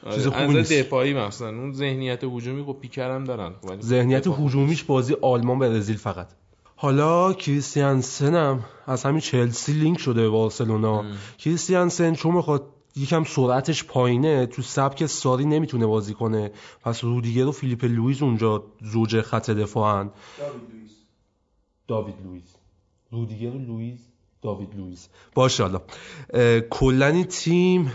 آره. 0.06 0.16
چیز 0.16 0.28
خوبی 0.28 0.54
نیست. 0.54 0.74
دفاعی 0.74 1.14
مثلا. 1.14 1.48
اون 1.48 1.74
ذهنیت 1.74 2.24
هجومی 2.24 2.64
خب 2.64 2.78
پیکر 2.82 3.16
هم 3.16 3.24
دارن. 3.24 3.52
ذهنیت 3.82 4.28
هجومیش 4.28 4.84
بازی 4.84 5.16
آلمان 5.22 5.60
برزیل 5.60 5.98
فقط. 5.98 6.28
حالا 6.84 7.34
کریستیانسن 7.34 8.36
هم 8.36 8.60
از 8.88 9.04
همین 9.04 9.20
چلسی 9.20 9.74
لینک 9.74 10.00
شده 10.00 10.22
به 10.22 10.30
بارسلونا 10.30 11.04
کریستیانسن 11.38 12.14
چون 12.14 12.36
می‌خواد 12.36 12.66
یکم 12.96 13.24
سرعتش 13.24 13.84
پایینه 13.84 14.46
تو 14.46 14.62
سبک 14.62 15.06
ساری 15.06 15.46
نمی‌تونه 15.46 15.86
بازی 15.86 16.14
کنه. 16.14 16.52
پس 16.82 17.04
رودیگر 17.04 17.46
و 17.46 17.52
فیلیپ 17.52 17.86
لویز 17.86 18.22
اونجا 18.22 18.64
زوج 18.82 19.22
خط 19.22 19.50
دفاعن. 19.50 20.12
داوید 20.40 20.62
لویز 20.74 20.92
داوید 21.88 22.16
لویز 22.26 22.56
رودیگر 23.12 23.50
و 23.50 23.60
لویز 23.60 24.00
داوید 24.42 24.76
لویز 24.76 25.08
باشه 25.36 25.64
حالا 25.64 25.82
کلنی 26.70 27.24
تیم 27.24 27.92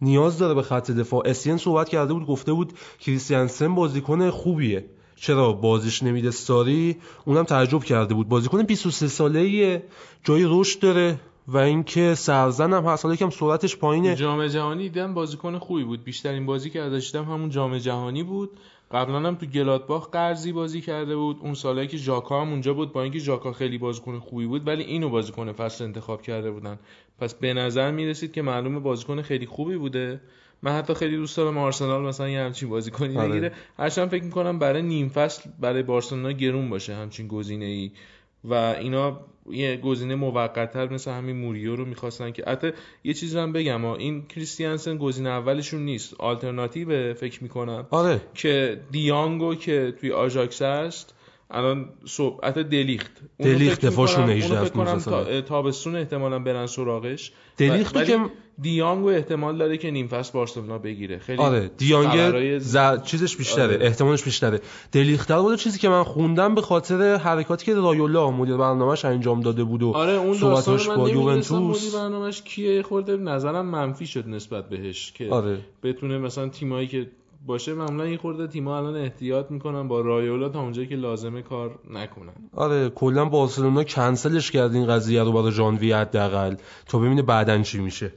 نیاز 0.00 0.38
داره 0.38 0.54
به 0.54 0.62
خط 0.62 0.90
دفاع. 0.90 1.22
اسین 1.26 1.56
صحبت 1.56 1.88
کرده 1.88 2.12
بود 2.12 2.26
گفته 2.26 2.52
بود 2.52 2.72
کریستیانسن 3.00 3.74
بازیکن 3.74 4.30
خوبیه. 4.30 4.90
چرا 5.16 5.52
بازیش 5.52 6.02
نمیده 6.02 6.30
ساری؟ 6.30 6.96
اونم 7.24 7.44
تعجب 7.44 7.84
کرده 7.84 8.14
بود. 8.14 8.28
بازیکن 8.28 8.62
23 8.62 9.08
ساله 9.08 9.82
جای 10.24 10.44
رشد 10.46 10.80
داره 10.80 11.20
و 11.48 11.58
اینکه 11.58 12.14
سرزن 12.14 12.72
هم 12.72 12.84
هست 12.84 13.04
حالا 13.04 13.14
یکم 13.14 13.30
سرعتش 13.30 13.76
پایینه. 13.76 14.14
جام 14.14 14.46
جهانی 14.46 14.82
دیدم 14.82 15.14
بازیکن 15.14 15.58
خوبی 15.58 15.84
بود. 15.84 16.04
بیشترین 16.04 16.46
بازی 16.46 16.70
که 16.70 16.82
ازش 16.82 17.10
دیدم 17.12 17.24
همون 17.24 17.50
جام 17.50 17.78
جهانی 17.78 18.22
بود. 18.22 18.50
قبلا 18.90 19.16
هم 19.16 19.34
تو 19.34 19.46
گلادباخ 19.46 20.10
قرضی 20.10 20.52
بازی 20.52 20.80
کرده 20.80 21.16
بود. 21.16 21.36
اون 21.40 21.54
سالی 21.54 21.86
که 21.86 21.96
ژاکا 21.96 22.40
هم 22.40 22.48
اونجا 22.48 22.74
بود 22.74 22.92
با 22.92 23.02
اینکه 23.02 23.18
ژاکا 23.18 23.52
خیلی 23.52 23.78
بازیکن 23.78 24.18
خوبی 24.18 24.46
بود 24.46 24.66
ولی 24.66 24.82
اینو 24.82 25.08
بازیکن 25.08 25.52
فصل 25.52 25.84
انتخاب 25.84 26.22
کرده 26.22 26.50
بودن. 26.50 26.78
پس 27.18 27.34
به 27.34 27.54
نظر 27.54 27.90
می‌رسید 27.90 28.32
که 28.32 28.42
معلومه 28.42 28.80
بازیکن 28.80 29.22
خیلی 29.22 29.46
خوبی 29.46 29.76
بوده. 29.76 30.20
من 30.66 30.72
حتی 30.72 30.94
خیلی 30.94 31.16
دوست 31.16 31.36
دارم 31.36 31.58
آرسنال 31.58 32.02
مثلا 32.02 32.28
یه 32.28 32.40
همچین 32.40 32.68
بازیکنی 32.68 33.16
آره. 33.18 33.28
بگیره. 33.28 33.52
هرچند 33.78 34.08
فکر 34.08 34.24
می‌کنم 34.24 34.58
برای 34.58 34.82
نیم 34.82 35.08
فصل 35.08 35.50
برای 35.60 35.82
بارسلونا 35.82 36.32
گرون 36.32 36.70
باشه 36.70 36.94
همچین 36.94 37.28
گزینه 37.28 37.64
ای 37.64 37.90
و 38.44 38.54
اینا 38.54 39.20
یه 39.50 39.76
گزینه 39.76 40.14
موقت‌تر 40.14 40.88
مثل 40.88 41.10
همین 41.10 41.36
موریو 41.36 41.76
رو 41.76 41.84
می‌خواستن 41.84 42.30
که 42.30 42.44
حتی 42.46 42.72
یه 43.04 43.14
چیزی 43.14 43.38
هم 43.38 43.52
بگم 43.52 43.84
ها 43.84 43.96
این 43.96 44.26
کریستیانسن 44.26 44.96
گزینه 44.96 45.28
اولشون 45.28 45.84
نیست 45.84 46.14
آلترناتیو 46.20 47.14
فکر 47.14 47.42
می‌کنم 47.42 47.86
آره. 47.90 48.20
که 48.34 48.80
دیانگو 48.90 49.54
که 49.54 49.94
توی 50.00 50.12
آژاکس 50.12 50.62
هست 50.62 51.15
الان 51.50 51.88
صبح 52.06 52.46
حتی 52.46 52.64
دلیخت 52.64 53.10
دلیخت 53.38 53.86
دفاعشون 53.86 54.20
می‌کنم- 54.24 54.36
18 54.36 54.52
اونو 54.54 54.64
فکر 54.64 54.74
کنم 54.74 54.86
است، 54.86 55.08
تا- 55.08 55.40
تابستون 55.40 55.96
احتمالا 55.96 56.38
برن 56.38 56.66
سراغش. 56.66 57.32
دلیختو 57.56 57.98
ولی 57.98 58.06
که 58.06 58.18
دیانگو 58.62 59.08
احتمال 59.08 59.58
داره 59.58 59.76
که 59.76 59.90
نیم 59.90 60.08
فصل 60.08 60.32
بارسلونا 60.32 60.78
بگیره. 60.78 61.18
خیلی 61.18 61.42
آره 61.42 61.70
دیانگ 61.78 62.58
ز... 62.58 62.76
چیزش 63.04 63.36
بیشتره 63.36 63.64
آره. 63.76 63.86
احتمالش 63.86 64.22
بیشتره. 64.22 64.60
دلیختر 64.92 65.40
بود 65.40 65.58
چیزی 65.58 65.78
که 65.78 65.88
من 65.88 66.02
خوندم 66.02 66.54
به 66.54 66.60
خاطر 66.62 67.16
حرکاتی 67.16 67.66
که 67.66 67.74
رایولا 67.74 68.30
مدیر 68.30 68.56
برنامهش 68.56 69.04
انجام 69.04 69.40
داده 69.40 69.64
بود 69.64 69.82
و 69.82 69.90
آره 69.92 70.12
اون 70.12 70.34
صحبتاش 70.34 70.88
من 70.88 70.96
با 70.96 71.08
یوونتوس. 71.10 71.82
مدیر 71.86 71.92
برنامهش 72.00 72.42
کیه 72.42 72.74
یه 72.74 72.82
خورده 72.82 73.16
نظرم 73.16 73.66
منفی 73.66 74.06
شد 74.06 74.28
نسبت 74.28 74.68
بهش 74.68 75.12
که 75.12 75.28
آره. 75.30 75.58
بتونه 75.82 76.18
مثلا 76.18 76.48
تیمایی 76.48 76.86
که 76.86 77.06
باشه 77.46 77.74
معمولا 77.74 78.06
یه 78.06 78.16
خورده 78.16 78.46
تیم‌ها 78.46 78.78
الان 78.78 78.96
احتیاط 78.96 79.50
می‌کنن 79.50 79.88
با 79.88 80.00
رایولا 80.00 80.48
تا 80.48 80.60
اونجایی 80.60 80.88
که 80.88 80.96
لازمه 80.96 81.42
کار 81.42 81.78
نکنن. 81.90 82.32
آره 82.54 82.88
کلا 82.88 83.24
بارسلونا 83.24 83.84
کنسلش 83.84 84.50
کرد 84.50 84.74
این 84.74 84.86
قضیه 84.86 85.22
رو 85.22 85.32
برای 85.32 85.52
ژانویه 85.52 85.96
حداقل. 85.96 86.54
تا 86.86 86.98
ببینه 86.98 87.22
بعدن 87.22 87.62
چی 87.62 87.78
میشه. 87.78 88.12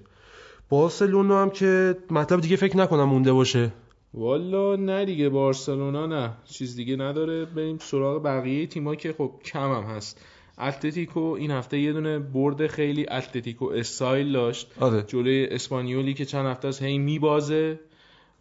بارسلونا 0.70 1.42
هم 1.42 1.50
که 1.50 1.98
مطلب 2.12 2.42
دیگه 2.42 2.56
فکر 2.56 2.78
نکنم 2.78 3.04
مونده 3.04 3.34
باشه. 3.34 3.72
والا 4.14 4.76
نه 4.76 5.06
دیگه 5.06 5.30
بارسلونا 5.30 6.06
نه. 6.06 6.32
چیز 6.46 6.76
دیگه 6.76 6.96
نداره. 6.96 7.46
بریم 7.46 7.78
سراغ 7.78 8.24
بقیه 8.24 8.68
تیما 8.68 8.96
که 8.96 9.14
خب 9.18 9.32
کم 9.46 9.72
هم 9.72 9.84
هست. 9.84 10.26
اتلتیکو 10.60 11.20
این 11.20 11.52
هفته 11.52 11.80
یه 11.80 11.94
دونه 11.94 12.20
برد 12.20 12.68
خیلی 12.68 13.06
اتلتیکو 13.12 13.66
استایل 13.66 14.32
داشت. 14.32 14.72
آره. 14.80 15.02
جلوی 15.08 15.48
اسپانیولی 15.52 16.14
که 16.14 16.26
چند 16.26 16.46
هفته 16.46 16.68
از 16.68 16.82
هی 16.82 16.98
میبازه 16.98 17.80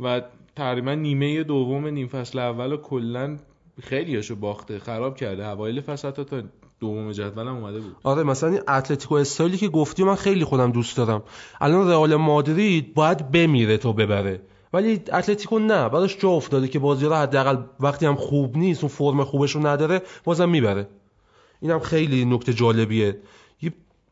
و 0.01 0.23
تقریبا 0.59 0.95
نیمه 0.95 1.43
دوم 1.43 1.87
نیم 1.87 2.09
فصل 2.09 2.39
اول 2.39 2.77
کلا 2.77 3.37
خیلی 3.83 4.17
هاشو 4.17 4.37
باخته 4.37 4.79
خراب 4.79 5.17
کرده. 5.17 5.49
اوایل 5.49 5.81
فصل 5.81 6.09
حتی 6.09 6.25
تا 6.25 6.43
دوم 6.81 7.13
جدولم 7.13 7.57
اومده 7.57 7.81
بود. 7.81 7.97
آره 8.03 8.23
مثلا 8.23 8.51
این 8.51 8.61
اتلتیکو 8.69 9.15
استایلی 9.15 9.57
که 9.57 9.69
گفتی 9.69 10.05
من 10.05 10.15
خیلی 10.15 10.45
خودم 10.45 10.73
دوست 10.73 10.97
دارم. 10.97 11.23
الان 11.61 11.89
رئال 11.89 12.17
مادرید 12.17 12.95
باید 12.95 13.31
بمیره 13.31 13.77
تا 13.77 13.93
ببره. 13.93 14.41
ولی 14.73 14.93
اتلتیکو 14.93 15.59
نه 15.59 15.89
براش 15.89 16.19
جا 16.19 16.29
افتاده 16.29 16.69
که 16.69 16.79
بازی 16.79 17.07
رو 17.07 17.15
حداقل 17.15 17.57
وقتی 17.81 18.07
هم 18.07 18.15
خوب 18.15 18.57
نیست 18.57 18.85
اون 18.85 18.93
فرم 18.93 19.25
خوبش 19.25 19.51
رو 19.51 19.67
نداره 19.67 20.03
بازم 20.25 20.49
می‌بره. 20.49 20.89
اینم 21.63 21.79
خیلی 21.79 22.25
نکته 22.25 22.53
جالبیه. 22.53 23.07
یه 23.07 23.19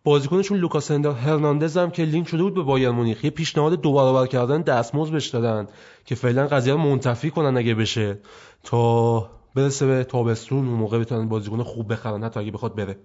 بازیکنشون 0.07 0.59
لوکاس 0.59 0.91
هرناندز 0.91 1.77
هم 1.77 1.91
که 1.91 2.05
لینک 2.05 2.29
شده 2.29 2.43
بود 2.43 2.55
به 2.55 2.63
بایر 2.63 2.91
مونیخ 2.91 3.25
یه 3.25 3.31
پیشنهاد 3.31 3.81
دو 3.81 3.93
برابر 3.93 4.27
کردن 4.27 4.63
دستمزد 4.63 5.13
بهش 5.13 5.29
دادن 5.29 5.67
که 6.05 6.15
فعلا 6.15 6.47
قضیه 6.47 6.73
رو 6.73 6.79
منتفی 6.79 7.31
کنن 7.31 7.57
اگه 7.57 7.75
بشه. 7.75 8.19
تا 8.65 9.31
برسه 9.55 9.87
به 9.87 10.05
تابستون 10.05 10.69
اون 10.69 10.79
موقع 10.79 10.99
بتونن 10.99 11.29
بازیکن 11.29 11.63
خوب 11.63 11.93
بخرن 11.93 12.25
حتی 12.25 12.41
اگه 12.41 12.51
بخواد 12.51 12.75
بره. 12.75 12.97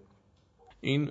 این 0.81 1.09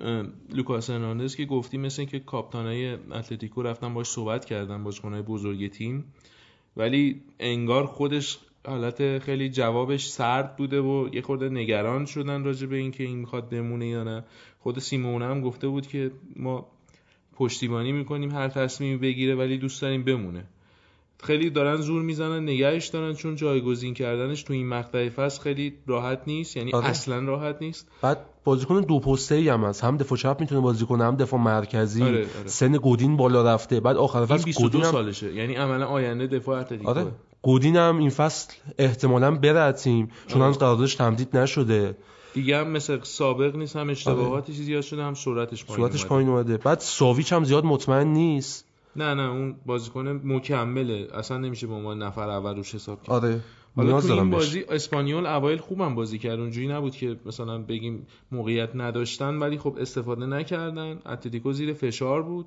لوکاس 0.52 0.90
هرناندز 0.90 1.36
که 1.36 1.44
گفتی 1.44 1.78
مثل 1.78 2.04
که 2.04 2.18
کاپتانای 2.18 2.92
اتلتیکو 2.92 3.62
رفتن 3.62 3.94
باش 3.94 4.06
صحبت 4.06 4.44
کردن 4.44 4.84
بازیکنای 4.84 5.22
بزرگ 5.22 5.70
تیم 5.70 6.04
ولی 6.76 7.22
انگار 7.40 7.86
خودش 7.86 8.38
حالت 8.66 9.18
خیلی 9.18 9.50
جوابش 9.50 10.08
سرد 10.08 10.56
بوده 10.56 10.80
و 10.80 11.08
یه 11.12 11.22
خورده 11.22 11.48
نگران 11.48 12.06
شدن 12.06 12.44
راجع 12.44 12.66
به 12.66 12.76
اینکه 12.76 13.04
این 13.04 13.18
می‌خواد 13.18 13.48
بمونه 13.48 13.86
یا 13.86 14.04
نه. 14.04 14.24
خود 14.62 14.78
سیمونه 14.78 15.24
هم 15.24 15.40
گفته 15.40 15.68
بود 15.68 15.86
که 15.86 16.10
ما 16.36 16.66
پشتیبانی 17.36 17.92
می‌کنیم 17.92 18.30
هر 18.30 18.48
تصمیمی 18.48 18.96
بگیره 18.96 19.34
ولی 19.34 19.58
دوست 19.58 19.82
داریم 19.82 20.04
بمونه. 20.04 20.44
خیلی 21.22 21.50
دارن 21.50 21.76
زور 21.76 22.02
می‌زنن 22.02 22.42
نگهش 22.42 22.86
دارن 22.86 23.14
چون 23.14 23.36
جایگزین 23.36 23.94
کردنش 23.94 24.42
تو 24.42 24.52
این 24.52 24.68
مقطع 24.68 25.08
فصل 25.08 25.42
خیلی 25.42 25.74
راحت 25.86 26.20
نیست 26.26 26.56
یعنی 26.56 26.72
آره. 26.72 26.86
اصلا 26.86 27.18
راحت 27.18 27.56
نیست. 27.60 27.88
بعد 28.02 28.18
بازیکن 28.44 28.80
دو 28.80 29.00
پسته 29.00 29.34
ای 29.34 29.48
هم 29.48 29.64
هست 29.64 29.84
هم 29.84 29.96
دفاع 29.96 30.18
چپ 30.18 30.36
می‌تونه 30.40 30.60
بازی 30.60 30.84
کنه 30.86 31.04
هم 31.04 31.16
دفاع 31.16 31.40
مرکزی. 31.40 32.02
آره، 32.02 32.18
آره. 32.18 32.26
سن 32.46 32.72
گودین 32.72 33.16
بالا 33.16 33.54
رفته. 33.54 33.80
بعد 33.80 33.96
آخر 33.96 34.18
این 34.18 34.26
فصل 34.26 34.44
22 34.44 34.68
گودین 34.68 34.84
هم 34.84 34.92
سالشه 34.92 35.34
یعنی 35.34 35.54
عملا 35.54 35.86
آینده 35.86 36.26
دفاع 36.26 36.60
اتلتیکو. 36.60 36.90
آره. 36.90 37.06
گودین 37.42 37.76
هم 37.76 37.98
این 37.98 38.10
فصل 38.10 38.52
احتمالا 38.78 39.30
بره 39.30 39.72
تیم 39.72 40.06
چون 40.26 40.36
آره. 40.36 40.44
هنوز 40.44 40.58
قراردادش 40.58 40.94
تمدید 40.94 41.36
نشده. 41.36 41.96
دیگه 42.34 42.58
هم 42.58 42.68
مثل 42.68 42.98
سابق 43.02 43.56
نیست 43.56 43.76
هم 43.76 43.90
اشتباهاتی 43.90 44.52
چیزی 44.52 44.64
زیاد 44.64 44.82
شده 44.82 45.02
هم 45.02 45.14
سرعتش 45.14 45.64
پایین 45.64 45.82
اومده. 45.84 46.04
پایین 46.04 46.28
اومده. 46.28 46.56
بعد 46.56 46.78
ساویچ 46.78 47.32
هم 47.32 47.44
زیاد 47.44 47.64
مطمئن 47.64 48.06
نیست. 48.06 48.64
نه 48.96 49.14
نه 49.14 49.22
اون 49.22 49.54
بازیکن 49.66 50.20
مکمله. 50.24 51.08
اصلا 51.14 51.38
نمیشه 51.38 51.66
به 51.66 51.74
عنوان 51.74 52.02
نفر 52.02 52.28
اول 52.28 52.56
روش 52.56 52.74
حساب 52.74 53.02
کرد. 53.02 53.10
آره. 53.10 53.40
حالا 53.76 54.00
تو 54.00 54.12
این 54.12 54.30
بازی 54.30 54.64
اسپانیول 54.68 55.26
اوایل 55.26 55.58
خوبم 55.58 55.94
بازی 55.94 56.18
کرد. 56.18 56.40
اونجوری 56.40 56.68
نبود 56.68 56.96
که 56.96 57.16
مثلا 57.26 57.58
بگیم 57.58 58.06
موقعیت 58.32 58.70
نداشتن 58.74 59.38
ولی 59.38 59.58
خب 59.58 59.76
استفاده 59.80 60.26
نکردن. 60.26 60.98
اتلتیکو 61.06 61.52
زیر 61.52 61.72
فشار 61.72 62.22
بود. 62.22 62.46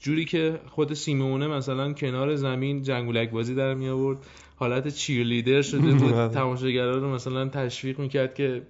جوری 0.00 0.24
که 0.24 0.60
خود 0.66 0.94
سیمونه 0.94 1.46
مثلا 1.46 1.92
کنار 1.92 2.36
زمین 2.36 2.82
جنگولک 2.82 3.30
بازی 3.30 3.54
در 3.54 3.74
می 3.74 3.88
آورد 3.88 4.18
حالت 4.56 4.88
چیرلیدر 4.88 5.62
شده 5.62 5.92
بود. 5.92 6.12
آره. 6.22 6.34
تماشاگرا 6.34 6.98
رو 6.98 7.14
مثلا 7.14 7.48
تشویق 7.48 7.98
می‌کرد 7.98 8.34
که 8.34 8.62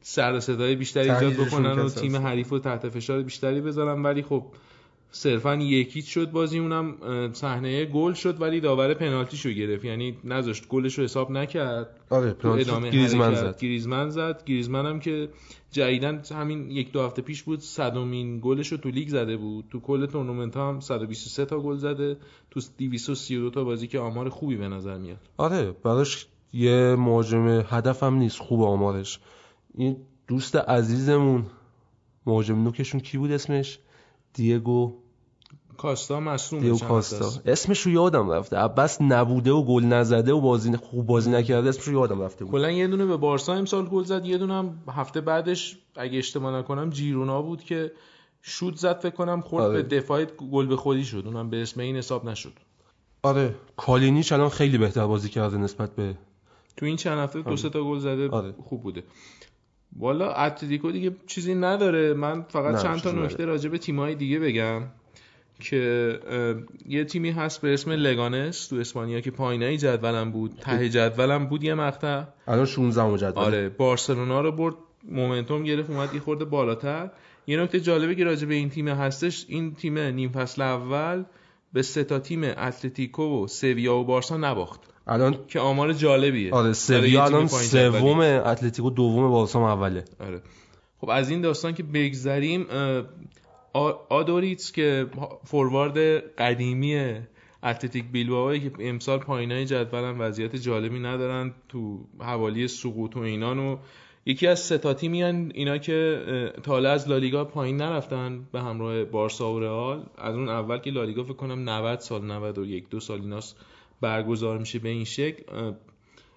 سر 0.00 0.40
صدای 0.40 0.76
بیشتری 0.76 1.10
ایجاد 1.10 1.46
بکنن 1.46 1.78
و 1.78 1.88
تیم 1.88 2.16
حریف 2.16 2.48
رو 2.48 2.58
تحت 2.58 2.88
فشار 2.88 3.22
بیشتری 3.22 3.60
بذارن. 3.60 4.02
ولی 4.02 4.22
خب 4.22 4.44
صرفا 5.10 5.54
یکیچ 5.54 6.14
شد 6.14 6.30
بازی 6.30 6.58
اونم 6.58 6.94
صحنه 7.32 7.84
گل 7.84 8.12
شد 8.12 8.40
ولی 8.40 8.60
داور 8.60 8.94
پنالتیشو 8.94 9.50
گرفت. 9.50 9.84
یعنی 9.84 10.16
نذاشت 10.24 10.68
گلش 10.68 10.98
رو 10.98 11.04
حساب 11.04 11.30
نکرد. 11.30 12.00
آره 12.10 12.32
پنالتی 12.32 12.70
ادامه 12.70 12.90
گریزمن 12.90 13.34
زد. 13.34 13.58
گریزمن 13.58 14.10
زد. 14.10 14.44
گریزمن 14.44 14.86
هم 14.86 15.00
که 15.00 15.28
جدیدن 15.70 16.22
همین 16.34 16.70
یک 16.70 16.92
دو 16.92 17.02
هفته 17.02 17.22
پیش 17.22 17.42
بود 17.42 17.60
صدومین 17.60 18.40
گلش 18.42 18.72
رو 18.72 18.78
تو 18.78 18.88
لیگ 18.88 19.08
زده 19.08 19.36
بود. 19.36 19.64
تو 19.70 19.80
کل 19.80 20.06
تورنمنت 20.06 20.56
هم 20.56 20.80
123 20.80 21.44
تا 21.44 21.60
گل 21.60 21.76
زده. 21.76 22.16
تو 22.50 22.60
232 22.78 23.50
تا 23.50 23.64
بازی 23.64 23.86
که 23.86 23.98
آمار 23.98 24.28
خوبی 24.28 24.56
به 24.56 24.68
نظر 24.68 24.98
میاد. 24.98 25.18
آره 25.36 25.70
براش 25.84 26.26
یه 26.52 26.96
مهاجم 26.98 27.64
هدف 27.68 28.02
هم 28.02 28.14
نیست 28.14 28.38
خوب 28.38 28.62
آمارش. 28.62 29.18
این 29.78 29.96
دوست 30.28 30.56
عزیزمون 30.56 31.46
مهاجم 32.26 32.62
نوکشون 32.62 33.00
کی 33.00 33.18
بود 33.18 33.30
اسمش؟ 33.32 33.78
دیگو 34.32 34.94
کاستا 35.76 36.20
مصدوم 36.20 36.62
چند 36.62 36.88
کاستا. 36.88 37.30
اسمش 37.46 37.80
رو 37.80 37.92
یادم 37.92 38.30
رفته. 38.30 38.56
عباس 38.56 39.00
نبوده 39.00 39.52
و 39.52 39.64
گل 39.64 39.84
نزده 39.84 40.32
و 40.32 40.40
بازی 40.40 40.76
خوب 40.76 41.06
بازی 41.06 41.30
نکرده 41.30 41.68
اسمش 41.68 41.84
رو 41.84 41.92
یادم 41.92 42.22
رفته 42.22 42.44
بود. 42.44 42.52
کلا 42.52 42.70
یه 42.70 42.86
دونه 42.86 43.06
به 43.06 43.16
بارسا 43.16 43.54
امسال 43.54 43.86
گل 43.86 44.04
زد 44.04 44.26
یه 44.26 44.38
دونه 44.38 44.54
هم 44.54 44.82
هفته 44.88 45.20
بعدش 45.20 45.78
اگه 45.96 46.18
اشتباه 46.18 46.58
نکنم 46.58 46.90
جیرونا 46.90 47.42
بود 47.42 47.62
که 47.64 47.92
شوت 48.42 48.76
زد 48.76 48.98
فکر 48.98 49.14
کنم 49.14 49.40
خورد 49.40 49.64
آره. 49.64 49.82
به 49.82 49.96
دفاع 49.96 50.24
گل 50.24 50.66
به 50.66 50.76
خودی 50.76 51.04
شد. 51.04 51.22
اونم 51.26 51.50
به 51.50 51.62
اسم 51.62 51.80
این 51.80 51.96
حساب 51.96 52.28
نشد. 52.28 52.52
آره. 53.22 53.54
کالینیچ 53.76 54.32
الان 54.32 54.48
خیلی 54.48 54.78
بهتر 54.78 55.06
بازی 55.06 55.28
کرده 55.28 55.56
نسبت 55.56 55.94
به 55.94 56.14
تو 56.76 56.86
این 56.86 56.96
چند 56.96 57.18
هفته 57.18 57.42
دو 57.42 57.56
سه 57.56 57.70
تا 57.70 57.84
گل 57.84 57.98
زده 57.98 58.28
آره. 58.28 58.54
خوب 58.64 58.82
بوده. 58.82 59.02
والا 59.96 60.32
اتلتیکو 60.32 60.92
دیگه 60.92 61.16
چیزی 61.26 61.54
نداره. 61.54 62.14
من 62.14 62.42
فقط 62.42 62.74
نه، 62.74 62.82
چند 62.82 63.00
تا 63.00 63.12
نکته 63.12 63.44
راجع 63.44 63.70
به 63.70 63.78
تیم‌های 63.78 64.14
دیگه 64.14 64.38
بگم 64.38 64.82
که 65.60 66.20
یه 66.88 67.04
تیمی 67.04 67.30
هست 67.30 67.60
به 67.60 67.74
اسم 67.74 67.90
لگانس 67.90 68.66
تو 68.66 68.76
اسپانیا 68.76 69.20
که 69.20 69.30
پایینای 69.30 69.76
جدولم 69.76 70.30
بود 70.30 70.52
ته 70.60 70.88
جدولم 70.88 71.46
بود 71.46 71.64
یه 71.64 71.74
مقطع. 71.74 72.22
الان 72.48 72.66
16 72.66 73.18
جدول. 73.18 73.44
آره 73.44 73.68
بارسلونا 73.68 74.40
رو 74.40 74.52
برد 74.52 74.74
مومنتوم 75.08 75.64
گرفت 75.64 75.90
اومد 75.90 76.14
یه 76.14 76.20
خورده 76.20 76.44
بالاتر. 76.44 77.10
یه 77.46 77.60
نکته 77.60 77.80
جالبه 77.80 78.14
که 78.14 78.24
راجع 78.24 78.46
به 78.48 78.54
این 78.54 78.70
تیم 78.70 78.88
هستش 78.88 79.44
این 79.48 79.74
تیم 79.74 79.98
نیم 79.98 80.30
فصل 80.30 80.62
اول 80.62 81.24
به 81.72 81.82
سه 81.82 82.04
تا 82.04 82.18
تیم 82.18 82.44
اتلتیکو 82.44 83.44
و 83.44 83.46
سویا 83.46 83.96
و 83.96 84.04
بارسا 84.04 84.36
نباخت. 84.36 84.80
الان 85.08 85.36
که 85.48 85.60
آمار 85.60 85.92
جالبیه. 85.92 86.52
آره 86.52 86.72
سویا 86.72 87.24
الان. 87.24 87.46
سوم 87.46 88.20
اتلتیکو 88.20 88.90
دوم 88.90 89.30
بارسا 89.30 89.72
اوله. 89.72 90.04
آره. 90.20 90.42
خب 91.00 91.10
از 91.10 91.30
این 91.30 91.40
داستان 91.40 91.74
که 91.74 91.82
بگذریم 91.82 92.66
آدوریتس 94.08 94.72
که 94.72 95.06
فوروارد 95.44 95.98
قدیمی 96.38 97.20
اتلتیک 97.62 98.04
بیلبائو 98.12 98.58
که 98.58 98.70
امسال 98.80 99.18
پایینای 99.18 99.64
جدولن 99.64 100.18
وضعیت 100.18 100.56
جالبی 100.56 100.98
ندارن 100.98 101.54
تو 101.68 101.98
حوالی 102.20 102.68
سقوط 102.68 103.16
و 103.16 103.20
اینان 103.20 103.58
و 103.58 103.76
یکی 104.26 104.46
از 104.46 104.60
ستاتی 104.60 105.08
میان 105.08 105.52
اینا 105.54 105.78
که 105.78 106.22
تا 106.62 106.72
حالا 106.72 106.90
از 106.90 107.08
لالیگا 107.08 107.44
پایین 107.44 107.76
نرفتن 107.76 108.46
به 108.52 108.60
همراه 108.60 109.04
بارسا 109.04 109.52
و 109.52 109.60
رئال. 109.60 110.06
از 110.18 110.34
اون 110.34 110.48
اول 110.48 110.78
که 110.78 110.90
لالیگا 110.90 111.22
فکر 111.22 111.32
کنم 111.32 111.68
90 111.68 112.00
سال 112.00 112.24
91 112.24 112.88
دو 112.90 113.00
سال 113.00 113.20
ایناست 113.20 113.56
برگزار 114.00 114.58
میشه 114.58 114.78
به 114.78 114.88
این 114.88 115.04
شکل 115.04 115.72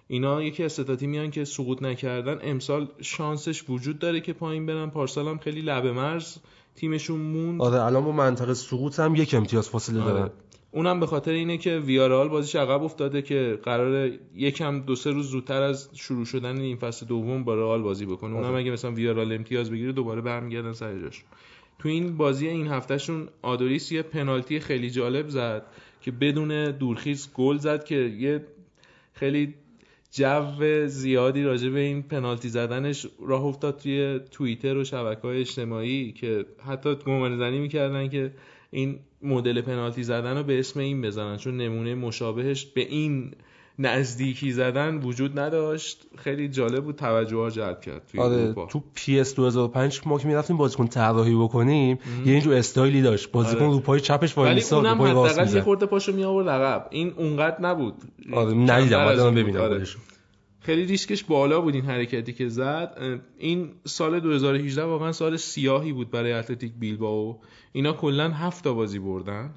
اینا 0.08 0.42
یکی 0.42 0.64
از 0.64 0.72
ستاتی 0.72 1.06
میان 1.06 1.30
که 1.30 1.44
سقوط 1.44 1.82
نکردن. 1.82 2.38
امسال 2.42 2.88
شانسش 3.00 3.64
وجود 3.68 3.98
داره 3.98 4.20
که 4.20 4.32
پایین 4.32 4.66
برن. 4.66 4.90
پارسال 4.90 5.28
هم 5.28 5.38
خیلی 5.38 5.60
لبه 5.60 5.92
مرز 5.92 6.36
تیمشون 6.76 7.20
موند. 7.20 7.62
آره 7.62 7.82
الان 7.82 8.04
با 8.04 8.12
منطقه 8.12 8.54
سقوط 8.54 9.00
هم 9.00 9.14
یک 9.14 9.34
امتیاز 9.34 9.68
فاصله 9.68 10.02
آره. 10.02 10.12
دارن. 10.12 10.30
اونم 10.70 11.00
به 11.00 11.06
خاطر 11.06 11.30
اینه 11.30 11.58
که 11.58 11.78
ویارال 11.78 12.28
بازیش 12.28 12.56
عقب 12.56 12.82
افتاده 12.82 13.22
که 13.22 13.58
قرار 13.62 14.10
یکم 14.34 14.80
دو 14.80 14.94
سه 14.94 15.10
روز 15.10 15.26
زودتر 15.26 15.62
از 15.62 15.88
شروع 15.94 16.24
شدن 16.24 16.60
این 16.60 16.76
فصل 16.76 17.06
دوم 17.06 17.44
با 17.44 17.54
رئال 17.54 17.82
بازی 17.82 18.06
بکنه. 18.06 18.34
اونم 18.34 18.54
اگه 18.54 18.70
مثلا 18.70 18.92
ویارال 18.92 19.32
امتیاز 19.32 19.70
بگیره 19.70 19.92
دوباره 19.92 20.20
برمیگردن 20.20 20.72
سر 20.72 20.98
جاش. 20.98 21.24
تو 21.78 21.88
این 21.88 22.16
بازی 22.16 22.48
این 22.48 22.68
هفتهشون 22.68 23.28
آدوریس 23.42 23.92
یه 23.92 24.02
پنالتی 24.02 24.60
خیلی 24.60 24.90
جالب 24.90 25.28
زد. 25.28 25.66
که 26.02 26.10
بدون 26.10 26.70
دورخیز 26.70 27.32
گل 27.34 27.56
زد 27.58 27.84
که 27.84 27.94
یه 27.94 28.46
خیلی 29.12 29.54
جو 30.10 30.86
زیادی 30.86 31.42
راجع 31.42 31.68
به 31.68 31.80
این 31.80 32.02
پنالتی 32.02 32.48
زدنش 32.48 33.06
راه 33.20 33.44
افتاد 33.44 33.78
توی 33.78 34.20
توییتر 34.30 34.76
و 34.76 34.84
شبکه 34.84 35.20
های 35.20 35.40
اجتماعی 35.40 36.12
که 36.12 36.46
حتی 36.66 36.94
گمان 36.94 37.38
زنی 37.38 37.58
می‌کردن 37.58 38.08
که 38.08 38.32
این 38.70 38.98
مدل 39.22 39.60
پنالتی 39.60 40.02
زدن 40.02 40.36
رو 40.36 40.42
به 40.42 40.58
اسم 40.58 40.80
این 40.80 41.02
بزنن. 41.02 41.36
چون 41.36 41.56
نمونه 41.56 41.94
مشابهش 41.94 42.64
به 42.64 42.80
این 42.80 43.34
نزدیکی 43.78 44.52
زدن 44.52 44.96
وجود 44.96 45.38
نداشت. 45.38 46.06
خیلی 46.18 46.48
جالب 46.48 46.84
بود 46.84 46.96
توجه 46.96 47.36
ها 47.36 47.50
جلب 47.50 47.80
کرد 47.80 48.06
توی 48.06 48.20
آره 48.20 48.54
تو 48.68 48.82
پی 48.94 49.20
اس 49.20 49.34
2005 49.34 50.00
ما 50.06 50.18
که 50.18 50.28
می‌رفتیم 50.28 50.56
بازیکن 50.56 50.86
طراحی 50.86 51.34
بکنیم 51.34 51.98
یه 52.26 52.32
اینجور 52.32 52.54
استایلی 52.54 53.02
داشت. 53.02 53.30
بازیکن 53.32 53.64
آره. 53.64 53.74
رو 53.74 53.80
پای 53.80 54.00
چپش 54.00 54.38
وای 54.38 54.50
ولی 54.50 54.62
اونم 54.72 55.02
حداقل 55.02 55.54
یه 55.54 55.60
خورده 55.60 55.86
پاشو 55.86 56.12
می 56.12 56.24
آورد 56.24 56.48
عقب. 56.48 56.86
این 56.90 57.12
اونقدر 57.16 57.60
نبود. 57.60 57.94
آره 58.32 58.54
ندیدم. 58.54 59.04
بعدم 59.04 59.34
ببینم 59.34 59.60
آره. 59.60 59.84
خیلی 60.60 60.84
ریسکش 60.84 61.24
بالا 61.24 61.60
بود 61.60 61.74
این 61.74 61.84
حرکتی 61.84 62.32
که 62.32 62.48
زد. 62.48 63.20
این 63.38 63.70
سال 63.84 64.20
2018 64.20 64.82
واقعا 64.84 65.12
سال 65.12 65.36
سیاهی 65.36 65.92
بود 65.92 66.10
برای 66.10 66.32
اتلتیک 66.32 66.72
بیلبائو. 66.78 67.36
اینا 67.72 67.92
کلا 67.92 68.30
7 68.30 68.64
تا 68.64 68.74
بازی 68.74 68.98
بردن. 68.98 69.50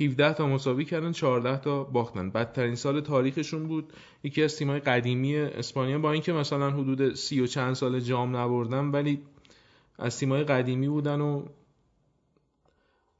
17 0.00 0.32
تا 0.32 0.46
مساوی 0.46 0.84
کردن 0.84 1.12
14 1.12 1.56
تا 1.56 1.84
باختن. 1.84 2.30
بدترین 2.30 2.74
سال 2.74 3.00
تاریخشون 3.00 3.68
بود. 3.68 3.92
یکی 4.24 4.42
از 4.42 4.56
تیم‌های 4.56 4.80
قدیمی 4.80 5.36
اسپانیا 5.36 5.98
با 5.98 6.12
اینکه 6.12 6.32
مثلا 6.32 6.70
حدود 6.70 7.14
سی 7.14 7.40
و 7.40 7.46
چند 7.46 7.74
سال 7.74 8.00
جام 8.00 8.36
نبردن 8.36 8.90
ولی 8.90 9.22
از 9.98 10.18
تیم‌های 10.18 10.44
قدیمی 10.44 10.88
بودن 10.88 11.20
و 11.20 11.42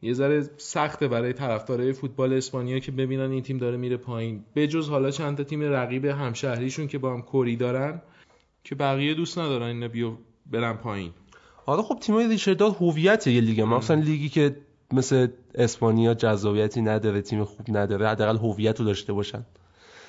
یه 0.03 0.13
ذره 0.13 0.51
سخته 0.57 1.09
برای 1.09 1.33
طرفدارای 1.33 1.93
فوتبال 1.93 2.33
اسپانیا 2.33 2.79
که 2.79 2.93
ببینن 2.93 3.31
این 3.31 3.43
تیم 3.43 3.59
داره 3.59 3.77
میره 3.77 3.97
پایین. 3.97 4.45
بجز 4.57 4.89
حالا 4.89 5.11
چند 5.11 5.37
تا 5.37 5.45
تیم 5.45 5.63
رقیب 5.63 6.05
همشهریشون 6.05 6.87
که 6.87 6.99
با 6.99 7.13
هم 7.13 7.23
کری 7.23 7.57
دارن 7.57 8.03
که 8.65 8.75
بقیه 8.75 9.15
دوست 9.15 9.39
ندارن 9.39 9.67
اینا 9.67 9.89
بیو 9.89 10.13
برن 10.47 10.73
پایین. 10.73 11.13
حالا 11.67 11.83
خب 11.83 11.99
تیمای 11.99 12.29
ریشدار 12.29 12.71
هویت 12.71 13.27
یه 13.27 13.41
لیگ 13.41 13.61
مثلا 13.61 14.01
لیگی 14.01 14.29
که 14.29 14.57
مثل 14.93 15.29
اسپانیا 15.55 16.15
جذابیتی 16.15 16.83
نداره 16.83 17.23
تیم 17.23 17.45
خوب 17.45 17.67
نداره 17.69 18.09
حداقل 18.09 18.37
هویت 18.37 18.81
رو 18.81 18.87
داشته 18.87 19.13
باشن. 19.13 19.47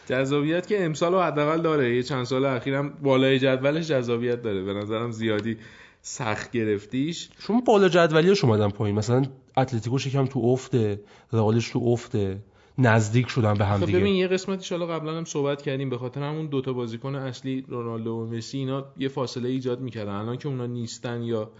جذابیت 0.07 0.67
که 0.67 0.85
امسال 0.85 1.15
حداقل 1.15 1.61
داره. 1.61 1.95
یه 1.95 2.03
چند 2.03 2.23
سال 2.23 2.45
اخیرم 2.45 2.89
بالای 2.89 3.39
جدولش 3.39 3.87
جذابیت 3.87 4.41
داره. 4.41 4.63
به 4.63 4.73
نظرم 4.73 5.11
زیادی 5.11 5.57
سخت 6.01 6.51
گرفتیش. 6.51 7.29
شما 7.39 7.61
بالا 7.61 7.89
جدولیش 7.89 8.43
اومدن 8.43 8.69
پایین. 8.69 8.95
مثلا 8.95 9.23
اتلتیکوش 9.57 10.07
یکم 10.07 10.25
تو 10.25 10.39
افته 10.39 10.99
رئالش 11.33 11.69
تو 11.69 11.79
افته. 11.79 12.37
نزدیک 12.77 13.27
شدن 13.27 13.53
به 13.53 13.65
هم 13.65 13.79
خب 13.79 13.85
دیگه. 13.85 13.99
ببین 13.99 14.15
یه 14.15 14.27
قسمتیش 14.27 14.71
حالا 14.71 14.87
قبلا 14.87 15.17
هم 15.17 15.25
صحبت 15.25 15.61
کردیم. 15.61 15.89
به 15.89 15.97
خاطر 15.97 16.21
همون 16.21 16.45
دوتا 16.47 16.73
بازیکن 16.73 17.15
اصلی 17.15 17.65
رونالدو 17.67 18.11
و 18.11 18.25
مسی 18.25 18.57
اینا 18.57 18.85
یه 18.97 19.07
فاصله 19.07 19.49
ایجاد 19.49 19.81
می‌کردن. 19.81 20.11
الان 20.11 20.37
که 20.37 20.47
اونا 20.47 20.65
نیستن 20.65 21.23
یا 21.23 21.51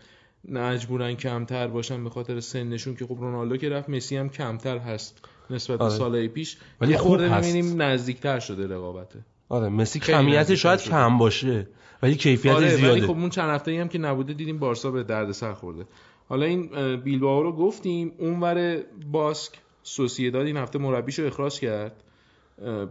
مجبورن 0.48 1.16
کمتر 1.16 1.68
باشن 1.68 2.04
به 2.04 2.10
خاطر 2.10 2.40
سنشون 2.40 2.96
که 2.96 3.06
خب 3.06 3.18
رونالدو 3.20 3.58
که 3.58 3.70
رفت 3.70 3.90
مسی 3.90 4.18
هم 4.18 4.30
کمتر 4.30 4.78
هست 4.78 5.26
نسبت 5.50 5.78
به 5.78 5.86
آره. 5.86 5.94
سالهای 5.94 6.28
پیش. 6.28 6.58
ولی 6.82 6.98
خوب 6.98 7.22
می‌بینیم 7.22 7.82
نزدیکتر 7.82 8.40
شده 8.40 8.68
رقابته. 8.68 9.20
آره 9.50 9.70
مسی 9.70 10.00
کمیت 10.00 10.56
شاید 10.56 10.82
کم 10.82 11.18
باشه 11.18 11.68
ولی 12.04 12.16
کیفیت 12.16 12.54
آره 12.56 12.76
زیاده. 12.76 12.92
ولی 12.92 13.02
خب 13.02 13.12
اون 13.12 13.30
چند 13.30 13.50
هفته 13.50 13.82
هم 13.82 13.88
که 13.88 13.98
نبوده 13.98 14.34
دیدیم 14.34 14.60
بارسا 14.60 14.92
به 14.92 15.04
درد 15.04 15.32
سر 15.32 15.54
خورده. 15.54 15.86
حالا 16.30 16.46
این 16.46 16.96
بیلبائو 16.96 17.44
رو 17.44 17.52
گفتیم 17.52 18.12
اونور 18.18 18.82
باسک 19.12 19.54
سوسییداد 19.84 20.46
این 20.46 20.58
هفته 20.58 20.80
مربیشو 20.80 21.24
اخراج 21.24 21.60
کرد. 21.60 22.04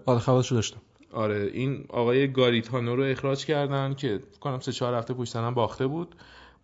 آره 0.07 0.19
خبرشو 0.19 0.55
داشتم. 0.55 0.81
آره 1.13 1.51
این 1.53 1.85
آقای 1.89 2.33
گاریتانو 2.33 2.97
رو 2.97 3.03
اخراج 3.03 3.45
کردن 3.45 3.95
که 3.95 4.21
کنم 4.41 4.61
سه 4.61 4.73
چهار 4.73 4.95
هفته 4.95 5.15
پشت 5.15 5.37
باخته 5.37 5.87
بود. 5.87 6.15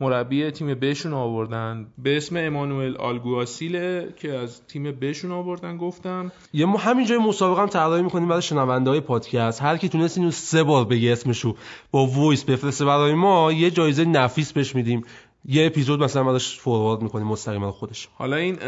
مربی 0.00 0.50
تیم 0.50 0.74
بشون 0.74 1.12
آوردن. 1.12 1.86
به 1.98 2.16
اسم 2.16 2.36
امانوئل 2.36 2.96
آلگواسیله 2.96 4.14
که 4.16 4.34
از 4.34 4.66
تیم 4.66 4.82
بشون 4.82 5.30
آوردن 5.30 5.76
گفتم. 5.76 6.32
یه 6.52 6.66
ما 6.66 6.78
همینجای 6.78 7.18
مسابقه 7.18 7.60
هم 7.60 7.68
طراحی 7.68 8.02
می‌کنیم 8.02 8.28
برای 8.28 8.42
شنونده 8.42 8.90
های 8.90 9.00
پادکست. 9.00 9.62
هر 9.62 9.76
کی 9.76 9.88
تونست 9.88 10.18
اینو 10.18 10.30
سه 10.30 10.62
بار 10.62 10.84
بگه 10.84 11.12
اسمشو 11.12 11.56
با 11.90 12.06
voice 12.06 12.44
بفرسته 12.44 12.84
برای 12.84 13.14
ما 13.14 13.52
یه 13.52 13.70
جایزه 13.70 14.04
نفیس 14.04 14.52
بهش 14.52 14.74
میدیم. 14.74 15.02
یه 15.44 15.66
اپیزود 15.66 16.02
مثلا 16.02 16.24
براش 16.24 16.58
forward 16.58 17.02
می‌کنیم 17.02 17.26
مستقیما 17.26 17.72
خودش. 17.72 18.08
حالا 18.14 18.36
این 18.36 18.58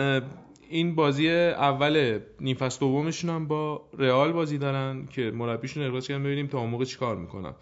این 0.71 0.95
بازی 0.95 1.31
اول 1.31 2.19
نیم 2.41 2.57
فصل 2.57 2.81
دومشون 2.81 3.31
هم 3.31 3.49
با 3.49 3.83
رئال 3.99 4.33
بازی 4.33 4.59
دارن 4.59 5.09
که 5.13 5.31
مربیشون 5.31 5.83
اخراج 5.83 6.07
کردن. 6.09 6.23
ببینیم 6.23 6.47
تا 6.47 6.67
موقع 6.67 6.85
چیکار 6.85 7.17
می‌کنن. 7.17 7.53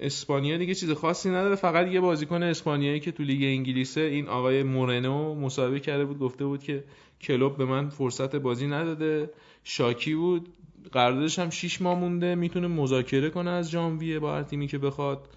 اسپانیا 0.00 0.56
دیگه 0.56 0.74
چیز 0.74 0.90
خاصی 0.90 1.28
نداره. 1.28 1.54
فقط 1.54 1.86
یه 1.88 2.00
بازیکن 2.00 2.42
اسپانیایی 2.42 3.00
که 3.00 3.12
تو 3.12 3.22
لیگ 3.22 3.42
انگلیسه 3.42 4.00
این 4.00 4.28
آقای 4.28 4.62
مورنو 4.62 5.34
مصاحبه 5.34 5.80
کرده 5.80 6.04
بود. 6.04 6.18
گفته 6.18 6.44
بود 6.44 6.62
که 6.62 6.84
کلوب 7.20 7.56
به 7.56 7.64
من 7.64 7.88
فرصت 7.88 8.36
بازی 8.36 8.66
نداده. 8.66 9.30
شاکی 9.64 10.14
بود. 10.14 10.48
قراردادش 10.92 11.38
هم 11.38 11.50
6 11.50 11.82
ماه 11.82 11.98
مونده. 11.98 12.34
می‌تونه 12.34 12.68
مذاکره 12.68 13.30
کنه 13.30 13.50
از 13.50 13.70
ژانویه 13.70 14.18
با 14.18 14.34
هر 14.36 14.42
تیمی 14.42 14.66
که 14.66 14.78
بخواد. 14.78 15.28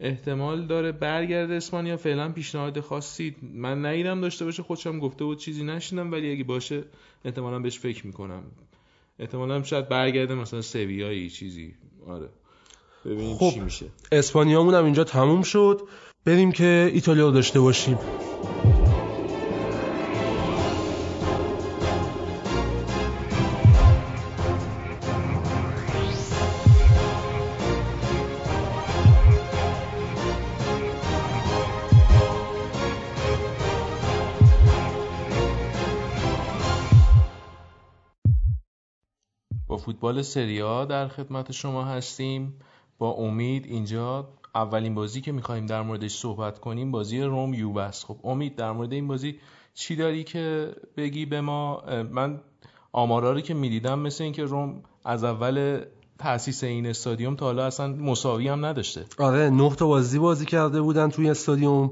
احتمال 0.00 0.66
داره 0.66 0.92
برگرده 0.92 1.54
اسپانیا. 1.54 1.96
فعلا 1.96 2.32
پیشنهاد 2.32 2.80
خاصی 2.80 3.36
من 3.54 3.86
نیدم 3.86 4.20
داشته 4.20 4.44
باشه. 4.44 4.62
خودشم 4.62 4.98
گفته 4.98 5.24
بود 5.24 5.38
چیزی 5.38 5.64
نشیدم. 5.64 6.12
ولی 6.12 6.32
اگه 6.32 6.44
باشه 6.44 6.84
احتمالا 7.24 7.58
بهش 7.58 7.78
فکر 7.78 8.06
می‌کنم. 8.06 8.42
احتمالا 9.18 9.62
شاید 9.62 9.88
برگرده 9.88 10.34
مثلا 10.34 10.60
سویایی 10.62 11.30
چیزی. 11.30 11.74
آره. 12.06 12.28
ببینیم 13.04 13.36
خب 13.36 13.50
چی 13.50 13.60
میشه. 13.60 13.86
اسپانیامون 14.12 14.74
هم 14.74 14.84
اینجا 14.84 15.04
تموم 15.04 15.42
شد. 15.42 15.80
بریم 16.24 16.52
که 16.52 16.90
ایتالیا 16.92 17.26
رو 17.26 17.32
داشته 17.32 17.60
باشیم. 17.60 17.98
با 39.66 39.76
فوتبال 39.76 40.22
سریا 40.22 40.84
در 40.84 41.08
خدمت 41.08 41.52
شما 41.52 41.84
هستیم. 41.84 42.58
با 42.98 43.10
امید 43.10 43.66
اینجا 43.66 44.28
اولین 44.54 44.94
بازی 44.94 45.20
که 45.20 45.32
می‌خوایم 45.32 45.66
در 45.66 45.82
موردش 45.82 46.14
صحبت 46.14 46.58
کنیم 46.58 46.90
بازی 46.90 47.22
روم 47.22 47.76
است. 47.76 48.04
خب 48.04 48.16
امید 48.24 48.56
در 48.56 48.72
مورد 48.72 48.92
این 48.92 49.08
بازی 49.08 49.38
چی 49.74 49.96
داری 49.96 50.24
که 50.24 50.74
بگی 50.96 51.26
به 51.26 51.40
ما؟ 51.40 51.82
من 52.10 52.40
آمارا 52.92 53.32
رو 53.32 53.40
که 53.40 53.54
می‌دیدم 53.54 53.98
مثل 53.98 54.24
اینکه 54.24 54.44
روم 54.44 54.82
از 55.04 55.24
اول 55.24 55.84
تاسیس 56.18 56.64
این 56.64 56.86
استادیوم 56.86 57.36
تا 57.36 57.46
حالا 57.46 57.66
اصلا 57.66 57.88
مساوی 57.88 58.48
هم 58.48 58.64
نداشته. 58.64 59.04
آره 59.18 59.50
نه 59.50 59.74
تا 59.74 59.86
بازی 59.86 60.18
بازی 60.18 60.46
کرده 60.46 60.80
بودن 60.80 61.10
توی 61.10 61.30
استادیوم. 61.30 61.90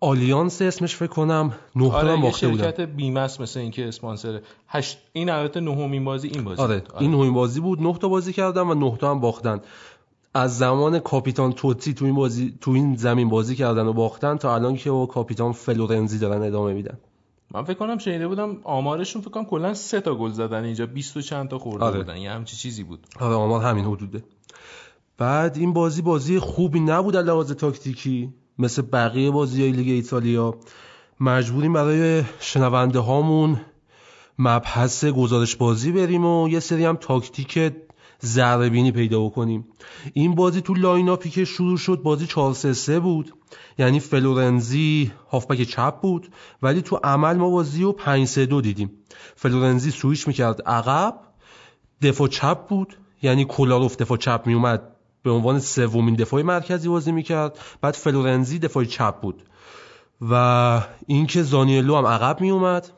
آلیانس 0.00 0.62
اسمش 0.62 0.96
فکر 0.96 1.06
کنم 1.06 1.52
نه 1.76 1.92
آره 1.92 2.16
باخته 2.16 2.48
بودن. 2.48 2.64
شرکت 2.64 2.80
بیمه 2.80 3.20
است 3.20 3.40
مثل 3.40 3.60
اینکه 3.60 3.88
اسپانسر. 3.88 4.40
هشت 4.68 4.98
این 5.12 5.30
البته 5.30 5.60
نهمین 5.60 6.04
بازی 6.04 6.28
این 6.28 6.44
بازی. 6.44 6.62
آره, 6.62 6.74
آره. 6.74 7.02
این 7.02 7.10
نهمین 7.10 7.34
بازی 7.34 7.60
بود. 7.60 7.82
نه 7.82 7.98
تا 7.98 8.08
بازی 8.08 8.32
کردن 8.32 8.62
و 8.62 8.74
نه 8.74 8.96
تا 8.96 9.10
هم 9.10 9.20
باختن. 9.20 9.60
از 10.34 10.58
زمان 10.58 10.98
کاپیتان 10.98 11.52
توتی 11.52 11.94
تو 11.94 12.04
این 12.04 12.14
بازی 12.14 12.58
تو 12.60 12.70
این 12.70 12.96
زمین 12.96 13.28
بازی 13.28 13.56
کردن 13.56 13.86
و 13.86 13.92
باختن 13.92 14.36
تا 14.36 14.54
الان 14.54 14.76
که 14.76 14.90
با 14.90 15.06
کاپیتان 15.06 15.52
فلورنزی 15.52 16.18
دارن 16.18 16.42
ادامه 16.42 16.72
میدن. 16.72 16.98
من 17.54 17.64
فکر 17.64 17.74
کنم 17.78 17.98
شنیده 17.98 18.28
بودم 18.28 18.56
آمارشون 18.64 19.22
فکر 19.22 19.30
کنم 19.30 19.44
کلا 19.44 19.74
سه 19.74 20.00
تا 20.00 20.14
گل 20.14 20.30
زدن 20.30 20.64
اینجا. 20.64 20.86
20 20.86 21.16
و 21.16 21.20
چند 21.20 21.48
تا 21.48 21.58
خورده 21.58 21.84
آره. 21.84 21.98
بودن. 21.98 22.16
یه 22.16 22.30
همچی 22.30 22.56
چیزی 22.56 22.82
بود. 22.84 23.06
آره 23.20 23.34
آمار 23.34 23.62
همین 23.62 23.84
حدوده. 23.84 24.24
بعد 25.18 25.56
این 25.56 25.72
بازی 25.72 26.02
بازی 26.02 26.38
خوبی 26.38 26.80
نبود 26.80 27.16
از 27.16 27.26
لحاظ 27.26 27.52
تاکتیکی. 27.52 28.32
مثل 28.58 28.82
بقیه 28.82 29.30
بازی 29.30 29.62
های 29.62 29.72
لیگ 29.72 29.88
ایتالیا. 29.88 30.54
مجبوریم 31.20 31.72
برای 31.72 32.24
شنونده 32.40 32.98
هامون 32.98 33.60
مبحث 34.38 35.04
گزارش 35.04 35.56
بازی 35.56 35.92
بریم 35.92 36.24
و 36.24 36.48
یه 36.48 36.60
سری 36.60 36.84
هم 36.84 36.96
تاکتیک 36.96 37.72
ذره 38.24 38.90
پیدا 38.90 39.24
بکنیم. 39.24 39.64
این 40.12 40.34
بازی 40.34 40.60
تو 40.60 40.74
lineup 40.74 41.22
ی 41.22 41.30
که 41.30 41.44
شروع 41.44 41.76
شد 41.76 42.00
بازی 42.02 42.26
4 42.26 42.54
3 42.54 43.00
بود. 43.00 43.32
یعنی 43.78 44.00
فلورنزی 44.00 45.12
هافبک 45.30 45.62
چپ 45.62 46.00
بود 46.00 46.30
ولی 46.62 46.82
تو 46.82 46.96
عمل 47.04 47.36
ما 47.36 47.50
بازی 47.50 47.82
رو 47.82 47.92
5 47.92 48.26
3 48.26 48.46
2 48.46 48.60
دیدیم. 48.60 48.90
فلورنزی 49.36 49.90
سویش 49.90 50.28
می‌کرد 50.28 50.62
عقب 50.62 51.20
دفاع 52.02 52.28
چپ 52.28 52.66
بود 52.66 52.96
یعنی 53.22 53.44
کولاروف 53.44 53.96
دفاع 53.96 54.18
چپ 54.18 54.42
میومد 54.46 54.97
به 55.22 55.30
عنوان 55.30 55.60
سومین 55.60 56.14
دفاع 56.14 56.42
مرکزی 56.42 56.88
بازی 56.88 57.12
می‌کرد. 57.12 57.58
بعد 57.80 57.94
فلورنزی 57.94 58.58
دفاع 58.58 58.84
چپ 58.84 59.20
بود. 59.20 59.42
و 60.30 60.82
اینکه 61.06 61.42
زانیلو 61.42 61.96
هم 61.96 62.06
عقب 62.06 62.40
میومد 62.40 62.90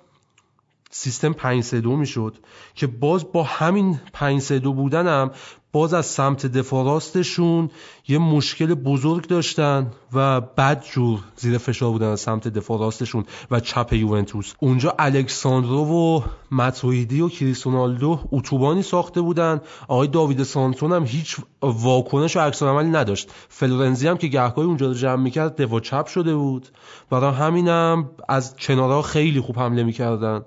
سیستم 0.90 1.32
5 1.32 1.64
3 1.64 1.80
2 1.80 1.96
می‌شد. 1.96 2.36
که 2.74 2.86
باز 2.86 3.32
با 3.32 3.42
همین 3.42 4.00
5 4.12 4.40
3 4.40 4.58
2 4.58 4.72
بودنم 4.72 5.30
باز 5.72 5.94
از 5.94 6.06
سمت 6.06 6.46
دفاع 6.46 6.84
راستشون 6.84 7.70
یه 8.08 8.18
مشکل 8.18 8.74
بزرگ 8.74 9.26
داشتن 9.26 9.90
و 10.12 10.40
بد 10.40 10.84
جور 10.92 11.20
زیر 11.36 11.58
فشار 11.58 11.90
بودن 11.90 12.06
از 12.06 12.20
سمت 12.20 12.48
دفاع 12.48 12.80
راستشون 12.80 13.24
و 13.50 13.60
چپ 13.60 13.92
یوونتوس. 13.92 14.54
اونجا 14.58 14.94
الکساندرو 14.98 15.84
و 15.84 16.20
ماتویدی 16.50 17.20
و 17.20 17.28
کریستونالدو 17.28 18.20
اتوبانی 18.32 18.82
ساخته 18.82 19.20
بودن. 19.20 19.60
آقای 19.88 20.08
داوید 20.08 20.42
سانتون 20.42 20.92
هم 20.92 21.04
هیچ 21.04 21.36
واکنش 21.62 22.36
و 22.36 22.40
عکس 22.40 22.62
عملی 22.62 22.90
نداشت. 22.90 23.30
فلورنزی 23.48 24.08
هم 24.08 24.16
که 24.16 24.26
گهگاهی 24.26 24.68
اونجا 24.68 24.86
رو 24.86 24.94
جمع 24.94 25.22
می‌کرد 25.22 25.62
دفاع 25.62 25.80
چپ 25.80 26.06
شده 26.06 26.34
بود. 26.34 26.68
برای 27.10 27.34
همینم 27.34 28.10
از 28.28 28.56
کنارها 28.56 29.02
خیلی 29.02 29.40
خوب 29.40 29.58
حمله 29.58 29.82
می‌کردن. 29.82 30.44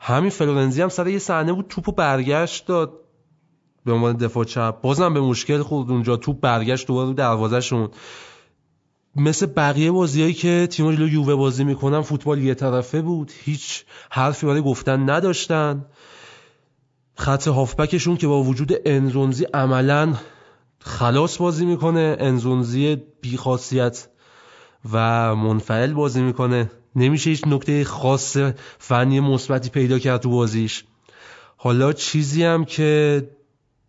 همین 0.00 0.30
فلورنزی 0.30 0.82
هم 0.82 0.88
سر 0.88 1.08
یه 1.08 1.18
صحنه 1.18 1.52
بود 1.52 1.66
توپو 1.68 1.92
برگشت 1.92 2.66
داد. 2.66 2.92
به 3.84 3.92
عنوان 3.92 4.16
دفاع 4.16 4.44
چپ. 4.44 4.80
بازم 4.80 5.14
به 5.14 5.20
مشکل 5.20 5.62
خورد 5.62 5.90
اونجا. 5.90 6.16
توپ 6.16 6.40
برگشت 6.40 6.86
دوباره 6.86 7.12
دروازهشون. 7.12 7.88
مثل 9.16 9.46
بقیه 9.46 9.90
بازیایی 9.90 10.34
که 10.34 10.68
تیم 10.70 10.92
جلو 10.92 11.08
یووه 11.08 11.34
بازی 11.34 11.64
می‌کنن 11.64 12.00
فوتبال 12.00 12.38
یه 12.38 12.54
طرفه 12.54 13.02
بود. 13.02 13.32
هیچ 13.44 13.84
حرفی 14.10 14.46
برای 14.46 14.62
گفتن 14.62 15.10
نداشتن. 15.10 15.84
خط 17.16 17.48
هافبکشون 17.48 18.16
که 18.16 18.26
با 18.26 18.42
وجود 18.42 18.72
انزونزی 18.84 19.44
عملا 19.44 20.14
خلاص 20.78 21.38
بازی 21.38 21.66
می‌کنه. 21.66 22.16
انزونزی 22.20 22.96
بیخاصیت 23.20 24.08
و 24.92 25.34
منفعل 25.36 25.92
بازی 25.92 26.22
می‌کنه. 26.22 26.70
نمیشه 26.96 27.30
هیچ 27.30 27.42
نکته 27.46 27.84
خاص 27.84 28.36
فنی 28.78 29.20
مثبتی 29.20 29.70
پیدا 29.70 29.98
کرد 29.98 30.20
تو 30.20 30.30
بازیش. 30.30 30.84
حالا 31.56 31.92
چیزی 31.92 32.44
هم 32.44 32.64
که 32.64 33.30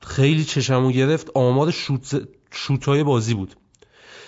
خیلی 0.05 0.43
چشمو 0.43 0.91
گرفت 0.91 1.31
آمار 1.33 1.71
شوت 1.71 2.27
شوتای 2.51 3.03
بازی 3.03 3.33
بود. 3.33 3.55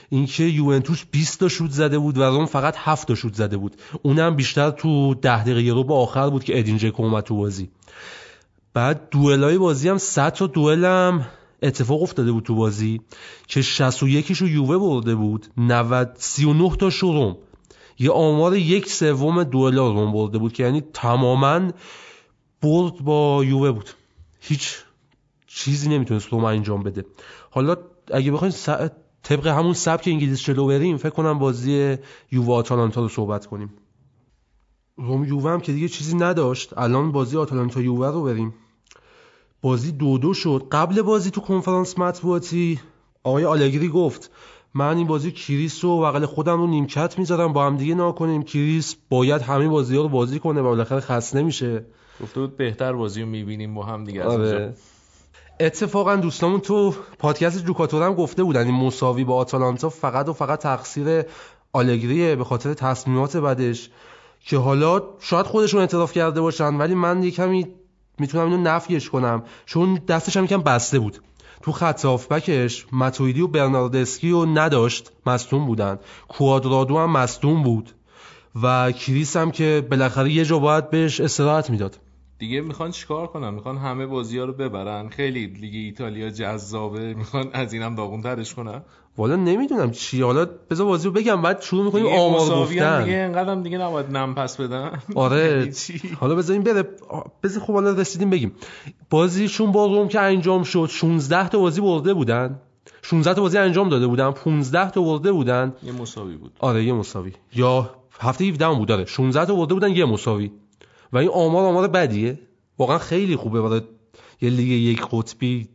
اینکه 0.10 0.44
یوونتوس 0.44 1.04
20 1.12 1.40
تا 1.40 1.48
شوت 1.48 1.72
زده 1.72 1.98
بود 1.98 2.18
و 2.18 2.24
روم 2.24 2.46
فقط 2.46 2.76
7 2.78 3.08
تا 3.08 3.16
شوت 3.16 3.34
زده 3.34 3.58
بود. 3.58 3.76
اونم 4.02 4.36
بیشتر 4.36 4.70
تو 4.70 5.14
10 5.14 5.44
دقیقه 5.44 5.72
رو 5.72 5.84
با 5.84 6.02
آخر 6.02 6.30
بود 6.30 6.44
که 6.44 6.60
ادین 6.60 6.78
جکو 6.78 7.04
اومد 7.04 7.24
تو 7.24 7.38
بازی. 7.38 7.70
بعد 8.74 9.10
دوئلای 9.12 9.58
بازی 9.58 9.90
هم 9.90 9.98
100 9.98 10.34
تا 10.34 10.48
دوئل 10.48 10.86
هم 10.86 11.26
اتفاق 11.62 12.02
افتاده 12.04 12.32
بود 12.32 12.44
تو 12.44 12.56
بازی 12.56 13.02
که 13.48 13.62
61 13.62 14.32
رو 14.32 14.48
یووه 14.48 14.78
برده 14.78 15.16
بود 15.16 15.48
90 15.58 16.16
39 16.20 16.76
تا 16.76 16.90
روم 17.02 17.38
یه 18.00 18.12
آمار 18.12 18.56
یک 18.56 18.90
سوم 18.90 19.44
دوئلا 19.44 19.92
روم 19.92 20.12
برده 20.12 20.38
بود 20.38 20.54
که 20.54 20.64
یعنی 20.64 20.84
تماما 20.94 21.72
برد 22.62 22.98
با 22.98 23.44
یووه 23.46 23.72
بود. 23.72 23.90
هیچ 24.40 24.78
چیزی 25.56 25.90
نمی‌تونست 25.90 26.28
روم 26.28 26.44
انجام 26.44 26.84
بده. 26.84 27.06
حالا 27.50 27.76
اگه 28.12 28.32
بخواین 28.32 28.52
س... 28.52 28.70
طبق 29.24 29.48
همون 29.48 29.74
سبک 29.74 30.08
انگلیس 30.08 30.40
چلو 30.40 30.68
بریم 30.68 30.98
فکر 30.98 31.10
کنم 31.10 31.40
بازی 31.40 31.98
یووه 32.32 32.56
آتالانتا 32.56 33.02
رو 33.02 33.10
صحبت 33.10 33.46
کنیم. 33.46 33.74
روم 34.98 35.24
یووه 35.24 35.52
هم 35.52 35.60
که 35.60 35.72
دیگه 35.72 35.88
چیزی 35.88 36.16
نداشت. 36.16 36.78
الان 36.78 37.12
بازی 37.12 37.38
آتالانتا 37.38 37.82
یووه 37.82 38.08
رو 38.08 38.24
بریم. 38.24 38.54
بازی 39.62 39.92
دو 39.92 40.18
دو 40.18 40.34
شد. 40.34 40.68
قبل 40.72 41.02
بازی 41.02 41.32
تو 41.32 41.42
کنفرانس 41.42 42.00
مطبوعاتی 42.00 42.80
آقای 43.24 43.46
آلگری 43.46 43.88
گفت 43.88 44.32
من 44.74 44.98
این 44.98 45.08
بازی 45.08 45.32
کریس 45.32 45.84
رو 45.84 46.02
بغل 46.02 46.26
خودم 46.26 46.58
رو 46.58 46.68
نیمکت 46.68 47.20
می‌ذارم 47.20 47.54
با 47.54 47.66
هم 47.66 47.78
دیگه 47.78 47.96
ناکنیم. 47.96 48.44
کریس 48.44 48.96
باید 49.10 49.42
همه 49.42 49.68
بازی 49.68 49.96
ها 49.96 50.02
رو 50.02 50.10
بازی 50.10 50.40
کنه 50.40 50.62
و 50.62 50.64
بالاخره 50.64 51.00
خسته 51.00 51.40
نمیشه 51.40 51.86
گفته 52.24 52.40
بود 52.40 52.58
بهتر 52.58 52.94
بازی 52.94 53.22
رو 53.22 53.28
می‌بینیم 53.28 53.74
با 53.74 53.86
هم 53.86 54.04
دیگه 54.04 54.24
آره. 54.24 54.74
اتفاقا 55.60 56.16
دوستامون 56.16 56.60
تو 56.60 56.96
پادکست 57.20 57.66
جوکاتور 57.66 58.04
هم 58.04 58.14
گفته 58.14 58.44
بودن. 58.44 58.66
این 58.66 58.76
مساوی 58.76 59.24
با 59.24 59.36
آتالانتا 59.36 59.90
فقط 59.90 60.30
و 60.30 60.34
فقط 60.34 60.60
تقصیر 60.60 61.24
آلگریه 61.74 62.36
به 62.36 62.44
خاطر 62.44 62.74
تصمیمات 62.74 63.38
بدش 63.38 63.90
که 64.46 64.58
حالا 64.58 65.04
شاید 65.20 65.46
خودشون 65.46 65.80
اعتراف 65.80 66.14
کرده 66.14 66.42
باشن 66.42 66.76
ولی 66.76 66.96
من 66.96 67.24
یکمی 67.24 67.68
می‌تونم 68.20 68.46
اینو 68.46 68.58
نفیش 68.58 69.10
کنم. 69.10 69.44
چون 69.66 70.02
دستش 70.08 70.38
هم 70.38 70.44
یکم 70.44 70.62
بسته 70.62 71.00
بود. 71.00 71.22
تو 71.62 71.72
خط 71.72 72.06
هافبکش 72.06 72.86
ماتویدی 72.92 73.42
و 73.42 73.48
برناردسکی 73.48 74.32
رو 74.32 74.46
نداشت 74.46 75.12
مصدوم 75.26 75.66
بودن. 75.66 76.00
کوادرادو 76.28 76.98
هم 76.98 77.12
مصدوم 77.12 77.64
بود. 77.64 77.92
و 78.64 78.92
کریس 78.92 79.38
هم 79.38 79.52
که 79.52 79.88
بالاخره 79.92 80.32
یه 80.32 80.46
جا 80.46 80.60
باید 80.60 80.90
بهش 80.90 81.22
استراحت 81.22 81.70
می‌داد. 81.70 82.00
دیگه 82.40 82.62
می‌خوان 82.62 82.92
چیکار 82.92 83.28
کنن؟ 83.28 83.54
می‌خوان 83.54 83.78
همه 83.78 84.06
بازی 84.06 84.38
ها 84.38 84.46
رو 84.46 84.54
ببرن. 84.54 85.10
خیلی 85.10 85.48
لیگ 85.48 85.74
ایتالیا 85.76 86.30
جذابه. 86.30 87.14
می‌خوان 87.14 87.50
از 87.54 87.74
اینم 87.74 87.96
داغون 87.96 88.22
ترش 88.22 88.54
کنن. 88.54 88.82
والا 89.18 89.36
نمی‌دونم 89.36 89.92
چی. 89.92 90.22
حالا 90.22 90.46
بذار 90.70 90.88
بازی 90.88 91.06
رو 91.08 91.14
بگم. 91.14 91.42
بعد 91.42 91.62
شروع 91.62 91.86
می‌کنیم 91.86 92.06
آمار 92.06 92.50
گفتن. 92.50 93.04
دیگه 93.04 93.18
اینقدر 93.18 93.56
دیگه 93.56 93.78
نباید 93.78 94.18
نم 94.18 94.36
پس 94.36 94.58
بدن. 94.58 95.00
آره. 95.16 95.72
یعنی 95.90 96.16
حالا 96.20 96.36
بذاریم 96.36 96.64
بره. 96.64 96.84
بذار 97.44 97.64
خب 97.64 97.74
حالا 97.74 97.92
رسیدیم 97.92 98.30
بگیم. 98.30 98.52
بازیشون 99.10 99.72
با 99.72 99.86
روم 99.86 100.08
که 100.08 100.20
انجام 100.20 100.64
شد 100.64 100.88
16 100.92 101.50
تا 101.50 101.60
بازی 101.60 101.82
برده 101.82 102.14
بودن. 102.14 102.60
16 103.02 103.34
تا 103.34 103.42
بازی 103.42 103.58
انجام 103.58 103.90
داده 103.90 104.08
بودن. 104.08 104.32
15 104.32 104.92
تا 104.92 105.02
برده 105.02 105.32
بودن. 105.32 105.74
یه 105.84 105.92
مساوی 105.92 106.38
بود. 106.38 106.52
آره 106.60 106.84
یه 106.84 106.94
مساوی. 106.94 107.32
یا 107.56 107.96
هفته 108.20 108.46
17 108.46 108.70
بود. 108.70 108.88
داره 108.88 109.06
16 109.06 109.46
تا 109.46 109.56
برده 109.56 109.74
بودن 109.74 109.92
یه 109.92 110.06
مساوی. 110.06 110.52
و 111.16 111.18
این 111.18 111.30
آمار 111.30 111.66
آمار 111.66 111.88
بدیه. 111.88 112.40
واقعا 112.78 112.98
خیلی 112.98 113.36
خوبه 113.36 113.62
برای 113.62 113.82
یه 114.42 114.50
لیگ 114.50 114.68
یک 114.68 115.06
قطبی 115.12 115.70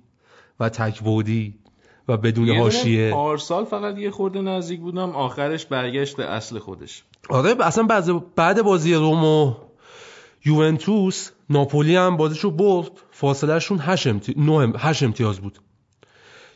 و 0.61 0.69
تکبودی 0.69 1.55
و 2.09 2.17
بدون 2.17 2.51
حاشیه. 2.51 3.15
آرسال 3.15 3.65
فقط 3.65 3.99
یه 3.99 4.11
خورده 4.11 4.41
نزدیک 4.41 4.81
بودم 4.81 5.11
آخرش 5.11 5.67
برگشت 5.67 6.21
اصل 6.21 6.59
خودش. 6.59 7.05
آره 7.29 7.55
اصلا 7.61 7.87
بعد 8.37 8.62
بازی 8.62 8.95
روم 8.95 9.25
و 9.25 9.55
یوونتوس 10.45 11.31
ناپولی 11.51 11.97
هم 11.97 12.17
بازیشو 12.17 12.51
برد. 12.51 12.91
فاصلهشون 13.11 13.79
8 13.79 14.07
امتی... 14.07 14.35
امتیاز 15.03 15.41
بود. 15.41 15.59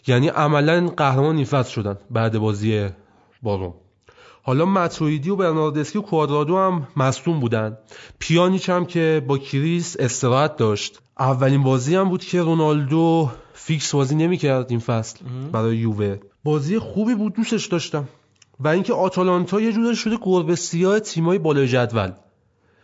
یعنی 0.06 0.28
عملا 0.28 0.86
قهرمان 0.86 1.36
نیفت 1.36 1.68
شدن 1.68 1.98
بعد 2.10 2.38
بازی 2.38 2.88
با 3.42 3.56
روم. 3.56 3.74
حالا 4.46 4.64
ماتویدی 4.64 5.30
و 5.30 5.36
برناردسکی 5.36 5.98
و 5.98 6.02
کوادرادو 6.02 6.56
هم 6.56 6.88
مصدوم 6.96 7.40
بودن. 7.40 7.78
پیانیچ 8.18 8.70
هم 8.70 8.84
که 8.86 9.24
با 9.28 9.38
کریس 9.38 9.96
استراحت 9.98 10.56
داشت. 10.56 11.00
اولین 11.18 11.62
بازی 11.62 11.96
هم 11.96 12.08
بود 12.08 12.24
که 12.24 12.42
رونالدو 12.42 13.30
فیکس 13.54 13.94
بازی 13.94 14.14
نمی‌کرد 14.14 14.70
این 14.70 14.80
فصل 14.80 15.18
برای 15.52 15.76
یووه. 15.76 16.16
بازی 16.44 16.78
خوبی 16.78 17.14
بود 17.14 17.34
دوستش 17.34 17.66
داشتم. 17.66 18.08
و 18.60 18.68
اینکه 18.68 18.92
آتالانتا 18.92 19.60
یه 19.60 19.72
جور 19.72 19.94
شده 19.94 20.16
گربه 20.22 20.54
سیاه 20.54 21.00
تیمای 21.00 21.38
بالای 21.38 21.68
جدول. 21.68 22.12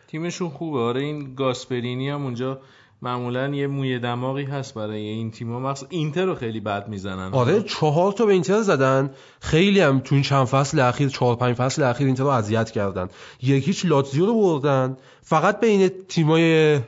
تیمشون 0.09 0.49
خوبه. 0.49 0.79
آره 0.79 1.01
این 1.01 1.35
گاسپرینی 1.35 2.09
هم 2.09 2.25
اونجا 2.25 2.61
معمولا 3.03 3.49
یه 3.49 3.67
موی 3.67 3.99
دماغی 3.99 4.45
هست 4.45 4.75
برای 4.75 5.01
این 5.01 5.31
تیم‌ها. 5.31 5.59
مخصوصا 5.59 5.87
اینتر 5.91 6.25
رو 6.25 6.35
خیلی 6.35 6.61
بد 6.61 6.89
می‌زنن. 6.89 7.33
آره 7.33 7.63
چهار 7.63 8.13
تا 8.13 8.27
به 8.27 8.33
اینتر 8.33 8.63
زدن. 8.63 9.11
خیلی 9.41 9.81
هم 9.81 10.01
تو 10.01 10.15
این 10.15 10.25
چند 10.25 10.47
فصل 10.47 10.81
اخیر 10.81 11.09
چهار 11.09 11.37
پنج 11.37 11.57
فصل 11.57 11.83
اخیر 11.83 12.07
اینتر 12.07 12.23
رو 12.23 12.29
اذیت 12.29 12.71
کردن. 12.71 13.09
یکیش 13.43 13.85
لاتزیو 13.85 14.27
رو 14.27 14.35
بردن. 14.35 14.97
فقط 15.23 15.61
بین 15.61 15.89
تیمای 16.09 16.81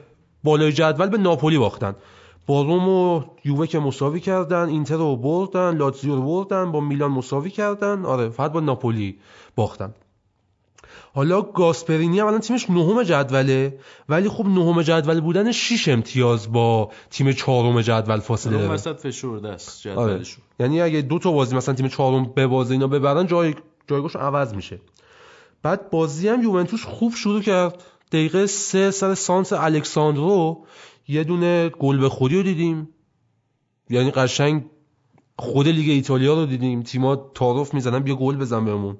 بالای 0.45 0.73
جدول 0.73 1.09
به 1.09 1.19
ناپولی 1.19 1.59
باختن. 1.59 1.95
با 2.47 2.63
روم 2.63 2.89
و 2.89 3.23
یووه 3.45 3.67
که 3.67 3.79
مساوی 3.79 4.21
کردن 4.21 4.69
اینتر 4.69 4.97
رو 4.97 5.17
بردن 5.17 5.77
لاتزیو 5.77 6.15
رو 6.15 6.23
بردن 6.23 6.73
با 6.73 6.81
میلان 6.81 7.11
مساوی 7.11 7.51
کردن. 7.51 8.05
آره 8.05 8.29
فقط 8.29 8.53
با 8.53 8.61
ناپولی 8.61 9.19
باختن. 9.57 9.95
حالا 11.15 11.43
گاسپرینی 11.43 12.21
هم 12.21 12.27
الان 12.27 12.41
تیمش 12.41 12.71
نهم 12.71 13.03
جدوله 13.03 13.79
ولی 14.09 14.29
خب 14.29 14.47
نهم 14.47 14.83
جدول 14.83 15.21
بودن 15.21 15.53
6 15.53 15.89
امتیاز 15.89 16.53
با 16.53 16.91
تیم 17.11 17.33
چهارم 17.33 17.81
جدول 17.81 18.21
فاصله 18.21 18.59
داره. 18.59 18.69
وسط 18.69 19.01
فشرده 19.01 19.49
است 19.49 19.87
آره. 19.87 20.13
جدولشون. 20.13 20.45
یعنی 20.61 20.81
اگه 20.81 21.01
دو 21.01 21.19
تا 21.19 21.33
بازی 21.33 21.57
مثلا 21.57 21.75
تیم 21.75 21.89
چهارم 21.89 22.25
ببازه 22.25 22.73
اینا 22.73 22.87
ببرن 22.87 23.27
جای 23.27 23.55
جایگاهشون 23.87 24.23
عوض 24.23 24.55
میشه. 24.55 24.81
بعد 25.63 25.91
بازی 25.91 26.29
هم 26.29 26.43
یوونتوس 26.43 26.85
خوب 26.85 27.15
شروع 27.15 27.43
کرد. 27.43 27.83
دقیقه 28.13 28.47
سه 28.47 28.91
سر 28.91 29.15
سانس 29.15 29.53
الکساندرو. 29.53 30.65
یه 31.09 31.25
دونه 31.25 31.69
گل 31.69 31.99
به 31.99 32.09
خودی 32.09 32.37
رو 32.37 32.43
دیدیم. 32.43 32.89
یعنی 33.91 34.11
قشنگ 34.11 34.65
خود 35.39 35.69
لیگ 35.69 35.91
ایتالیا 35.91 36.35
رو 36.35 36.47
دیدیم. 36.47 36.83
تیما 36.83 37.17
تعارف 37.35 37.75
می‌زنن 37.75 37.99
بیا 37.99 38.15
گل 38.15 38.37
بزن 38.37 38.65
بهمون. 38.65 38.97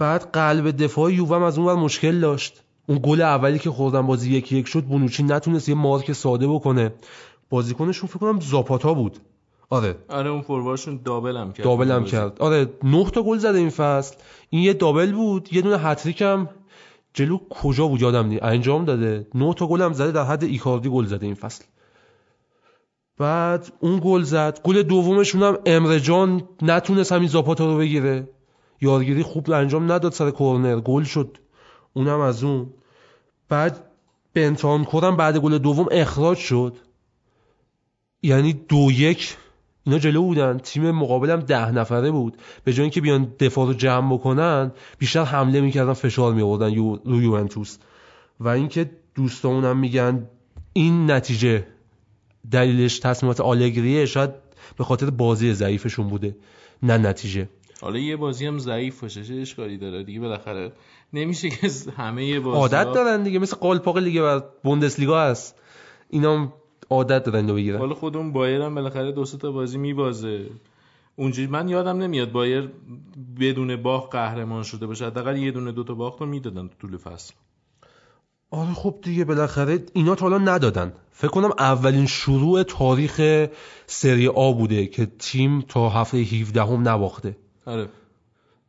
بعد 0.00 0.30
قلب 0.32 0.70
دفاع 0.70 1.12
یووه 1.12 1.42
از 1.42 1.58
اون 1.58 1.74
مشکل 1.74 2.20
داشت. 2.20 2.62
اون 2.86 3.00
گل 3.02 3.20
اولی 3.20 3.58
که 3.58 3.70
خوردن 3.70 4.06
بازی 4.06 4.32
یکی 4.32 4.56
یک 4.56 4.68
شد 4.68 4.84
بونوچی 4.84 5.22
نتونست 5.22 5.68
یه 5.68 5.74
مارک 5.74 6.12
ساده 6.12 6.48
بکنه. 6.48 6.92
بازیکنشون 7.50 8.08
فکر 8.08 8.18
کنم 8.18 8.40
زاپاتا 8.40 8.94
بود. 8.94 9.18
آره. 9.70 9.96
آره 10.08 10.30
اون 10.30 10.42
فوروارشون 10.42 11.00
دابل 11.04 11.36
هم 11.36 11.52
کرد. 11.52 11.64
دابل 11.64 11.90
هم 11.90 12.04
کرد. 12.04 12.42
آره 12.42 12.70
نه 12.82 13.10
تا 13.10 13.22
گل 13.22 13.38
زده 13.38 13.58
این 13.58 13.70
فصل. 13.70 14.16
این 14.50 14.62
یه 14.62 14.72
دابل 14.72 15.12
بود 15.12 15.48
یه 15.52 15.62
دونه 15.62 15.78
هتریک 15.78 16.22
هم. 16.22 16.48
جلو 17.14 17.38
کجا 17.50 17.86
بود؟ 17.86 18.02
یادم 18.02 18.26
نی 18.26 18.38
انجام 18.42 18.84
داده. 18.84 19.26
نه 19.34 19.54
تا 19.54 19.66
گل 19.66 19.82
هم 19.82 19.92
زده 19.92 20.12
در 20.12 20.24
حد 20.24 20.44
ایکاردی 20.44 20.88
گل 20.88 21.06
زده 21.06 21.26
این 21.26 21.34
فصل. 21.34 21.64
بعد 23.18 23.72
اون 23.80 24.00
گل 24.04 24.22
زد. 24.22 24.60
گل 24.64 24.82
دومشون 24.82 25.42
هم 25.42 25.58
امره 25.66 26.00
جان 26.00 26.42
نتونست 26.62 27.12
همین 27.12 27.28
زاپاتا 27.28 27.72
رو 27.72 27.78
بگیره. 27.78 28.28
یادگیری 28.80 29.22
خوب 29.22 29.50
انجام 29.50 29.92
نداد 29.92 30.12
سر 30.12 30.30
کورنر. 30.30 30.80
گل 30.80 31.04
شد. 31.04 31.38
اونم 31.92 32.20
از 32.20 32.44
اون. 32.44 32.70
بعد 33.48 33.84
بنتان 34.34 34.84
کورم 34.84 35.16
بعد 35.16 35.36
گل 35.36 35.58
دوم 35.58 35.86
اخراج 35.90 36.38
شد. 36.38 36.76
یعنی 38.22 38.52
دو 38.52 38.88
یک. 38.92 39.36
اینا 39.84 39.98
جلو 39.98 40.22
بودن. 40.22 40.58
تیم 40.58 40.90
مقابلم 40.90 41.40
ده 41.40 41.70
نفره 41.70 42.10
بود. 42.10 42.36
به 42.64 42.72
جای 42.72 42.82
اینکه 42.82 43.00
بیان 43.00 43.34
دفاع 43.40 43.66
رو 43.66 43.74
جمع 43.74 44.14
بکنن 44.14 44.72
بیشتر 44.98 45.24
حمله 45.24 45.60
می‌کردن 45.60 45.92
فشار 45.92 46.34
میآوردن 46.34 46.74
رو 47.04 47.22
یوونتوس. 47.22 47.78
و 48.40 48.48
اینکه 48.48 48.90
دوستامونم 49.14 49.78
میگن 49.78 50.28
این 50.72 51.10
نتیجه 51.10 51.66
دلیلش 52.50 52.98
تصمیمات 52.98 53.40
آلگریه 53.40 54.06
شاید 54.06 54.30
به 54.78 54.84
خاطر 54.84 55.10
بازی 55.10 55.54
ضعیفشون 55.54 56.08
بوده 56.08 56.36
نه 56.82 56.98
نتیجه. 56.98 57.48
حالا 57.80 57.98
یه 57.98 58.16
بازی 58.16 58.46
هم 58.46 58.58
ضعیف 58.58 59.00
باشه 59.00 59.24
چه 59.24 59.34
اشکالی 59.34 59.78
داره؟ 59.78 60.02
دیگه 60.02 60.20
بالاخره 60.20 60.72
نمیشه 61.12 61.48
که 61.50 61.70
همه 61.96 62.24
یه 62.24 62.40
بازی 62.40 62.58
عادت 62.58 62.92
دارن 62.92 63.22
دیگه 63.22 63.38
مثل 63.38 63.56
قالپاق 63.56 63.98
لیگ 63.98 64.20
و 64.24 64.40
بوندسلیگا 64.64 65.20
هست. 65.20 65.58
اینا 66.10 66.52
عادت 66.90 67.24
دارن 67.24 67.38
اینو 67.38 67.54
بگیرن. 67.54 67.78
حالا 67.78 67.94
خودمون 67.94 68.32
بایر 68.32 68.62
هم 68.62 68.74
بالاخره 68.74 69.12
دو 69.12 69.24
تا 69.24 69.52
بازی 69.52 69.78
میبازه. 69.78 70.46
اونجوری 71.16 71.48
من 71.48 71.68
یادم 71.68 71.98
نمیاد 71.98 72.32
بایر 72.32 72.70
بدون 73.40 73.76
باخت 73.76 74.12
قهرمان 74.12 74.62
شده 74.62 74.86
باشه. 74.86 75.06
حداقل 75.06 75.36
یه 75.36 75.50
دونه 75.50 75.72
دو 75.72 75.84
تا 75.84 75.94
باخت 75.94 76.20
رو 76.20 76.26
می‌دادن 76.26 76.68
تو 76.68 76.74
طول 76.80 76.96
فصل. 76.96 77.34
آره 78.50 78.72
خب 78.72 78.98
دیگه 79.02 79.24
بالاخره 79.24 79.84
اینا 79.92 80.14
تا 80.14 80.28
حالا 80.28 80.38
ندادن. 80.38 80.92
فکر 81.10 81.30
کنم 81.30 81.50
اولین 81.58 82.06
شروع 82.06 82.62
تاریخ 82.62 83.46
سری 83.86 84.28
آ 84.28 84.52
بوده 84.52 84.86
که 84.86 85.06
تیم 85.18 85.60
تا 85.60 85.88
هفته 85.88 86.16
17 86.18 86.62
هم 86.62 86.88
نباخته. 86.88 87.36
آره. 87.66 87.88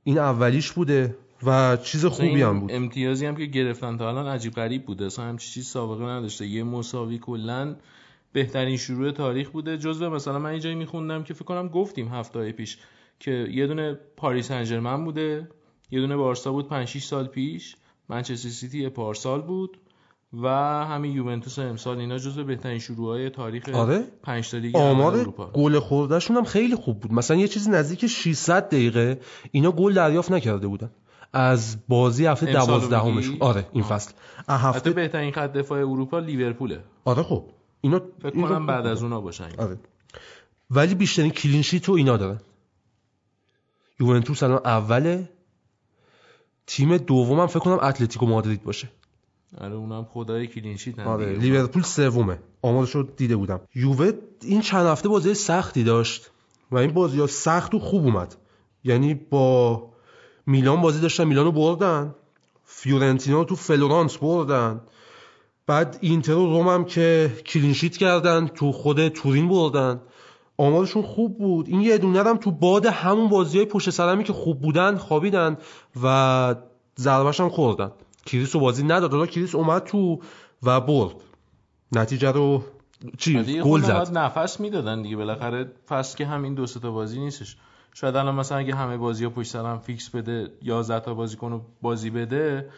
این 0.03 0.17
اولیش 0.17 0.71
بوده 0.71 1.17
و 1.43 1.77
چیز 1.77 2.05
خوبی 2.05 2.41
هم 2.41 2.59
بود. 2.59 2.71
امتیازی 2.71 3.25
هم 3.25 3.35
که 3.35 3.45
گرفتن 3.45 3.97
تا 3.97 4.09
الان 4.09 4.27
عجیب 4.27 4.53
غریب 4.53 4.85
بوده. 4.85 5.05
اصلا 5.05 5.25
هم 5.25 5.37
چیزی 5.37 5.61
سابقه 5.61 6.03
نداشته. 6.03 6.47
یه 6.47 6.63
مساوی 6.63 7.17
کلا 7.17 7.75
بهترین 8.33 8.77
شروع 8.77 9.11
تاریخ 9.11 9.49
بوده. 9.49 9.77
جزو 9.77 10.09
مثلا 10.09 10.39
من 10.39 10.49
اینجایی 10.49 10.75
میخوندم 10.75 11.23
که 11.23 11.33
فکر 11.33 11.45
کنم 11.45 11.67
گفتیم 11.67 12.07
هفته 12.07 12.51
پیش 12.51 12.77
که 13.19 13.31
یه 13.51 13.67
دونه 13.67 13.93
پاریس 13.93 14.51
انجرمن 14.51 15.05
بوده 15.05 15.47
یه 15.91 15.99
دونه 15.99 16.15
بارسا 16.15 16.51
بود 16.51 16.67
5 16.67 16.87
6 16.87 17.03
سال 17.03 17.27
پیش 17.27 17.75
منچستر 18.09 18.49
سیتی 18.49 18.89
پارسال 18.89 19.41
بود. 19.41 19.77
و 20.33 20.47
همین 20.85 21.11
یوونتوس 21.11 21.59
امسال 21.59 21.99
اینا 21.99 22.17
جزو 22.17 22.43
بهترین 22.43 22.79
شروعهای 22.79 23.29
تاریخ 23.29 23.69
آره. 23.69 24.03
5 24.23 24.51
تا 24.51 24.57
لیگ 24.57 24.75
آمار 24.75 25.23
گل 25.53 25.79
خوردهشون 25.79 26.37
هم 26.37 26.43
خیلی 26.43 26.75
خوب 26.75 26.99
بود. 26.99 27.13
مثلا 27.13 27.37
یه 27.37 27.47
چیزی 27.47 27.71
نزدیک 27.71 28.07
600 28.07 28.67
دقیقه 28.67 29.19
اینا 29.51 29.71
گل 29.71 29.93
دریافت 29.93 30.31
نکرده 30.31 30.67
بودن. 30.67 30.89
از 31.33 31.77
بازی 31.87 32.25
هفته 32.25 32.45
دوازدهمشون؟ 32.45 33.37
آره 33.39 33.67
این 33.73 33.83
فصل. 33.83 34.13
هفته 34.49 34.89
بهترین 34.89 35.31
خط 35.31 35.53
دفاع 35.53 35.79
اروپا 35.79 36.19
لیورپوله. 36.19 36.83
آره 37.05 37.23
خب. 37.23 37.45
اینا 37.81 38.01
فکر 38.21 38.41
کنم 38.41 38.65
بعد. 38.65 38.85
از 38.85 39.03
اونا 39.03 39.21
باشن 39.21 39.49
آره. 39.57 39.77
ولی 40.69 40.95
بیشترین 40.95 41.31
clean 41.31 41.58
sheet 41.58 41.85
رو 41.85 41.93
اینا 41.93 42.17
دارن. 42.17 42.39
یوونتوس 43.99 44.43
الان 44.43 44.61
اوله. 44.65 45.29
تیم 46.67 46.97
دومم 46.97 47.47
فکر 47.47 47.59
کنم 47.59 47.79
اتلتیکو 47.81 48.25
مادرید 48.25 48.63
باشه. 48.63 48.89
آره 49.57 49.75
اونم 49.75 50.07
خدای 50.13 50.47
clean 50.47 50.73
sheet 50.73 50.99
آره 50.99 51.33
لیورپول 51.33 51.83
سومه. 51.83 52.39
آمارش 52.61 52.95
رو 52.95 53.03
دیده 53.03 53.35
بودم. 53.35 53.61
یووه 53.75 54.11
این 54.41 54.61
چند 54.61 54.85
هفته 54.85 55.09
بازی 55.09 55.33
سختی 55.33 55.83
داشت 55.83 56.31
و 56.71 56.77
این 56.77 56.91
بازی 56.91 57.19
ها 57.19 57.27
سخت 57.27 57.73
و 57.75 57.79
خوب 57.79 58.05
اومد. 58.05 58.35
یعنی 58.83 59.13
با 59.13 59.83
میلان 60.45 60.81
بازی 60.81 61.01
داشتن 61.01 61.23
میلان 61.23 61.45
رو 61.45 61.51
بردن. 61.51 62.15
فیورنتینا 62.65 63.43
تو 63.43 63.55
فلورانس 63.55 64.17
بردن. 64.17 64.81
بعد 65.67 65.97
اینتر 66.01 66.33
و 66.33 66.45
روم 66.45 66.67
هم 66.67 66.85
که 66.85 67.31
clean 67.45 67.71
sheet 67.71 67.97
کردن 67.97 68.47
تو 68.47 68.71
خود 68.71 69.07
تورین 69.07 69.49
بردن. 69.49 70.01
آمارشون 70.57 71.03
خوب 71.03 71.37
بود. 71.37 71.67
این 71.67 71.81
یه 71.81 71.97
دونه 71.97 72.23
هم 72.23 72.37
تو 72.37 72.51
باد 72.51 72.85
همون 72.85 73.29
بازی 73.29 73.57
های 73.57 73.67
پشت 73.67 73.89
سرمی 73.89 74.23
که 74.23 74.33
خوب 74.33 74.61
بودن 74.61 74.97
خوابیدن 74.97 75.57
و 76.03 76.55
ضربش 76.99 77.39
هم 77.39 77.49
خوردن. 77.49 77.91
کریس 78.25 78.55
رو 78.55 78.61
بازی 78.61 78.83
نداد. 78.83 79.11
حالا 79.11 79.25
کریس 79.25 79.55
اومد 79.55 79.83
تو 79.83 80.19
و 80.63 80.81
برد. 80.81 81.15
نتیجه 81.91 82.31
رو 82.31 82.63
چی؟ 83.17 83.61
گل 83.61 83.81
زد. 83.81 84.17
نفس 84.17 84.59
می‌دادن 84.59 85.01
دیگه. 85.01 85.15
بالاخره 85.15 85.71
فصل 85.87 86.17
که 86.17 86.25
همین 86.25 86.53
دو 86.53 86.65
تا 86.65 86.91
بازی 86.91 87.19
نیستش. 87.19 87.57
شاید 87.93 88.15
الان 88.15 88.35
مثلا 88.35 88.57
اگه 88.57 88.75
همه 88.75 88.97
بازی 88.97 89.23
ها 89.23 89.29
پشت 89.29 89.51
سر 89.51 89.65
هم 89.65 89.79
فیکس 89.79 90.09
بده 90.09 90.51
11 90.61 90.99
تا 90.99 91.13
بازیکن 91.13 91.51
رو 91.51 91.61
بازی 91.81 92.09
بده 92.09 92.69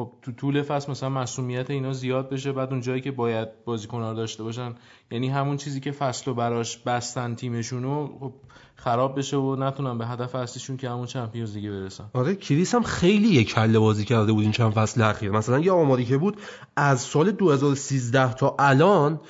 خب 0.00 0.12
تو 0.22 0.32
طول 0.32 0.62
فصل 0.62 0.90
مثلا 0.90 1.08
مصدومیت 1.08 1.70
اینا 1.70 1.92
زیاد 1.92 2.30
بشه 2.30 2.52
بعد 2.52 2.70
اون 2.70 2.80
جایی 2.80 3.00
که 3.00 3.10
باید 3.10 3.64
بازیکن 3.64 4.00
رو 4.00 4.14
داشته 4.14 4.42
باشن 4.42 4.74
یعنی 5.10 5.28
همون 5.28 5.56
چیزی 5.56 5.80
که 5.80 5.92
فصل 5.92 6.24
رو 6.26 6.34
براش 6.34 6.78
بستن 6.78 7.34
تیمشون 7.34 7.82
رو 7.82 8.18
خب 8.20 8.32
خراب 8.76 9.18
بشه 9.18 9.36
و 9.36 9.56
نتونن 9.56 9.98
به 9.98 10.06
هدف 10.06 10.34
اصلیشون 10.34 10.76
که 10.76 10.90
همون 10.90 11.06
Champions 11.06 11.54
دیگه 11.54 11.70
برسن. 11.70 12.04
آره 12.12 12.34
کریس 12.34 12.74
هم 12.74 12.82
خیلی 12.82 13.28
یک 13.28 13.54
کله 13.54 13.78
بازی 13.78 14.04
کرده 14.04 14.32
بود 14.32 14.42
این 14.42 14.52
چند 14.52 14.72
فصل 14.72 15.02
اخیر. 15.02 15.30
مثلا 15.30 15.58
یه 15.58 15.72
آماری 15.72 16.04
که 16.04 16.18
بود 16.18 16.36
از 16.76 17.00
سال 17.00 17.30
2013 17.30 18.34
تا 18.34 18.56
الان 18.58 19.20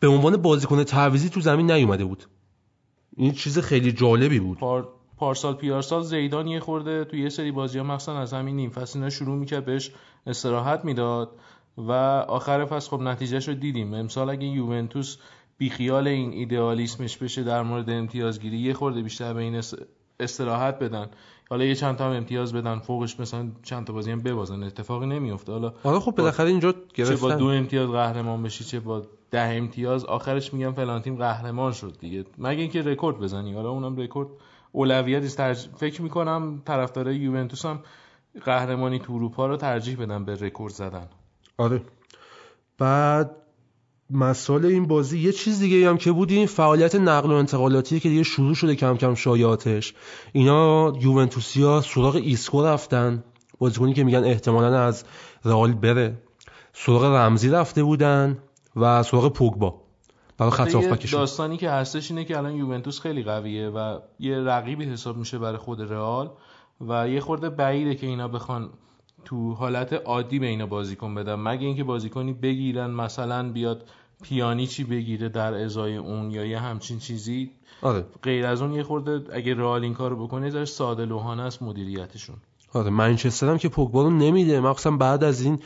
به 0.00 0.08
عنوان 0.08 0.36
بازیکن 0.36 0.84
تعویضی 0.84 1.28
تو 1.28 1.40
زمین 1.40 1.70
نیومده 1.70 2.04
بود. 2.04 2.24
این 3.16 3.32
چیز 3.32 3.58
خیلی 3.58 3.92
جالبی 3.92 4.40
بود. 4.40 4.58
پار... 4.58 4.88
پارسال 5.20 5.54
پیارسال 5.54 6.02
زیدان 6.02 6.46
یه 6.46 6.60
خورده 6.60 7.04
تو 7.04 7.16
یه 7.16 7.28
سری 7.28 7.50
بازی 7.52 7.78
ها 7.78 7.84
مخصوصا 7.84 8.18
از 8.18 8.32
همین 8.34 8.56
نیم 8.56 8.70
فصل 8.70 8.98
اینا 8.98 9.10
شروع 9.10 9.36
می‌کرد 9.36 9.64
بهش 9.64 9.90
استراحت 10.26 10.84
می‌داد 10.84 11.30
و 11.78 11.92
آخر 12.28 12.64
فصل 12.64 12.90
خب 12.90 13.00
نتیجهش 13.00 13.48
رو 13.48 13.54
دیدیم. 13.54 13.94
امسال 13.94 14.30
اگه 14.30 14.46
یوونتوس 14.46 15.16
بیخیال 15.58 16.08
این 16.08 16.32
ایدئالیسمش 16.32 17.16
بشه 17.16 17.42
در 17.42 17.62
مورد 17.62 17.90
امتیازگیری 17.90 18.58
یه 18.58 18.74
خورده 18.74 19.02
بیشتر 19.02 19.34
به 19.34 19.40
این 19.40 19.54
اس- 19.56 19.74
استراحت 20.20 20.78
بدن. 20.78 21.06
حالا 21.50 21.64
یه 21.64 21.74
چند 21.74 21.96
تا 21.96 22.06
هم 22.06 22.12
امتیاز 22.16 22.52
بدن 22.54 22.78
فوقش 22.78 23.20
مثلا 23.20 23.48
چند 23.62 23.86
تا 23.86 23.92
بازی 23.92 24.10
هم 24.10 24.20
ببازن 24.22 24.62
اتفاقی 24.62 25.06
نمیفته 25.06 25.52
حالا 25.52 25.72
آره 25.84 26.00
خب 26.00 26.14
بالاخره 26.16 26.48
اینجا 26.48 26.72
چه 26.72 26.78
با 26.78 26.88
گرفتن. 26.94 27.36
دو 27.36 27.46
امتیاز 27.46 27.88
قهرمان 27.90 28.42
بشی 28.42 28.64
چه 28.64 28.80
با 28.80 29.02
ده 29.30 29.40
امتیاز 29.40 30.04
آخرش 30.04 30.54
میگم 30.54 30.72
فلان 30.72 31.02
تیم 31.02 31.16
قهرمان 31.16 31.72
شد 31.72 31.94
دیگه. 32.00 32.24
مگه 32.38 32.60
اینکه 32.60 32.82
رکورد 32.82 33.18
بزنی. 33.18 33.52
حالا 33.54 33.70
اونم 33.70 33.96
رکورد 33.96 34.28
اولویت 34.72 35.22
است. 35.22 35.36
ترج... 35.36 35.68
فکر 35.76 36.02
می‌کنم 36.02 36.62
طرفدارای 36.64 37.16
یوونتوس 37.16 37.64
هم 37.64 37.80
قهرمانی 38.44 38.98
تو 38.98 39.12
اروپا 39.12 39.46
رو 39.46 39.56
ترجیح 39.56 39.96
بدن 39.96 40.24
به 40.24 40.34
رکورد 40.34 40.72
زدن. 40.72 41.06
آره. 41.58 41.82
بعد 42.78 43.36
مسائل 44.10 44.64
این 44.64 44.86
بازی 44.86 45.18
یه 45.18 45.32
چیز 45.32 45.58
دیگه 45.58 45.88
هم 45.88 45.96
که 45.96 46.12
بود 46.12 46.30
این 46.30 46.46
فعالیت 46.46 46.94
نقل 46.94 47.30
و 47.30 47.34
انتقالاتی 47.34 48.00
که 48.00 48.08
دیگه 48.08 48.22
شروع 48.22 48.54
شده 48.54 48.74
کم 48.74 48.96
کم 48.96 49.14
شایعاتش. 49.14 49.94
اینا 50.32 50.92
یوونتوسیا 51.00 51.80
سراغ 51.80 52.14
ایسکو 52.14 52.66
رفتن. 52.66 53.24
بازیکنی 53.58 53.92
که 53.94 54.04
میگن 54.04 54.24
احتمالا 54.24 54.80
از 54.80 55.04
رئال 55.44 55.72
بره. 55.72 56.22
سراغ 56.72 57.04
رمزی 57.04 57.48
رفته 57.48 57.82
بودن 57.82 58.38
و 58.76 59.02
سراغ 59.02 59.32
پوگبا. 59.32 59.82
برای 60.40 60.52
خط 60.52 61.10
داستانی 61.12 61.56
که 61.56 61.70
هستش 61.70 62.10
اینه 62.10 62.24
که 62.24 62.38
الان 62.38 62.56
یوونتوس 62.56 63.00
خیلی 63.00 63.22
قویه 63.22 63.68
و 63.68 63.98
یه 64.20 64.38
رقیبی 64.38 64.84
حساب 64.84 65.16
میشه 65.16 65.38
برای 65.38 65.58
خود 65.58 65.92
رئال 65.92 66.30
و 66.88 67.08
یه 67.08 67.20
خورده 67.20 67.50
بعیده 67.50 67.94
که 67.94 68.06
اینا 68.06 68.28
بخوان 68.28 68.70
تو 69.24 69.52
حالت 69.52 69.92
عادی 69.92 70.38
به 70.38 70.46
اینا 70.46 70.66
بازیکن 70.66 71.14
بدن. 71.14 71.34
مگه 71.34 71.66
اینکه 71.66 71.84
بازیکنی 71.84 72.32
بگیرن 72.32 72.90
مثلا 72.90 73.52
بیاد 73.52 73.88
پیانیچی 74.22 74.84
بگیره 74.84 75.28
در 75.28 75.54
ازای 75.54 75.96
اون 75.96 76.30
یا 76.30 76.44
یه 76.44 76.58
همچین 76.58 76.98
چیزی. 76.98 77.50
آره. 77.82 78.04
غیر 78.22 78.46
از 78.46 78.62
اون 78.62 78.72
یه 78.72 78.82
خورده 78.82 79.24
اگه 79.32 79.54
رئال 79.54 79.82
این 79.82 79.94
کارو 79.94 80.26
بکنه 80.26 80.54
یه 80.54 80.64
ساده 80.64 81.04
لوحانه 81.04 81.42
است 81.42 81.62
مدیریتشون. 81.62 82.36
آره. 82.72 82.90
منچستر 82.90 83.48
هم 83.48 83.58
که 83.58 83.68
پوگبا 83.68 84.02
رو 84.02 84.10
نمیده 84.10 84.60
مخصوصا 84.60 84.90
بعد 84.90 85.24
از 85.24 85.40
این 85.40 85.58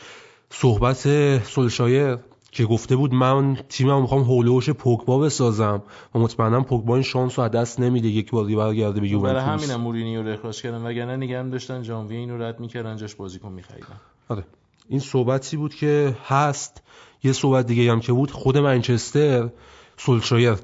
صحبت 0.51 1.39
سولشایر 1.43 2.19
که 2.55 2.65
گفته 2.65 2.97
بود 2.97 3.15
من 3.15 3.57
تیمم 3.69 4.01
می‌خوام 4.01 4.23
هولوش 4.23 4.71
پوگبا 4.71 5.19
بسازم. 5.19 5.83
و 6.15 6.19
مطمئنم 6.19 6.65
پوگبا 6.65 6.95
این 6.95 7.03
شانس 7.03 7.39
رو 7.39 7.45
از 7.45 7.51
دست 7.51 7.81
نمیده 7.81 8.09
یک 8.09 8.31
بازی 8.31 8.57
برگرده 8.57 9.01
به 9.01 9.09
یوونتوس. 9.09 9.43
برای 9.43 9.59
همینم 9.59 9.81
مورینیو 9.81 10.23
رو 10.23 10.33
اخراج 10.33 10.63
کردن. 10.63 10.87
وگرنه 10.87 11.17
نگه 11.17 11.43
داشتن 11.43 11.83
ژانویه 11.83 12.19
اینو 12.19 12.39
رد 12.39 12.61
می‌کردن 12.61 12.97
جاش 12.97 13.15
بازیکن 13.15 13.53
میخریدن. 13.53 14.01
آره. 14.29 14.45
این 14.89 15.01
صحبتی 15.01 15.57
بود 15.57 15.75
که 15.75 16.17
هست. 16.27 16.83
یه 17.25 17.33
صحبت 17.33 17.67
دیگه 17.67 17.93
هم 17.93 18.01
که 18.01 18.13
بود 18.13 18.31
خود 18.31 18.59
منچستر 18.59 19.49
سولشایر 19.97 20.55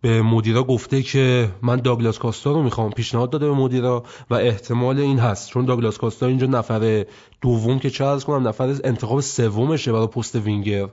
به 0.00 0.22
مدیرا 0.22 0.64
گفته 0.64 1.02
که 1.02 1.50
من 1.62 1.76
داگلاس 1.76 2.18
کاستا 2.18 2.52
رو 2.52 2.62
می‌خوام. 2.62 2.90
پیشنهاد 2.90 3.30
داده 3.30 3.46
به 3.46 3.54
مدیرا 3.54 4.04
و 4.30 4.34
احتمال 4.34 4.98
این 4.98 5.18
هست. 5.18 5.50
چون 5.50 5.64
داگلاس 5.64 5.98
کاستا 5.98 6.26
اینجا 6.26 6.46
نفر 6.46 7.06
دوم 7.40 7.78
که 7.78 7.90
چه 7.90 8.18
کنم 8.26 8.48
نفر 8.48 8.76
انتخاب 8.84 9.20
سومشه 9.20 9.92
برای 9.92 10.06
پست 10.06 10.36
وینگر. 10.36 10.88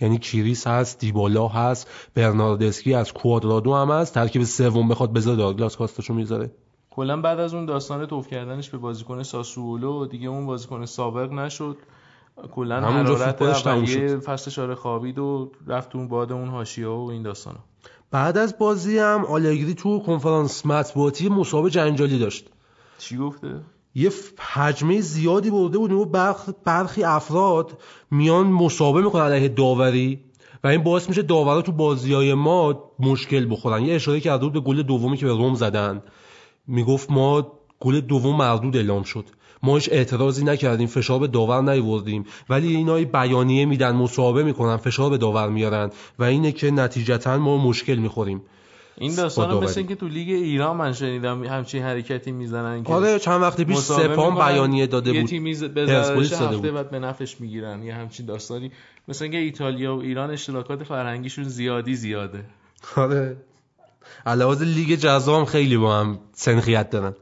یعنی 0.00 0.18
کریس 0.18 0.66
هست 0.66 0.98
دیبالا 0.98 1.48
هست 1.48 2.10
برناردسکی 2.14 2.94
از 2.94 3.12
کوادرادو 3.12 3.74
هم 3.74 3.90
هست. 3.90 4.14
ترکیب 4.14 4.44
سوم 4.44 4.88
بخواد 4.88 5.12
بذاره 5.12 5.36
داگلاس 5.36 5.76
کاستاشو 5.76 6.14
می‌ذاره. 6.14 6.50
کلا 6.90 7.20
بعد 7.20 7.40
از 7.40 7.54
اون 7.54 7.66
داستان 7.66 8.06
توف 8.06 8.28
کردنش 8.28 8.70
به 8.70 8.78
بازیکن 8.78 9.22
ساسولو 9.22 10.06
دیگه 10.06 10.28
اون 10.28 10.46
بازیکن 10.46 10.84
سابق 10.84 11.32
نشد. 11.32 11.76
کلا 12.52 12.80
حرارت 12.80 13.42
اولیه 13.42 14.16
فصل 14.16 14.50
شاره 14.50 14.74
خوابید 14.74 15.18
و 15.18 15.52
رفت 15.66 15.96
اون 15.96 16.08
باد 16.08 16.32
اون 16.32 16.48
حاشیه 16.48 16.86
و 16.86 17.08
این 17.10 17.22
داستانا. 17.22 17.58
بعد 18.10 18.38
از 18.38 18.58
بازی 18.58 18.98
هم 18.98 19.24
آلگری 19.24 19.74
تو 19.74 19.98
کنفرانس 19.98 20.66
مطبوعاتی 20.66 21.28
مصاحبه 21.28 21.70
جنجالی 21.70 22.18
داشت. 22.18 22.50
چی 22.98 23.16
گفته؟ 23.16 23.60
یه 23.94 24.10
حجمه 24.38 25.00
زیادی 25.00 25.50
برده 25.50 25.78
بود 25.78 25.92
و 25.92 26.04
برخی 26.64 27.04
افراد 27.04 27.78
میان 28.10 28.46
مصاحبه 28.46 29.02
می‌کنن 29.02 29.22
علیه 29.22 29.48
داوری 29.48 30.20
و 30.64 30.66
این 30.66 30.82
باعث 30.82 31.08
میشه 31.08 31.22
داورا 31.22 31.62
تو 31.62 31.72
بازی 31.72 32.12
های 32.12 32.34
ما 32.34 32.90
مشکل 32.98 33.46
بخورن. 33.50 33.82
یه 33.82 33.94
اشاره 33.94 34.20
کرده 34.20 34.44
بود 34.44 34.52
به 34.52 34.60
گل 34.60 34.82
دومی 34.82 35.16
که 35.16 35.26
به 35.26 35.32
روم 35.32 35.54
زدن. 35.54 36.02
می‌گفت 36.66 37.10
ما 37.10 37.52
گل 37.80 38.00
دوم 38.00 38.36
مردود 38.36 38.76
اعلام 38.76 39.02
شد. 39.02 39.24
ما 39.62 39.74
هیچ 39.74 39.88
اعتراضی 39.92 40.44
نکردیم 40.44 40.86
فشار 40.86 41.18
به 41.18 41.26
داور 41.26 41.62
نیوردیم 41.62 42.24
ولی 42.48 42.76
اینا 42.76 42.94
بیانیه 42.94 43.64
میدن 43.64 43.90
مصاحبه 43.96 44.42
می‌کنن 44.44 44.76
فشار 44.76 45.10
به 45.10 45.18
داور 45.18 45.48
میارن 45.48 45.90
و 46.18 46.24
اینه 46.24 46.52
که 46.52 46.70
نتیجتا 46.70 47.38
ما 47.38 47.56
مشکل 47.56 47.94
می‌خوریم. 47.94 48.42
این 48.98 49.14
داستان 49.14 49.64
مثل 49.64 49.78
اینکه 49.78 49.94
تو 49.94 50.08
لیگ 50.08 50.28
ایران 50.28 50.76
من 50.76 50.92
شنیدم 50.92 51.44
همچین 51.44 51.82
حرکتی 51.82 52.32
می‌زنن 52.32 52.84
که 52.84 52.92
آره 52.92 53.18
چند 53.18 53.42
وقت 53.42 53.60
پیش 53.60 53.76
سپام 53.76 54.34
بیانیه 54.34 54.86
داده 54.86 55.10
بود. 55.10 55.20
یه 55.20 55.26
تیمی 55.26 55.52
هفته 55.52 56.72
بعد 56.72 56.90
به 56.90 56.98
نفش 56.98 57.40
می‌گیرن 57.40 57.82
یه 57.82 57.94
همچین 57.94 58.26
داستانی. 58.26 58.70
مثل 59.08 59.24
اینکه 59.24 59.38
ایتالیا 59.38 59.96
و 59.96 60.00
ایران 60.00 60.30
اشتراکات 60.30 60.84
فرهنگیشون 60.84 61.44
زیادی 61.44 61.94
زیاده. 61.94 62.44
آره. 62.96 63.36
علاوه 64.26 64.64
لیگ 64.64 64.98
جزام 64.98 65.44
خیلی 65.44 65.76
با 65.76 65.96
هم 65.96 66.18
سنخیت 66.32 66.90
دارن. 66.90 67.14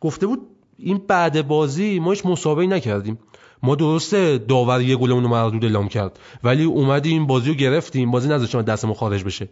گفته 0.00 0.26
بود 0.26 0.40
این 0.78 1.00
بعد 1.08 1.48
بازی 1.48 1.98
ما 1.98 2.10
هیچ 2.10 2.26
مسابقه 2.26 2.66
نکردیم. 2.66 3.18
ما 3.62 3.74
درسته 3.74 4.38
داور 4.38 4.80
یه 4.80 4.96
گلمون 4.96 5.22
رو 5.22 5.28
مردود 5.28 5.64
اعلام 5.64 5.88
کرد 5.88 6.18
ولی 6.44 6.64
اومدیم 6.64 7.26
بازی 7.26 7.48
رو 7.48 7.54
گرفتیم. 7.54 8.10
بازی 8.10 8.28
نذاشتیم 8.28 8.62
دستمون 8.62 8.94
خارج 8.94 9.24
بشه. 9.24 9.48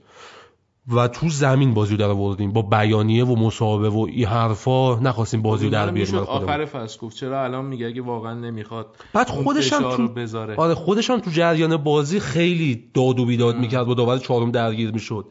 و 0.93 1.09
تو 1.09 1.29
زمین 1.29 1.75
بازی 1.75 1.93
رو 1.93 1.97
در 1.97 2.11
آوردیم. 2.11 2.53
با 2.53 2.63
بیانیه 2.63 3.25
و 3.25 3.37
مصاحبه 3.37 3.89
و 3.89 4.07
این 4.11 4.27
حرفا 4.27 4.95
نخواستیم 4.95 5.43
بازی 5.43 5.65
رو 5.65 5.71
در 5.71 5.91
بیاریم. 5.91 6.15
آخر 6.15 6.65
فصل 6.65 6.99
گفت 6.99 7.17
چرا 7.17 7.45
الان 7.45 7.65
میگه 7.65 7.87
اگه 7.87 8.03
واقعا 8.03 8.35
نمی‌خواد 8.35 8.87
بعد 9.13 9.29
خودش 9.29 9.73
هم 9.73 9.97
تو 9.97 10.09
بذاره. 10.09 10.57
آره 10.57 10.75
خودش 10.75 11.11
هم 11.11 11.21
تو 11.21 11.31
جریان 11.31 11.77
بازی 11.77 12.21
خیلی 12.21 12.91
داد 12.95 13.21
و 13.21 13.25
بیداد 13.25 13.57
می‌کرد 13.57 13.87
با 13.87 13.95
داور 13.95 14.19
چهارم 14.19 14.51
درگیر 14.51 14.93
می‌شد. 14.93 15.27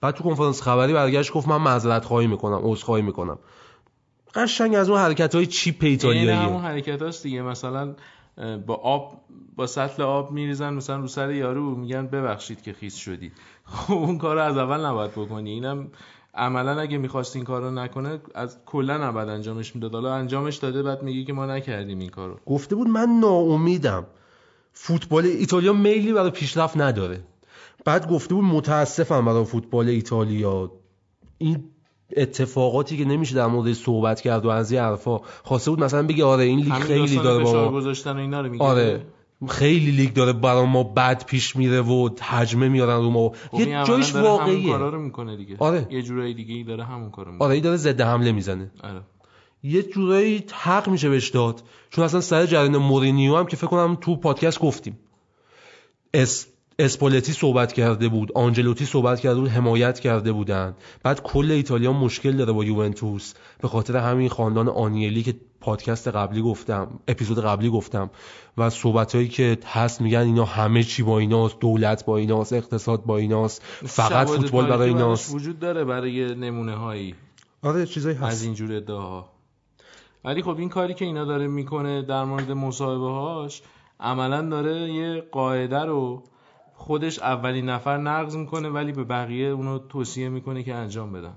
بعد 0.00 0.14
تو 0.14 0.24
کنفرانس 0.24 0.62
خبری 0.62 0.92
برگشت 0.92 1.32
گفت 1.32 1.48
من 1.48 1.56
معذرت 1.56 2.04
خواهی 2.04 2.26
می‌کنم 2.26 2.60
عذرخواهی 2.62 3.02
می‌کنم. 3.02 3.38
قشنگ 4.34 4.74
از 4.74 4.90
اون 4.90 4.98
حرکت 4.98 5.34
های 5.34 5.46
چیپ 5.46 5.76
ایتالیایی. 5.80 6.30
همون 6.30 6.62
حرکت 6.62 7.02
هاست 7.02 7.22
دیگه. 7.22 7.42
مثلا 7.42 7.94
با 8.66 8.74
آب 8.74 9.20
با 9.56 9.66
سطل 9.66 10.02
آب 10.02 10.30
میریزن 10.32 10.74
مثلا 10.74 10.96
رو 10.96 11.08
سر 11.08 11.30
یارو 11.30 11.74
میگن 11.74 12.06
ببخشید 12.06 12.62
که 12.62 12.72
خیس 12.72 12.96
شدی 12.96 13.32
خب 13.64 13.92
اون 13.92 14.18
کار 14.18 14.38
از 14.38 14.56
اول 14.56 14.86
نباید 14.86 15.10
بکنی. 15.10 15.50
اینم 15.50 15.88
عملا 16.34 16.80
اگه 16.80 16.98
می‌خواست 16.98 17.36
این 17.36 17.44
کارو 17.44 17.70
نکنه 17.70 18.20
از 18.34 18.58
کلا 18.66 19.08
نباید 19.08 19.28
انجامش 19.28 19.74
می‌داد. 19.74 19.94
حالا 19.94 20.14
انجامش 20.14 20.56
داده 20.56 20.82
بعد 20.82 21.02
میگی 21.02 21.24
که 21.24 21.32
ما 21.32 21.46
نکردیم 21.46 21.98
این 21.98 22.10
کارو. 22.10 22.36
گفته 22.46 22.76
بود 22.76 22.88
من 22.88 23.08
ناامیدم. 23.20 24.06
فوتبال 24.72 25.24
ایتالیا 25.24 25.72
میلی 25.72 26.12
برای 26.12 26.30
پیشرفت 26.30 26.76
نداره. 26.76 27.20
بعد 27.84 28.10
گفته 28.10 28.34
بود 28.34 28.44
متاسفم 28.44 29.24
برای 29.24 29.44
فوتبال 29.44 29.88
ایتالیا. 29.88 30.72
این 31.38 31.64
اتفاقاتی 32.16 32.96
که 32.96 33.04
نمیشه 33.04 33.34
در 33.34 33.46
مورد 33.46 33.72
صحبت 33.72 34.20
کرد 34.20 34.46
و 34.46 34.48
از 34.48 34.72
این 34.72 34.80
حرفا. 34.80 35.18
خواسته 35.42 35.70
بود 35.70 35.84
مثلا 35.84 36.02
بگه 36.02 36.24
آره 36.24 36.44
این 36.44 36.58
لیگ 36.58 36.72
خیلی 36.72 37.16
داره 37.16 37.44
با 37.44 37.72
گذاشتن 37.72 38.16
و 38.16 38.20
اینا 38.20 38.40
رو 38.40 38.50
میگه. 38.50 38.64
آره 38.64 39.06
خیلی 39.48 39.90
لیگ 39.90 40.12
داره 40.12 40.32
برای 40.32 40.66
ما 40.66 40.82
بد 40.82 41.24
پیش 41.24 41.56
میره 41.56 41.80
و 41.80 42.08
حجمه 42.20 42.68
میارن 42.68 42.96
رو 42.96 43.10
ما. 43.10 43.32
خب 43.50 43.60
یه 43.60 43.84
جایش 43.86 44.14
واقعیه 44.14 44.58
همون 44.58 44.72
کارا 44.72 44.88
رو 44.88 45.00
می‌کنه 45.00 45.36
دیگه. 45.36 45.56
آره. 45.58 45.86
یه 45.90 46.02
جورایی 46.02 46.34
دیگه 46.34 46.54
ای 46.54 46.64
داره 46.64 46.84
همون 46.84 47.10
کارو 47.10 47.32
می‌کنه. 47.32 47.46
آره 47.46 47.54
ای 47.54 47.60
داره 47.60 47.76
ضد 47.76 48.00
حمله 48.00 48.32
می‌زنه. 48.32 48.70
آره. 48.84 49.00
یه 49.62 49.82
جورایی 49.82 50.44
حق 50.52 50.88
میشه 50.88 51.08
بهش 51.08 51.28
داد. 51.28 51.62
چون 51.90 52.04
اصلا 52.04 52.20
سر 52.20 52.46
جریان 52.46 52.76
مورینیو 52.76 53.36
هم 53.36 53.46
که 53.46 53.56
فکر 53.56 53.66
کنم 53.66 53.98
تو 54.00 54.16
پادکست 54.16 54.60
گفتیم. 54.60 54.98
اس 56.14 56.46
اسپولتی 56.80 57.32
صحبت 57.32 57.72
کرده 57.72 58.08
بود 58.08 58.32
آنجلوتی 58.34 58.84
صحبت 58.84 59.20
کرده 59.20 59.40
بود 59.40 59.48
حمایت 59.48 60.00
کرده 60.00 60.32
بودن 60.32 60.74
بعد 61.02 61.22
کل 61.22 61.50
ایتالیا 61.50 61.92
مشکل 61.92 62.32
داره 62.36 62.52
با 62.52 62.64
یوونتوس. 62.64 63.34
به 63.62 63.68
خاطر 63.68 63.96
همین 63.96 64.28
خاندان 64.28 64.68
آنیلی 64.68 65.22
که 65.22 65.34
پادکست 65.60 66.08
قبلی 66.08 66.42
گفتم 66.42 67.00
اپیزود 67.08 67.44
قبلی 67.44 67.70
گفتم 67.70 68.10
و 68.58 68.70
صحبت 68.70 69.14
هایی 69.14 69.28
که 69.28 69.58
هست 69.66 70.00
میگن 70.00 70.18
اینا 70.18 70.44
همه 70.44 70.82
چی 70.82 71.02
با 71.02 71.18
ایناست 71.18 71.60
دولت 71.60 72.04
با 72.04 72.16
ایناست 72.16 72.52
اقتصاد 72.52 73.04
با 73.04 73.16
ایناست 73.16 73.62
فقط 73.86 74.28
فوتبال 74.28 74.66
برای 74.66 74.88
ایناست. 74.88 75.34
وجود 75.34 75.58
داره 75.58 75.84
برای 75.84 76.34
نمونه 76.34 76.74
هایی 76.74 77.14
آره 77.62 77.86
چیزایی 77.86 78.16
هست. 78.16 78.24
از 78.24 78.42
اینجور 78.42 78.72
ادعاها. 78.72 79.28
ولی 80.24 80.42
خب 80.42 80.58
این 80.58 80.68
کاری 80.68 80.94
که 80.94 81.04
اینا 81.04 81.24
داره 81.24 81.46
می‌کنه 81.46 82.02
در 82.02 82.24
مورد 82.24 82.52
مصاحبه 82.52 83.10
هاش 83.10 83.62
عملا 84.00 84.42
داره 84.42 84.92
یه 84.92 85.20
قاعده 85.32 85.84
رو 85.84 86.22
خودش 86.88 87.18
اولین 87.18 87.68
نفر 87.68 87.96
نقض 87.98 88.36
می‌کنه 88.36 88.68
ولی 88.68 88.92
به 88.92 89.04
بقیه 89.04 89.46
اونو 89.48 89.78
توصیه 89.78 90.28
می‌کنه 90.28 90.62
که 90.62 90.74
انجام 90.74 91.12
بدن. 91.12 91.34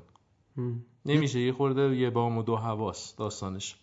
نمیشه 1.05 1.39
یه 1.39 1.53
خورده 1.53 1.95
یه 1.95 2.09
بام 2.09 2.37
و 2.37 2.43
دو 2.43 2.55
حواس 2.55 3.15
داستانش. 3.15 3.75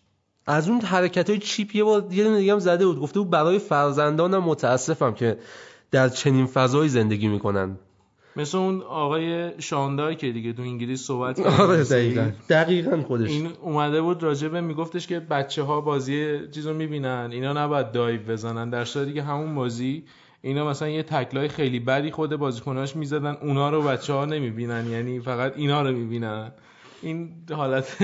از 0.46 0.68
اون 0.68 0.80
حرکت 0.80 1.30
های 1.30 1.38
چیپ 1.38 1.76
یه 1.76 1.84
بار 1.84 2.06
یه 2.10 2.36
دیگه 2.38 2.52
هم 2.52 2.58
زده 2.58 2.86
بود. 2.86 3.00
گفته 3.00 3.20
بود 3.20 3.30
برای 3.30 3.58
فرزندانم 3.58 4.42
متاسفم 4.44 5.12
که 5.14 5.38
در 5.90 6.08
چنین 6.08 6.46
فضایی 6.46 6.88
زندگی 6.88 7.28
می‌کنن. 7.28 7.78
مثل 8.36 8.58
اون 8.58 8.82
آقای 8.82 9.50
شاندای 9.62 10.16
که 10.16 10.32
دیگه 10.32 10.52
تو 10.52 10.62
انگلیس 10.62 11.02
صحبت 11.02 11.40
کرد. 11.42 11.60
آره 11.60 11.84
دقیقاً. 11.84 12.30
دقیقاً 12.48 13.02
خودش. 13.02 13.30
این 13.30 13.48
اومده 13.62 14.02
بود 14.02 14.22
راجبه 14.22 14.60
میگفتش 14.60 15.06
که 15.06 15.20
بچه 15.20 15.62
ها 15.62 15.80
بازی 15.80 16.48
چیزو 16.48 16.74
می‌بینن. 16.74 17.28
اینا 17.32 17.52
نباید 17.52 17.92
دایو 17.92 18.20
بزنن. 18.22 18.70
در 18.70 18.84
صورتی 18.84 19.12
که 19.14 19.22
همون 19.22 19.54
بازی 19.54 20.04
اینا 20.42 20.68
مثلا 20.68 20.88
یه 20.88 21.02
تکلای 21.02 21.48
خیلی 21.48 21.80
بدی 21.80 22.10
خود 22.10 22.36
بازیکناش 22.36 22.96
می‌زدن 22.96 23.36
اونا 23.42 23.70
رو 23.70 23.82
بچه 23.82 24.12
ها 24.12 24.24
نمی‌بینن 24.24 24.90
یعنی 24.90 25.20
فقط 25.20 25.52
اینا 25.56 25.82
رو 25.82 25.92
می‌بینن. 25.96 26.52
این 27.02 27.30
حالت 27.52 27.98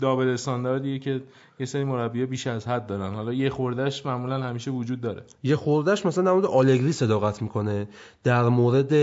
دابل 0.00 0.28
استانداردیه 0.28 0.98
که 0.98 1.22
یه 1.60 1.66
سری 1.66 1.84
مربی 1.84 2.26
بیش 2.26 2.46
از 2.46 2.68
حد 2.68 2.86
دارن. 2.86 3.14
حالا 3.14 3.32
یه 3.32 3.50
خوردش 3.50 4.06
معمولا 4.06 4.42
همیشه 4.42 4.70
وجود 4.70 5.00
داره. 5.00 5.22
یه 5.42 5.56
خوردش 5.56 6.06
مثلا 6.06 6.24
در 6.24 6.32
مورد 6.32 6.46
آلگری 6.46 6.92
صداقت 6.92 7.42
می‌کنه. 7.42 7.88
در 8.24 8.42
مورد 8.42 8.94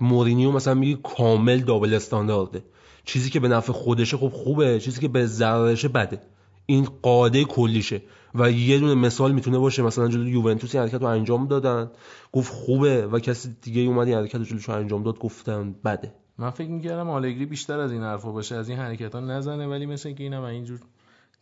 مورینیو 0.00 0.52
مثلا 0.52 0.74
میگه 0.74 0.98
کامل 1.16 1.58
دابل 1.58 1.94
استاندارده. 1.94 2.62
چیزی 3.04 3.30
که 3.30 3.40
به 3.40 3.48
نفع 3.48 3.72
خودشه 3.72 4.16
خب 4.16 4.28
خوبه 4.28 4.80
چیزی 4.80 5.00
که 5.00 5.08
به 5.08 5.26
ضررشه 5.26 5.88
بده. 5.88 6.20
این 6.66 6.88
قاعده 7.02 7.44
کلیشه. 7.44 8.02
و 8.34 8.50
یه 8.50 8.78
دونه 8.78 8.94
مثال 8.94 9.32
می‌تونه 9.32 9.58
باشه. 9.58 9.82
مثلا 9.82 10.08
جلوی 10.08 10.30
یوونتوس 10.30 10.74
این 10.74 10.82
حرکت 10.84 11.00
رو 11.00 11.06
انجام 11.06 11.46
دادن. 11.46 11.90
گفت 12.32 12.52
خوبه 12.52 13.06
و 13.06 13.18
کسی 13.18 13.56
دیگه 13.62 13.82
اومد 13.82 14.08
این 14.08 14.16
حرکت 14.16 14.34
رو 14.34 14.44
جلوش 14.44 14.68
انجام 14.68 15.02
داد 15.02 15.18
گفتن 15.18 15.74
بده. 15.84 16.12
من 16.38 16.50
فکر 16.50 16.70
می‌کردم 16.70 17.10
آلگری 17.10 17.46
بیشتر 17.46 17.78
از 17.78 17.92
این 17.92 18.02
حرفا 18.02 18.32
باشه 18.32 18.54
از 18.56 18.68
این 18.68 18.78
حرکت 18.78 19.14
ها 19.14 19.20
نزنه 19.20 19.66
ولی 19.66 19.86
مثل 19.86 20.08
اینکه 20.08 20.24
اینم 20.24 20.42
اینجور 20.42 20.80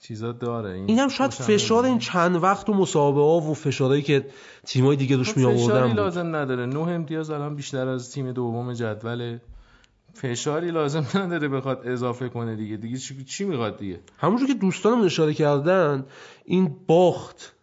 چیزا 0.00 0.32
داره. 0.32 0.70
این 0.70 0.84
اینم 0.88 1.08
شاید 1.08 1.30
فشار 1.30 1.84
این 1.84 1.98
چند 1.98 2.36
وقت 2.36 2.68
و 2.68 2.74
مسابقه 2.74 3.20
ها 3.20 3.40
و 3.40 3.54
فشارهایی 3.54 4.02
که 4.02 4.26
تیمای 4.66 4.96
دیگه 4.96 5.16
روش 5.16 5.36
می 5.36 5.44
آوردن 5.44 5.88
خب 5.88 5.96
لازم 5.96 6.36
نداره. 6.36 6.66
نه 6.66 6.78
امتیاز 6.78 7.30
الان 7.30 7.56
بیشتر 7.56 7.88
از 7.88 8.12
تیم 8.12 8.32
دوم 8.32 8.72
جدول 8.72 9.38
فشاری 10.14 10.70
لازم 10.70 11.06
نداره 11.14 11.48
بخواد 11.48 11.82
اضافه 11.84 12.28
کنه 12.28 12.56
دیگه. 12.56 12.76
دیگه 12.76 12.98
چی, 12.98 13.24
چی 13.24 13.44
می‌خواد 13.44 13.78
دیگه؟ 13.78 14.00
همونجور 14.18 14.48
که 14.48 14.54
دوستانم 14.54 15.04
اشاره 15.04 15.34
کردن 15.34 16.06
این 16.44 16.76
باخت 16.86 17.54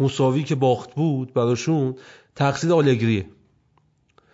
مساوی 0.00 0.42
که 0.42 0.54
باخت 0.54 0.94
بود 0.94 1.34
براشون 1.34 1.94
تقصیر 2.36 2.72
آلگریه. 2.72 3.26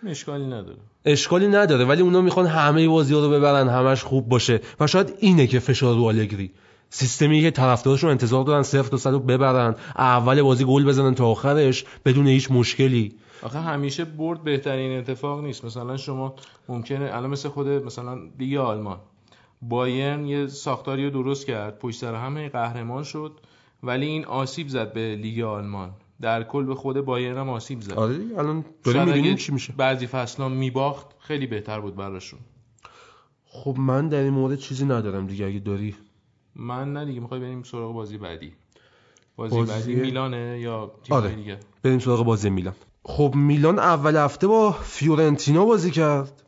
اشکالی 0.07 0.45
نداره. 0.45 0.77
اشکالی 1.05 1.47
نداره 1.47 1.85
ولی 1.85 2.01
اونا 2.01 2.21
می‌خوان 2.21 2.47
همه 2.47 2.87
بازی 2.87 3.13
ها 3.13 3.25
رو 3.25 3.29
ببرن 3.29 3.69
همش 3.69 4.03
خوب 4.03 4.29
باشه. 4.29 4.61
و 4.79 4.87
شاید 4.87 5.13
اینه 5.19 5.47
که 5.47 5.59
فشار 5.59 5.95
رو 5.95 6.03
آلگری. 6.03 6.51
سیستمی 6.89 7.41
که 7.41 7.51
طرفدارشون 7.51 8.09
انتظار 8.09 8.43
دارن 8.43 8.63
صفر 8.63 8.89
تا 8.89 8.97
صد 8.97 9.09
رو 9.09 9.19
ببرن 9.19 9.75
اول 9.97 10.41
بازی 10.41 10.65
گل 10.65 10.85
بزنن 10.85 11.15
تا 11.15 11.25
آخرش 11.25 11.85
بدون 12.05 12.27
هیچ 12.27 12.51
مشکلی. 12.51 13.15
آخه 13.43 13.59
همیشه 13.59 14.05
برد 14.05 14.43
بهترین 14.43 14.99
اتفاق 14.99 15.43
نیست. 15.43 15.65
مثلا 15.65 15.97
شما 15.97 16.35
ممکنه 16.67 17.09
الان 17.13 17.29
مثل 17.29 17.49
خود 17.49 17.67
مثلا 17.67 18.19
لیگ 18.39 18.57
آلمان. 18.57 18.99
بایرن 19.61 20.25
یه 20.25 20.47
ساختاری 20.47 21.05
رو 21.05 21.23
درست 21.23 21.47
کرد 21.47 21.79
پشت 21.79 21.99
سر 21.99 22.15
همه 22.15 22.49
قهرمان 22.49 23.03
شد 23.03 23.39
ولی 23.83 24.05
این 24.05 24.25
آسیب 24.25 24.67
زد 24.67 24.93
به 24.93 25.15
لیگ 25.15 25.39
آلمان. 25.39 25.91
در 26.21 26.43
کل 26.43 26.65
به 26.65 26.75
خود 26.75 27.01
بایرن 27.01 27.37
هم 27.37 27.49
آسیب 27.49 27.81
زد. 27.81 27.93
آره 27.93 28.15
الان 28.37 28.65
داریم 28.83 29.03
می‌بینیم 29.03 29.35
چی 29.35 29.51
میشه. 29.51 29.73
بعضی 29.77 30.07
فصلا 30.07 30.49
میباخت 30.49 31.07
خیلی 31.19 31.47
بهتر 31.47 31.79
بود 31.79 31.95
براشون. 31.95 32.39
خب 33.45 33.75
من 33.79 34.09
در 34.09 34.19
این 34.19 34.33
مورد 34.33 34.55
چیزی 34.55 34.85
ندارم 34.85 35.27
دیگه 35.27 35.45
اگه 35.45 35.59
داری. 35.59 35.95
من 36.55 36.93
نه 36.93 37.05
دیگه 37.05 37.19
می‌خوای 37.19 37.39
بریم 37.39 37.63
سراغ 37.63 37.93
بازی 37.93 38.17
بعدی. 38.17 38.53
بازی, 39.35 39.55
بازی... 39.55 39.71
بعدی 39.71 39.95
میلانه 39.95 40.59
یا 40.59 40.91
تیم 41.03 41.15
آره. 41.15 41.35
دیگه؟ 41.35 41.57
بریم 41.83 41.99
سراغ 41.99 42.25
بازی 42.25 42.49
میلان. 42.49 42.75
خب 43.03 43.33
میلان 43.35 43.79
اول 43.79 44.15
هفته 44.15 44.47
با 44.47 44.71
فیورنتینا 44.71 45.65
بازی 45.65 45.91
کرد. 45.91 46.43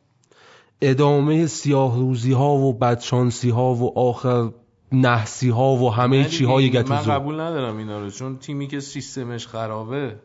ادامه 0.80 1.46
سیاه 1.46 1.98
روزی 1.98 2.32
ها 2.32 2.50
و 2.54 2.72
بدشانسی 2.72 3.50
ها 3.50 3.74
و 3.74 3.98
آخر 3.98 4.50
نحسی 4.92 5.48
ها 5.48 5.74
و 5.74 5.92
همه 5.92 6.24
چی 6.24 6.44
های 6.44 6.70
گتوزو. 6.70 6.94
من 6.94 7.18
قبول 7.18 7.40
ندارم 7.40 7.76
اینا 7.76 8.00
رو 8.00 8.10
چون 8.10 8.38
تیمی 8.38 8.66
که 8.66 8.80
سیستمش 8.80 9.46
خرابه 9.46 10.16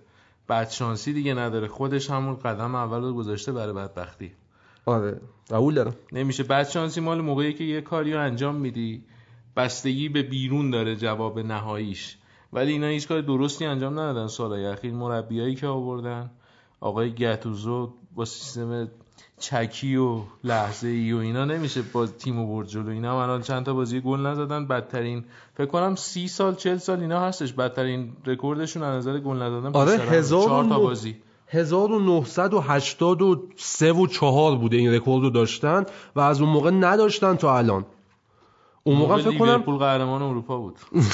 بدشانسی 0.50 1.14
دیگه 1.14 1.34
نداره. 1.34 1.68
خودش 1.68 2.10
همون 2.10 2.36
قدم 2.36 2.76
اول 2.76 3.02
رو 3.02 3.14
گذاشته 3.14 3.52
برای 3.52 3.74
بدبختی. 3.74 4.32
آره 4.86 5.22
قبول 5.52 5.74
دارم. 5.74 5.96
نمیشه. 6.12 6.44
بدشانسی 6.44 7.02
مال 7.02 7.22
موقعی 7.22 7.54
که 7.54 7.64
یه 7.64 7.82
کاری 7.82 8.14
رو 8.14 8.22
انجام 8.22 8.56
میدی 8.56 9.04
بستگی 9.56 10.10
به 10.10 10.24
بیرون 10.24 10.72
داره 10.72 10.96
جواب 10.96 11.40
نهاییش. 11.40 12.18
ولی 12.54 12.72
اینا 12.72 12.88
هیچ 12.88 13.08
کار 13.08 13.22
درستی 13.22 13.66
انجام 13.66 13.94
ندادن. 13.94 14.28
سالهای 14.28 14.66
اخیر 14.66 14.94
مربیایی 14.94 15.56
که 15.56 15.68
آوردن 15.68 16.30
آقای 16.80 17.14
گتوزو 17.14 17.94
با 18.16 18.26
سیستم 18.26 18.88
چکی 19.40 19.96
و 19.96 20.20
لحظه 20.44 20.88
ای 20.88 21.14
و 21.14 21.18
اینا 21.18 21.46
نمیشه 21.46 21.82
با 21.82 22.08
تیم 22.08 22.40
و 22.40 22.48
برد 22.48 22.68
جلو. 22.68 22.90
اینا 22.90 23.24
الان 23.24 23.42
چند 23.42 23.66
تا 23.66 23.74
بازی 23.74 24.02
گل 24.02 24.20
نزدن. 24.20 24.68
بدترین 24.68 25.26
فکر 25.54 25.66
کنم 25.66 25.96
سی 25.96 26.28
سال 26.28 26.56
چل 26.56 26.78
سال 26.78 27.00
اینا 27.00 27.20
هستش. 27.20 27.54
بدترین 27.54 28.14
رکوردشون 28.26 28.84
از 28.84 28.98
نظر 28.98 29.20
گل 29.20 29.42
نزدن 29.42 29.72
آره 29.74 29.98
هزار 29.98 30.66
تا 30.66 30.80
بازی. 30.80 31.16
1983 31.50 33.92
و 33.92 34.08
4 34.08 34.56
بوده 34.56 34.78
این 34.78 34.94
رکورد 34.94 35.24
رو 35.24 35.30
داشتن 35.30 35.86
و 36.16 36.20
از 36.20 36.42
اون 36.42 36.50
موقع 36.50 36.72
نداشتن 36.72 37.36
تا 37.36 37.58
الان. 37.58 37.86
اون 38.84 38.98
موقع 38.98 39.22
فکر 39.22 39.38
کنم 39.38 39.64
پول 39.64 39.76
قهرمان 39.76 40.22
اروپا 40.22 40.58
بود. 40.58 40.76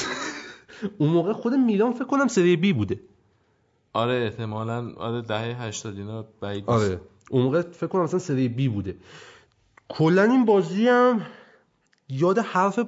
اون 0.98 1.10
موقع 1.10 1.32
خود 1.32 1.54
میلان 1.54 1.92
فکر 1.92 2.04
کنم 2.04 2.28
سری 2.28 2.56
بی 2.56 2.72
بوده. 2.72 3.00
آره 3.92 4.14
احتمالاً. 4.14 4.92
آره 4.96 5.22
دهه 5.22 5.62
80 5.62 5.98
اینا 5.98 6.24
بعید 6.40 6.64
آره. 6.66 7.00
اون 7.30 7.42
موقع 7.42 7.62
فکر 7.62 7.86
کنم 7.86 8.02
مثلا 8.02 8.18
سری 8.18 8.48
بی 8.48 8.68
بوده. 8.68 8.96
کلا 9.88 10.22
این 10.22 10.44
بازی 10.44 10.88
هم 10.88 11.20
یاد 12.08 12.38
حرف 12.38 12.78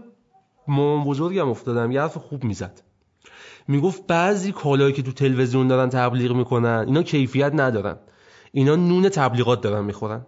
مامان 0.68 1.06
بزرگم 1.06 1.48
افتادم. 1.48 1.90
یه 1.92 2.00
حرف 2.00 2.16
خوب 2.16 2.44
می‌زد. 2.44 2.82
می‌گفت 3.68 4.06
بعضی 4.06 4.52
کالایی 4.52 4.92
که 4.92 5.02
تو 5.02 5.12
تلویزیون 5.12 5.68
دارن 5.68 5.88
تبلیغ 5.88 6.32
می‌کنن 6.32 6.84
اینا 6.86 7.02
کیفیت 7.02 7.52
ندارن. 7.54 7.98
اینا 8.52 8.76
نون 8.76 9.08
تبلیغات 9.08 9.60
دارن 9.60 9.84
می‌خورن. 9.84 10.26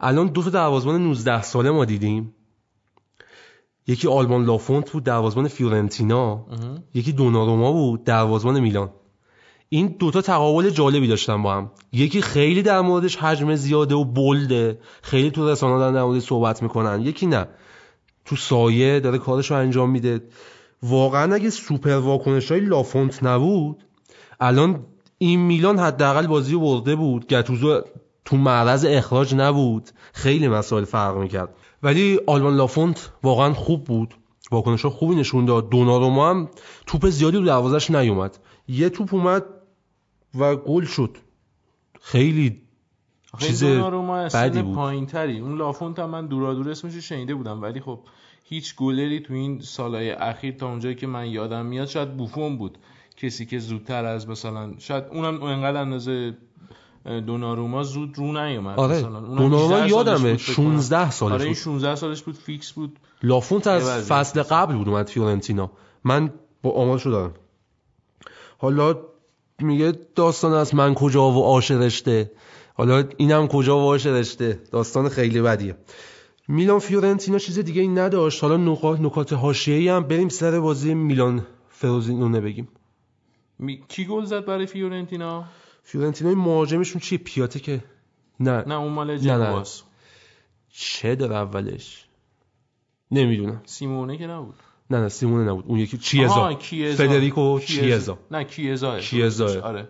الان 0.00 0.26
دو 0.26 0.42
تا 0.42 0.50
دروازه‌بان 0.50 1.02
19 1.02 1.42
ساله 1.42 1.70
ما 1.70 1.84
دیدیم. 1.84 2.34
یکی 3.86 4.08
آلمان 4.08 4.44
لافونت 4.44 4.90
بود 4.90 5.04
دروازه‌بان 5.04 5.48
فیورنتینا. 5.48 6.46
یکی 6.94 7.12
دوناروما 7.12 7.72
بود 7.72 8.04
دروازه‌بان 8.04 8.60
میلان. 8.60 8.90
این 9.68 9.96
دوتا 9.98 10.22
تقابل 10.22 10.70
جالبی 10.70 11.08
داشتن 11.08 11.42
با 11.42 11.54
هم. 11.54 11.70
یکی 11.92 12.22
خیلی 12.22 12.62
در 12.62 12.80
موردش 12.80 13.16
حجم 13.16 13.54
زیاده 13.54 13.94
و 13.94 14.04
بلده. 14.04 14.78
خیلی 15.02 15.30
تو 15.30 15.48
رسانه 15.48 15.78
دارن 15.78 15.94
در 15.94 16.02
موردش 16.02 16.22
صحبت 16.22 16.62
می‌کنن. 16.62 17.00
یکی 17.02 17.26
نه. 17.26 17.46
تو 18.24 18.36
سایه 18.36 19.00
داره 19.00 19.18
کارش 19.18 19.50
رو 19.50 19.56
انجام 19.56 19.90
میده. 19.90 20.20
واقعا 20.82 21.34
اگه 21.34 21.50
سوپر 21.50 21.96
واکنش 21.96 22.50
های 22.52 22.60
لافونت 22.60 23.24
نبود 23.24 23.84
الان 24.40 24.86
این 25.18 25.40
میلان 25.40 25.78
حداقل 25.78 26.26
بازی 26.26 26.52
رو 26.52 26.60
برده 26.60 26.96
بود. 26.96 27.26
گتوزو 27.26 27.80
تو 28.24 28.36
معرض 28.36 28.86
اخراج 28.88 29.34
نبود. 29.34 29.90
خیلی 30.12 30.48
مسائل 30.48 30.84
فرق 30.84 31.16
می‌کرد. 31.16 31.48
ولی 31.84 32.20
آلمان 32.26 32.56
لافونت 32.56 33.12
واقعا 33.22 33.52
خوب 33.52 33.84
بود. 33.84 34.14
واکنش 34.50 34.86
خوبی 34.86 35.14
نشون 35.14 35.44
داد. 35.44 35.70
دوناروما 35.70 36.30
هم 36.30 36.48
توپ 36.86 37.08
زیادی 37.08 37.36
رو 37.36 37.44
دروازش 37.44 37.90
نیومد. 37.90 38.38
یه 38.68 38.88
توپ 38.88 39.14
اومد 39.14 39.44
و 40.34 40.56
گل 40.56 40.84
شد. 40.84 41.16
خیلی 42.00 42.62
چیز 43.38 43.64
بدی 43.64 44.62
بود. 44.62 44.74
پایین 44.74 45.06
تری 45.06 45.40
اون 45.40 45.58
لافونت 45.58 45.98
هم 45.98 46.10
من 46.10 46.26
دورا 46.26 46.54
دور 46.54 46.70
اسمش 46.70 46.94
شنیده 46.94 47.34
بودم. 47.34 47.62
ولی 47.62 47.80
خب 47.80 48.00
هیچ 48.44 48.76
گلری 48.76 49.20
تو 49.20 49.34
این 49.34 49.60
سالهای 49.60 50.10
اخیر 50.10 50.54
تا 50.54 50.68
اونجایی 50.68 50.94
که 50.94 51.06
من 51.06 51.26
یادم 51.26 51.66
میاد 51.66 51.88
شاید 51.88 52.16
بوفون 52.16 52.58
بود. 52.58 52.78
کسی 53.16 53.46
که 53.46 53.58
زودتر 53.58 54.04
از 54.04 54.28
مثلا 54.28 54.74
شاید 54.78 55.04
اونم 55.04 55.42
انقدر 55.42 55.80
اندازه 55.80 56.36
دوناروما 57.04 57.82
زود 57.82 58.18
رو 58.18 58.32
نیومد. 58.32 58.78
آره 58.78 59.02
دوناروما 59.02 59.86
یادمه 59.86 60.36
16 60.36 61.10
سالش 61.10 61.32
آره 61.32 61.42
این 61.42 61.52
بود. 61.52 61.62
16 61.62 61.94
سالش 61.94 62.22
بود 62.22 62.34
فیکس 62.34 62.72
بود. 62.72 62.98
لافونت 63.22 63.66
از 63.66 64.06
فصل 64.08 64.42
قبل 64.42 64.74
بود 64.74 64.88
اومد 64.88 65.08
فیورنتینا. 65.08 65.70
منم 66.04 66.70
آمارشو 66.70 67.10
دارم. 67.10 67.34
حالا 68.58 68.96
میگه 69.58 69.92
داستان 70.14 70.52
از 70.52 70.74
من 70.74 70.94
کجا 70.94 71.30
و 71.30 71.44
آش 71.44 71.70
رشته. 71.70 72.30
حالا 72.74 73.04
اینم 73.16 73.48
کجا 73.48 73.78
و 73.78 73.82
آش 73.82 74.06
رشته. 74.06 74.60
داستان 74.72 75.08
خیلی 75.08 75.42
بدیه. 75.42 75.76
میلان 76.48 76.78
فیورنتینا 76.78 77.38
چیز 77.38 77.58
دیگه 77.58 77.82
این 77.82 77.98
نداشت. 77.98 78.44
حالا 78.44 78.56
نکات 78.56 79.00
نکات 79.00 79.32
حاشیه‌ای 79.32 79.88
هم 79.88 80.02
بریم 80.02 80.28
سر 80.28 80.60
بازی 80.60 80.94
میلان 80.94 81.46
فروزینونه 81.68 82.40
بگیم. 82.40 82.68
می... 83.58 83.80
کی 83.88 84.04
گل 84.04 84.24
زد 84.24 84.44
برای 84.44 84.66
فیورنتینا؟ 84.66 85.44
فیورنتینا 85.84 86.34
مهاجمشون 86.34 87.00
چیه؟ 87.00 87.18
پیاته 87.18 87.60
که 87.60 87.84
نه. 88.40 88.64
نه 88.66 88.74
اون 88.74 88.92
مال 88.92 89.18
جنواس 89.18 89.82
چه 90.70 91.14
در 91.14 91.32
اولش؟ 91.32 92.06
نمی‌دونم. 93.10 93.62
سیمونه 93.64 94.18
که 94.18 94.26
نبود. 94.26 94.54
نه 94.90 95.00
نه 95.00 95.08
سیمونه 95.08 95.50
نبود. 95.50 95.64
اون 95.68 95.78
یکی 95.78 95.98
چیزا 95.98 96.58
فدریکو 96.96 97.60
چیزا 97.60 98.18
نه 98.30 98.44
کیزا. 98.44 98.98
کیزا. 98.98 99.60
آره. 99.60 99.88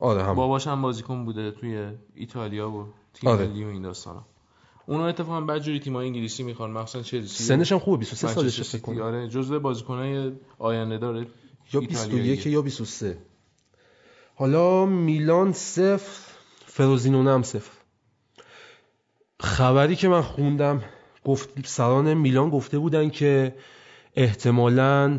آره 0.00 0.24
هم 0.24 0.34
باباش 0.34 0.66
هم 0.66 0.82
بازیکن 0.82 1.24
بوده 1.24 1.50
توی 1.50 1.88
ایتالیا 2.14 2.70
و 2.70 2.86
تیم 3.14 3.30
آره. 3.30 3.46
ملی 3.46 3.64
و 3.64 3.68
این 3.68 3.82
داستانا. 3.82 4.26
اونو 4.86 5.02
اتفاقا 5.02 5.40
بعد 5.40 5.62
جوری 5.62 5.80
تیم‌های 5.80 6.06
انگلیسی 6.06 6.42
می‌خوان. 6.42 6.70
مخصوصا 6.70 7.02
چلسی. 7.02 7.44
سنش 7.44 7.72
هم 7.72 7.78
خوبه 7.78 7.96
23 7.96 8.28
سالشه 8.28 8.62
فکر 8.62 8.82
کنم. 8.82 9.02
آره 9.02 9.28
جزو 9.28 9.60
بازیکنای 9.60 10.32
آینده 10.58 10.98
داره 10.98 11.26
یا 11.72 11.80
21 11.80 12.46
یا 12.46 12.62
23 12.62 13.18
حالا 14.40 14.86
میلان 14.86 15.52
صفر 15.52 16.32
فروزینونه 16.66 17.30
هم 17.30 17.42
صفر. 17.42 17.70
خبری 19.40 19.96
که 19.96 20.08
من 20.08 20.22
خوندم 20.22 20.82
گفت 21.24 21.66
سران 21.66 22.14
میلان 22.14 22.50
گفته 22.50 22.78
بودن 22.78 23.10
که 23.10 23.54
احتمالاً 24.14 25.18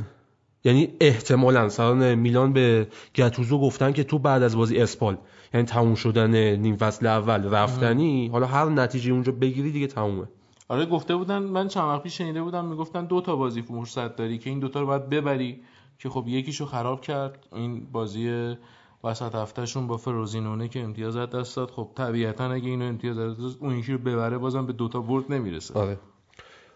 یعنی 0.64 0.90
احتمالاً 1.02 1.70
سران 1.70 2.16
میلان 2.16 2.54
به 2.54 2.88
گتوزو 3.16 3.60
گفتن 3.60 3.92
که 3.92 4.04
تو 4.04 4.20
بعد 4.20 4.44
از 4.44 4.56
بازی 4.56 4.78
اسپال 4.78 5.18
یعنی 5.54 5.66
تموم 5.66 5.96
شدن 5.96 6.56
نیم 6.56 6.78
فصل 6.78 7.08
اول 7.08 7.50
رفتنی 7.50 8.28
حالا 8.28 8.46
هر 8.46 8.66
نتیجه 8.66 9.12
اونجا 9.12 9.32
بگیری 9.32 9.72
دیگه 9.72 9.88
تمومه. 9.88 10.28
آره 10.68 10.86
گفته 10.86 11.16
بودن 11.16 11.40
من 11.40 11.68
چند 11.68 11.84
وقت 11.84 12.04
پیش 12.04 12.18
شنیده 12.18 12.42
بودم 12.42 12.66
می‌گفتن 12.66 13.06
دو 13.06 13.22
تا 13.22 13.36
بازی 13.36 13.62
فرصت 13.62 14.16
داری 14.16 14.38
که 14.38 14.50
این 14.50 14.60
دوتا 14.60 14.82
رو 14.82 14.88
باید 14.88 15.10
ببری 15.10 15.62
که 16.00 16.10
خب 16.10 16.28
یکیشو 16.28 16.66
خراب 16.66 17.02
کرد 17.02 17.48
این 17.52 17.92
بازی 17.92 18.56
وسط 19.04 19.36
هفتهشون 19.36 19.88
با 19.88 19.98
فروزینونه 19.98 20.68
که 20.68 20.80
امتیاز 20.80 21.16
از 21.16 21.30
دست 21.30 21.56
داد. 21.56 21.72
خب 21.72 21.90
طبیعتا 21.96 22.52
اگه 22.52 22.70
اینو 22.70 22.86
امتیاز 22.86 23.18
از 23.18 23.46
دست 23.46 23.58
اون 23.60 23.78
یکی 23.78 23.92
رو 23.92 23.98
ببره 23.98 24.38
بازم 24.38 24.66
به 24.66 24.74
دوتا 24.74 25.00
برد 25.00 25.32
نمی‌رسه. 25.32 25.74
آره. 25.74 26.00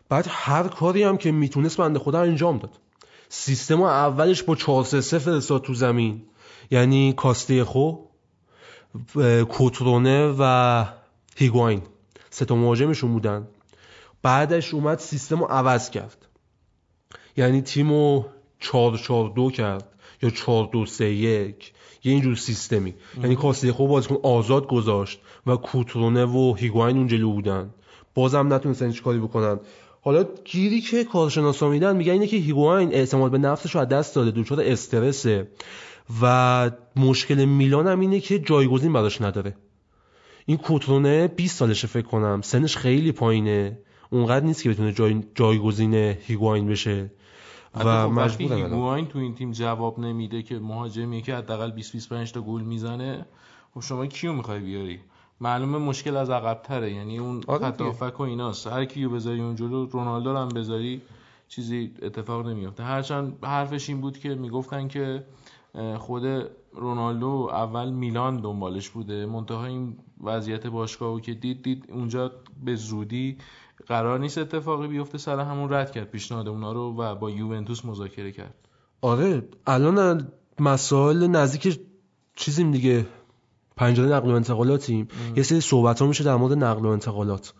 بعد 0.09 0.25
هر 0.29 0.67
کاری 0.67 1.03
هم 1.03 1.17
که 1.17 1.31
می‌تونست 1.31 1.77
بنده 1.77 1.99
خدا 1.99 2.21
انجام 2.21 2.57
داد. 2.57 2.71
سیستم 3.29 3.81
اولش 3.81 4.43
با 4.43 4.55
4 4.55 4.83
3 4.83 5.19
فرستاد 5.19 5.61
تو 5.61 5.73
زمین. 5.73 6.21
یعنی 6.71 7.13
کاسته 7.13 7.63
خو 7.63 7.91
کوترونه 9.49 10.35
و 10.39 10.85
هیگواین. 11.37 11.81
سه 12.29 12.45
تا 12.45 12.55
مهاجمشون 12.55 13.13
بودن. 13.13 13.47
بعدش 14.21 14.73
اومد 14.73 14.99
سیستم 14.99 15.39
رو 15.39 15.45
عوض 15.45 15.89
کرد. 15.89 16.25
یعنی 17.37 17.61
تیم 17.61 17.89
رو 17.89 18.25
4 18.59 18.97
4 18.97 19.29
2 19.29 19.51
کرد 19.51 19.89
یا 20.21 20.29
4 20.29 20.69
2 20.71 20.85
3 20.85 21.05
1 21.05 21.73
یه 22.05 22.11
اینجور 22.11 22.35
سیستمی. 22.35 22.93
یعنی 23.23 23.35
کاسته 23.35 23.71
خوب 23.73 23.89
بازیکن 23.89 24.17
آزاد 24.23 24.67
گذاشت 24.67 25.19
و 25.47 25.55
کوترونه 25.55 26.25
و 26.25 26.53
هیگواین 26.53 26.97
اون 26.97 27.07
جلو 27.07 27.31
بودن. 27.31 27.69
بازم 28.13 28.53
نتونستن 28.53 28.87
هیچ 28.87 29.03
کاری 29.03 29.19
بکنن. 29.19 29.59
حالا 30.01 30.25
گیری 30.45 30.81
که 30.81 31.03
کارشناسا 31.03 31.69
میدن 31.69 31.95
میگن 31.95 32.11
اینه 32.11 32.27
که 32.27 32.37
هیگواین 32.37 32.93
اعتماد 32.93 33.31
به 33.31 33.37
نفسش 33.37 33.75
رو 33.75 33.81
از 33.81 33.87
دست 33.87 34.15
داده 34.15 34.31
دچار 34.31 34.61
استرسه. 34.61 35.47
و 36.21 36.71
مشکل 36.95 37.45
میلان 37.45 37.87
هم 37.87 37.99
اینه 37.99 38.19
که 38.19 38.39
جایگزین 38.39 38.93
براش 38.93 39.21
نداره. 39.21 39.55
این 40.45 40.57
کوترونه 40.57 41.27
20 41.27 41.57
سالشه 41.57 41.87
فکر 41.87 42.07
کنم. 42.07 42.41
سنش 42.41 42.77
خیلی 42.77 43.11
پایینه. 43.11 43.79
اونقدر 44.09 44.45
نیست 44.45 44.63
که 44.63 44.69
بتونه 44.69 44.91
جای 44.91 45.23
جایگزین 45.35 45.93
هیگواین 45.93 46.67
بشه. 46.67 47.11
و 47.75 47.79
خب 47.79 48.11
مجبور 48.11 48.53
هیگواین 48.53 49.05
تو 49.07 49.19
این 49.19 49.35
تیم 49.35 49.51
جواب 49.51 49.99
نمیده 49.99 50.41
که 50.41 50.59
مهاجمی 50.59 51.21
که 51.21 51.35
حداقل 51.35 51.71
20 51.71 51.91
25 51.91 52.31
تا 52.31 52.41
گل 52.41 52.61
می‌زنه 52.61 53.25
خب 53.73 53.81
شما 53.81 54.05
کیو 54.05 54.33
می‌خوای 54.33 54.59
بیاری؟ 54.59 54.99
معلومه 55.41 55.77
مشکل 55.77 56.17
از 56.17 56.29
عقب 56.29 56.61
تره 56.61 56.93
یعنی 56.93 57.19
اون 57.19 57.41
آره 57.47 57.71
خط 57.71 58.19
و 58.19 58.23
ایناست. 58.23 58.67
هر 58.67 58.85
کیو 58.85 59.09
بذاری 59.09 59.41
اون 59.41 59.55
جلو 59.55 59.85
رونالدو 59.85 60.37
هم 60.37 60.49
بذاری 60.49 61.01
چیزی 61.47 61.91
اتفاق 62.01 62.47
نمیافته. 62.47 62.83
هرچند 62.83 63.45
حرفش 63.45 63.89
این 63.89 64.01
بود 64.01 64.17
که 64.17 64.35
می‌گفتن 64.35 64.87
که 64.87 65.23
خود 65.97 66.23
رونالدو 66.73 67.49
اول 67.51 67.89
میلان 67.89 68.37
دنبالش 68.37 68.89
بوده. 68.89 69.25
منتها 69.25 69.65
این 69.65 69.97
وضعیت 70.23 70.67
باشگاهو 70.67 71.19
که 71.19 71.33
دید 71.33 71.63
دید 71.63 71.85
اونجا 71.89 72.31
به 72.65 72.75
زودی 72.75 73.37
قرار 73.87 74.19
نیست 74.19 74.37
اتفاقی 74.37 74.87
بیفته 74.87 75.17
سر 75.17 75.39
همون 75.39 75.73
رد 75.73 75.91
کرد 75.91 76.11
پیشنهاد 76.11 76.47
اونا 76.47 76.71
رو 76.71 76.95
و 76.97 77.15
با 77.15 77.29
یوونتوس 77.29 77.85
مذاکره 77.85 78.31
کرد. 78.31 78.55
آره 79.01 79.47
الان 79.67 80.27
مسائل 80.59 81.27
نزدیک 81.27 81.79
چیزیم 82.35 82.71
دیگه 82.71 83.05
پنجره 83.77 84.05
نقل 84.05 84.31
و 84.31 84.35
انتقالاتیم 84.35 85.07
یه 85.35 85.43
سری 85.43 85.61
صحبت 85.61 86.01
ها 86.01 86.07
میشه 86.07 86.23
در 86.23 86.35
مورد 86.35 86.53
نقل 86.53 86.85
و 86.85 86.89
انتقالات. 86.89 87.53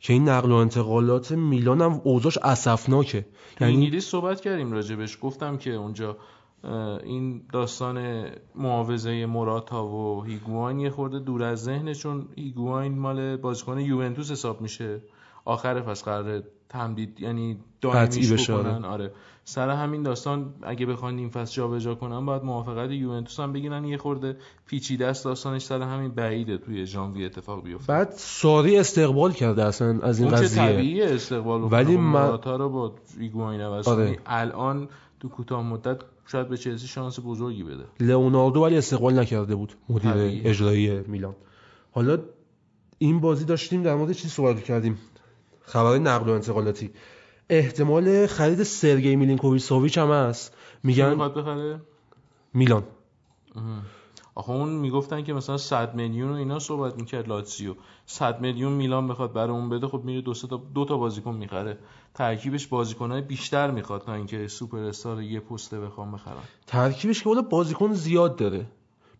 که 0.00 0.12
این 0.12 0.28
نقل 0.28 0.50
و 0.50 0.54
انتقالات 0.54 1.32
میلان 1.32 1.80
هم 1.80 2.00
اوضاعش 2.04 2.38
اسفناکه. 2.38 3.26
یعنی 3.60 3.74
انگلیس 3.74 4.06
صحبت 4.06 4.40
کردیم 4.40 4.72
راجبش. 4.72 5.18
گفتم 5.22 5.56
که 5.56 5.70
اونجا 5.70 6.16
این 7.04 7.42
داستان 7.52 8.26
معاوضه 8.54 9.26
موراتا 9.26 9.86
و 9.86 10.24
هیگواین 10.24 10.80
یه 10.80 10.90
خورده 10.90 11.18
دور 11.18 11.42
از 11.42 11.62
ذهنه 11.62 11.94
چون 11.94 12.28
هیگواین 12.36 12.98
مال 12.98 13.36
بازیکن 13.36 13.78
یوونتوس 13.78 14.30
حساب 14.30 14.60
میشه. 14.60 15.02
آخر 15.44 15.80
پس 15.80 16.02
قرار 16.04 16.42
تمدید 16.68 17.20
یعنی 17.20 17.58
دائمیش 17.80 18.50
بکنن 18.50 18.84
آره. 18.84 19.12
سر 19.44 19.70
همین 19.70 20.02
داستان 20.02 20.54
اگه 20.62 20.86
بخوان 20.86 21.18
این 21.18 21.28
فصل 21.28 21.54
جابجا 21.54 21.94
کنن 21.94 22.26
باید 22.26 22.42
موافقت 22.42 22.90
یوونتوس 22.90 23.40
هم 23.40 23.52
بگیرن. 23.52 23.84
یه 23.84 23.96
خورده 23.96 24.36
پیچیده 24.66 25.06
است 25.06 25.24
داستانش 25.24 25.62
سر 25.62 25.82
همین 25.82 26.10
بعیده 26.10 26.58
توی 26.58 26.86
ژانویه 26.86 27.26
اتفاق 27.26 27.64
بیفته. 27.64 27.92
بعد 27.92 28.10
ساری 28.16 28.78
استقبال 28.78 29.32
کرده 29.32 29.64
اصلا 29.64 30.00
از 30.02 30.20
این 30.20 30.28
قضیه. 30.28 30.66
طبیعیه 30.66 31.04
استقبال 31.04 31.62
ولی 31.62 31.96
من 31.96 32.38
رو 32.44 32.68
با 32.68 32.94
ایگواین 33.20 33.60
آره. 33.60 34.18
الان 34.26 34.88
تو 35.20 35.28
کوتاه 35.28 35.62
مدت 35.62 35.98
شاید 36.26 36.48
به 36.48 36.56
چلسی 36.56 36.86
شانس 36.86 37.18
بزرگی 37.24 37.62
بده. 37.62 37.84
لئوناردو 38.00 38.60
ولی 38.60 38.76
استقبال 38.76 39.18
نکرده 39.18 39.54
بود 39.54 39.72
مدیر 39.88 40.12
اجرایی 40.44 41.00
میلان. 41.00 41.34
حالا 41.92 42.18
این 42.98 43.20
بازی 43.20 43.44
داشتیم 43.44 43.82
در 43.82 43.94
مورد 43.94 44.12
چی 44.12 44.28
صحبت 44.28 44.64
کردیم؟ 44.64 44.98
خبر 45.66 45.98
نقل 45.98 46.28
و 46.28 46.32
انتقالاتی. 46.32 46.90
احتمال 47.48 48.26
خرید 48.26 48.62
سرگی 48.62 49.16
میلینکوویچ 49.16 49.62
ساویچ 49.62 49.98
هم 49.98 50.10
هست. 50.10 50.56
میگن 50.82 51.18
بخره؟ 51.18 51.80
میلان. 52.54 52.82
آخه 54.34 54.50
اون 54.50 54.68
می‌گفتن 54.68 55.24
که 55.24 55.32
مثلا 55.32 55.56
100 55.56 55.94
میلیون 55.94 56.30
و 56.30 56.34
اینا 56.34 56.58
صحبت 56.58 56.96
می‌کرد 56.96 57.28
لاتزیو 57.28 57.74
100 58.06 58.40
میلیون 58.40 58.72
میلان 58.72 59.08
بخواد 59.08 59.32
برای 59.32 59.50
اون 59.50 59.68
بده 59.68 59.88
خب 59.88 60.02
میره 60.04 60.20
دو 60.20 60.34
تا 60.34 60.62
دو 60.74 60.84
تا 60.84 60.96
بازیکن 60.96 61.34
می‌خره. 61.34 61.78
ترکیبش 62.14 62.66
بازیکنای 62.66 63.20
بیشتر 63.20 63.70
می‌خواد 63.70 64.02
تا 64.02 64.14
اینکه 64.14 64.48
سوپر 64.48 64.78
استار 64.78 65.22
یه 65.22 65.40
پسته 65.40 65.80
بخوام 65.80 66.12
بخرن. 66.12 66.42
ترکیبش 66.66 67.22
که 67.22 67.30
بازیکن 67.50 67.92
زیاد 67.92 68.36
داره. 68.36 68.66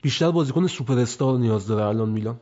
بیشتر 0.02 0.30
بازیکن 0.30 0.66
سوپر 0.66 0.98
استار 0.98 1.38
نیاز 1.38 1.66
داره 1.66 1.84
الان 1.84 2.08
میلان. 2.08 2.40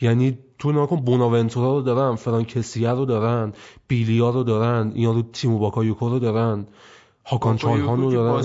یعنی 0.00 0.38
تو 0.58 0.72
نکن 0.72 0.96
بوناونتورا 0.96 1.74
رو 1.74 1.82
دارن 1.82 2.14
فرانکسیا 2.14 2.94
رو 2.94 3.04
دارن 3.04 3.52
بیلیا 3.88 4.30
رو 4.30 4.42
دارن 4.42 4.92
اینا 4.94 5.12
رو 5.12 5.22
تیمو 5.22 5.58
باکایوکو 5.58 6.08
رو 6.08 6.18
دارن 6.18 6.66
هاکان 7.26 7.56
چالهان 7.56 8.00
رو 8.00 8.12
دارن. 8.12 8.42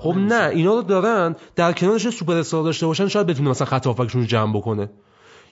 خب 0.00 0.14
نه 0.16 0.48
اینا 0.48 0.74
رو 0.74 0.82
دارن 0.82 1.36
در 1.56 1.72
کنارش 1.72 2.10
سوپر 2.10 2.34
استار 2.34 2.64
داشته 2.64 2.86
باشن 2.86 3.08
شاید 3.08 3.26
بتونه 3.26 3.50
مثلا 3.50 3.66
خط 3.66 3.86
هافکشون 3.86 4.20
رو 4.20 4.26
جمع 4.26 4.56
بکنه. 4.56 4.90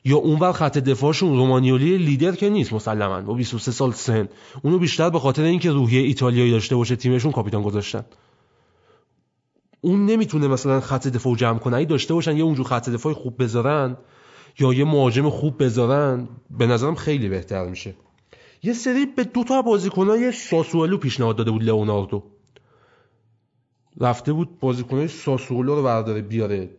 یا 0.05 0.17
اونور 0.17 0.53
خط 0.53 0.79
دفاعشون 0.79 1.37
رومانیولی 1.37 1.99
لیدر 1.99 2.33
که 2.33 2.49
نیست 2.51 2.73
مسلما. 2.73 3.21
با 3.21 3.35
23 3.35 3.73
سال 3.73 3.93
سن. 3.93 4.29
اونو 4.63 4.79
بیشتر 4.79 5.11
به 5.11 5.19
خاطر 5.19 5.43
اینکه 5.43 5.71
روحیه 5.71 6.01
ایتالیایی 6.01 6.51
داشته 6.51 6.77
باشه 6.77 6.97
تیمشون 6.97 7.33
کاپیتان 7.33 7.63
گذاشتن. 7.63 8.05
اون 9.81 10.07
نمی‌تونه 10.07 10.49
مثلا 10.49 10.81
خط 10.81 11.09
دفاع 11.09 11.37
جمع 11.37 11.59
کنه. 11.59 11.77
ای 11.77 11.85
داشته 11.87 12.15
باشن 12.15 12.37
یه 12.37 12.45
اونجور 12.45 12.67
خط 12.67 12.89
دفاع 12.89 13.13
خوب 13.13 13.43
بذارن 13.43 13.97
یا 14.59 14.73
یه 14.73 14.85
مهاجم 14.85 15.31
خوب 15.31 15.63
بذارن 15.63 16.29
به 16.51 16.67
نظرم 16.67 16.95
خیلی 16.95 17.29
بهتر 17.29 17.69
میشه. 17.69 17.95
یه 18.63 18.73
سری 18.73 19.07
به 19.07 19.25
دو 19.25 19.45
تا 19.45 19.63
بازیکنای 19.63 20.33
ساسولو 20.33 20.97
پیشنهاد 20.97 21.37
داده 21.37 21.51
بود 21.51 21.63
لئوناردو. 21.63 22.23
رفته 24.01 24.33
بود 24.33 24.59
بازیکنای 24.61 25.09
ساسولو 25.09 25.75
رو 25.75 25.83
برداره 25.83 26.21
بیاره. 26.21 26.71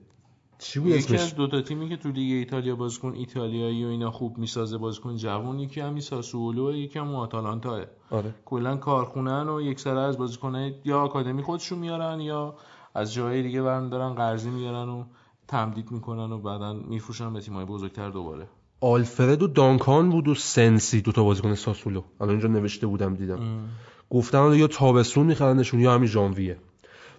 چی 0.57 0.79
بود 0.79 0.91
یکی 0.91 1.15
از 1.15 1.35
دو 1.35 1.47
تا 1.47 1.61
تیمی 1.61 1.89
که 1.89 1.97
تو 1.97 2.11
لیگ 2.11 2.33
ایتالیا 2.33 2.75
بازیکن 2.75 3.13
ایتالیایی 3.13 3.85
و 3.85 3.87
اینا 3.87 4.11
خوب 4.11 4.37
می‌سازه 4.37 4.77
بازیکن 4.77 5.15
جوان 5.15 5.59
یکی 5.59 5.81
هم 5.81 5.99
ساسولو 5.99 6.69
و 6.69 6.75
یکی 6.75 6.99
هم 6.99 7.15
آتالانتا 7.15 7.85
آره. 8.11 8.35
کلا 8.45 8.77
کارخونن 8.77 9.49
و 9.49 9.61
یک 9.61 9.79
سره 9.79 9.99
از 9.99 10.17
بازیکنای 10.17 10.73
یا 10.85 10.99
آکادمی 11.01 11.43
خودشون 11.43 11.79
میارن 11.79 12.19
یا 12.19 12.55
از 12.93 13.13
جای 13.13 13.43
دیگه 13.43 13.61
برن 13.61 13.89
دارن 13.89 14.13
قرضی 14.13 14.49
میارن 14.49 14.89
و 14.89 15.03
تمدید 15.47 15.91
می‌کنن 15.91 16.31
و 16.31 16.37
بعدا 16.37 16.73
میفروشن 16.73 17.33
به 17.33 17.41
تیمای 17.41 17.65
بزرگتر 17.65 18.09
دوباره. 18.09 18.47
آلفرد 18.81 19.43
و 19.43 19.47
دانکان 19.47 20.09
بود 20.09 20.27
و 20.27 20.35
سنسی 20.35 21.01
دو 21.01 21.11
تا 21.11 21.23
بازیکن 21.23 21.55
ساسولو. 21.55 22.03
الان 22.21 22.31
اینجا 22.31 22.47
نوشته 22.47 22.87
بودم 22.87 23.15
دیدم. 23.15 23.41
ام. 23.41 23.69
گفتن 24.09 24.53
یا 24.53 24.67
تابستون 24.67 25.25
میخرنشون 25.25 25.79
یا 25.79 25.93
همین 25.93 26.07
ژانویه. 26.07 26.57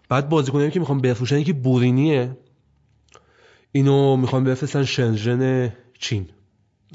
بعد 0.08 0.28
بازیکنایی 0.28 0.70
که 0.70 0.80
می‌خوام 0.80 0.98
بفروشن 0.98 1.38
یکی 1.38 1.52
بورینیه. 1.52 2.36
اینو 3.72 4.16
می‌خوام 4.16 4.44
بفرستن 4.44 4.84
شنژن 4.84 5.72
چین. 5.98 6.28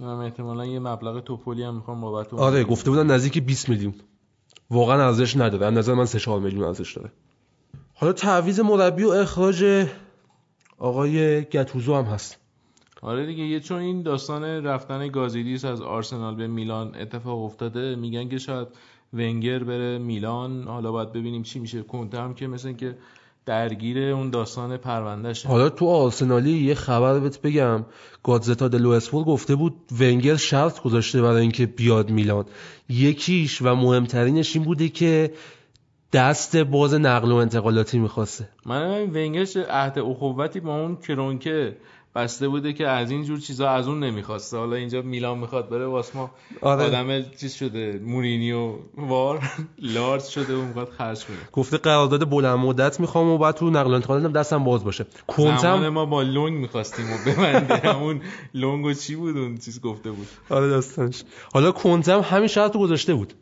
احتمالا 0.01 0.65
یه 0.65 0.79
مبلغ 0.79 1.19
توپولی 1.19 1.63
هم 1.63 1.75
می‌خوام 1.75 2.01
بابت 2.01 2.33
آره 2.33 2.63
گفته 2.63 2.89
بودن 2.89 3.11
نزدیک 3.11 3.45
20 3.45 3.69
میلیون. 3.69 3.93
واقعا 4.69 5.05
ارزش 5.05 5.37
نداره. 5.37 5.65
از 5.65 5.73
نظر 5.73 5.93
من 5.93 6.05
3 6.05 6.19
4 6.19 6.39
میلیون 6.39 6.63
ارزش 6.63 6.97
داره. 6.97 7.11
حالا 7.93 8.13
تعویض 8.13 8.59
مربی 8.59 9.03
و 9.03 9.09
اخراج 9.09 9.87
آقای 10.79 11.41
گتوزو 11.41 11.95
هم 11.95 12.03
هست. 12.03 12.37
آره 13.01 13.25
دیگه 13.25 13.43
یه 13.43 13.59
چون 13.59 13.79
این 13.79 14.01
داستان 14.01 14.43
رفتن 14.43 15.07
گازیدیس 15.07 15.65
از 15.65 15.81
آرسنال 15.81 16.35
به 16.35 16.47
میلان 16.47 16.95
اتفاق 16.95 17.43
افتاده 17.43 17.95
میگن 17.95 18.29
که 18.29 18.37
شاید 18.37 18.67
ونگر 19.13 19.63
بره 19.63 19.97
میلان. 19.97 20.63
حالا 20.63 20.91
باید 20.91 21.11
ببینیم 21.11 21.43
چی 21.43 21.59
میشه. 21.59 21.81
کنته 21.81 22.17
هم 22.17 22.33
که 22.33 22.47
مثل 22.47 22.73
که 22.73 22.95
درگیر 23.45 23.97
اون 23.97 24.29
داستان 24.29 24.77
پروندهشه. 24.77 25.49
حالا 25.49 25.69
تو 25.69 25.87
آرسنالی 25.87 26.51
یه 26.51 26.75
خبر 26.75 27.19
بهت 27.19 27.41
بگم. 27.41 27.85
گادزتا 28.23 28.67
دلوسفور 28.67 29.23
گفته 29.23 29.55
بود 29.55 29.73
ونگر 29.99 30.35
شرط 30.35 30.81
گذاشته 30.81 31.21
برای 31.21 31.41
اینکه 31.41 31.65
بیاد 31.65 32.09
میلان. 32.09 32.45
یکیش 32.89 33.61
و 33.61 33.75
مهمترینش 33.75 34.55
این 34.55 34.65
بوده 34.65 34.89
که 34.89 35.33
دست 36.13 36.57
باز 36.57 36.93
نقل 36.93 37.31
و 37.31 37.35
انتقالاتی 37.35 37.99
می‌خواسته. 37.99 38.49
من 38.65 39.03
ونگرش 39.03 39.57
عهد 39.57 39.99
اخوتی 39.99 40.59
با 40.59 40.81
اون 40.81 40.95
کرونکه 40.95 41.77
بسته 42.15 42.47
بوده 42.47 42.73
که 42.73 42.87
از 42.87 43.11
این 43.11 43.23
جور 43.23 43.39
چیزا 43.39 43.69
از 43.69 43.87
اون 43.87 44.03
نمی‌خواسته. 44.03 44.57
حالا 44.57 44.75
اینجا 44.75 45.01
میلان 45.01 45.37
می‌خواد 45.37 45.69
بره 45.69 45.85
واسه 45.85 46.17
ما 46.17 46.31
آره. 46.61 46.83
آدم 46.83 47.21
چیز 47.21 47.53
شده 47.53 48.01
مورینیو 48.03 48.73
وار 48.97 49.43
لارد 49.79 50.23
شده 50.23 50.55
و 50.55 50.61
می‌خواد 50.61 50.89
خرج 50.89 51.25
کنه. 51.25 51.37
گفته 51.53 51.77
قرارداد 51.77 52.29
بلند 52.29 52.59
مدت 52.59 52.99
می‌خوام 52.99 53.27
و 53.27 53.37
بعد 53.37 53.55
تو 53.55 53.69
نقل 53.69 53.91
و 53.91 53.93
انتقالات 53.93 54.33
دستم 54.33 54.63
باز 54.63 54.83
باشه. 54.83 55.05
کنتم 55.27 55.89
ما 55.89 56.05
با 56.05 56.21
لونگ 56.21 56.57
می‌خواستیم 56.57 57.05
و 57.11 57.17
ببنده. 57.25 57.75
همون 57.89 58.21
لونگ 58.53 58.85
و 58.85 58.93
چی 58.93 59.15
بود 59.15 59.37
اون 59.37 59.57
چیز 59.57 59.81
گفته 59.81 60.11
بود. 60.11 60.27
آره 60.49 60.69
داستانش. 60.69 61.23
حالا 61.53 61.71
کنتم 61.71 62.19
همین 62.19 62.47
شرط 62.47 62.77
گذاشته 62.77 63.13
بود. 63.13 63.33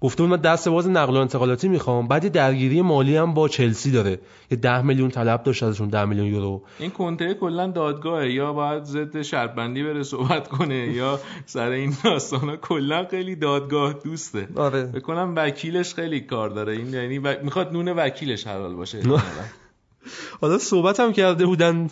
گفته 0.00 0.22
بود 0.22 0.30
من 0.30 0.36
دست 0.36 0.68
باز 0.68 0.88
نقل 0.88 1.16
و 1.16 1.20
انتقالاتی 1.20 1.68
می‌خوام. 1.68 2.08
بعد 2.08 2.32
درگیری 2.32 2.82
مالی 2.82 3.16
هم 3.16 3.34
با 3.34 3.48
چلسی 3.48 3.90
داره. 3.90 4.18
یه 4.50 4.58
ده 4.58 4.82
میلیون 4.82 5.10
طلب 5.10 5.42
داشت 5.42 5.62
ازشون 5.62 5.88
ده 5.88 6.04
میلیون 6.04 6.26
یورو. 6.26 6.62
این 6.78 6.90
کنته 6.90 7.34
کلا 7.34 7.66
دادگاهه. 7.66 8.32
یا 8.32 8.52
باید 8.52 8.84
ضد 8.84 9.22
شرط 9.22 9.54
بندی 9.54 9.82
بره 9.82 10.02
صحبت 10.02 10.48
کنه 10.48 10.74
یا 10.74 11.20
سر 11.46 11.68
این 11.70 11.94
داستانا. 12.04 12.56
کلا 12.56 13.06
خیلی 13.10 13.36
دادگاه 13.36 13.92
دوسته. 14.04 14.48
آره. 14.56 14.84
بکنم 14.84 15.32
وکیلش 15.36 15.94
خیلی 15.94 16.20
کار 16.20 16.48
داره. 16.48 16.72
این 16.72 16.92
یعنی 16.92 17.18
و... 17.18 17.34
می‌خواد 17.42 17.72
نون 17.72 17.88
وکیلش 17.88 18.46
حلال 18.46 18.74
باشه. 18.74 19.00
حالا 20.40 20.58
صحبت 20.58 21.00
هم 21.00 21.12
کرده 21.12 21.46
بودن 21.46 21.88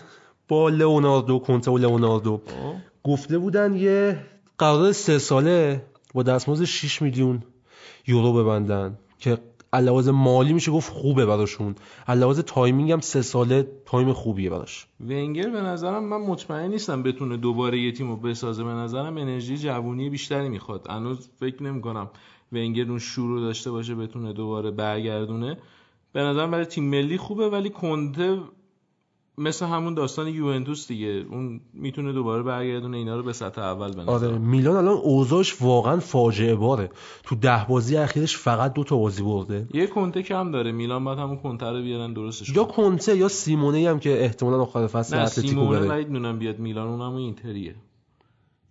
با 0.49 0.69
لئوناردو 0.69 1.39
کنته 1.39 1.71
و 1.71 1.79
لئوناردو. 1.79 2.41
گفته 3.05 3.39
بودن 3.39 3.75
یه 3.75 4.19
قرارداد 4.59 4.93
سه 4.93 5.19
ساله 5.19 5.83
با 6.15 6.23
دستمزد 6.23 6.65
6 6.65 7.03
میلیون. 7.03 7.43
یورو 8.07 8.33
ببندن 8.33 8.99
که 9.19 9.39
علاوه 9.73 10.11
مالی 10.11 10.53
میشه 10.53 10.73
گفت 10.73 10.93
خوبه 10.93 11.27
براشون. 11.27 11.75
علاوه 12.09 12.43
تایمینگ 12.43 12.93
هم 12.93 13.01
سه 13.01 13.23
ساله 13.23 13.69
تایم 13.87 14.13
خوبیه 14.13 14.51
براش. 14.51 14.87
ونگر 15.01 15.51
به 15.51 15.61
نظرم 15.61 16.05
من 16.05 16.17
مطمئن 16.17 16.71
نیستم 16.71 17.03
بتونه 17.03 17.37
دوباره 17.37 17.79
یه 17.79 17.93
تیمو 17.93 18.17
بسازه. 18.17 18.65
به 18.65 18.71
نظرم 18.71 19.17
انرژی 19.17 19.59
جوونی 19.59 20.11
بیشتری 20.11 20.49
می‌خواد. 20.49 20.87
هنوز 20.91 21.29
فکر 21.41 21.63
نمی‌کنم 21.63 22.11
ونگر 22.53 22.89
اون 22.89 22.99
شروع 22.99 23.41
داشته 23.41 23.71
باشه 23.71 23.95
بتونه 23.95 24.33
دوباره 24.33 24.71
برگردونه. 24.71 25.59
به 26.13 26.21
نظرم 26.21 26.51
برای 26.51 26.65
تیم 26.65 26.85
ملی 26.85 27.17
خوبه 27.17 27.49
ولی 27.49 27.71
کنته 27.71 28.39
مثل 29.39 29.67
همون 29.67 29.95
داستان 29.95 30.29
یوونتوس 30.29 30.89
دیگه. 30.89 31.25
اون 31.31 31.61
می‌تونه 31.75 32.13
دوباره 32.13 32.43
برگردونه 32.43 32.97
اینا 32.97 33.17
رو 33.17 33.23
به 33.23 33.33
سطح 33.33 33.63
اول 33.63 33.89
بنظرم 33.89 34.09
آره 34.09 34.39
میلان 34.39 34.77
الان 34.77 34.97
اوضاعش 34.97 35.63
واقعا 35.63 36.01
فاجعه 36.01 36.55
باره. 36.55 36.91
تو 37.23 37.37
ده 37.37 37.67
بازی 37.69 37.97
اخیرش 37.97 38.37
فقط 38.37 38.73
دو 38.73 38.85
تا 38.85 38.97
بازی 38.97 39.23
برده. 39.23 39.67
یه 39.75 39.87
کنته 39.87 40.23
کم 40.23 40.51
داره. 40.51 40.73
میلان 40.73 41.05
باید 41.05 41.19
همون 41.19 41.37
کنته 41.37 41.67
رو 41.67 41.83
بیارن 41.83 42.13
درستش 42.13 42.57
یا 42.57 42.65
کنته 42.65 43.17
یا 43.17 43.29
سیمونه 43.29 43.91
هم 43.91 43.99
که 43.99 44.25
احتمالاً 44.25 44.63
آخر 44.63 44.87
فصل 44.87 45.19
اتلتیکو 45.19 45.67
بره. 45.67 45.87
نه 45.87 46.05
سیمونه 46.05 46.33
بیاد. 46.33 46.59
میلان 46.59 46.89
اونم 46.89 47.15
اینتریه. 47.15 47.75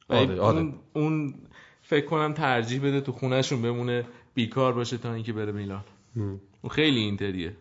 آره 0.09 0.39
آره. 0.39 0.57
اون, 0.57 0.73
اون 0.93 1.33
فکر 1.81 2.05
کنم 2.05 2.33
ترجیح 2.33 2.79
بده 2.79 3.01
تو 3.01 3.11
خونهشون 3.11 3.61
بمونه 3.61 4.05
بیکار 4.33 4.73
باشه 4.73 4.97
تا 4.97 5.13
اینکه 5.13 5.33
بره 5.33 5.51
میلان. 5.51 5.83
اون 6.15 6.39
خیلی 6.69 6.99
اینتریه. 6.99 7.53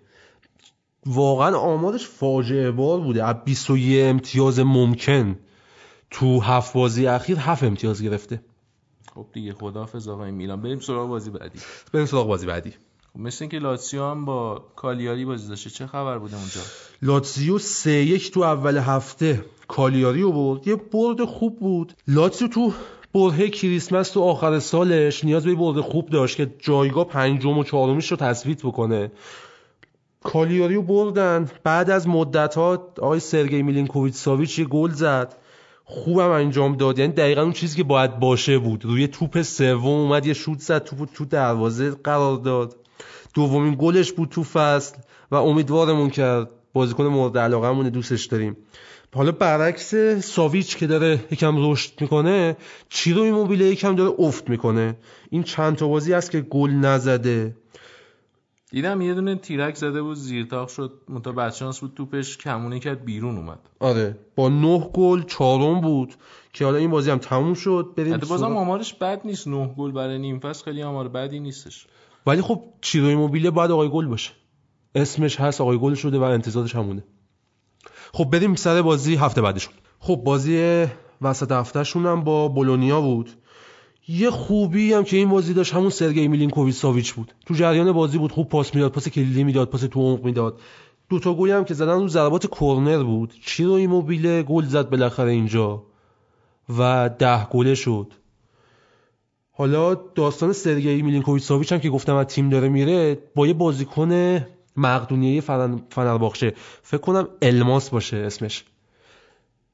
واقعا 1.07 1.57
آمارش 1.57 2.07
فاجعه 2.07 2.71
بار 2.71 3.01
بوده. 3.01 3.25
از 3.25 3.37
21 3.45 4.05
امتیاز 4.05 4.61
ممکن 4.61 5.39
تو 6.11 6.41
هفت 6.41 6.75
بازی 6.75 7.07
اخیر 7.07 7.39
هفت 7.39 7.65
امتیاز 7.65 8.03
گرفته. 8.03 8.41
خب 9.15 9.27
دیگه 9.33 9.53
خداحافظ 9.53 10.09
آقای 10.09 10.31
میلان. 10.31 10.63
بریم 10.63 10.81
سراغ 10.81 11.09
بازی 11.09 11.31
بعدی. 11.31 11.59
بریم 11.93 12.07
سراغ 12.07 12.27
بازی 12.27 12.47
بعدی. 12.47 12.71
خب 13.13 13.21
مثل 13.21 13.45
اینکه 13.45 13.59
لاتسیو 13.59 14.05
هم 14.05 14.25
با 14.25 14.65
کالیاری 14.77 15.25
بازی 15.25 15.49
داشته 15.49 15.71
چه 15.71 15.87
خبر 15.87 16.19
بوده 16.19 16.37
اونجا؟ 16.37 16.61
لاتسیو 17.03 17.59
سه 17.59 17.93
یک 17.93 18.31
تو 18.31 18.41
اول 18.41 18.77
هفته 18.77 19.45
کالیاری 19.69 20.23
رو 20.23 20.33
برد. 20.33 20.69
یه 20.69 20.77
برد 20.77 21.25
خوب 21.25 21.59
بود. 21.59 21.93
لاتسیو 22.09 22.49
تو 22.49 22.73
برهه 23.15 23.49
کریسمس 23.49 24.11
تو 24.11 24.23
آخر 24.23 24.59
سالش 24.59 25.25
نیاز 25.25 25.45
به 25.45 25.55
برد 25.55 25.81
خوب 25.81 26.09
داشت 26.09 26.37
که 26.37 26.55
جایگاه 26.59 27.05
پنجم 27.05 27.59
و 27.59 27.65
چهارمیش 27.65 28.11
رو 28.11 28.17
تثبیت 28.17 28.63
بکنه. 28.63 29.11
کالیاری 30.25 30.75
رو 30.75 30.83
بردن. 30.83 31.51
بعد 31.65 31.91
از 31.91 32.09
مدت 32.09 32.55
ها 32.55 32.93
آقای 32.99 33.21
سرگی 33.21 33.63
میلینکوویچ 33.63 34.15
ساویچ 34.15 34.59
یه 34.59 34.65
گل 34.65 34.91
زد. 34.91 35.35
خوبم 35.85 36.31
انجام 36.31 36.77
داد. 36.77 36.99
یعنی 36.99 37.13
دقیقا 37.13 37.43
اون 37.43 37.53
چیزی 37.53 37.77
که 37.77 37.85
باید 37.85 38.19
باشه 38.19 38.59
بود. 38.59 38.85
روی 38.85 39.09
توپ 39.09 39.43
سوم 39.43 39.87
اومد 39.87 40.27
یه 40.27 40.33
شوت 40.33 40.59
زد 40.59 40.85
توپ 40.85 41.09
تو 41.15 41.25
دروازه 41.25 41.91
قرار 41.91 42.37
داد. 42.37 42.77
دومین 43.35 43.77
گلش 43.79 44.13
بود 44.13 44.29
تو 44.29 44.43
فصل 44.43 44.97
و 45.31 45.37
امیدوارمون 45.37 46.11
کرد 46.11 46.51
بازیکن 46.73 47.07
مورد 47.07 47.39
علاقه 47.39 47.91
دوستش 47.91 48.25
داریم. 48.25 48.57
حالا 49.15 49.33
برعکس 49.33 49.95
ساویچ 50.25 50.77
که 50.77 50.87
داره 50.87 51.25
یکم 51.31 51.71
رشد 51.71 52.01
می‌کنه 52.01 52.57
چیرو 52.89 53.23
ایموبیله 53.23 53.65
یکم 53.65 53.95
داره 53.95 54.13
افت 54.19 54.51
می‌کنه. 54.51 54.97
این 55.31 55.43
چند 55.43 55.77
تا 55.77 55.89
بازی 55.89 56.13
هست 56.13 56.31
که 56.31 56.41
گل 56.41 56.71
نزده. 56.71 57.57
دیدم 58.75 59.01
یه 59.01 59.15
دونه 59.15 59.35
تیرک 59.35 59.75
زده 59.77 60.03
بود 60.03 60.17
زیرتاق 60.17 60.69
شد. 60.69 60.93
متا 61.09 61.33
بچانس 61.33 61.81
بود 61.81 61.93
توپش 61.97 62.39
کمونه 62.39 62.79
کرد 62.79 63.05
بیرون 63.05 63.37
اومد. 63.37 63.59
آره. 63.81 64.19
با 64.37 64.49
نه 64.49 64.91
گل 64.95 65.23
چهارم 65.23 65.81
بود 65.81 66.15
که 66.53 66.65
حالا 66.65 66.79
این 66.79 66.91
بازی 66.91 67.11
هم 67.11 67.19
تموم 67.19 67.55
شد. 67.55 67.95
بریم 67.97 68.15
حتی 68.15 68.27
بازم 68.27 68.57
آمارش 68.57 68.95
بد 68.95 69.21
نیست. 69.25 69.49
نه 69.49 69.75
گل 69.79 69.93
برای 69.93 70.19
نیم 70.19 70.39
فصل 70.39 70.65
خیلی 70.65 70.83
آمار 70.83 71.09
بدی 71.09 71.41
نیستش. 71.41 71.87
ولی 72.27 72.43
خب 72.43 72.63
چیرو 72.81 73.07
ایموبیله 73.07 73.51
باید 73.51 73.71
آقای 73.71 73.89
گل 73.89 74.07
باشه. 74.07 74.33
اسمش 74.95 75.41
هست 75.41 75.61
آقای 75.61 75.79
گل 75.79 75.95
شده 75.95 76.19
و 76.19 76.23
انتظارش 76.23 76.75
همونه. 76.75 77.05
خب 78.13 78.25
بریم 78.25 78.55
سر 78.55 78.83
بازی 78.83 79.17
هفته 79.17 79.43
بعدشون 79.43 79.75
خب 79.99 80.17
بازی 80.17 80.87
وسط 81.23 81.53
هفتهشون 81.53 82.07
هم 82.07 82.25
با 82.25 82.49
بولونیا 82.49 83.01
بود. 83.01 83.31
یه 84.09 84.31
خوبی 84.31 84.93
هم 84.93 85.05
که 85.05 85.17
این 85.17 85.29
بازی 85.29 85.55
داشت 85.55 85.75
همون 85.75 85.91
سرگئی 85.91 86.29
میلینکوویچ 86.29 86.75
ساویچ 86.75 87.13
بود. 87.13 87.35
تو 87.47 87.55
جریان 87.55 87.93
بازی 87.93 88.19
بود 88.19 88.33
خوب 88.33 88.49
پاس 88.49 88.75
می‌داد 88.75 88.93
پاس 88.93 89.09
کلیدی 89.09 89.45
می‌داد 89.45 89.71
پاس 89.71 89.81
تو 89.81 90.01
عمق 90.01 90.25
می‌داد. 90.25 90.61
دو 91.09 91.19
تا 91.19 91.35
گلی 91.35 91.53
هم 91.53 91.65
که 91.65 91.75
زدن 91.75 92.01
رو 92.01 92.09
ضربات 92.09 92.47
کرنر 92.61 93.03
بود. 93.03 93.35
چیرو 93.47 93.73
ایموبیله 93.73 94.43
گل 94.43 94.65
زد 94.65 94.91
بالاخره 94.91 95.31
اینجا 95.31 95.83
و 96.79 97.11
ده 97.19 97.45
گله 97.45 97.75
شد. 97.75 98.13
حالا 99.53 99.95
داستان 99.95 100.53
سرگئی 100.53 101.03
میلینکوویچ 101.03 101.43
ساویچ 101.43 101.73
هم 101.73 101.79
که 101.79 101.91
گفتم 101.91 102.15
از 102.15 102.27
تیم 102.27 102.49
داره 102.49 102.69
میره 102.69 103.19
با 103.35 103.47
یه 103.47 103.53
بازیکن 103.53 104.41
مقدونیه 104.77 105.41
فنرباخچه 105.91 106.55
فکر 106.83 107.01
کنم 107.01 107.29
الماس 107.43 107.91
باشه 107.91 108.17
اسمش. 108.17 108.65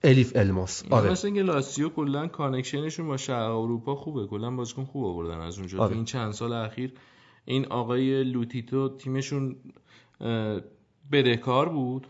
الیف 0.04 0.32
الماس. 0.34 0.84
آره. 0.90 1.10
مثلا 1.10 1.28
اینکه 1.28 1.42
لاتزیو 1.42 1.88
کلا 1.88 2.26
connection 2.26 2.83
شون 2.83 3.06
با 3.06 3.16
شرق 3.16 3.50
اروپا 3.50 3.94
خوبه. 3.94 4.26
کلا 4.26 4.50
بازیکن 4.50 4.84
خوب 4.84 5.04
آوردن 5.04 5.40
از 5.40 5.58
اونجا. 5.58 5.78
آره. 5.78 5.88
تو 5.88 5.94
این 5.94 6.04
چند 6.04 6.32
سال 6.32 6.52
اخیر 6.52 6.92
این 7.44 7.66
آقای 7.66 8.24
لوتیتو 8.24 8.96
تیمشون 8.96 9.56
بدهکار 11.12 11.68
بود. 11.68 12.06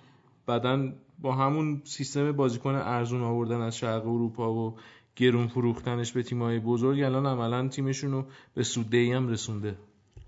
بعدا 0.46 0.92
با 1.18 1.34
همون 1.34 1.82
سیستم 1.84 2.32
بازیکن 2.32 2.74
ارزون 2.74 3.22
آوردن 3.22 3.60
از 3.60 3.76
شرق 3.76 4.06
اروپا 4.06 4.54
و 4.54 4.76
گرون 5.16 5.46
فروختنش 5.46 6.12
به 6.12 6.22
تیمای 6.22 6.58
بزرگ 6.58 7.02
الان 7.02 7.26
عملا 7.26 7.68
تیمشون 7.68 8.12
رو 8.12 8.24
به 8.54 8.62
سودهی 8.62 9.12
هم 9.12 9.28
رسونده. 9.28 9.76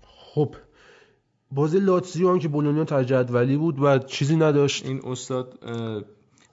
خب 0.01 0.55
بازی 1.51 1.79
لاتزیو 1.79 2.29
هم 2.29 2.39
که 2.39 2.47
بولونیا 2.47 2.85
تجدولی 2.85 3.57
بود 3.57 3.79
و 3.79 3.99
چیزی 3.99 4.35
نداشت. 4.35 4.85
این 4.85 5.01
استاد 5.05 5.59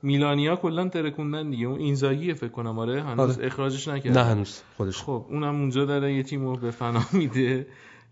میلانیا 0.02 0.56
کلا 0.56 0.88
ترکوندن 0.88 1.50
دیگه. 1.50 1.66
اون 1.66 1.78
اینزاگی 1.78 2.34
فکر 2.34 2.48
کنم. 2.48 2.78
آره 2.78 3.02
هنوز 3.02 3.36
آره. 3.36 3.46
اخراجش 3.46 3.88
نکرد 3.88 4.18
نه 4.18 4.24
هنوز 4.24 4.60
خودش. 4.76 5.02
خب 5.02 5.26
اونم 5.28 5.60
اونجا 5.60 5.84
داره 5.84 6.14
یه 6.14 6.22
تیمو 6.22 6.56
به 6.56 6.70
فنا 6.70 7.02
میده. 7.12 7.66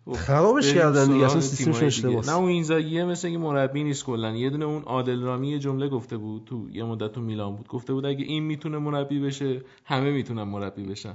خب، 0.04 0.12
خرابش 0.12 0.74
کردن 0.74 1.12
دیگه. 1.12 1.26
اصلا 1.26 1.40
سیستمش 1.40 1.82
اشتباهه 1.82 2.26
نه 2.26 2.36
اون 2.36 2.48
اینزاگیه 2.48 3.04
مثل 3.04 3.28
اینکه 3.28 3.44
مربی 3.44 3.84
نیست 3.84 4.04
کلا. 4.04 4.30
یه 4.30 4.50
دونه 4.50 4.64
اون 4.64 4.82
عادل 4.82 5.22
رامی 5.22 5.50
یه 5.50 5.58
جمله 5.58 5.88
گفته 5.88 6.16
بود 6.16 6.44
تو 6.46 6.66
یه 6.72 6.84
مدت 6.84 7.12
تو 7.12 7.20
میلان 7.20 7.56
بود. 7.56 7.68
گفته 7.68 7.92
بود 7.92 8.06
اگه 8.06 8.24
این 8.24 8.42
می‌تونه 8.42 8.78
مربی 8.78 9.20
بشه 9.20 9.62
همه 9.84 10.10
می‌تونن 10.10 10.42
مربی 10.42 10.82
بشن. 10.82 11.14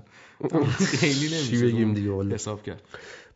خیلی 0.79 1.25
نمیشه. 1.25 1.65
بگیم 1.65 1.93
دیگه 1.93 2.35
حساب 2.35 2.63
کرد. 2.63 2.81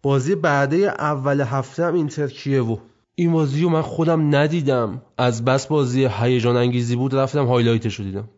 بازی 0.01 0.35
بعده 0.35 0.77
اول 0.77 1.41
هفته 1.41 1.85
هم 1.85 1.93
اینتر 1.93 2.27
کیه‌وو 2.27 2.77
این 3.19 3.31
بازی 3.31 3.61
رو 3.61 3.69
من 3.69 3.81
خودم 3.81 4.35
ندیدم. 4.35 5.01
از 5.17 5.45
بس 5.45 5.67
بازی 5.67 6.07
هیجان 6.11 6.55
انگیزی 6.55 6.95
بود 6.95 7.15
رفتم 7.15 7.45
highlight 7.45 7.86
ش 7.86 7.95
رو 7.95 8.05
دیدم. 8.05 8.29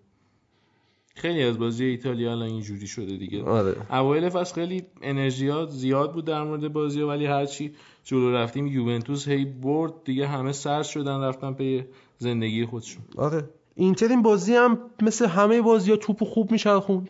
خیلی 1.15 1.43
از 1.43 1.59
بازی 1.59 1.85
ایتالیا 1.85 2.31
الان 2.31 2.47
اینجوری 2.47 2.87
شده 2.87 3.17
دیگه. 3.17 3.43
آره. 3.43 3.75
اوایل 3.91 4.29
فصل 4.29 4.55
خیلی 4.55 4.83
انرژیامون 5.01 5.69
زیاد 5.69 6.13
بود 6.13 6.25
در 6.25 6.43
مورد 6.43 6.73
بازی 6.73 7.01
ولی 7.01 7.25
هرچی 7.25 7.73
جلو 8.03 8.31
رفتیم 8.31 8.67
یوونتوس 8.67 9.27
هی 9.27 9.45
برد 9.45 9.93
دیگه 10.05 10.27
همه 10.27 10.51
سر 10.51 10.83
شدن 10.83 11.21
رفتن 11.21 11.53
به 11.53 11.87
زندگی 12.17 12.65
خودشون. 12.65 13.03
آره. 13.17 13.49
اینتر 13.75 14.07
این 14.07 14.21
بازی 14.21 14.53
هم 14.53 14.77
مثل 15.01 15.25
همه 15.25 15.61
بازی 15.61 15.91
ها 15.91 15.97
توپ 15.97 16.23
خوب 16.23 16.51
میچرخوند. 16.51 17.09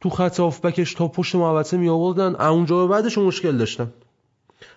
تو 0.00 0.10
خط 0.10 0.40
بکش 0.40 0.94
تا 0.94 1.08
پشت 1.08 1.34
محوطه 1.34 1.76
می 1.76 1.88
آوردن 1.88 2.34
اونجا 2.34 2.86
بعدش 2.86 3.18
مشکل 3.18 3.56
داشتن. 3.56 3.92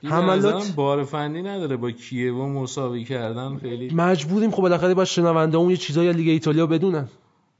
حملات 0.03 0.71
بار 0.71 1.03
فنی 1.03 1.41
نداره 1.41 1.77
با 1.77 1.91
کیوو 1.91 2.47
مساوی 2.47 3.03
کردن 3.03 3.57
خیلی. 3.57 3.93
مجبوریم 3.93 4.51
خب 4.51 4.61
بالاخره 4.61 4.93
با 4.93 5.05
شنونده 5.05 5.57
اون 5.57 5.69
یه 5.69 5.77
چیزایی 5.77 6.13
لیگ 6.13 6.27
ایتالیا 6.27 6.67
بدونن. 6.67 7.07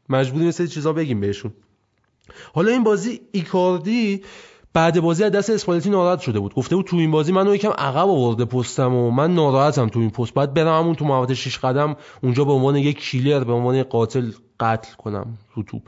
مجبوریم 0.10 0.47
مثل 0.47 0.68
چیزا 0.68 0.93
بگیم 0.93 1.19
بهشون. 1.19 1.53
حالا 2.53 2.72
این 2.72 2.84
بازی 2.84 3.22
ایکاردی 3.31 4.23
بعد 4.73 4.99
بازی 4.99 5.23
از 5.23 5.31
دست 5.31 5.49
اسپالتی 5.49 5.89
ناراحت 5.89 6.19
شده 6.19 6.39
بود. 6.39 6.53
گفته 6.53 6.76
بود 6.76 6.85
تو 6.85 6.97
این 6.97 7.11
بازی 7.11 7.31
منو 7.31 7.56
یکم 7.56 7.69
عقب 7.69 8.10
آورده 8.10 8.45
پستم 8.45 8.93
و 8.93 9.11
من 9.11 9.34
ناراحتم 9.35 9.89
تو 9.89 9.99
این 9.99 10.10
پست. 10.10 10.34
بعد 10.34 10.53
برم 10.53 10.80
همون 10.80 10.95
تو 10.95 11.06
محوطه 11.06 11.34
6 11.34 11.57
قدم 11.57 11.95
اونجا 12.23 12.45
به 12.45 12.52
عنوان 12.52 12.76
یک 12.76 12.99
کیلر 12.99 13.43
به 13.43 13.53
عنوان 13.53 13.84
قاتل 13.84 14.31
قتل 14.60 14.95
کنم 14.95 15.38
رو 15.53 15.64
توپ. 15.64 15.81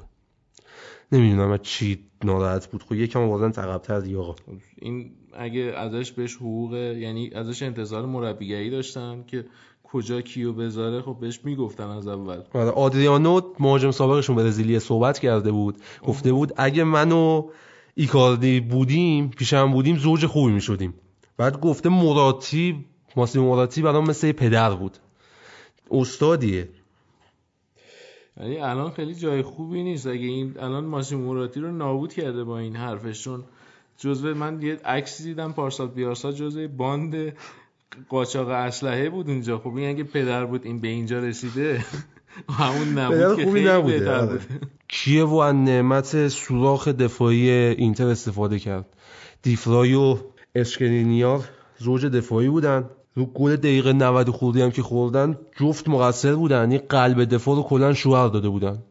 نمی‌دونم 1.12 1.58
چی 1.58 2.00
ناراحت 2.24 2.68
بود. 2.68 2.84
خب 2.84 2.94
یکم 2.94 3.20
آوردن 3.20 3.62
عقب‌تر 3.62 4.00
دیگه 4.00 4.18
آقا. 4.18 4.36
این 4.82 5.12
اگه 5.38 5.62
ازش 5.62 6.12
بهش 6.12 6.36
حقوق 6.36 6.74
یعنی 6.74 7.32
ازش 7.36 7.64
انتظار 7.64 8.06
مربیگری 8.06 8.70
داشتن 8.70 9.24
که 9.28 9.46
کجا 9.84 10.22
کیو 10.22 10.54
بذاره 10.54 11.02
خب 11.02 11.18
بهش 11.22 11.40
می‌گفتن 11.44 11.90
از 11.90 12.08
اول. 12.08 12.42
آره 12.54 12.70
آدریانو 12.70 13.42
مهاجم 13.60 13.92
سابقشون 13.92 14.36
برزیلی 14.36 14.80
صحبت 14.80 15.20
کرده 15.20 15.52
بود. 15.52 15.76
گفته 16.04 16.34
بود 16.34 16.54
اگه 16.58 16.84
منو 16.84 17.50
ایکاردی 17.96 18.60
بودیم 18.60 19.30
پیشم 19.30 19.72
بودیم 19.72 19.98
زوج 19.98 20.26
خوبی 20.26 20.52
می‌شدیم. 20.52 20.94
بعد 21.38 21.60
گفته 21.60 21.90
مراتی 21.90 22.86
ماسی 23.16 23.40
مراتی 23.40 23.82
برام 23.82 24.10
مثل 24.10 24.32
پدر 24.32 24.74
بود. 24.76 24.98
استادیه. 25.92 26.70
یعنی 28.40 28.58
الان 28.58 28.92
خیلی 28.92 29.16
جای 29.16 29.42
خوبی 29.42 29.84
نیست. 29.84 30.08
اگه 30.08 30.26
این 30.26 30.56
الان 30.60 30.86
ماسی 30.86 31.16
موراتی 31.16 31.60
رو 31.60 31.72
نابود 31.72 32.14
کرده 32.14 32.44
با 32.44 32.60
این 32.60 32.76
حرفشون 32.76 33.44
جزو 33.98 34.34
من 34.34 34.62
یه 34.62 34.78
عکسی 34.86 35.24
دیدم 35.24 35.52
پارسال 35.52 35.88
بیارسال 35.88 36.34
جزو 36.34 36.68
باند 36.68 37.34
قاچاق 38.10 38.50
اسلحه 38.50 39.10
بود 39.10 39.30
اونجا. 39.30 39.58
خب 39.58 39.76
این 39.76 39.90
اگه 39.90 40.04
پدر 40.04 40.46
بود 40.46 40.66
این 40.66 40.80
به 40.80 40.88
اینجا 40.88 41.20
رسیده 41.20 41.86
همون 42.60 42.98
نبود 42.98 43.38
که 43.38 43.46
خوبی 43.46 43.60
خیلی 43.60 43.70
نبوده 43.70 44.00
بهتر 44.00 44.20
آره. 44.20 44.28
بود. 44.28 44.42
کیه 44.88 45.24
و 45.24 45.36
از 45.36 45.56
نعمت 45.56 46.28
سوراخ 46.28 46.88
دفاعی 46.88 47.50
اینتر 47.50 48.08
استفاده 48.08 48.60
کرد؟ 48.60 48.86
دیفرای 49.42 49.94
و 49.94 50.18
اشکرینیار 50.56 51.50
زوج 51.78 52.06
دفاعی 52.06 52.50
بودن. 52.50 52.90
رو 53.16 53.26
گل 53.26 53.56
دقیقه 53.56 53.94
90 53.94 54.30
خوردی 54.30 54.62
هم 54.62 54.72
که 54.72 54.82
خوردن 54.82 55.38
جفت 55.60 55.90
مقصر 55.90 56.36
بودن. 56.36 56.72
این 56.72 56.82
قلب 56.90 57.24
دفاع 57.24 57.56
رو 57.56 57.64
کلا 57.64 57.94
شوهر 57.94 58.28
داده 58.28 58.50
بودن. 58.50 58.84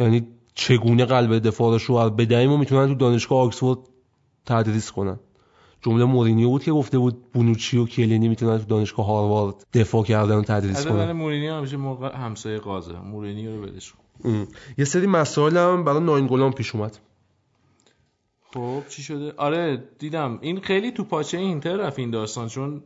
یعنی 0.00 0.26
چگونه 0.54 1.04
قلب 1.04 1.38
دفاع 1.38 1.72
رو 1.72 1.78
شوهر 1.78 2.08
بدهیم 2.08 2.52
و 2.52 2.56
می‌تونن 2.56 2.88
تو 2.88 2.94
دانشگاه 2.94 3.38
آکسفورد 3.38 3.78
تدریس 4.46 4.90
کنن. 4.90 5.18
جمله 5.82 6.04
مورینیو 6.04 6.48
بود 6.48 6.62
که 6.62 6.72
گفته 6.72 6.98
بود 6.98 7.32
بونوچی 7.32 7.78
و 7.78 7.86
کلینی 7.86 8.28
می‌تونن 8.28 8.58
تو 8.58 8.64
دانشگاه 8.64 9.06
هاروارد 9.06 9.66
دفاع 9.74 10.04
کردن 10.04 10.36
و 10.36 10.42
تدریس 10.42 10.86
کنن. 10.86 10.96
من 10.96 11.12
مورینی 11.12 11.48
همیشه 11.48 11.76
موقع 11.76 12.16
همسایه 12.16 12.58
قازه 12.58 13.00
مورینی 13.00 13.48
رو 13.48 13.62
بدش. 13.62 13.92
یه 14.78 14.84
سری 14.84 15.06
مسائل 15.06 15.56
هم 15.56 15.84
برای 15.84 16.00
ناینگولان 16.00 16.52
پیش 16.52 16.74
اومد. 16.74 16.98
خب 18.54 18.82
چی 18.88 19.02
شده؟ 19.02 19.32
آره 19.36 19.84
دیدم. 19.98 20.38
این 20.40 20.60
خیلی 20.60 20.90
تو 20.90 21.04
پاچه 21.04 21.38
اینتر 21.38 21.76
رفت 21.76 21.98
این 21.98 22.10
داستان 22.10 22.48
چون 22.48 22.82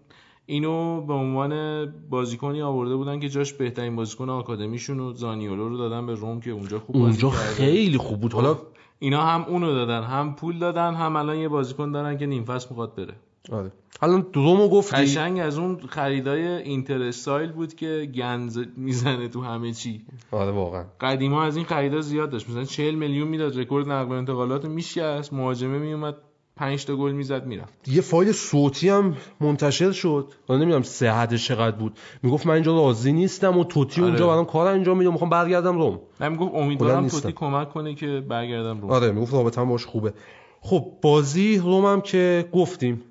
اینو 0.47 1.01
به 1.01 1.13
عنوان 1.13 1.85
بازیکنی 2.11 2.63
آورده 2.63 2.97
بودن 2.97 3.21
که 3.21 3.29
جاش 3.29 3.53
بهترین 3.53 3.97
بازیکن 3.97 4.29
آکادمیشون 4.29 5.01
و 5.01 5.13
زانیولو 5.13 5.69
رو 5.69 5.77
دادن 5.77 6.07
به 6.07 6.15
روم 6.15 6.41
که 6.41 6.51
اونجا 6.51 6.79
خوب 6.79 6.97
اونجا. 6.97 7.31
خیلی 7.31 7.99
خوب 7.99 8.21
بود. 8.21 8.33
حالا 8.33 8.59
اینا 8.99 9.23
هم 9.23 9.45
اونو 9.49 9.75
دادن 9.75 10.03
هم 10.03 10.35
پول 10.35 10.59
دادن 10.59 10.95
هم 10.95 11.17
الان 11.17 11.37
یه 11.37 11.49
بازیکن 11.49 11.93
دارن 11.93 12.19
که 12.19 12.27
نیم 12.27 12.45
فصل 12.45 12.67
می‌خواد 12.71 12.95
بره. 12.95 13.15
آره. 13.53 13.73
الان 14.03 14.27
رومو 14.35 14.69
گفتی. 14.69 14.97
قشنگ 14.97 15.39
از 15.41 15.59
اون 15.59 15.81
خریدای 15.89 16.47
اینتر 16.47 17.03
استایل 17.03 17.53
بود 17.53 17.75
که 17.75 18.11
گند 18.15 18.59
می‌زنه 18.77 19.29
تو 19.29 19.43
همه 19.43 19.73
چی. 19.73 20.05
آره 20.31 20.51
واقعا. 20.51 20.85
قدیما 21.01 21.43
از 21.45 21.57
این 21.57 21.65
خریدا 21.65 22.01
زیاد 22.01 22.31
داشت. 22.31 22.51
مثلا 22.51 22.65
40 22.65 22.95
میلیون 22.95 23.29
می‌داد 23.29 23.59
رکورد 23.59 23.89
نقل 23.89 24.09
و 24.09 24.13
انتقالات 24.13 24.65
میشکست 24.65 25.33
مهاجمه 25.33 25.79
میومد 25.79 26.17
5 26.57 26.85
تا 26.85 26.97
گل 26.97 27.13
می‌زد 27.13 27.47
می‌رفت. 27.47 27.89
یه 27.89 28.01
فایل 28.01 28.33
صوتی 28.33 28.89
هم 28.89 29.17
منتشر 29.41 29.93
شد. 29.93 30.33
حالا 30.49 30.61
نمی‌دونم 30.61 30.83
صحتش 30.83 31.49
چقدر 31.49 31.77
بود. 31.77 31.99
می‌گفت 32.23 32.47
من 32.47 32.55
اینجا 32.55 32.77
راضی 32.77 33.13
نیستم 33.13 33.59
و 33.59 33.65
توتی 33.65 34.01
آره. 34.01 34.11
اونجا 34.11 34.27
برام 34.27 34.45
کار 34.45 34.67
انجام 34.67 34.99
میده 34.99 35.11
می‌خوام 35.11 35.31
برگردم 35.31 35.79
روم. 35.79 36.01
من 36.21 36.33
می‌گفت 36.33 36.55
امیدوارم. 36.55 37.09
توتی 37.09 37.33
کمک 37.33 37.69
کنه 37.69 37.95
که 37.95 38.25
برگردم 38.29 38.81
رو 38.81 38.93
آره 38.93 39.13
می‌گفت 39.13 39.33
رابطه 39.33 39.65
باش 39.65 39.87
خوبه. 39.87 40.13
خب 40.61 40.87
بازی 41.03 41.59
روم 41.59 41.85
هم 41.87 42.01
که 42.01 42.49
گفتیم. 42.53 43.03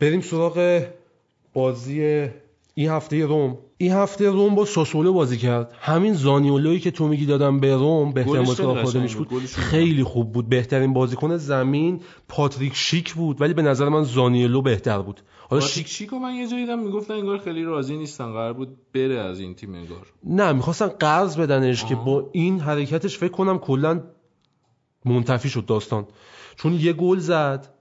بریم 0.00 0.20
سراغ 0.20 0.82
بازی 1.52 2.28
این 2.74 2.90
هفته 2.90 3.26
روم. 3.26 3.58
این 3.76 3.92
هفته 3.92 4.30
روم 4.30 4.54
با 4.54 4.64
ساسولو 4.64 5.12
بازی 5.12 5.38
کرد. 5.38 5.72
همین 5.80 6.12
زانیولویی 6.12 6.80
که 6.80 6.90
تو 6.90 7.08
میگی 7.08 7.26
دادم 7.26 7.60
به 7.60 7.74
روم 7.74 8.12
بهترین 8.12 8.36
گلش 8.36 8.46
بازیکن 8.46 8.74
خیلی 8.74 8.80
آکادمیش 8.80 9.16
قشنگ 9.16 9.28
بود. 9.28 9.46
خیلی 9.46 10.04
خوب 10.04 10.32
بود. 10.32 10.48
بهترین 10.48 10.92
بازیکن 10.92 11.36
زمین 11.36 12.00
پاتریک 12.28 12.74
شیک 12.74 13.14
بود 13.14 13.40
ولی 13.40 13.54
به 13.54 13.62
نظر 13.62 13.88
من 13.88 14.02
زانیولو 14.02 14.62
بهتر 14.62 14.98
بود. 14.98 15.20
حالا 15.48 15.60
شیک 15.60 15.86
شیک 15.86 15.88
شیکو 15.88 16.18
من 16.18 16.34
یه 16.34 16.48
جایی 16.48 16.66
دیدم 16.66 16.78
می‌گفتن 16.78 17.14
انگار 17.14 17.38
خیلی 17.38 17.64
راضی 17.64 17.96
نیستن 17.96 18.32
قرار 18.32 18.52
بود 18.52 18.76
بره 18.94 19.18
از 19.18 19.40
این 19.40 19.54
تیم 19.54 19.74
انگار. 19.74 20.06
نه 20.24 20.52
می‌خواستن 20.52 20.86
قرض 20.86 21.36
بدنش 21.36 21.84
که 21.84 21.94
آها. 21.94 22.04
با 22.04 22.30
این 22.32 22.60
حرکتش 22.60 23.18
فکر 23.18 23.32
کنم 23.32 23.58
کلا 23.58 24.00
منتفی 25.04 25.48
شد 25.48 25.66
داستان. 25.66 26.06
چون 26.56 26.72
یه 26.72 26.92
گل 26.92 27.18
زد 27.18 27.74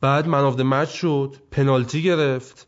بعد 0.00 0.28
man 0.28 0.40
of 0.44 0.60
the 0.60 0.70
match 0.70 0.88
شد 0.88 1.36
پنالتی 1.50 2.02
گرفت. 2.02 2.67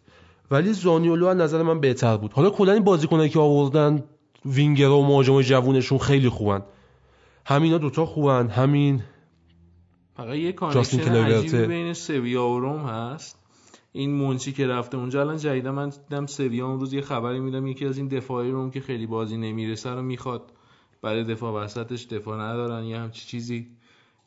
ولی 0.51 0.72
زانیولو 0.72 1.27
از 1.27 1.36
نظر 1.36 1.62
من 1.62 1.81
بهتر 1.81 2.16
بود. 2.16 2.32
حالا 2.32 2.51
کلا 2.51 2.72
این 2.72 2.85
بازیکنایی 2.85 3.31
که 3.31 3.39
آوردن 3.39 4.05
وینگر 4.44 4.89
و 4.89 5.02
مهاجم 5.02 5.43
جوونشون 5.43 5.98
خیلی 5.98 6.28
خوبن. 6.28 6.62
همینا 7.47 7.78
دوتا 7.78 8.06
خوبن. 8.06 8.48
همین 8.48 9.02
فقط 10.16 10.35
یه 10.35 10.52
connection. 10.53 11.01
عجیبی 11.01 11.66
بین 11.66 11.93
سویا 11.93 12.47
و 12.47 12.60
روم 12.60 12.81
هست. 12.81 13.36
این 13.93 14.14
مونچی 14.14 14.52
که 14.52 14.66
رفته 14.66 14.97
اونجا 14.97 15.20
الان 15.20 15.36
جدیدا 15.36 15.72
من 15.72 15.89
دیدم 15.89 16.27
سویا 16.27 16.66
اون 16.66 16.81
روز 16.81 16.93
یه 16.93 17.01
خبری 17.01 17.40
دیدم 17.41 17.66
یکی 17.66 17.86
از 17.86 17.98
این 17.98 18.09
دفاعی 18.09 18.51
روم 18.51 18.70
که 18.70 18.81
خیلی 18.81 19.06
بازی 19.07 19.19
بهش 19.19 19.37
نمی‌رسه 19.36 19.90
رو 19.90 20.02
می‌خواد. 20.02 20.52
برای 21.02 21.24
دفاع 21.24 21.64
وسطش 21.64 22.06
دفاع 22.06 22.40
ندارن 22.40 22.85
یا 22.85 23.01
همچی 23.01 23.27
چیزی. 23.27 23.66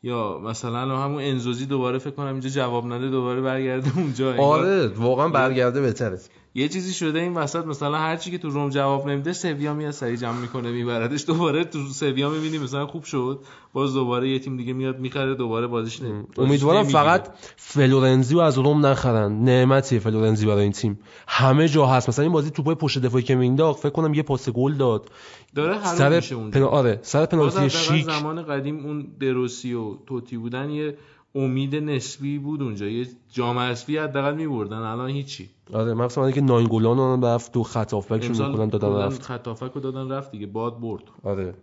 یا 0.04 0.38
مثلا 0.38 0.98
همون 0.98 1.22
انزونزی 1.22 1.66
دوباره 1.66 1.98
فکر 1.98 2.10
کنم 2.10 2.26
اینجا 2.26 2.48
جواب 2.48 2.86
نده 2.86 3.08
دوباره 3.10 3.40
برگرده 3.40 3.98
اونجا 3.98 4.36
آره 4.36 4.86
واقعا 4.88 5.28
برگرده 5.28 5.80
بهتره. 5.80 6.18
یه 6.56 6.68
چیزی 6.68 6.94
شده 6.94 7.20
این 7.20 7.34
وسط 7.34 7.66
مثلا 7.66 7.98
هر 7.98 8.16
چی 8.16 8.30
که 8.30 8.38
تو 8.38 8.48
روم 8.48 8.70
جواب 8.70 9.08
نمیده 9.08 9.32
سویا 9.32 9.74
میاد 9.74 9.90
سری 9.90 10.16
جمع 10.16 10.38
می‌کنه 10.38 10.70
میبردش 10.70 11.24
دوباره. 11.26 11.64
تو 11.64 11.78
سویا 11.78 12.30
می‌بینی 12.30 12.58
مثلا 12.58 12.86
خوب 12.86 13.04
شد 13.04 13.40
باز 13.72 13.94
دوباره 13.94 14.28
یه 14.28 14.38
تیم 14.38 14.56
دیگه 14.56 14.72
میاد 14.72 14.98
می‌خره 14.98 15.34
دوباره 15.34 15.66
بازیش 15.66 16.02
نمی 16.02 16.24
امیدوارم. 16.38 16.84
فقط 16.84 17.28
فلورنزی 17.56 18.34
رو 18.34 18.40
از 18.40 18.58
روم 18.58 18.86
نخرن. 18.86 19.44
نعمتیه 19.44 19.98
فلورنزی 19.98 20.46
برای 20.46 20.62
این 20.62 20.72
تیم. 20.72 20.98
همه 21.28 21.68
جا 21.68 21.86
هست. 21.86 22.08
مثلا 22.08 22.22
این 22.22 22.32
بازی 22.32 22.50
توپای 22.50 22.74
پشت 22.74 22.98
دفاعی 22.98 23.24
که 23.24 23.34
مینداخت 23.34 23.80
فکر 23.80 23.92
کنم 23.92 24.14
یه 24.14 24.22
پاس 24.22 24.48
گل 24.48 24.74
داد. 24.74 25.10
داره 25.54 25.74
حروم 25.78 26.20
سر 26.20 26.20
پنا... 26.50 26.66
آره 26.66 26.98
سر 27.02 27.26
پنالتی 27.26 27.70
شیک. 27.70 28.04
زمان 28.04 28.42
قدیم 28.42 28.86
اون 28.86 29.06
دروسی 29.20 29.74
و 29.74 29.94
توتی 30.06 30.36
بودن 30.36 30.70
یه 30.70 30.96
امید 31.34 31.76
نسبی 31.76 32.38
بود 32.38 32.62
اونجا. 32.62 32.86
یه 32.86 33.06
جام 33.32 33.58
حذفی 33.58 33.98
حداقل 33.98 34.34
میبردن. 34.34 34.76
الان 34.76 35.10
هیچی. 35.10 35.50
آره 35.72 35.94
مثلا 35.94 36.30
که 36.30 36.40
ناینگولان 36.40 36.98
هم 36.98 37.24
رفت 37.24 37.52
تو 37.52 37.62
خط 37.62 37.92
هافبکشون 37.92 38.28
امسال 38.28 38.50
می‌کنن 38.50 38.68
دادن 38.68 38.96
رفت. 38.96 39.22
خطافک 39.22 39.72
رو 39.74 39.80
دادن 39.80 40.10
رفت 40.10 40.30
دیگه 40.30 40.46
باد 40.46 40.80
برد. 40.80 41.02
آره. 41.24 41.54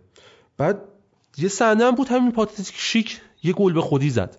بعد 0.58 0.82
یه 1.38 1.48
صحنه 1.48 1.84
هم 1.84 1.94
بود 1.94 2.08
همین 2.08 2.32
پاتریک 2.32 2.70
شیک 2.74 3.20
یه 3.42 3.52
گل 3.52 3.72
به 3.72 3.80
خودی 3.80 4.10
زد. 4.10 4.38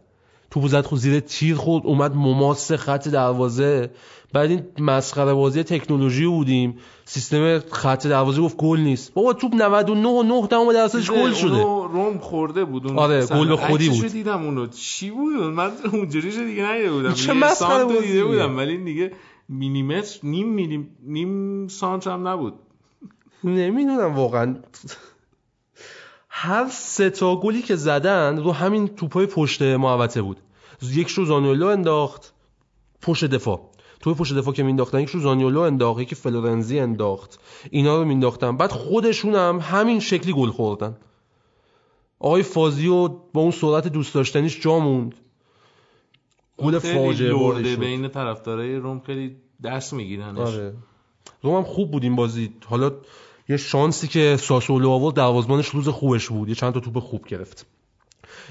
توپ 0.52 0.68
زد 0.68 0.86
خود 0.86 1.00
زیر 1.00 1.20
تیر 1.20 1.56
خورد 1.56 1.86
اومد 1.86 2.16
مماس 2.16 2.72
خط 2.72 3.08
دروازه. 3.08 3.92
بعد 4.34 4.50
این 4.50 4.64
مسخره 4.80 5.34
بازی 5.34 5.64
تکنولوژی 5.64 6.26
بودیم. 6.26 6.78
سیستم 7.06 7.60
خط 7.60 8.08
دروازه 8.08 8.42
گفت 8.42 8.58
گل 8.58 8.80
نیست. 8.80 9.14
بابا 9.14 9.34
توپ 9.34 9.56
99 9.56 10.10
و 10.10 10.24
9 10.24 10.48
دهم 10.48 10.74
درصدش 10.74 11.12
گل 11.12 11.34
شده. 11.34 11.62
روم 11.62 12.18
خورده 12.18 12.66
بود 12.66 12.88
اون 12.88 13.00
آره،. 13.00 13.26
گل 13.26 13.48
به 13.48 13.56
خودی 13.56 13.90
بود. 13.90 14.08
دیدم 14.08 14.46
اونو. 14.46 14.68
چی 14.68 15.12
بود؟ 15.12 15.34
من 15.34 15.72
اونجوریش 15.94 16.38
دیگه 16.38 16.64
ندیده 16.64 16.92
بودم. 16.92 17.14
چه 17.14 17.34
مسخره 17.34 17.84
رو 17.84 18.02
دیده. 18.02 18.26
بودم 18.26 18.58
ولی 18.58 18.78
دیگه 18.78 19.12
میلیمتر 19.50 20.20
نیم 20.24 20.50
میلی 20.50 20.90
نیم 21.04 21.68
سانت 21.68 22.08
هم 22.08 22.28
نبود. 22.28 22.54
نمی‌دونم 23.44 24.16
واقعا. 24.16 24.56
هر 26.30 26.68
سه 26.70 27.10
تا 27.10 27.36
گلی 27.36 27.62
که 27.62 27.76
زدن 27.76 28.38
رو 28.38 28.52
همین 28.52 28.88
توپای 28.88 29.26
پشت 29.26 29.62
محوطه 29.62 30.22
بود. 30.22 30.38
یک 30.82 31.08
رو 31.08 31.26
زانیولو 31.26 31.68
انداخت 31.68 32.34
پشت 33.02 33.26
دفاع. 33.26 33.70
توی 34.00 34.14
پشت 34.14 34.34
دفاع 34.34 34.54
که 34.54 34.64
مینداختن 34.64 35.00
یک 35.00 35.10
رو 35.10 35.20
زانیولو 35.20 35.60
انداخت 35.60 36.02
یکی 36.02 36.16
فلورنزی 36.16 36.80
انداخت. 36.80 37.40
اینا 37.72 37.98
رو 37.98 38.06
مینداختن 38.06 38.58
بعد 38.58 38.72
خودشون 38.72 39.36
هم 39.36 39.60
همین 39.62 40.00
شکلی 40.00 40.34
گل 40.34 40.50
خوردن. 40.50 40.98
آقای 42.20 42.44
فازیو 42.44 43.08
با 43.08 43.42
اون 43.42 43.52
سرعت 43.52 43.88
دوست 43.88 44.14
داشتنیش 44.14 44.62
جا 44.62 44.80
موند. 44.80 45.16
خیلی 46.62 46.80
فاجعه 46.80 47.64
شد. 47.64 47.80
بین 47.80 48.08
طرفدارای 48.08 48.76
روم 48.76 49.00
خیلی 49.00 49.36
دست 49.64 49.94
میگیرنش. 49.94 50.40
آره. 50.40 50.74
روم 51.42 51.56
هم 51.56 51.64
خوب 51.64 51.92
بود 51.92 52.04
این 52.04 52.16
بازی. 52.16 52.54
حالا 52.66 52.92
یه 53.50 53.58
شانسی 53.58 54.08
که 54.08 54.38
ساسولو 54.38 54.90
آورد 54.90 55.16
دروازه‌بانش 55.16 55.68
روز 55.68 55.90
خوبش 55.90 56.30
بود. 56.30 56.50
یه 56.50 56.56
چند 56.56 56.74
تا 56.74 56.80
توپ 56.80 57.00
خوب 57.00 57.28
گرفت. 57.28 57.66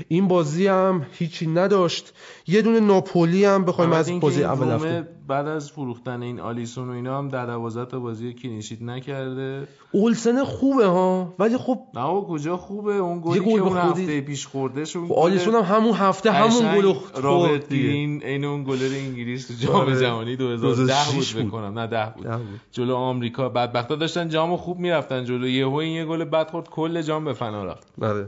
این 0.08 0.28
بازی 0.28 0.66
هم 0.66 1.06
هیچی 1.12 1.46
نداشت. 1.46 2.14
یه 2.46 2.62
دونه 2.62 2.80
ناپولی 2.80 3.44
هم 3.44 3.64
بخوایم 3.64 3.92
از 3.92 4.20
بازی 4.20 4.44
اول 4.44 4.70
هفته 4.70 5.08
بعد 5.28 5.48
از 5.48 5.70
فروختن 5.70 6.22
این 6.22 6.40
آلیسون 6.40 6.88
و 6.88 6.92
اینا 6.92 7.18
هم 7.18 7.28
در 7.28 7.46
12 7.46 7.90
تا 7.90 8.00
بازی 8.00 8.32
کلینشیت 8.32 8.82
نکرده. 8.82 9.68
اولسن 9.92 10.44
خوبه 10.44 10.86
ها 10.86 11.34
ولی 11.38 11.56
خب 11.56 11.78
نه 11.94 12.02
و 12.02 12.24
کجا 12.24 12.56
خوبه؟ 12.56 12.94
اون 12.94 13.20
گلی 13.24 13.40
که 13.40 13.60
اون 13.60 13.76
هفته 13.76 14.20
پیش 14.20 14.46
خورده 14.46 14.84
شون 14.84 15.08
خب 15.08 15.12
آلیسون 15.12 15.54
هم 15.54 15.76
همون 15.76 15.94
هفته 15.94 16.32
همون 16.32 16.74
گل 16.74 16.94
رابرت 17.14 17.68
گرین 17.68 18.24
این 18.24 18.44
اون 18.44 18.64
گلر 18.64 18.94
انگلیس 18.94 19.46
تو 19.46 19.54
جام 19.54 19.74
آره. 19.76 20.00
جهانی 20.00 20.36
2010 20.36 20.94
بود 21.14 21.46
بکنم 21.46 21.78
نه 21.78 21.86
10 21.86 22.12
بود. 22.16 22.26
بود. 22.26 22.60
جلو 22.72 22.94
آمریکا 22.94 23.48
بدبختا 23.48 23.96
داشتن 23.96 24.28
جامو 24.28 24.56
خوب 24.56 24.78
می‌رفتن 24.78 25.24
جلو. 25.24 25.48
یهو 25.48 25.74
این 25.74 25.92
یه 25.92 26.04
گل 26.04 26.24
بد 26.24 26.50
خورد 26.50 26.70
کل 26.70 27.02
جام 27.02 27.24
به 27.24 27.32
فنا 27.32 27.64
رفت. 27.64 27.86
بله 27.98 28.26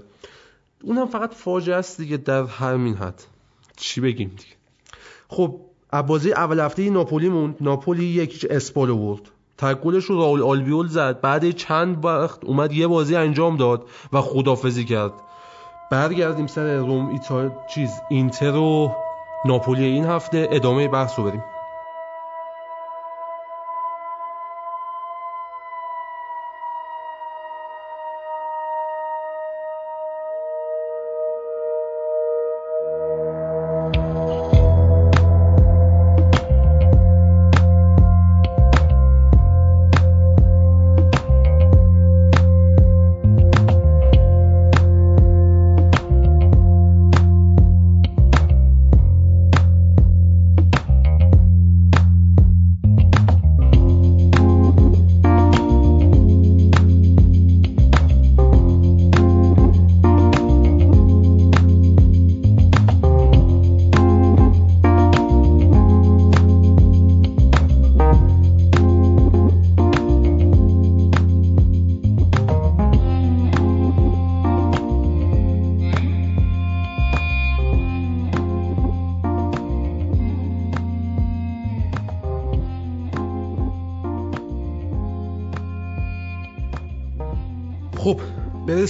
اونم 0.84 1.06
فقط 1.06 1.34
فاجعه 1.34 1.76
است 1.76 2.00
دیگه 2.00 2.16
در 2.16 2.44
همین 2.44 2.94
حد. 2.94 3.22
چی 3.76 4.00
بگیم 4.00 4.28
دیگه؟ 4.28 4.56
خب 5.28 5.60
بازی 6.06 6.32
اول 6.32 6.60
هفته 6.60 6.90
ناپولی 6.90 7.28
موند. 7.28 7.56
ناپولی 7.60 8.04
یکیش 8.04 8.44
اسپال 8.44 8.92
برد. 8.92 9.20
تگلش 9.58 10.04
رو 10.04 10.18
راول 10.18 10.42
آلبیول 10.42 10.86
زد. 10.86 11.20
بعد 11.20 11.50
چند 11.50 12.04
وقت 12.04 12.44
اومد 12.44 12.72
یه 12.72 12.86
بازی 12.86 13.16
انجام 13.16 13.56
داد 13.56 13.88
و 14.12 14.20
خدافزی 14.20 14.84
کرد. 14.84 15.12
برگردیم 15.90 16.46
سر 16.46 16.76
روم 16.76 17.08
ایتا 17.08 17.66
چیز 17.74 17.90
اینتر 18.10 18.56
و 18.56 18.96
ناپولی 19.44 19.84
این 19.84 20.04
هفته. 20.04 20.48
ادامه 20.50 20.88
بحث 20.88 21.18
رو 21.18 21.24
بریم. 21.24 21.44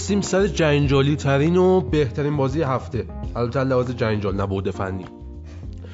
برسیم 0.05 0.21
سر 0.21 0.47
جنجالی 0.47 1.17
ترین 1.17 1.57
و 1.57 1.81
بهترین 1.81 2.37
بازی 2.37 2.63
هفته. 2.63 3.07
البته 3.37 3.65
لحاظ 3.65 3.91
جنجال 3.91 4.41
نبوده 4.41 4.71
فنی. 4.71 5.05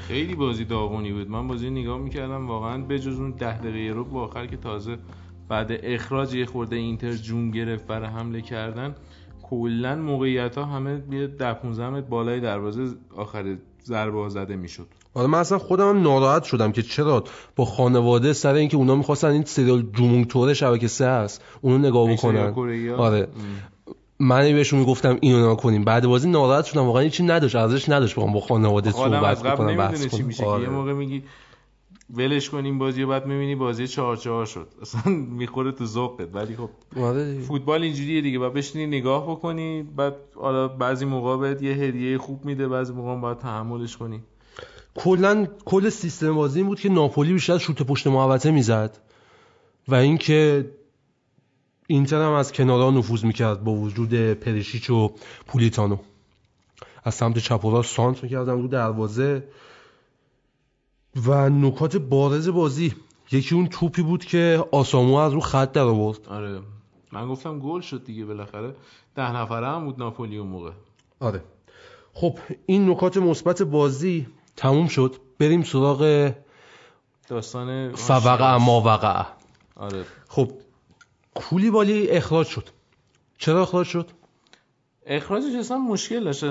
خیلی 0.09 0.35
بازی 0.35 0.65
داغونی 0.65 1.13
بود. 1.13 1.31
من 1.31 1.49
بازی 1.49 1.71
نگاه 1.71 1.99
می‌کردم 1.99 2.47
واقعا 2.49 2.83
بجز 2.83 3.19
اون 3.19 3.31
ده 3.31 3.59
دقیقه 3.59 3.95
رو 3.95 4.05
با 4.05 4.23
آخر 4.25 4.47
که 4.47 4.57
تازه 4.57 4.97
بعد 5.49 5.71
اخراج 5.83 6.35
یه 6.35 6.47
خورده 6.47 6.77
اینتر 6.77 7.13
جون 7.13 7.51
گرفت 7.51 7.87
برای 7.87 8.09
حمله 8.09 8.41
کردن 8.41 8.95
کلا 9.43 9.97
موقعیت 9.97 10.59
ها 10.59 10.65
همه 10.65 11.03
یه 11.11 11.27
ده 11.27 11.53
15 11.53 12.01
بالای 12.01 12.41
دروازه 12.41 12.95
آخر 13.17 13.57
ضربه 13.85 14.29
زده 14.29 14.57
می‌شد. 14.57 14.87
آره 15.15 15.27
من 15.27 15.39
اصلا 15.39 15.59
خودم 15.59 16.03
ناراحت 16.03 16.45
شدم 16.45 16.73
که 16.73 16.83
چرا 16.83 17.25
با 17.57 17.65
خانواده 17.65 18.33
سر 18.33 18.55
اینکه 18.55 18.77
اونا 18.77 18.95
می‌خواستن 18.95 19.29
این 19.29 19.45
سریال 19.45 19.87
جمونگ 19.93 20.53
شبکه 20.53 20.89
سه 20.89 21.07
هست 21.07 21.45
اونو 21.61 21.79
نگاه 21.79 22.13
بکنن. 22.13 22.55
آره. 22.99 23.29
من 24.21 24.53
بهشون 24.53 24.79
می‌گفتم 24.79 25.19
اینو 25.21 25.53
نکنیم 25.53 25.85
بعد 25.85 26.07
بازی 26.07 26.31
ناراحت 26.31 26.65
شدم 26.65 26.85
واقعا 26.85 27.03
هیچی 27.03 27.23
نداشت. 27.23 27.57
ارزش 27.57 27.89
نداشت 27.89 28.15
با 28.15 28.27
با 28.27 28.41
خانواده 28.41 28.91
صحبت 28.91 29.43
کنم 29.57 29.77
بحث 29.77 30.07
کنم 30.07 30.27
میشه. 30.27 30.45
آره. 30.45 30.63
یه 30.63 30.69
موقع 30.69 30.93
میگی 30.93 31.23
ولش 32.15 32.51
کنیم 32.51 32.79
بازی 32.79 33.05
بعد 33.05 33.27
می‌بینی 33.27 33.55
بازی 33.55 33.89
4 33.89 34.17
4 34.17 34.47
شد. 34.47 34.69
اصلا 34.83 35.13
می‌خوره 35.13 35.73
تو 35.73 35.87
ذوقت. 35.87 36.29
ولی 36.35 36.57
خب 36.57 36.71
آره. 37.01 37.41
فوتبال 37.41 37.83
اینجوریه 37.83 38.21
دیگه. 38.21 38.39
بعد 38.39 38.53
بشینی 38.53 38.87
نگاه 38.87 39.31
بکنی. 39.31 39.83
بعد 39.83 40.15
حالا 40.35 40.69
بعضی 40.69 41.05
موقع 41.05 41.57
یه 41.61 41.73
هدیه 41.73 42.19
خوب 42.19 42.45
میده. 42.45 42.69
بعضی 42.69 42.93
موقع 42.93 43.21
باید 43.21 43.39
تحملش 43.39 43.97
کنی. 43.97 44.21
کلا 44.95 45.47
کل 45.65 45.89
سیستم 45.89 46.35
بازی 46.35 46.59
این 46.59 46.67
بود 46.67 46.81
که 46.81 46.89
ناپولی 46.89 47.33
بیشتر 47.33 47.59
شوت 47.59 47.83
پشت 47.83 48.07
محوطه 48.07 48.51
می‌زد. 48.51 48.99
و 49.89 49.95
اینکه 49.95 50.71
اینتر 51.91 52.23
هم 52.23 52.33
از 52.33 52.53
کنارا 52.53 52.91
نفوذ 52.91 53.25
می‌کرد 53.25 53.65
با 53.65 53.73
وجود 53.73 54.15
پریشیچ 54.33 54.91
و 54.91 55.13
پولیتانو. 55.47 55.97
از 57.05 57.15
سمت 57.15 57.39
چپ 57.39 57.65
و 57.65 57.71
راست 57.71 57.95
سانت 57.97 58.23
می‌کردن 58.23 58.53
رو 58.53 58.69
دروازه 58.69 59.45
و 61.27 61.51
نکات 61.51 61.97
بارز 61.97 62.49
بازی. 62.49 62.95
یکی 63.33 63.55
اون 63.55 63.67
توپی 63.67 64.03
بود 64.03 64.25
که 64.25 64.65
آسامو 64.73 65.15
از 65.15 65.33
رو 65.33 65.41
خط 65.41 65.73
در 65.73 65.83
آورد. 65.83 66.19
آره. 66.29 66.61
من 67.13 67.29
گفتم 67.29 67.59
گل 67.59 67.81
شد 67.81 68.05
دیگه 68.05 68.25
بالاخره. 68.25 68.75
ده 69.15 69.37
نفره 69.37 69.67
هم 69.67 69.85
بود 69.85 69.99
ناپولی 69.99 70.37
اون 70.37 70.49
موقع. 70.49 70.71
آره. 71.21 71.45
خب 72.13 72.39
این 72.67 72.91
نکات 72.91 73.17
مثبت 73.17 73.63
بازی 73.63 74.27
تموم 74.57 74.89
شد. 74.89 75.17
بریم 75.39 75.63
سراغ 75.63 76.33
داستان 77.29 77.95
فوقع 77.95 78.55
اما 78.55 78.81
وقع 78.81 79.25
آره. 79.77 80.05
خب 80.29 80.53
کولیبالی 81.35 82.09
اخراج 82.09 82.47
شد. 82.47 82.69
چرا 83.39 83.63
اخراج 83.63 83.87
شد؟ 83.87 84.11
اخراجش 85.07 85.55
اصلا 85.55 85.79
مشکل 85.79 86.25
داشت. 86.25 86.45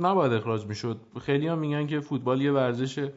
نباید 0.00 0.32
اخراج 0.32 0.66
می‌شد. 0.66 1.00
خیلی 1.20 1.48
هم 1.48 1.58
میگن 1.58 1.86
که 1.86 2.00
فوتبال 2.00 2.42
یه 2.42 2.52
ورزش 2.52 3.08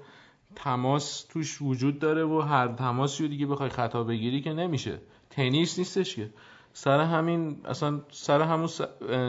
تماس 0.56 1.26
توش 1.30 1.62
وجود 1.62 2.00
داره 2.00 2.24
و 2.26 2.40
هر 2.40 2.68
تماسی 2.68 3.24
رو 3.24 3.30
دیگه 3.30 3.46
بخوای 3.46 3.70
خطا 3.70 4.04
بگیری 4.04 4.42
که 4.42 4.54
نمیشه. 4.54 5.00
تنیس 5.30 5.80
نیستش 5.80 6.16
که. 6.16 6.30
سر 6.74 7.00
همین 7.00 7.58
اصلا 7.66 8.02
سر 8.12 8.42
همون 8.42 8.68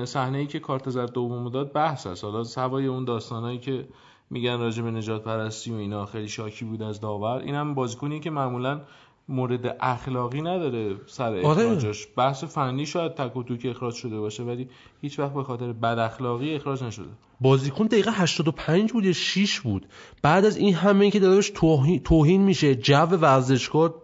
صحنه 0.05 0.39
ای 0.39 0.47
که 0.47 0.59
کارت 0.59 0.90
زرد 0.90 1.12
دوم 1.12 1.48
داد 1.48 1.73
بحث 1.73 2.06
هست 2.06 2.24
حالا 2.24 2.44
سوای 2.44 2.86
اون 2.86 3.05
داستانایی 3.05 3.59
که 3.59 3.89
میگن 4.31 4.59
راجع 4.59 4.82
نجات 4.82 5.24
پرستی 5.24 5.70
و 5.70 5.74
اینا 5.74 6.06
خیلی 6.06 6.28
شاکی 6.28 6.65
بود 6.65 6.82
از 6.82 7.01
داور. 7.01 7.39
اینم 7.39 7.74
بازیکنی 7.74 8.20
که 8.20 8.31
معمولا 8.31 8.81
مورد 9.28 9.76
اخلاقی 9.80 10.42
نداره 10.42 10.96
سر 11.06 11.24
آره. 11.24 11.48
اخراجش 11.48 12.09
بحث 12.16 12.44
فنی 12.44 12.86
شاید 12.86 13.14
تک 13.14 13.36
و 13.36 13.42
توک 13.42 13.66
اخراج 13.66 13.94
شده 13.94 14.20
باشه 14.20 14.42
ولی 14.42 14.68
هیچ 15.00 15.18
وقت 15.18 15.34
به 15.34 15.44
خاطر 15.44 15.72
بد 15.72 15.98
اخلاقی 15.98 16.55
اخراج 16.55 16.84
نشده. 16.84 17.09
بازیکن 17.40 17.86
دقیقه 17.86 18.10
85 18.14 18.92
بود 18.92 19.05
یا 19.05 19.12
6 19.12 19.60
بود. 19.60 19.86
بعد 20.22 20.44
از 20.44 20.56
این 20.56 20.74
همه 20.74 21.10
که 21.10 21.20
داره 21.20 21.42
توهین, 21.42 22.02
توهین 22.02 22.42
میشه 22.42 22.74
جو 22.74 22.94
ورزشگاه 22.94 23.94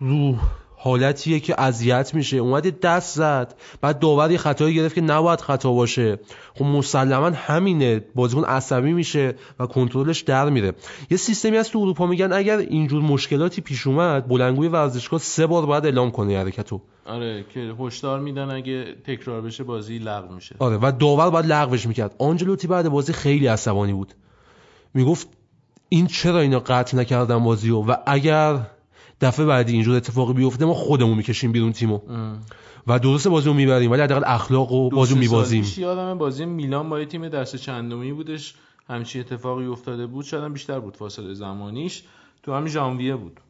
رو 0.00 0.34
حالتیه 0.80 1.40
که 1.40 1.60
اذیت 1.60 2.14
میشه. 2.14 2.36
اومد 2.36 2.80
دست 2.80 3.16
زد. 3.16 3.54
بعد 3.80 3.98
داور 3.98 4.30
یه 4.30 4.38
خطایی 4.38 4.74
گرفت 4.74 4.94
که 4.94 5.00
نباید 5.00 5.40
خطا 5.40 5.72
باشه. 5.72 6.18
خب 6.54 6.64
مسلما 6.64 7.30
همینه. 7.30 8.04
بازیکن 8.14 8.44
عصبی 8.44 8.92
میشه 8.92 9.34
و 9.60 9.66
کنترلش 9.66 10.20
در 10.20 10.50
میره. 10.50 10.72
یه 11.10 11.16
سیستمی 11.16 11.56
از 11.56 11.70
تو 11.70 11.78
اروپا 11.78 12.06
میگن 12.06 12.32
اگر 12.32 12.58
اینجور 12.58 13.02
مشکلاتی 13.02 13.60
پیش 13.60 13.86
اومد 13.86 14.28
بلنگوی 14.28 14.68
ورزشگاه 14.68 15.20
سه 15.20 15.46
بار 15.46 15.66
باید 15.66 15.84
اعلام 15.84 16.10
کنه 16.10 16.38
حرکتو. 16.38 16.80
آره 17.06 17.44
که 17.54 17.74
هشدار 17.80 18.20
میدن 18.20 18.50
اگه 18.50 18.94
تکرار 19.06 19.40
بشه 19.40 19.64
بازی 19.64 19.98
لغو 19.98 20.34
میشه. 20.34 20.56
آره 20.58 20.76
و 20.76 20.92
داور 20.98 21.30
باید 21.30 21.46
لغوش 21.46 21.86
می‌کرد. 21.86 22.14
آنجلوتی 22.18 22.66
بعد 22.66 22.88
بازی 22.88 23.12
خیلی 23.12 23.46
عصبانی 23.46 23.92
بود. 23.92 24.14
می‌گفت 24.94 25.28
این 25.88 26.06
چرا 26.06 26.40
اینا 26.40 26.60
قطع 26.60 26.96
نکردن 26.96 27.44
بازیو؟ 27.44 27.80
و 27.80 27.96
اگر 28.06 28.58
دفعه 29.20 29.46
بعدی 29.46 29.72
اینجور 29.72 29.96
اتفاقی 29.96 30.32
بیفته 30.32 30.64
ما 30.64 30.74
خودمون 30.74 31.16
می‌کشیم 31.16 31.52
بیرون 31.52 31.72
تیمو. 31.72 32.00
و 32.86 32.98
درست 32.98 33.28
بازی 33.28 33.46
رو 33.48 33.54
می‌بریم 33.54 33.90
ولی 33.90 34.02
حداقل 34.02 34.22
اخلاق 34.26 34.72
و 34.72 34.90
بازی 34.90 35.14
رو 35.14 35.20
میبازیم. 35.20 35.64
یادم 35.76 36.18
بازی 36.18 36.46
میلان 36.46 36.88
با 36.88 37.00
یه 37.00 37.06
تیم 37.06 37.28
دست 37.28 37.56
چندمی 37.56 38.12
بودش 38.12 38.54
همچی 38.88 39.20
اتفاقی 39.20 39.66
افتاده 39.66 40.06
بود 40.06 40.24
شاید 40.24 40.52
بیشتر 40.52 40.80
بود 40.80 40.96
فاصله 40.96 41.34
زمانیش. 41.34 42.02
تو 42.42 42.54
همین 42.54 42.68
ژانویه 42.68 43.16
بود 43.16 43.40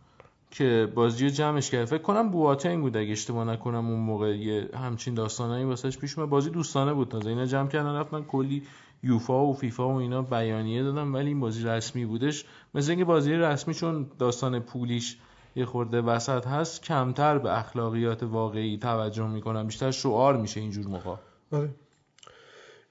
که 0.51 0.89
بازی 0.95 1.25
رو 1.25 1.31
جمعش 1.31 1.71
کرد. 1.71 1.85
فکر 1.85 2.03
کنم 2.03 2.31
بواتنگ 2.31 2.81
بود 2.81 2.97
اگه 2.97 3.13
اشتباه 3.13 3.45
نکنم 3.45 3.87
اون 3.87 4.01
موقع 4.01 4.37
یه 4.37 4.69
همچین 4.85 5.15
داستانایی 5.15 5.65
واسش 5.65 5.99
پیش 5.99 6.19
اومد. 6.19 6.31
بازی 6.31 6.51
دوستانه 6.51 6.93
بود 6.93 7.09
تازه. 7.09 7.29
اینا 7.29 7.47
جمع 7.47 7.69
کردن 7.69 7.95
رفتن 7.95 8.21
کلی 8.21 8.63
یوفا 9.03 9.45
و 9.45 9.55
فیفا 9.55 9.89
و 9.89 9.97
اینا 9.97 10.23
بیانیه 10.23 10.83
دادن 10.83 11.13
ولی 11.13 11.29
این 11.29 11.41
بازی 11.41 11.65
رسمی 11.65 12.05
بودش. 12.05 12.45
مثل 12.75 12.91
اینکه 12.91 13.05
بازی 13.05 13.33
رسمی 13.33 13.75
چون 13.75 14.07
داستان 14.19 14.61
پولیش 14.61 15.17
یه 15.57 15.65
خورده 15.65 16.01
وسط 16.01 16.47
هست 16.47 16.83
کمتر 16.83 17.39
به 17.39 17.59
اخلاقیات 17.59 18.23
واقعی 18.23 18.79
توجه 18.79 19.27
می‌کنن 19.27 19.67
بیشتر 19.67 19.91
شعار 19.91 20.37
میشه 20.37 20.61
اینجور 20.61 20.87
موقع. 20.87 21.15
آره. 21.53 21.71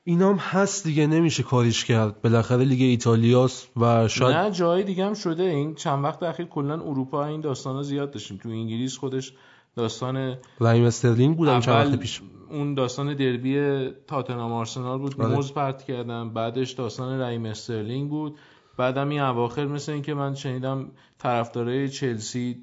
اینام 0.04 0.36
هست 0.36 0.84
دیگه 0.84 1.08
نمیشه 1.08 1.44
کاریش 1.44 1.86
کرد. 1.86 2.22
بالاخره 2.22 2.64
لیگ 2.66 2.82
ایتالیاست 2.82 3.68
و 3.78 4.08
شاید 4.08 4.38
نه 4.38 4.52
جای 4.52 4.84
دیگه 4.84 5.06
هم 5.06 5.14
شده. 5.14 5.44
این 5.44 5.76
چند 5.76 6.04
وقت 6.04 6.24
اخیر 6.24 6.46
کلا 6.46 6.74
اروپا 6.74 7.26
این 7.26 7.42
داستانا 7.42 7.84
زیاد 7.84 8.12
داشتیم. 8.12 8.38
تو 8.38 8.50
انگلیس 8.50 8.98
خودش 8.98 9.34
داستان 9.76 10.38
رحیم 10.60 10.84
استرلینگ 10.84 11.38
بود 11.38 11.60
چند 11.60 11.76
وقت 11.76 12.00
پیش. 12.00 12.22
اون 12.50 12.74
داستان 12.74 13.14
دربی 13.14 13.88
تاتنهام 14.08 14.52
آرسنال 14.52 14.98
بود. 15.00 15.22
آره. 15.22 15.36
موز 15.36 15.54
پرت 15.54 15.84
کردن 15.84 16.30
بعدش 16.30 16.72
داستان 16.72 17.20
رحیم 17.20 17.46
استرلینگ 17.46 18.10
بود. 18.10 18.36
بعدم 18.78 19.10
این 19.10 19.22
اواخر 19.22 19.66
مثل 19.66 19.92
اینکه 19.92 20.14
من 20.14 20.36
شنیدم 20.36 20.92
طرفدارای 21.18 21.90
چلسی 21.90 22.58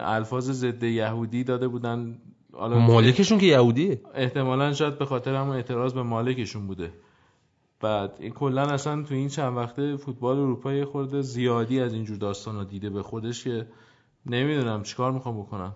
الفاظ 0.00 0.50
ضد 0.50 0.82
یهودی 0.82 1.44
داده 1.44 1.68
بودن. 1.68 2.18
حالا 2.52 2.78
مالکشون 2.78 3.38
که 3.38 3.46
یهودیه. 3.46 4.00
احتمالا 4.14 4.72
شاید 4.72 4.98
به 4.98 5.04
خاطر 5.04 5.34
همون 5.34 5.56
اعتراض 5.56 5.94
به 5.94 6.02
مالکشون 6.02 6.66
بوده. 6.66 6.92
بعد 7.80 8.16
این 8.20 8.30
کلا 8.30 8.62
اصلا 8.62 9.02
تو 9.02 9.14
این 9.14 9.28
چند 9.28 9.56
وقته 9.56 9.96
فوتبال 9.96 10.38
اروپا 10.38 10.72
یه 10.72 10.84
خورده 10.84 11.22
زیادی 11.22 11.80
از 11.80 11.92
اینجور 11.92 12.16
داستانا 12.16 12.64
دیده 12.64 12.90
به 12.90 13.02
خودش 13.02 13.44
که 13.44 13.66
نمی‌دونم 14.26 14.82
چیکار 14.82 15.12
می‌خوام 15.12 15.40
بکنم. 15.40 15.74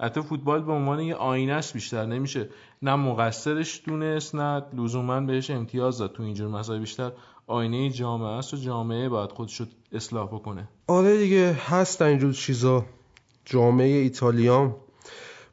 حتی 0.00 0.20
فوتبال 0.20 0.62
به 0.62 0.72
عنوان 0.72 1.00
یه 1.00 1.14
آینه 1.14 1.52
است 1.52 1.72
بیشتر 1.72 2.06
نمیشه. 2.06 2.48
نه 2.82 2.94
مقصرش 2.94 3.82
دونست 3.86 4.34
نه 4.34 4.62
لزوما 4.72 5.20
بهش 5.20 5.50
امتیاز 5.50 5.98
داد 5.98 6.12
تو 6.12 6.22
اینجور 6.22 6.48
مسائل 6.48 6.80
بیشتر. 6.80 7.12
آینه 7.48 7.90
جامعه 7.90 8.28
است 8.28 8.54
و 8.54 8.56
جامعه 8.56 9.08
باید 9.08 9.32
خودش 9.32 9.60
رو 9.60 9.66
اصلاح 9.92 10.26
بکنه. 10.26 10.68
آره 10.86 11.18
دیگه 11.18 11.52
هست 11.52 12.02
اینجور 12.02 12.32
چیزا. 12.32 12.86
جامعه 13.44 13.86
ایتالیا 13.86 14.76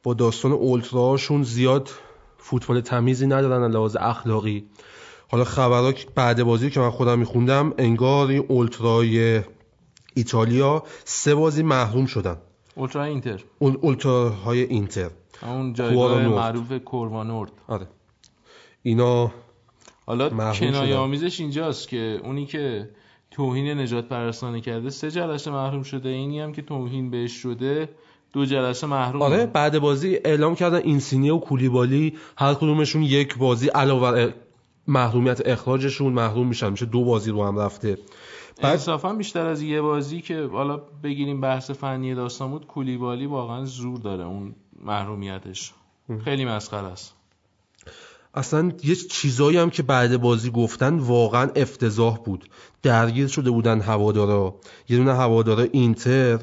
با 0.04 0.14
داستان 0.14 0.52
اولتراهاشون 0.52 1.44
زیاد 1.44 1.90
فوتبال 2.38 2.82
تمیزی 2.82 3.28
ندارن 3.28 3.72
لحاظ 3.72 3.96
اخلاقی. 4.00 4.66
حالا 5.28 5.44
خبرها 5.44 5.94
بعد 6.16 6.44
بازی 6.44 6.70
که 6.70 6.80
من 6.80 6.90
خودم 6.90 7.20
میخوندم 7.20 7.74
انگار 7.78 8.28
این 8.28 8.46
اولترای 8.48 9.42
ایتالیا 10.14 10.84
سه 11.06 11.36
بازی 11.36 11.64
محروم 11.64 12.06
شدن. 12.06 12.38
اولترا 12.76 13.04
اینتر. 13.04 13.44
اول 13.60 13.78
اولتراهای 13.82 14.62
اینتر. 14.62 15.10
اون 15.42 15.74
جایگاه 15.74 16.28
معروف 16.28 16.72
کوروانورد 16.72 17.52
آره. 17.68 17.88
اینا 18.84 19.32
حالا 20.06 20.30
کنایه. 20.30 20.96
آمیزش 20.96 21.40
اینجاست 21.40 21.88
که 21.88 22.22
اونی 22.24 22.46
که 22.46 22.90
توهین 23.32 23.80
نجات 23.80 24.08
پرستانه 24.08 24.62
کرده 24.62 24.90
سه 24.90 25.12
جلسه 25.12 25.52
محروم 25.52 25.84
شده. 25.84 26.10
اینی 26.10 26.40
هم 26.40 26.52
که 26.52 26.62
توهین 26.62 27.10
بهش 27.10 27.32
شده 27.32 27.90
دو 28.34 28.46
جلسه 28.46 28.88
محروم. 28.88 29.22
آره 29.22 29.46
بعد 29.46 29.80
بازی 29.80 30.16
اعلام 30.26 30.56
کردن 30.56 30.78
اینسینیه 30.78 31.34
و 31.34 31.40
کولیبالی 31.40 32.14
هر 32.38 32.54
کدومشون 32.54 33.04
یک 33.04 33.38
بازی 33.38 33.68
علاوه 33.68 34.12
بر 34.12 34.34
محرومیت 34.88 35.42
اخراجشون 35.46 36.14
محروم 36.14 36.48
میشن 36.48 36.70
میشه 36.70 36.86
دو 36.86 37.04
بازی 37.04 37.32
رو 37.32 37.46
هم 37.46 37.60
رفته. 37.60 37.98
بعد 38.62 38.72
انصافا 38.72 39.14
بیشتر 39.14 39.46
از 39.46 39.62
یه 39.62 39.82
بازی 39.82 40.22
که 40.22 40.50
حالا 40.52 40.82
بگیریم 41.04 41.42
بحث 41.42 41.72
فنی 41.72 42.16
داستان 42.16 42.52
بود 42.52 42.68
کولیبالی 42.68 43.26
واقعا 43.26 43.66
زور 43.66 44.00
داره 44.00 44.26
اون 44.26 44.56
محرومیتش. 44.84 45.74
خیلی 46.24 46.46
مسخره 46.46 46.88
است. 46.88 47.16
اصلا 48.36 48.72
یه 48.84 48.96
چیزایی 48.96 49.58
هم 49.58 49.70
که 49.70 49.84
بعد 49.84 50.22
بازی 50.22 50.52
گفتن 50.52 51.00
واقعا 51.00 51.50
افتضاح 51.56 52.18
بود. 52.18 52.50
درگیر 52.84 53.28
شده 53.28 53.52
بودن 53.52 53.82
هوادارا. 53.82 54.56
یه 54.90 54.98
دونه 54.98 55.14
هوادارا 55.16 55.64
اینتر 55.72 56.40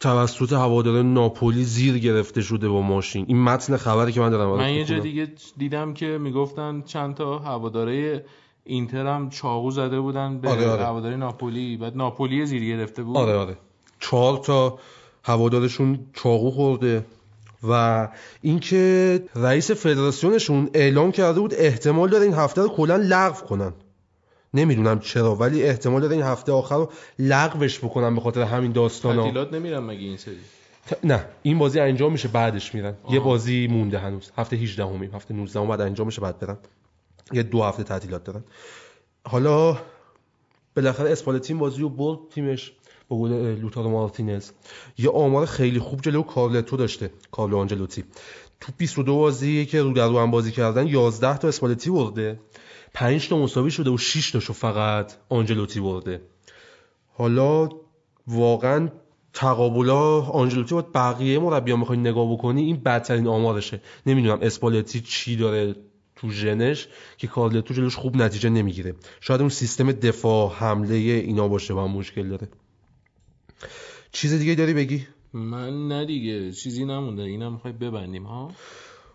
توسط 0.00 0.52
هوادارا 0.52 1.02
ناپولی 1.02 1.64
زیر 1.64 1.98
گرفته 1.98 2.40
شده 2.40 2.68
با 2.68 2.82
ماشین. 2.82 3.24
این 3.28 3.42
متن 3.42 3.76
خبری 3.76 4.12
که 4.12 4.20
من 4.20 4.30
دارم 4.30 4.56
من 4.56 4.74
یه 4.74 4.84
جا. 4.84 4.98
دیگه 4.98 5.28
دیدم 5.56 5.94
که 5.94 6.06
می‌گفتن 6.06 6.82
چند 6.82 7.14
تا 7.14 7.38
هواداره 7.38 8.24
اینتر 8.64 9.06
هم 9.06 9.30
چاقو 9.30 9.70
زده 9.70 10.00
بودن 10.00 10.38
به 10.40 10.48
آره، 10.48 10.68
آره. 10.68 10.84
هواداره 10.84 11.16
ناپولی. 11.16 11.76
بعد 11.76 11.96
ناپولی 11.96 12.46
زیر 12.46 12.64
گرفته 12.64 13.02
بود. 13.02 13.16
آره 13.16 13.36
آره. 13.36 13.56
چهار 14.00 14.38
تا 14.38 14.78
هوادارشون 15.24 15.98
چاقو 16.12 16.50
خورده. 16.50 17.04
و 17.68 18.08
اینکه 18.42 19.22
رئیس 19.34 19.70
فدراسیونشون 19.70 20.70
اعلام 20.74 21.12
کرده 21.12 21.40
بود 21.40 21.54
احتمال 21.54 22.08
داره 22.08 22.24
این 22.24 22.34
هفته 22.34 22.62
رو 22.62 22.68
کلا 22.68 22.96
لغو 22.96 23.46
کنن. 23.46 23.72
نمی‌دونم 24.54 25.00
چرا 25.00 25.34
ولی 25.34 25.62
احتمال 25.62 26.00
داره 26.00 26.12
این 26.12 26.22
هفته 26.22 26.52
آخر 26.52 26.76
رو 26.76 26.90
لغوش 27.18 27.78
بکنن 27.78 28.14
به 28.14 28.20
خاطر 28.20 28.42
همین 28.42 28.72
داستانا. 28.72 29.22
تعطیلات 29.22 29.52
نمیرم 29.52 29.84
مگه 29.84 30.00
این 30.00 30.16
سری؟ 30.16 30.36
نه 31.04 31.24
این 31.42 31.58
بازی 31.58 31.80
انجام 31.80 32.12
میشه 32.12 32.28
بعدش 32.28 32.74
میرن. 32.74 32.94
یه 33.10 33.18
آها. 33.18 33.28
بازی 33.28 33.66
مونده 33.66 33.98
هنوز. 33.98 34.30
هفته 34.36 34.56
18 34.56 34.84
همیم 34.84 35.14
هفته 35.14 35.34
19 35.34 35.66
بعد 35.66 35.80
انجام 35.80 36.06
میشه 36.06 36.20
بعد 36.20 36.38
برن. 36.38 36.56
یه 37.32 37.42
دو 37.42 37.62
هفته 37.62 37.82
تعطیلات 37.82 38.24
دارن. 38.24 38.44
حالا 39.26 39.78
بالاخره 40.76 41.10
اسپالتین 41.10 41.58
بازی 41.58 41.80
رو 41.80 41.88
برد 41.88 42.18
تیمش. 42.34 42.72
گل 43.10 43.32
اه، 43.32 43.54
لوتارو 43.54 43.90
مارتینز. 43.90 44.50
یه 44.98 45.10
آمار 45.10 45.46
خیلی 45.46 45.78
خوب 45.78 46.00
جلو 46.00 46.22
کارلتو 46.22 46.76
داشته 46.76 47.10
کارلو 47.30 47.58
آنجلوتی. 47.58 48.04
تو 48.60 48.72
22 48.78 49.16
بازی 49.16 49.66
که 49.66 49.82
رو 49.82 49.92
در 49.92 50.08
رو 50.08 50.18
هم 50.18 50.30
بازی 50.30 50.52
کردن 50.52 50.86
11 50.86 51.38
تا 51.38 51.48
اسپالتی 51.48 51.90
برده. 51.90 52.40
5 52.94 53.28
تا 53.28 53.38
مساوی 53.38 53.70
شده 53.70 53.90
و 53.90 53.98
6 53.98 54.30
تاشو 54.30 54.52
فقط 54.52 55.12
آنجلوتی 55.28 55.80
برده. 55.80 56.20
حالا 57.12 57.68
واقعا 58.26 58.88
تقابلا 59.32 60.20
آنجلوتی 60.20 60.74
با 60.74 60.82
بقیه 60.94 61.38
مربیان 61.38 61.78
می‌خوای 61.78 61.98
نگاه 61.98 62.32
بکنی 62.32 62.62
این 62.62 62.76
بدترین 62.76 63.26
آمارشه. 63.26 63.80
نمی‌دونم 64.06 64.38
اسپالتی 64.42 65.00
چی 65.00 65.36
داره 65.36 65.74
تو 66.16 66.30
ژنش 66.30 66.88
که 67.16 67.26
کارلتو 67.26 67.74
جلوش 67.74 67.96
خوب 67.96 68.16
نتیجه 68.16 68.48
نمی‌گیره. 68.48 68.94
شاید 69.20 69.40
اون 69.40 69.50
سیستم 69.50 69.92
دفاع 69.92 70.52
حمله 70.52 70.94
اینا 70.94 71.48
باشه 71.48 71.74
با 71.74 71.88
مشکل 71.88 72.28
داره. 72.28 72.48
چیز 74.12 74.32
دیگه 74.32 74.54
داری 74.54 74.74
بگی؟ 74.74 75.06
من 75.32 75.88
نه 75.88 76.04
دیگه 76.04 76.52
چیزی 76.52 76.84
نمونده 76.84 77.22
اینم 77.22 77.52
می‌خوای 77.52 77.72
ببندیم 77.72 78.24
ها؟ 78.24 78.50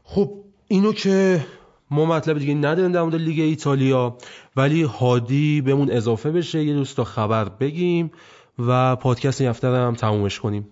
خب 0.03 0.43
اینو 0.67 0.93
که 0.93 1.45
ما 1.91 2.05
مطلب 2.05 2.37
دیگه 2.37 2.53
نداریم 2.53 2.91
در 2.91 3.01
مورد 3.01 3.15
لیگ 3.15 3.39
ایتالیا 3.39 4.17
ولی 4.55 4.83
هادی 4.83 5.61
بهمون 5.61 5.91
اضافه 5.91 6.31
بشه 6.31 6.63
یه 6.63 6.73
دوستا 6.73 7.03
خبر 7.03 7.49
بگیم 7.49 8.11
و 8.59 8.95
پادکست 8.95 9.41
این 9.41 9.49
هفته 9.49 9.67
رو 9.67 9.75
هم 9.75 9.95
تمومش 9.95 10.39
کنیم. 10.39 10.69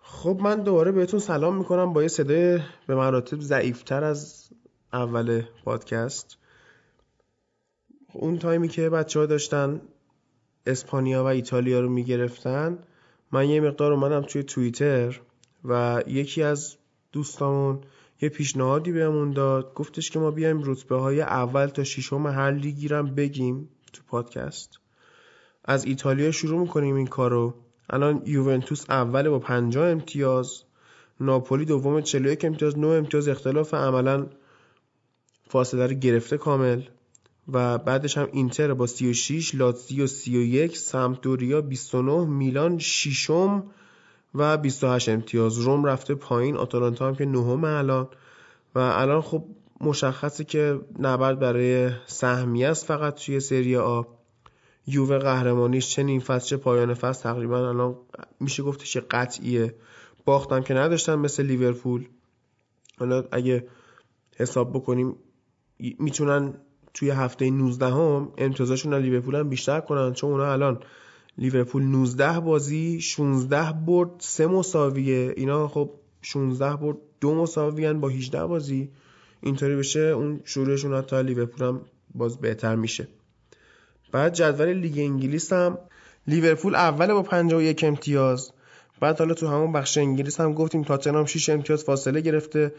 خب 0.00 0.38
من 0.40 0.62
دوباره 0.62 0.92
بهتون 0.92 1.20
سلام 1.20 1.56
می‌کنم 1.56 1.92
با 1.92 2.02
یه 2.02 2.08
صدای 2.08 2.58
به 2.86 2.94
مراتب 2.94 3.40
ضعیفتر 3.40 4.04
از 4.04 4.48
اول 4.92 5.42
پادکست. 5.64 6.38
اون 8.12 8.38
تایمی 8.38 8.68
که 8.68 8.90
بچه 8.90 9.20
ها 9.20 9.26
داشتن 9.26 9.80
اسپانیا 10.66 11.24
و 11.24 11.26
ایتالیا 11.26 11.80
رو 11.80 11.88
می‌گرفتن 11.88 12.78
من 13.32 13.48
یه 13.48 13.60
مقدار 13.60 13.92
اومدم 13.92 14.20
توی 14.20 14.42
توییتر 14.42 15.20
و 15.64 16.02
یکی 16.06 16.42
از 16.42 16.76
دوستامون 17.12 17.80
یه 18.22 18.28
پیشنهادی 18.28 18.92
بهمون 18.92 19.30
داد. 19.30 19.74
گفتش 19.74 20.10
که 20.10 20.18
ما 20.18 20.30
بیایم 20.30 20.62
رتبه 20.64 20.96
های 20.96 21.20
اول 21.20 21.66
تا 21.66 21.84
ششم 21.84 22.26
هر 22.26 22.50
لیگی 22.50 22.88
رو 22.88 23.02
بگیم 23.02 23.68
تو 23.92 24.02
پادکست. 24.08 24.78
از 25.64 25.84
ایتالیا 25.84 26.30
شروع 26.30 26.60
می‌کنیم 26.60 26.94
این 26.94 27.06
کارو. 27.06 27.54
الان 27.90 28.22
یوونتوس 28.26 28.90
اول 28.90 29.28
با 29.28 29.38
50 29.38 29.88
امتیاز. 29.88 30.62
ناپولی 31.20 31.64
دوم 31.64 32.00
41 32.00 32.44
امتیاز. 32.44 32.78
9 32.78 32.86
امتیاز 32.86 33.28
اختلاف. 33.28 33.74
عملا 33.74 34.26
فاصله 35.48 35.86
رو 35.86 35.94
گرفته 35.94 36.36
کامل. 36.38 36.82
و 37.48 37.78
بعدش 37.78 38.18
هم 38.18 38.28
اینتر 38.32 38.74
با 38.74 38.86
36 38.86 39.54
لاتزیو 39.54 40.06
31 40.06 40.76
سمپدوریا 40.76 41.60
29 41.60 42.24
میلان 42.24 42.78
ششم 42.78 43.64
و 44.34 44.56
28 44.56 45.08
امتیاز. 45.08 45.58
روم 45.58 45.84
رفته 45.84 46.14
پایین 46.14 46.56
آتالانتا 46.56 47.08
هم 47.08 47.14
که 47.14 47.24
نهم 47.24 47.64
الان. 47.64 48.08
و 48.74 48.78
الان 48.78 49.20
خب 49.20 49.44
مشخصه 49.80 50.44
که 50.44 50.80
نبرد 50.98 51.38
برای 51.38 51.90
سهمیه 52.06 52.68
است 52.68 52.86
فقط 52.86 53.14
توی 53.14 53.40
سری 53.40 53.76
آ. 53.76 54.02
یووه 54.86 55.18
قهرمانیش 55.18 55.88
چه 55.88 56.02
نیم 56.02 56.20
فصل 56.20 56.46
چه 56.46 56.56
پایان 56.56 56.94
فصل. 56.94 57.22
تقریبا 57.22 57.68
الان 57.68 57.96
میشه 58.40 58.62
گفتش 58.62 58.92
که 58.92 59.00
قطعیه. 59.00 59.74
باختم 60.24 60.60
که 60.60 60.74
نداشتن 60.74 61.14
مثل 61.14 61.42
لیورپول. 61.42 62.08
حالا 62.98 63.24
اگه 63.32 63.68
حساب 64.36 64.72
بکنیم 64.72 65.16
می‌تونن 65.78 66.54
توی 66.94 67.10
هفته 67.10 67.50
19 67.50 67.86
هم 67.86 68.32
امتیازشون 68.38 68.94
از 68.94 69.02
لیورپول 69.02 69.34
هم 69.34 69.48
بیشتر 69.48 69.80
کنن 69.80 70.12
چون 70.12 70.30
اونا 70.30 70.52
الان 70.52 70.80
لیورپول 71.38 71.82
19 71.82 72.40
بازی 72.40 73.00
16 73.00 73.72
برد 73.72 74.10
3 74.18 74.46
مساویه. 74.46 75.34
اینا 75.36 75.68
خب 75.68 75.90
16 76.22 76.76
برد 76.76 76.96
دو 77.20 77.34
مساویان 77.34 78.00
با 78.00 78.08
18 78.08 78.44
بازی. 78.46 78.90
اینطوری 79.40 79.76
بشه 79.76 80.00
اون 80.00 80.40
شروعشون 80.44 80.94
حتی 80.94 81.22
لیورپول 81.22 81.68
هم 81.68 81.80
باز 82.14 82.38
بهتر 82.38 82.74
میشه. 82.74 83.08
بعد 84.12 84.34
جدول 84.34 84.72
لیگ 84.72 84.98
انگلیس 84.98 85.52
هم. 85.52 85.78
لیورپول 86.26 86.74
اول 86.74 87.12
با 87.12 87.22
51 87.22 87.84
امتیاز. 87.84 88.52
بعد 89.00 89.18
حالا 89.18 89.34
تو 89.34 89.48
همون 89.48 89.72
بخش 89.72 89.98
انگلیس 89.98 90.40
هم 90.40 90.54
گفتیم 90.54 90.82
تاتنهام 90.82 91.26
6 91.26 91.48
امتیاز 91.48 91.84
فاصله 91.84 92.20
گرفته. 92.20 92.74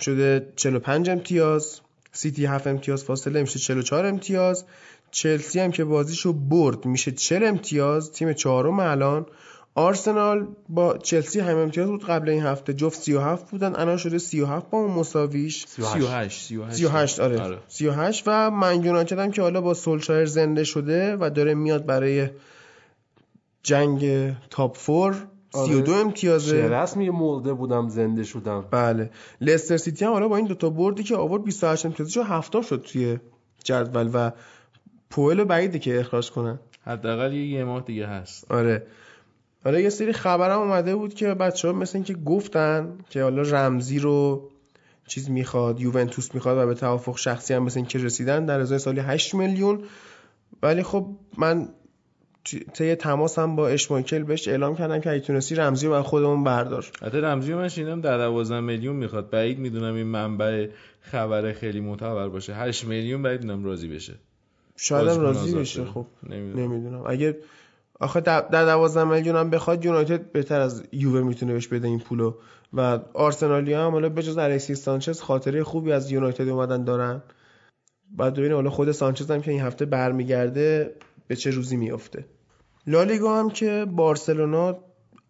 شده 0.00 0.52
45 0.56 1.10
امتیاز. 1.10 1.80
سیتی 2.16 2.46
7 2.46 2.66
امتیاز 2.66 3.04
فاصله 3.04 3.40
میشه 3.40 3.58
44 3.58 4.06
امتیاز. 4.06 4.64
چلسی 5.10 5.60
هم 5.60 5.70
که 5.70 5.84
بازیشو 5.84 6.32
برد 6.32 6.84
میشه 6.84 7.12
40 7.12 7.44
امتیاز. 7.44 8.12
تیم 8.12 8.32
چهارم 8.32 8.80
الان. 8.80 9.26
آرسنال 9.74 10.46
با 10.68 10.98
چلسی 10.98 11.40
هم 11.40 11.56
امتیاز 11.56 11.88
بود 11.88 12.04
قبل 12.04 12.28
این 12.28 12.42
هفته. 12.42 12.74
جفت 12.74 13.00
37 13.00 13.50
بودن. 13.50 13.76
الان 13.76 13.96
شده 13.96 14.18
37 14.18 14.70
با 14.70 14.78
اون 14.78 14.90
مساویش. 14.90 15.66
38 15.66 16.46
38 16.70 17.20
آره. 17.20 17.40
آره. 17.40 17.58
38 17.68 18.22
و 18.26 18.50
من 18.50 18.84
یونایتد 18.84 19.18
هم 19.18 19.30
که 19.30 19.42
حالا 19.42 19.60
با 19.60 19.74
سولشایر 19.74 20.26
زنده 20.26 20.64
شده 20.64 21.16
و 21.16 21.30
داره 21.30 21.54
میاد 21.54 21.86
برای 21.86 22.28
جنگ 23.62 24.32
تاپ 24.50 24.76
فور 24.76 25.26
32 25.64 25.92
آره. 25.92 26.00
امتیازه. 26.00 26.50
چه 26.50 26.68
رسمی 26.68 27.10
مرده 27.10 27.52
بودم 27.52 27.88
زنده 27.88 28.24
شدم. 28.24 28.64
بله. 28.70 29.10
لستر 29.40 29.76
سیتی 29.76 30.04
هم 30.04 30.12
حالا 30.12 30.28
با 30.28 30.36
این 30.36 30.46
دوتا 30.46 30.70
بردی 30.70 31.02
که 31.02 31.16
آورد 31.16 31.44
28 31.44 31.86
امتیازش 31.86 32.16
هفته 32.16 32.62
شد 32.62 32.82
توی 32.82 33.18
جدول 33.64 34.10
و 34.14 34.30
پوئل 35.10 35.44
بعیده 35.44 35.78
که 35.78 36.00
اخراج 36.00 36.30
کنن. 36.30 36.58
حداقل 36.84 37.32
یه 37.32 37.64
ماه 37.64 37.80
دیگه 37.80 38.06
هست. 38.06 38.52
آره. 38.52 38.86
حالا 39.64 39.80
یه 39.80 39.88
سری 39.88 40.12
خبرم 40.12 40.60
اومده 40.60 40.96
بود 40.96 41.14
که 41.14 41.34
بچه 41.34 41.68
ها 41.68 41.74
مثل 41.74 41.98
اینکه 41.98 42.14
گفتن 42.14 42.98
که 43.10 43.22
حالا 43.22 43.42
رمزی 43.42 43.98
رو 43.98 44.48
چیز 45.06 45.30
می‌خواد 45.30 45.80
یوونتوس 45.80 46.34
می‌خواد 46.34 46.58
و 46.58 46.66
به 46.66 46.74
توافق 46.74 47.18
شخصی 47.18 47.54
هم 47.54 47.62
مثل 47.62 47.78
اینکه 47.78 47.98
رسیدن 47.98 48.46
در 48.46 48.60
ازای 48.60 48.78
سالی 48.78 49.00
8 49.00 49.34
میلیون. 49.34 49.82
ولی 50.62 50.82
خب 50.82 51.06
من 51.38 51.68
طی 52.74 52.94
تماسم 52.94 53.56
با 53.56 53.68
اشمایکل 53.68 54.22
بهش 54.22 54.48
اعلام 54.48 54.76
کردم 54.76 55.00
که 55.00 55.10
اگه 55.10 55.20
تونستی 55.20 55.54
رمزی 55.54 55.86
رو 55.86 56.02
خودمون 56.02 56.44
بردار. 56.44 56.86
حتی 57.02 57.20
رمزی 57.20 57.54
من 57.54 57.68
شنیدم 57.68 58.00
در 58.00 58.18
12 58.18 58.60
میلیون 58.60 58.96
می‌خواد. 58.96 59.30
بعید 59.30 59.58
می‌دونم 59.58 59.94
این 59.94 60.06
منبع 60.06 60.68
خبر 61.00 61.52
خیلی 61.52 61.80
معتبر 61.80 62.28
باشه. 62.28 62.54
8 62.54 62.84
میلیون 62.84 63.22
بعید 63.22 63.40
می‌دونم 63.40 63.64
راضی 63.64 63.88
بشه. 63.88 64.14
شاید 64.76 65.08
راضی 65.08 65.54
بشه. 65.54 65.84
خب 65.84 66.06
نمی‌دونم. 66.28 67.02
اگه 67.06 67.36
آخه 68.00 68.20
در 68.20 68.40
12 68.50 69.04
میلیون 69.04 69.36
هم 69.36 69.50
بخواد 69.50 69.84
یونایتد 69.84 70.32
بهتر 70.32 70.60
از 70.60 70.84
یووه 70.92 71.20
می‌تونه 71.20 71.52
بهش 71.52 71.68
بده 71.68 71.88
این 71.88 71.98
پولو. 71.98 72.34
و 72.72 72.98
آرسنالی 73.14 73.72
هم 73.72 73.90
حالا 73.90 74.08
بجز 74.08 74.38
الکسیس 74.38 74.82
سانچز 74.82 75.20
خاطره 75.20 75.64
خوبی 75.64 75.92
از 75.92 76.10
یونایتد 76.12 76.48
اومدن 76.48 76.84
دارن. 76.84 77.22
بعد 78.10 78.34
ببینیم 78.34 78.54
حالا 78.54 78.70
خود 78.70 78.92
سانچز 78.92 79.30
هم 79.30 79.42
که 79.42 79.50
این 79.50 79.60
هفته 79.60 79.84
برمیگرده 79.84 80.94
به 81.28 81.36
چه 81.36 81.50
روزی 81.50 81.76
میافته. 81.76 82.24
لالیگا 82.86 83.40
هم 83.40 83.50
که 83.50 83.86
بارسلونا 83.90 84.76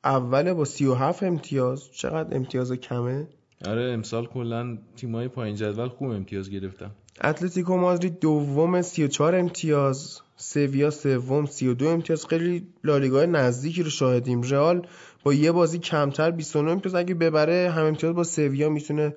اول 0.05 0.53
با 0.53 0.65
37 0.65 1.23
امتیاز. 1.23 1.91
چقدر 1.93 2.37
امتیاز 2.37 2.73
کمه؟ 2.73 3.27
آره 3.67 3.93
امسال 3.93 4.27
کلا 4.27 4.79
تیمای 4.97 5.29
پایین 5.29 5.57
جدول 5.57 5.89
خوب 5.89 6.11
امتیاز 6.11 6.51
گرفتن. 6.51 6.91
اتلتیکو 7.25 7.77
مادرید 7.77 8.21
دوم 8.21 8.83
34 8.83 9.35
امتیاز. 9.35 10.21
سویا 10.37 10.91
سوم 10.91 11.47
32 11.47 11.87
امتیاز. 11.89 12.27
خیلی 12.27 12.67
لالیگا 12.85 13.25
نزدیکی 13.25 13.83
رو 13.83 13.91
شاهدیم. 13.91 14.43
رئال 14.43 14.87
با 15.25 15.35
یه 15.35 15.53
بازی 15.53 15.79
کمتر 15.79 16.31
29 16.31 16.71
امتیاز. 16.71 16.95
اگه 16.95 17.15
ببره 17.15 17.71
هم 17.71 17.85
امتیاز 17.85 18.15
با 18.15 18.25
سویا 18.25 18.69
می‌تونه 18.69 19.15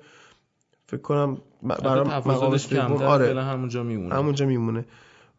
فکر 0.86 1.00
کنم 1.00 1.38
برام 1.62 2.06
مقام 2.06 2.56
کمتر 2.56 3.04
آره. 3.04 3.42
همونجا 3.42 3.82
میمونه. 3.82 4.14
همونجا 4.14 4.46
میمونه. 4.46 4.84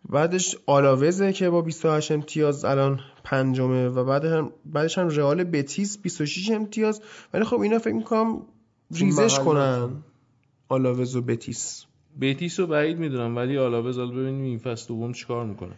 بعدش 0.10 0.56
آلاوزه 0.65 1.34
که 1.34 1.49
با 1.49 1.61
28 1.61 2.11
امتیاز 2.11 2.65
الان 2.65 2.99
پنجمه 3.23 3.90
و 3.90 4.03
بعد 4.03 4.26
هم 4.26 4.52
بعدش 4.65 4.98
هم 4.98 5.10
رئال 5.10 5.44
بتیس 5.44 5.98
26 5.98 6.52
امتیاز. 6.52 7.02
ولی 7.34 7.44
خب 7.44 7.60
اینا 7.60 7.80
فکر 7.80 7.94
می‌کنم 7.94 8.41
ریزش 8.91 9.40
کنن. 9.40 10.03
آلاوز 10.69 11.15
و 11.15 11.22
بتیس. 11.22 11.86
بتیس 12.22 12.60
رو 12.60 12.68
بعید 12.68 12.99
می‌دونم 12.99 13.36
ولی 13.36 13.57
آلاوز 13.57 13.98
حالا 13.98 14.11
ببینیم 14.11 14.44
این 14.44 14.57
فصل 14.57 14.88
دوم 14.88 15.14
چیکار 15.14 15.45
می‌کنه. 15.45 15.73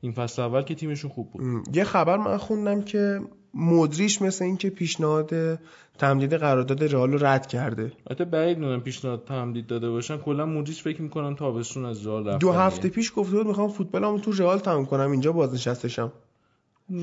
این 0.00 0.12
فصل 0.12 0.42
اول 0.42 0.62
که 0.62 0.74
تیمشون 0.74 1.10
خوب 1.10 1.30
بود. 1.30 1.76
یه 1.76 1.84
خبر 1.84 2.16
من 2.16 2.36
خوندم 2.36 2.82
که 2.82 3.20
مدریش 3.54 4.22
مثل 4.22 4.44
اینکه 4.44 4.70
پیشنهاد 4.70 5.58
تمدید 5.98 6.34
قرارداد 6.34 6.84
رئال 6.84 7.12
رو 7.12 7.26
رد 7.26 7.46
کرده. 7.46 7.92
البته 8.06 8.24
بعید 8.24 8.58
می‌دونم 8.58 8.80
پیشنهاد 8.80 9.24
تمدید 9.24 9.66
داده 9.66 9.90
باشن. 9.90 10.16
کلا 10.16 10.46
مدریش 10.46 10.82
فکر 10.82 11.02
می‌کنم 11.02 11.34
تابستون 11.34 11.84
از 11.84 12.06
رئال 12.06 12.28
رفت. 12.28 12.40
دو 12.40 12.52
هفته 12.52 12.88
پیش 12.88 13.12
گفته 13.16 13.36
بود 13.36 13.46
می‌خوام 13.46 13.68
فوتبالمو 13.68 14.18
تو 14.18 14.32
رئال 14.32 14.58
تموم 14.58 14.86
کنم. 14.86 15.10
اینجا 15.10 15.32
بازنشستشم 15.32 16.12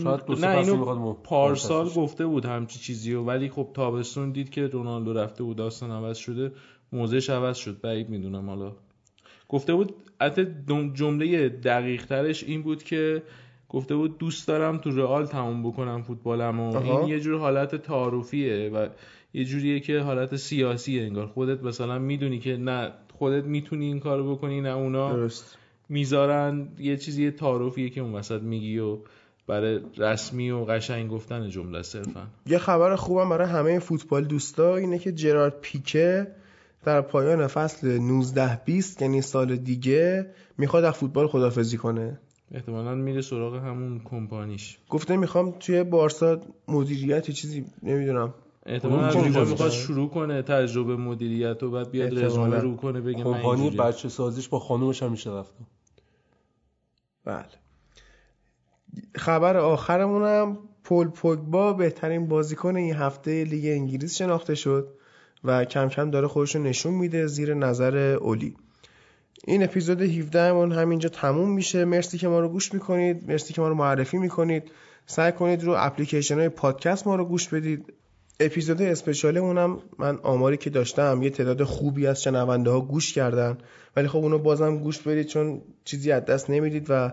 شاید 0.04 0.26
دو 0.26 0.36
نه 0.36 0.58
اینو 0.58 1.14
پارسال 1.14 1.90
گفته 1.90 2.26
بود 2.26 2.46
همچی 2.46 2.80
چیزی 2.80 3.14
و 3.14 3.24
ولی 3.24 3.50
خب 3.50 3.68
تابستون 3.74 4.32
دید 4.32 4.50
که 4.50 4.68
رونالدو 4.68 5.14
رفته 5.14 5.44
بود. 5.44 5.58
داستان 5.58 5.92
عوض 5.92 6.18
شده. 6.18 6.52
موضعش 6.92 7.30
عوض 7.30 7.58
شد. 7.58 7.82
بعید 7.82 8.10
می‌دونم 8.10 8.50
حالا. 8.50 8.72
گفته 9.50 9.74
بود 9.74 9.94
البته 10.20 10.56
جمله 10.94 11.50
دقیق 11.50 12.06
ترش 12.06 12.44
این 12.44 12.62
بود 12.62 12.84
که 12.84 13.24
گفته 13.70 13.96
بود 13.96 14.18
دوست 14.18 14.48
دارم 14.48 14.78
تو 14.78 14.92
رئال 14.92 15.26
تموم 15.26 15.64
بکنم 15.64 16.02
فوتبالم 16.02 16.60
و 16.60 16.78
این 16.78 17.08
یه 17.08 17.20
جور 17.20 17.40
حالت 17.40 17.76
تعارفیه 17.76 18.70
و 18.70 18.88
یه 19.34 19.46
جوریه 19.46 19.80
که 19.80 20.00
حالت 20.00 20.36
سیاسیه 20.36 21.04
انگار. 21.04 21.28
خودت 21.28 21.64
مثلا 21.64 22.00
می‌دونی 22.00 22.40
که 22.40 22.58
نه 22.58 22.92
خودت 23.18 23.44
می‌تونی 23.44 23.86
این 23.86 24.00
کارو 24.00 24.36
بکنی 24.36 24.62
نه 24.62 24.70
اونا. 24.70 25.14
درست. 25.14 25.58
می‌ذارن 25.90 26.68
یه 26.80 26.98
چیزی 26.98 27.32
تعارفیه 27.32 27.90
که 27.90 28.02
اون 28.02 28.16
وسط 28.16 28.42
میگی 28.42 28.80
و 28.80 28.98
برای 29.48 29.80
رسمی 29.98 30.52
و 30.52 30.66
قشنگ 30.66 31.10
گفتن 31.12 31.50
جمله 31.50 31.82
صرفا. 31.82 32.28
یه 32.46 32.58
خبر 32.58 32.96
خوبم 32.96 33.30
برای 33.30 33.48
همه 33.48 33.80
فوتبال 33.80 34.26
دوستا 34.26 34.76
اینه 34.76 35.00
که 35.00 35.12
جرارد 35.12 35.60
پیکه 35.62 36.28
در 36.86 37.02
پایان 37.02 37.48
فصل 37.48 37.98
19 37.98 38.62
20 38.66 39.02
یعنی 39.02 39.22
سال 39.22 39.56
دیگه 39.56 40.30
می‌خواد 40.58 40.84
از 40.84 40.94
فوتبال 40.94 41.28
خدافزی 41.28 41.78
کنه. 41.78 42.20
احتمالا 42.52 42.96
میره 42.96 43.22
سراغ 43.22 43.56
همون 43.56 44.02
کمپانیش. 44.06 44.78
گفته 44.90 45.18
می‌خوام 45.18 45.52
توی 45.60 45.84
بارسا 45.84 46.42
مدیریت 46.68 47.32
چیزی 47.32 47.66
نمی‌دونم. 47.84 48.34
احتمالا 48.66 49.12
اونجا 49.12 49.44
می‌خواد 49.44 49.72
شروع 49.72 50.10
کنه 50.10 50.42
تجربه 50.42 50.96
مدیریت 50.96 51.64
و 51.64 51.72
بعد 51.72 51.92
بیاد 51.92 52.20
رزومه 52.20 52.58
رو 52.58 52.76
کنه 52.76 53.02
بگه 53.02 53.18
من 53.18 53.24
کمپانی 53.24 53.70
بچه 53.70 54.10
سازیش 54.10 54.48
با 54.48 54.60
خانومش 54.60 55.04
هم 55.04 55.12
میشه 55.12 55.32
رفت. 55.32 55.54
بله. 57.26 57.46
خبر 59.16 59.58
آخرمونم 59.58 60.58
پول 60.84 61.08
پوگبا 61.08 61.74
بهترین 61.74 62.28
بازیکن 62.28 62.76
این 62.76 62.96
هفته 62.96 63.44
لیگ 63.44 63.66
انگلیس 63.66 64.18
شناخته 64.18 64.56
شد 64.56 64.88
و 65.44 65.66
کم 65.66 65.90
کم 65.90 66.12
داره 66.12 66.28
خودش 66.28 66.56
رو 66.56 66.64
نشون 66.64 66.94
میده 66.94 67.28
زیر 67.28 67.54
نظر 67.54 68.18
اولی. 68.22 68.56
این 69.48 69.64
اپیزود 69.64 70.02
17 70.02 70.52
من 70.52 70.72
همینجا 70.72 71.10
تموم 71.10 71.52
میشه. 71.52 71.86
مرسی 71.86 72.18
که 72.18 72.28
ما 72.28 72.40
رو 72.40 72.50
گوش 72.50 72.74
می‌کنید. 72.74 73.32
مرسی 73.32 73.54
که 73.54 73.62
ما 73.62 73.68
رو 73.68 73.76
معرفی 73.76 74.18
می‌کنید. 74.18 74.72
سعی 75.06 75.32
کنید 75.32 75.64
رو 75.64 75.76
اپلیکیشن 75.78 76.40
های 76.40 76.50
پادکست 76.50 77.08
ما 77.08 77.16
رو 77.16 77.26
گوش 77.26 77.48
بدید. 77.48 77.94
اپیزود 78.40 78.82
special 78.82 79.44
مونم 79.44 79.80
من 79.98 80.20
آماری 80.24 80.58
که 80.58 80.70
داشتم 80.70 81.24
یه 81.24 81.30
تعداد 81.30 81.64
خوبی 81.64 82.08
از 82.08 82.24
شنونده 82.24 82.70
ها 82.70 82.82
گوش 82.82 83.14
کردن. 83.14 83.58
ولی 83.96 84.08
خب 84.08 84.18
اونو 84.18 84.40
بازم 84.40 84.78
گوش 84.78 85.00
بدید 85.00 85.26
چون 85.26 85.62
چیزی 85.86 86.12
از 86.12 86.26
دست 86.26 86.50
نمی‌دید 86.50 86.86
و 86.90 87.12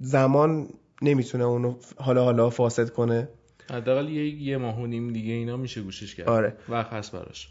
زمان 0.00 0.68
نمی‌تونه 1.02 1.44
اونو 1.44 1.74
حالا 1.96 2.24
حالا 2.24 2.50
فاسد 2.50 2.90
کنه. 2.90 3.28
حداقل 3.70 4.08
یه 4.08 4.42
یه 4.42 4.56
ماه 4.56 4.80
و 4.80 4.86
نیم 4.86 5.12
دیگه 5.12 5.32
اینا 5.32 5.56
میشه 5.56 5.82
گوشش 5.82 6.14
کرد. 6.14 6.28
آره. 6.28 6.56
وقت 6.68 6.92
هست 6.92 7.12
براش. 7.12 7.48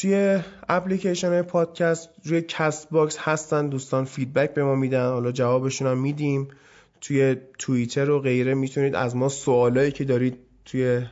توی 0.00 0.40
اپلیکیشن 0.68 1.28
های 1.28 1.42
پادکست 1.42 2.08
روی 2.24 2.42
Castbox 2.42 3.18
هستن 3.18 3.68
دوستان 3.68 4.04
feedback 4.04 4.54
به 4.54 4.64
ما 4.64 4.74
میدن. 4.74 5.08
حالا 5.08 5.32
جوابشون 5.32 5.88
هم 5.88 5.98
میدیم. 5.98 6.48
توی 7.00 7.36
توییتر 7.58 8.10
و 8.10 8.20
غیره 8.20 8.54
می‌تونید 8.54 8.94
از 8.94 9.16
ما 9.16 9.28
سوالایی 9.28 9.92
که 9.92 10.04
دارید 10.04 10.38
توی 10.64 11.02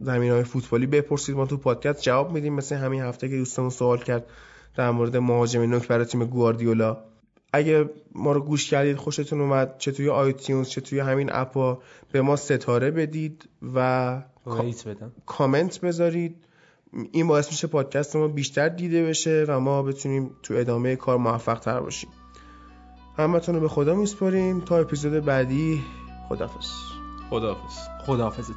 زمین 0.00 0.32
های 0.32 0.44
فوتبالی 0.44 0.86
بپرسید. 0.86 1.36
ما 1.36 1.46
تو 1.46 1.56
پادکست 1.56 2.02
جواب 2.02 2.32
میدیم. 2.32 2.54
مثل 2.54 2.76
همین 2.76 3.02
هفته 3.02 3.28
که 3.28 3.36
دوستمون 3.36 3.70
سوال 3.70 3.98
کرد 3.98 4.26
در 4.76 4.90
مورد 4.90 5.16
مهاجم 5.16 5.62
نوک 5.62 5.88
برای 5.88 6.04
تیم 6.04 6.24
گواردیولا. 6.24 6.98
اگه 7.52 7.90
ما 8.14 8.32
رو 8.32 8.40
گوش 8.40 8.70
کردید 8.70 8.96
خوشتون 8.96 9.40
اومد. 9.40 9.78
چه 9.78 9.92
توی 9.92 10.08
آیتیونز 10.08 10.68
چه 10.68 10.80
توی 10.80 10.98
همین 10.98 11.30
اپا 11.32 11.82
به 12.12 12.22
ما 12.22 12.36
ستاره 12.36 12.90
بدید 12.90 13.48
و 13.74 14.22
کامنت 15.26 15.80
بذارید. 15.80 16.36
این 17.12 17.26
باعث 17.26 17.48
میشه 17.48 17.66
پادکست 17.66 18.16
ما 18.16 18.28
بیشتر 18.28 18.68
دیده 18.68 19.04
بشه 19.04 19.44
و 19.48 19.60
ما 19.60 19.82
بتونیم 19.82 20.30
تو 20.42 20.54
ادامه 20.54 20.96
کار 20.96 21.16
موفق 21.18 21.58
تر 21.58 21.80
باشیم. 21.80 22.10
همتون 23.18 23.54
رو 23.54 23.60
به 23.60 23.68
خدا 23.68 23.94
میسپاریم. 23.94 24.60
تا 24.60 24.78
اپیزود 24.78 25.24
بعدی 25.24 25.82
خدافز 26.28 26.66
خدافز 27.30 27.78
خدافزتون 28.06 28.56